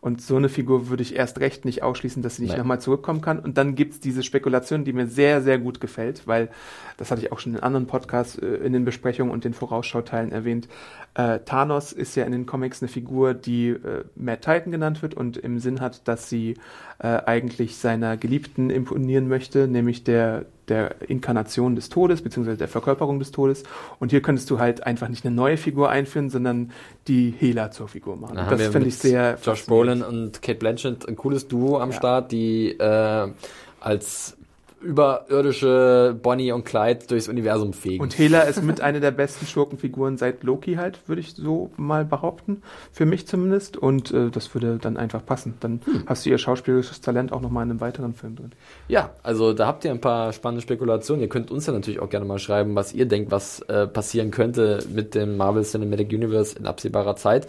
Und 0.00 0.20
so 0.20 0.36
eine 0.36 0.48
Figur 0.48 0.88
würde 0.88 1.02
ich 1.02 1.14
erst 1.14 1.38
recht 1.38 1.64
nicht 1.64 1.82
ausschließen, 1.82 2.22
dass 2.22 2.36
sie 2.36 2.42
nicht 2.42 2.56
nochmal 2.58 2.80
zurückkommen 2.80 3.20
kann. 3.20 3.38
Und 3.38 3.58
dann 3.58 3.76
gibt's 3.76 4.00
diese 4.00 4.24
Spekulation, 4.24 4.84
die 4.84 4.92
mir 4.92 5.06
sehr, 5.06 5.40
sehr 5.42 5.58
gut 5.58 5.80
gefällt, 5.80 6.26
weil 6.26 6.48
das 6.96 7.10
hatte 7.10 7.22
ich 7.22 7.30
auch 7.30 7.38
schon 7.38 7.54
in 7.54 7.60
anderen 7.60 7.86
Podcasts 7.86 8.36
äh, 8.38 8.46
in 8.46 8.72
den 8.72 8.84
Besprechungen 8.84 9.32
und 9.32 9.44
den 9.44 9.54
Vorausschauteilen 9.54 10.32
erwähnt. 10.32 10.68
Äh, 11.14 11.40
Thanos 11.40 11.92
ist 11.92 12.16
ja 12.16 12.24
in 12.24 12.32
den 12.32 12.46
Comics 12.46 12.82
eine 12.82 12.88
Figur, 12.88 13.34
die 13.34 13.68
äh, 13.68 14.04
Mad 14.16 14.40
Titan 14.40 14.72
genannt 14.72 15.02
wird 15.02 15.14
und 15.14 15.36
im 15.36 15.60
Sinn 15.60 15.80
hat, 15.80 16.08
dass 16.08 16.28
sie 16.28 16.54
äh, 17.02 17.22
eigentlich 17.26 17.76
seiner 17.76 18.16
Geliebten 18.16 18.70
imponieren 18.70 19.26
möchte, 19.26 19.66
nämlich 19.66 20.04
der, 20.04 20.44
der 20.68 21.02
Inkarnation 21.08 21.74
des 21.74 21.88
Todes, 21.88 22.22
beziehungsweise 22.22 22.58
der 22.58 22.68
Verkörperung 22.68 23.18
des 23.18 23.32
Todes. 23.32 23.64
Und 23.98 24.12
hier 24.12 24.22
könntest 24.22 24.48
du 24.50 24.60
halt 24.60 24.86
einfach 24.86 25.08
nicht 25.08 25.26
eine 25.26 25.34
neue 25.34 25.56
Figur 25.56 25.90
einführen, 25.90 26.30
sondern 26.30 26.70
die 27.08 27.34
Hela 27.36 27.72
zur 27.72 27.88
Figur 27.88 28.16
machen. 28.16 28.36
Da 28.36 28.44
das 28.48 28.68
finde 28.68 28.86
ich 28.86 28.98
sehr 28.98 29.36
Josh. 29.42 29.66
Brolin 29.66 30.02
und 30.02 30.42
Kate 30.42 30.58
Blanchett 30.58 31.08
ein 31.08 31.16
cooles 31.16 31.48
Duo 31.48 31.78
am 31.78 31.90
Ja. 31.90 31.96
Start, 31.96 32.30
die 32.30 32.70
äh, 32.78 33.28
als 33.80 34.36
überirdische 34.82 36.16
Bonnie 36.22 36.52
und 36.52 36.64
Clyde 36.64 37.06
durchs 37.08 37.28
Universum 37.28 37.72
fegen. 37.72 38.02
Und 38.02 38.18
Hela 38.18 38.42
ist 38.42 38.62
mit 38.62 38.80
einer 38.80 39.00
der 39.00 39.10
besten 39.10 39.46
Schurkenfiguren 39.46 40.16
seit 40.18 40.42
Loki 40.42 40.74
halt, 40.74 41.08
würde 41.08 41.20
ich 41.20 41.34
so 41.34 41.70
mal 41.76 42.04
behaupten. 42.04 42.62
Für 42.92 43.06
mich 43.06 43.26
zumindest. 43.26 43.76
Und 43.76 44.12
äh, 44.12 44.30
das 44.30 44.52
würde 44.54 44.78
dann 44.80 44.96
einfach 44.96 45.24
passen. 45.24 45.54
Dann 45.60 45.80
Hm. 45.84 46.04
hast 46.06 46.26
du 46.26 46.30
ihr 46.30 46.38
schauspielerisches 46.38 47.00
Talent 47.00 47.32
auch 47.32 47.40
nochmal 47.40 47.64
in 47.64 47.70
einem 47.70 47.80
weiteren 47.80 48.14
Film 48.14 48.36
drin. 48.36 48.52
Ja, 48.88 49.10
also 49.22 49.52
da 49.52 49.66
habt 49.66 49.84
ihr 49.84 49.90
ein 49.90 50.00
paar 50.00 50.32
spannende 50.32 50.62
Spekulationen. 50.62 51.22
Ihr 51.22 51.28
könnt 51.28 51.50
uns 51.50 51.66
ja 51.66 51.72
natürlich 51.72 52.00
auch 52.00 52.10
gerne 52.10 52.26
mal 52.26 52.38
schreiben, 52.38 52.74
was 52.74 52.92
ihr 52.92 53.06
denkt, 53.06 53.30
was 53.30 53.60
äh, 53.62 53.86
passieren 53.86 54.30
könnte 54.30 54.84
mit 54.92 55.14
dem 55.14 55.36
Marvel 55.36 55.62
Cinematic 55.64 56.08
Universe 56.12 56.58
in 56.58 56.66
absehbarer 56.66 57.16
Zeit. 57.16 57.46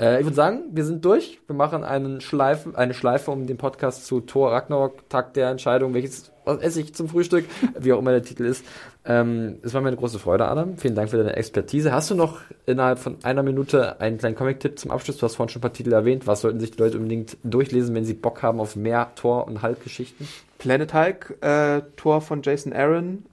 Äh, 0.00 0.20
ich 0.20 0.26
würde 0.26 0.36
sagen, 0.36 0.62
wir 0.72 0.84
sind 0.84 1.04
durch. 1.04 1.40
Wir 1.46 1.56
machen 1.56 1.84
einen 1.84 2.20
Schleife, 2.20 2.76
eine 2.76 2.94
Schleife 2.94 3.30
um 3.30 3.46
den 3.46 3.56
Podcast 3.56 4.06
zu 4.06 4.20
Thor 4.20 4.52
Ragnarok, 4.52 5.08
Tag 5.08 5.34
der 5.34 5.50
Entscheidung, 5.50 5.94
welches 5.94 6.30
was 6.46 6.60
esse 6.60 6.80
ich 6.80 6.94
zum 6.94 7.08
Frühstück, 7.08 7.44
wie 7.78 7.92
auch 7.92 7.98
immer 7.98 8.12
der 8.12 8.22
Titel 8.22 8.44
ist. 8.44 8.64
Ähm, 9.04 9.58
es 9.62 9.74
war 9.74 9.82
mir 9.82 9.88
eine 9.88 9.96
große 9.96 10.18
Freude, 10.18 10.46
Adam. 10.46 10.78
Vielen 10.78 10.94
Dank 10.94 11.10
für 11.10 11.18
deine 11.18 11.36
Expertise. 11.36 11.92
Hast 11.92 12.10
du 12.10 12.14
noch 12.14 12.40
innerhalb 12.64 12.98
von 12.98 13.16
einer 13.24 13.42
Minute 13.42 14.00
einen 14.00 14.18
kleinen 14.18 14.36
Comic-Tipp 14.36 14.78
zum 14.78 14.90
Abschluss? 14.90 15.18
Du 15.18 15.26
hast 15.26 15.34
vorhin 15.34 15.50
schon 15.50 15.60
ein 15.60 15.62
paar 15.62 15.72
Titel 15.72 15.92
erwähnt. 15.92 16.26
Was 16.26 16.40
sollten 16.40 16.60
sich 16.60 16.70
die 16.70 16.78
Leute 16.78 16.96
unbedingt 16.96 17.36
durchlesen, 17.42 17.94
wenn 17.94 18.04
sie 18.04 18.14
Bock 18.14 18.42
haben 18.42 18.60
auf 18.60 18.76
mehr 18.76 19.12
Tor- 19.16 19.46
und 19.46 19.62
Hulk-Geschichten? 19.62 20.26
Planet 20.58 20.94
Hulk, 20.94 21.36
äh, 21.42 21.82
Tor 21.96 22.20
von 22.20 22.42
Jason 22.42 22.72
Aaron. 22.72 23.24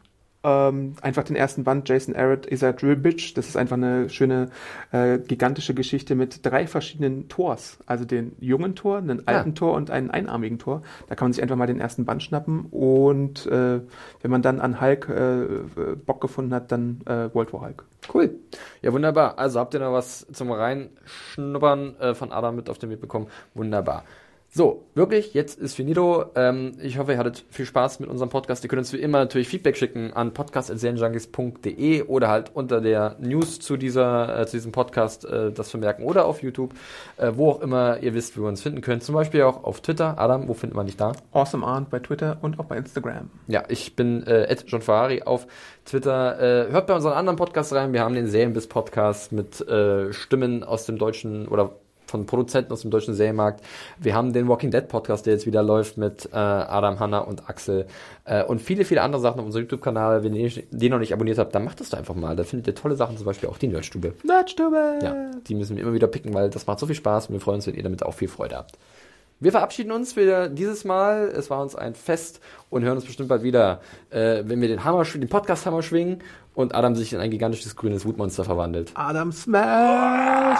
Ähm, 0.45 0.95
einfach 1.01 1.23
den 1.23 1.35
ersten 1.37 1.63
Band, 1.63 1.87
Jason 1.87 2.15
Aaron 2.15 2.43
is 2.43 2.63
a 2.63 2.73
Drill 2.73 2.97
Bitch. 2.97 3.33
Das 3.37 3.47
ist 3.47 3.55
einfach 3.55 3.77
eine 3.77 4.09
schöne, 4.09 4.49
äh, 4.91 5.17
gigantische 5.19 5.73
Geschichte 5.73 6.15
mit 6.15 6.45
drei 6.45 6.67
verschiedenen 6.67 7.29
Tors. 7.29 7.77
Also 7.85 8.03
den 8.03 8.35
jungen 8.39 8.75
Tor, 8.75 8.97
einen 8.97 9.25
alten 9.27 9.51
Ah. 9.51 9.53
Tor 9.53 9.73
und 9.75 9.89
einen 9.89 10.11
einarmigen 10.11 10.59
Tor. 10.59 10.81
Da 11.07 11.15
kann 11.15 11.27
man 11.27 11.33
sich 11.33 11.41
einfach 11.41 11.55
mal 11.55 11.67
den 11.67 11.79
ersten 11.79 12.03
Band 12.05 12.23
schnappen. 12.23 12.65
Und 12.71 13.45
äh, 13.45 13.79
wenn 14.21 14.31
man 14.31 14.41
dann 14.41 14.59
an 14.59 14.81
Hulk 14.81 15.07
äh, 15.09 15.95
Bock 16.05 16.19
gefunden 16.19 16.53
hat, 16.53 16.71
dann 16.71 16.99
äh, 17.05 17.33
World 17.33 17.53
War 17.53 17.61
Hulk. 17.61 17.85
Cool. 18.13 18.35
Ja, 18.81 18.91
wunderbar. 18.91 19.39
Also 19.39 19.61
habt 19.61 19.73
ihr 19.73 19.79
noch 19.79 19.93
was 19.93 20.27
zum 20.33 20.51
Reinschnuppern 20.51 21.95
äh, 21.99 22.13
von 22.15 22.31
Adam 22.33 22.55
mit 22.55 22.69
auf 22.69 22.77
den 22.77 22.89
Weg 22.89 22.99
bekommen? 22.99 23.27
Wunderbar. 23.53 24.03
So, 24.55 24.85
wirklich, 24.93 25.33
jetzt 25.33 25.59
ist 25.59 25.73
finito. 25.73 26.25
Ähm, 26.35 26.73
ich 26.79 26.99
hoffe, 26.99 27.13
ihr 27.13 27.17
hattet 27.17 27.43
viel 27.49 27.65
Spaß 27.65 27.99
mit 27.99 28.07
unserem 28.07 28.29
Podcast. 28.29 28.63
Ihr 28.63 28.67
könnt 28.67 28.81
uns 28.81 28.93
wie 28.93 28.97
immer 28.97 29.17
natürlich 29.17 29.47
Feedback 29.47 29.75
schicken 29.75 30.13
an 30.13 30.31
podcast.serienjunkies.de 30.31 32.03
oder 32.03 32.27
halt 32.27 32.51
unter 32.53 32.79
der 32.79 33.15
News 33.19 33.59
zu, 33.59 33.77
dieser, 33.77 34.41
äh, 34.41 34.45
zu 34.45 34.57
diesem 34.57 34.71
Podcast 34.71 35.25
äh, 35.25 35.51
das 35.51 35.71
vermerken 35.71 36.03
oder 36.03 36.25
auf 36.25 36.43
YouTube, 36.43 36.75
äh, 37.17 37.31
wo 37.33 37.49
auch 37.49 37.61
immer 37.61 37.97
ihr 38.03 38.13
wisst, 38.13 38.37
wo 38.37 38.43
ihr 38.43 38.49
uns 38.49 38.61
finden 38.61 38.81
könnt. 38.81 39.01
Zum 39.01 39.15
Beispiel 39.15 39.41
auch 39.41 39.63
auf 39.63 39.81
Twitter. 39.81 40.19
Adam, 40.19 40.47
wo 40.47 40.53
findet 40.53 40.75
man 40.75 40.85
dich 40.85 40.97
da? 40.97 41.13
Awesome 41.31 41.65
Arndt 41.65 41.89
bei 41.89 41.97
Twitter 41.97 42.37
und 42.43 42.59
auch 42.59 42.65
bei 42.65 42.77
Instagram. 42.77 43.31
Ja, 43.47 43.63
ich 43.69 43.95
bin 43.95 44.21
äh, 44.27 44.55
John 44.67 44.83
Ferrari 44.83 45.23
auf 45.23 45.47
Twitter. 45.83 46.67
Äh, 46.67 46.71
hört 46.71 46.85
bei 46.85 46.93
unseren 46.93 47.13
anderen 47.13 47.37
Podcasts 47.37 47.73
rein. 47.73 47.91
Wir 47.91 48.01
haben 48.01 48.13
den 48.13 48.27
Serienbiss-Podcast 48.27 49.31
mit 49.31 49.67
äh, 49.67 50.13
Stimmen 50.13 50.63
aus 50.63 50.85
dem 50.85 50.99
deutschen 50.99 51.47
oder 51.47 51.71
von 52.13 52.27
Produzenten 52.27 52.71
aus 52.71 52.81
dem 52.81 52.91
deutschen 52.91 53.15
Serienmarkt. 53.15 53.65
Wir 53.99 54.13
haben 54.13 54.33
den 54.33 54.47
Walking 54.47 54.69
Dead 54.69 54.87
Podcast, 54.87 55.25
der 55.25 55.33
jetzt 55.33 55.47
wieder 55.47 55.63
läuft 55.63 55.97
mit 55.97 56.29
äh, 56.31 56.35
Adam, 56.35 56.99
Hanna 56.99 57.17
und 57.19 57.49
Axel 57.49 57.87
äh, 58.25 58.43
und 58.43 58.61
viele, 58.61 58.85
viele 58.85 59.01
andere 59.01 59.19
Sachen 59.19 59.39
auf 59.39 59.47
unserem 59.47 59.63
YouTube-Kanal. 59.63 60.23
Wenn 60.23 60.35
ihr 60.35 60.51
den 60.69 60.91
noch 60.91 60.99
nicht 60.99 61.11
abonniert 61.11 61.39
habt, 61.39 61.55
dann 61.55 61.65
macht 61.65 61.79
das 61.79 61.89
doch 61.89 61.97
einfach 61.97 62.13
mal. 62.13 62.35
Da 62.35 62.43
findet 62.43 62.67
ihr 62.67 62.75
tolle 62.75 62.95
Sachen, 62.95 63.17
zum 63.17 63.25
Beispiel 63.25 63.49
auch 63.49 63.57
die 63.57 63.67
Nerdstube. 63.67 64.13
Nerdstube! 64.23 64.99
Ja, 65.01 65.31
die 65.47 65.55
müssen 65.55 65.75
wir 65.75 65.81
immer 65.81 65.93
wieder 65.93 66.05
picken, 66.05 66.35
weil 66.35 66.51
das 66.51 66.67
macht 66.67 66.77
so 66.77 66.85
viel 66.85 66.95
Spaß 66.95 67.29
und 67.29 67.33
wir 67.33 67.41
freuen 67.41 67.55
uns, 67.55 67.65
wenn 67.65 67.73
ihr 67.73 67.81
damit 67.81 68.03
auch 68.03 68.13
viel 68.13 68.27
Freude 68.27 68.57
habt. 68.57 68.77
Wir 69.39 69.51
verabschieden 69.51 69.91
uns 69.91 70.13
für 70.13 70.49
dieses 70.49 70.85
Mal. 70.85 71.33
Es 71.35 71.49
war 71.49 71.63
uns 71.63 71.75
ein 71.75 71.95
Fest 71.95 72.41
und 72.69 72.83
hören 72.83 72.97
uns 72.97 73.05
bestimmt 73.05 73.29
bald 73.29 73.41
wieder, 73.41 73.81
äh, 74.11 74.43
wenn 74.45 74.61
wir 74.61 74.67
den 74.67 74.83
Hammer, 74.83 75.03
den 75.03 75.29
Podcast-Hammer 75.29 75.81
schwingen 75.81 76.19
und 76.53 76.75
Adam 76.75 76.95
sich 76.95 77.11
in 77.11 77.19
ein 77.19 77.31
gigantisches 77.31 77.75
grünes 77.75 78.05
Wutmonster 78.05 78.43
verwandelt. 78.43 78.91
Adam 78.93 79.31
Smash! 79.31 80.59